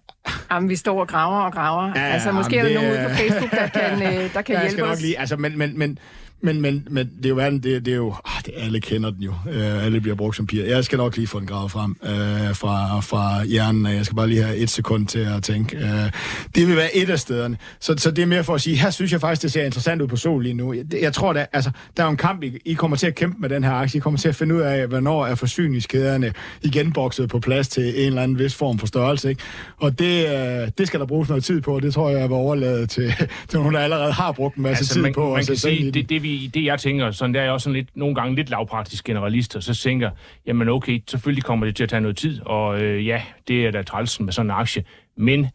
Jamen, 0.51 0.69
vi 0.69 0.75
står 0.75 0.99
og 0.99 1.07
graver 1.07 1.41
og 1.41 1.53
graver. 1.53 1.91
Ja, 1.95 2.01
altså, 2.01 2.31
måske 2.31 2.55
jamen, 2.55 2.71
er 2.71 2.81
der 2.81 2.87
nogen 2.87 2.99
ude 2.99 3.09
på 3.09 3.15
Facebook, 3.15 3.51
der 3.51 3.67
kan, 3.67 4.03
øh, 4.03 4.33
der 4.33 4.41
kan 4.47 4.61
hjælpe 4.61 4.83
os. 4.83 5.01
Lige, 5.01 5.19
altså, 5.19 5.37
men, 5.37 5.57
men, 5.57 5.79
men, 5.79 5.97
Men, 6.41 6.61
men, 6.61 6.87
men 6.89 7.09
det 7.17 7.25
er 7.25 7.29
jo 7.29 7.35
verden, 7.35 7.63
det, 7.63 7.85
det 7.85 7.91
er 7.91 7.95
jo, 7.95 8.13
ah, 8.25 8.43
det, 8.45 8.53
alle 8.57 8.81
kender 8.81 9.09
den 9.09 9.21
jo. 9.21 9.31
Uh, 9.45 9.85
alle 9.85 10.01
bliver 10.01 10.15
brugt 10.15 10.35
som 10.35 10.47
piger. 10.47 10.65
Jeg 10.65 10.83
skal 10.83 10.97
nok 10.97 11.15
lige 11.15 11.27
få 11.27 11.39
den 11.39 11.47
gravet 11.47 11.71
frem 11.71 11.95
uh, 12.01 12.55
fra, 12.55 12.99
fra 12.99 13.43
hjernen, 13.43 13.85
jeg 13.85 14.05
skal 14.05 14.15
bare 14.15 14.27
lige 14.27 14.43
have 14.43 14.57
et 14.57 14.69
sekund 14.69 15.07
til 15.07 15.19
at 15.19 15.43
tænke. 15.43 15.77
Uh, 15.77 16.11
det 16.55 16.67
vil 16.67 16.75
være 16.75 16.95
et 16.95 17.09
af 17.09 17.19
stederne. 17.19 17.57
Så, 17.79 17.95
så 17.97 18.11
det 18.11 18.21
er 18.21 18.25
mere 18.25 18.43
for 18.43 18.55
at 18.55 18.61
sige, 18.61 18.75
her 18.75 18.89
synes 18.89 19.11
jeg 19.11 19.21
faktisk, 19.21 19.41
det 19.41 19.51
ser 19.51 19.63
interessant 19.63 20.01
ud 20.01 20.07
på 20.07 20.15
sol 20.15 20.43
lige 20.43 20.53
nu. 20.53 20.73
Jeg, 20.73 20.85
jeg 21.01 21.13
tror, 21.13 21.33
der, 21.33 21.45
altså, 21.53 21.71
der 21.97 22.03
er 22.03 22.07
jo 22.07 22.11
en 22.11 22.17
kamp, 22.17 22.43
I, 22.43 22.57
I 22.65 22.73
kommer 22.73 22.97
til 22.97 23.07
at 23.07 23.15
kæmpe 23.15 23.37
med 23.39 23.49
den 23.49 23.63
her 23.63 23.71
aktie. 23.71 23.97
I 23.97 24.01
kommer 24.01 24.17
til 24.17 24.29
at 24.29 24.35
finde 24.35 24.55
ud 24.55 24.61
af, 24.61 24.87
hvornår 24.87 25.25
er 25.25 25.35
forsyningskæderne 25.35 26.33
igen 26.61 26.93
bokset 26.93 27.29
på 27.29 27.39
plads 27.39 27.67
til 27.67 27.83
en 27.83 28.05
eller 28.05 28.21
anden 28.21 28.39
vis 28.39 28.55
form 28.55 28.79
for 28.79 28.87
størrelse. 28.87 29.29
Ikke? 29.29 29.41
Og 29.77 29.99
det, 29.99 30.25
uh, 30.25 30.67
det 30.77 30.87
skal 30.87 30.99
der 30.99 31.05
bruges 31.05 31.29
noget 31.29 31.43
tid 31.43 31.61
på, 31.61 31.79
det 31.79 31.93
tror 31.93 32.09
jeg, 32.09 32.19
jeg 32.19 32.29
vil 32.29 32.35
overlade 32.35 32.87
til, 32.87 33.13
til 33.49 33.59
nogen, 33.59 33.73
der 33.73 33.79
allerede 33.79 34.11
har 34.11 34.31
brugt 34.31 34.55
en 34.55 34.63
masse 34.63 34.81
altså, 34.81 34.93
tid 34.93 35.01
man, 35.01 35.13
på. 35.13 35.33
Man 35.33 35.45
kan 35.45 35.57
sige, 35.57 35.91
det, 35.91 36.09
det, 36.09 36.23
vi, 36.23 36.28
det 36.53 36.65
jeg 36.65 36.79
tænker, 36.79 37.11
sådan 37.11 37.33
der 37.33 37.39
er 37.39 37.43
jeg 37.43 37.53
også 37.53 37.63
sådan 37.63 37.75
lidt, 37.75 37.97
nogle 37.97 38.15
gange 38.15 38.35
lidt 38.35 38.49
lavpraktisk 38.49 39.03
generalist, 39.03 39.55
og 39.55 39.63
så 39.63 39.75
tænker, 39.75 40.11
jamen 40.45 40.69
okay, 40.69 41.03
selvfølgelig 41.07 41.43
kommer 41.43 41.65
det 41.65 41.75
til 41.75 41.83
at 41.83 41.89
tage 41.89 42.01
noget 42.01 42.17
tid, 42.17 42.41
og 42.45 42.81
øh, 42.81 43.07
ja, 43.07 43.21
det 43.47 43.65
er 43.65 43.71
da 43.71 43.83
trælsen 43.83 44.25
med 44.25 44.33
sådan 44.33 44.47
en 44.47 44.55
aktie, 44.57 44.83
men 45.17 45.47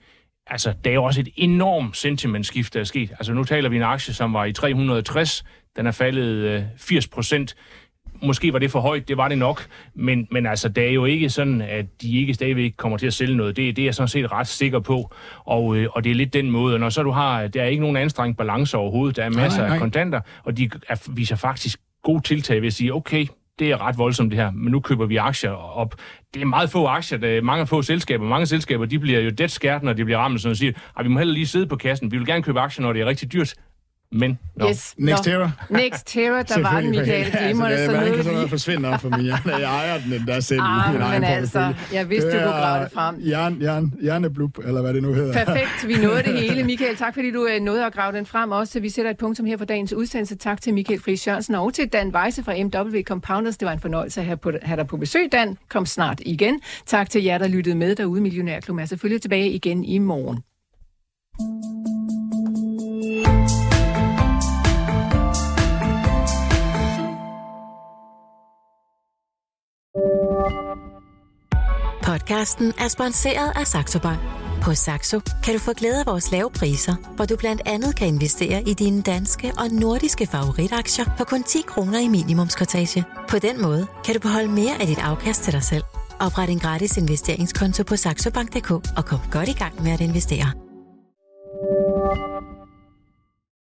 altså, 0.47 0.75
der 0.85 0.91
er 0.91 0.95
jo 0.95 1.05
også 1.05 1.20
et 1.20 1.29
enormt 1.37 1.97
sentimentskift, 1.97 2.75
der 2.75 2.81
er 2.81 2.85
sket. 2.85 3.11
Altså, 3.11 3.33
nu 3.33 3.45
taler 3.45 3.68
vi 3.68 3.77
en 3.77 3.83
aktie, 3.83 4.14
som 4.14 4.33
var 4.33 4.45
i 4.45 4.53
360, 4.53 5.45
den 5.77 5.87
er 5.87 5.93
faldet 5.93 6.27
øh, 6.27 6.62
80 6.79 7.09
procent. 7.09 7.55
Måske 8.27 8.53
var 8.53 8.59
det 8.59 8.70
for 8.70 8.81
højt, 8.81 9.09
det 9.09 9.16
var 9.16 9.29
det 9.29 9.39
nok, 9.39 9.66
men, 9.95 10.29
men 10.31 10.47
altså, 10.47 10.68
det 10.68 10.89
er 10.89 10.93
jo 10.93 11.05
ikke 11.05 11.31
sådan, 11.31 11.61
at 11.61 11.87
de 12.03 12.18
ikke 12.18 12.35
stadigvæk 12.35 12.75
kommer 12.77 12.99
til 12.99 13.07
at 13.07 13.14
sælge 13.14 13.37
noget. 13.37 13.57
Det, 13.57 13.77
det 13.77 13.83
er 13.83 13.87
jeg 13.87 13.95
sådan 13.95 14.09
set 14.09 14.33
ret 14.33 14.47
sikker 14.47 14.81
på, 14.81 15.14
og, 15.45 15.77
øh, 15.77 15.89
og 15.93 16.05
det 16.05 16.11
er 16.11 16.14
lidt 16.14 16.33
den 16.33 16.51
måde. 16.51 16.75
Og 16.75 16.81
når 16.81 16.89
så 16.89 17.03
du 17.03 17.11
har, 17.11 17.47
der 17.47 17.62
er 17.62 17.66
ikke 17.66 17.81
nogen 17.81 17.97
anstrengt 17.97 18.39
balance 18.39 18.77
overhovedet, 18.77 19.16
der 19.16 19.25
er 19.25 19.31
masser 19.31 19.61
nej, 19.61 19.68
nej. 19.68 19.75
af 19.77 19.81
kontanter, 19.81 20.20
og 20.45 20.59
de 20.59 20.70
er, 20.89 21.09
viser 21.14 21.37
faktisk 21.37 21.79
god 22.03 22.20
tiltag 22.20 22.61
ved 22.61 22.66
at 22.66 22.72
sige, 22.72 22.95
okay, 22.95 23.27
det 23.59 23.70
er 23.70 23.87
ret 23.87 23.99
voldsomt 23.99 24.31
det 24.31 24.39
her, 24.39 24.51
men 24.51 24.72
nu 24.72 24.81
køber 24.81 25.07
vi 25.07 25.16
aktier 25.16 25.51
op. 25.51 25.95
Det 26.35 26.43
er 26.43 26.47
meget 26.47 26.70
få 26.70 26.87
aktier, 26.87 27.18
der 27.18 27.29
er 27.29 27.43
mange 27.43 27.66
få 27.66 27.83
selskaber. 27.83 28.25
Mange 28.25 28.47
selskaber, 28.47 28.85
de 28.85 28.99
bliver 28.99 29.20
jo 29.20 29.31
det 29.31 29.51
skært, 29.51 29.83
når 29.83 29.93
de 29.93 30.05
bliver 30.05 30.18
ramt, 30.18 30.41
så 30.41 30.49
de 30.49 30.57
siger, 30.57 30.72
at 30.99 31.05
vi 31.05 31.09
må 31.09 31.18
heller 31.18 31.35
lige 31.35 31.47
sidde 31.47 31.66
på 31.66 31.77
kassen. 31.77 32.12
Vi 32.12 32.18
vil 32.18 32.27
gerne 32.27 32.43
købe 32.43 32.61
aktier, 32.61 32.83
når 32.83 32.93
det 32.93 33.03
er 33.03 33.07
rigtig 33.07 33.33
dyrt. 33.33 33.55
Men, 34.15 34.39
no. 34.57 34.69
yes, 34.69 34.95
Next 34.99 35.25
Terror. 35.25 35.53
Next 35.71 36.07
Terror, 36.07 36.43
der 36.43 36.62
var 36.62 36.81
den, 36.81 36.91
Michael 36.91 37.33
Glimmer. 37.39 37.69
Ja, 37.69 37.75
altså, 37.75 37.93
det, 37.93 38.09
så 38.09 38.15
kan 38.15 38.23
sådan 38.23 38.35
noget 38.35 38.51
forsvinde 38.51 38.89
op 38.89 39.01
for 39.01 39.09
mig. 39.09 39.27
Jeg, 39.27 39.39
jeg 39.47 39.62
ejer 39.62 39.99
den 39.99 40.12
endda 40.12 40.41
selv 40.41 40.61
ah, 40.62 40.93
min 40.93 41.03
egen 41.03 41.25
altså, 41.25 41.75
jeg 41.93 42.11
vidste, 42.11 42.31
du 42.31 42.39
kunne 42.39 42.51
grave 42.51 42.85
det 42.85 42.93
frem. 42.93 43.17
Jern, 43.29 43.62
jern, 43.62 43.95
hjerneblub, 44.03 44.59
eller 44.59 44.81
hvad 44.81 44.95
det 44.95 45.03
nu 45.03 45.12
hedder. 45.12 45.45
Perfekt, 45.45 45.89
vi 45.89 45.97
nåede 45.97 46.23
det 46.23 46.41
hele. 46.43 46.65
Michael, 46.65 46.97
tak 46.97 47.15
fordi 47.15 47.31
du 47.31 47.47
øh, 47.47 47.61
nåede 47.61 47.87
at 47.87 47.93
grave 47.93 48.17
den 48.17 48.27
frem 48.27 48.51
også. 48.51 48.81
Vi 48.81 48.89
sætter 48.89 49.11
et 49.11 49.19
punktum 49.19 49.47
her 49.47 49.57
for 49.57 49.65
dagens 49.65 49.93
udsendelse. 49.93 50.37
Tak 50.37 50.61
til 50.61 50.75
Michael 50.75 51.01
Friis 51.01 51.27
Jørgensen 51.27 51.55
og 51.55 51.75
til 51.75 51.89
Dan 51.89 52.15
Weisse 52.15 52.45
fra 52.45 52.53
MW 52.65 53.03
Compounders. 53.03 53.57
Det 53.57 53.67
var 53.67 53.73
en 53.73 53.81
fornøjelse 53.81 54.21
at 54.21 54.27
have, 54.27 54.37
på, 54.37 54.53
have 54.62 54.77
dig 54.77 54.87
på 54.87 54.97
besøg, 54.97 55.33
Dan. 55.33 55.59
Kom 55.69 55.87
snart 55.87 56.21
igen. 56.27 56.61
Tak 56.87 57.11
til 57.11 57.25
jer, 57.25 57.39
der 57.39 57.49
lyttede 57.49 57.77
med 57.77 57.95
derude. 57.95 58.21
Millionærklub 58.21 58.79
er 58.79 58.85
selvfølgelig 58.85 59.23
tilbage 59.23 59.51
igen 59.51 59.85
i 59.85 59.99
morgen. 59.99 60.39
Podcasten 72.07 72.73
er 72.79 72.89
sponsoreret 72.89 73.53
af 73.57 73.67
Saxo 73.67 73.99
Bank. 73.99 74.19
På 74.63 74.75
Saxo 74.75 75.21
kan 75.45 75.55
du 75.55 75.61
få 75.61 75.73
glæde 75.73 76.01
af 76.01 76.07
vores 76.07 76.33
lave 76.33 76.51
priser, 76.51 76.95
hvor 77.17 77.25
du 77.25 77.37
blandt 77.37 77.63
andet 77.67 77.97
kan 77.97 78.09
investere 78.09 78.63
i 78.63 78.75
dine 78.75 79.03
danske 79.03 79.53
og 79.59 79.69
nordiske 79.69 80.27
favoritaktier 80.27 81.05
for 81.17 81.25
kun 81.25 81.43
10 81.43 81.63
kroner 81.67 81.99
i 81.99 82.09
minimumskortage. 82.09 83.05
På 83.29 83.39
den 83.39 83.63
måde 83.63 83.87
kan 84.05 84.15
du 84.15 84.21
beholde 84.21 84.49
mere 84.49 84.81
af 84.81 84.87
dit 84.87 84.99
afkast 84.99 85.43
til 85.43 85.53
dig 85.53 85.63
selv. 85.63 85.83
Opret 86.21 86.51
en 86.51 86.59
gratis 86.59 86.97
investeringskonto 86.97 87.83
på 87.85 87.97
saxobank.dk 87.97 88.71
og 88.71 89.05
kom 89.05 89.19
godt 89.31 89.49
i 89.49 89.53
gang 89.53 89.83
med 89.83 89.93
at 89.93 90.01
investere. 90.01 90.53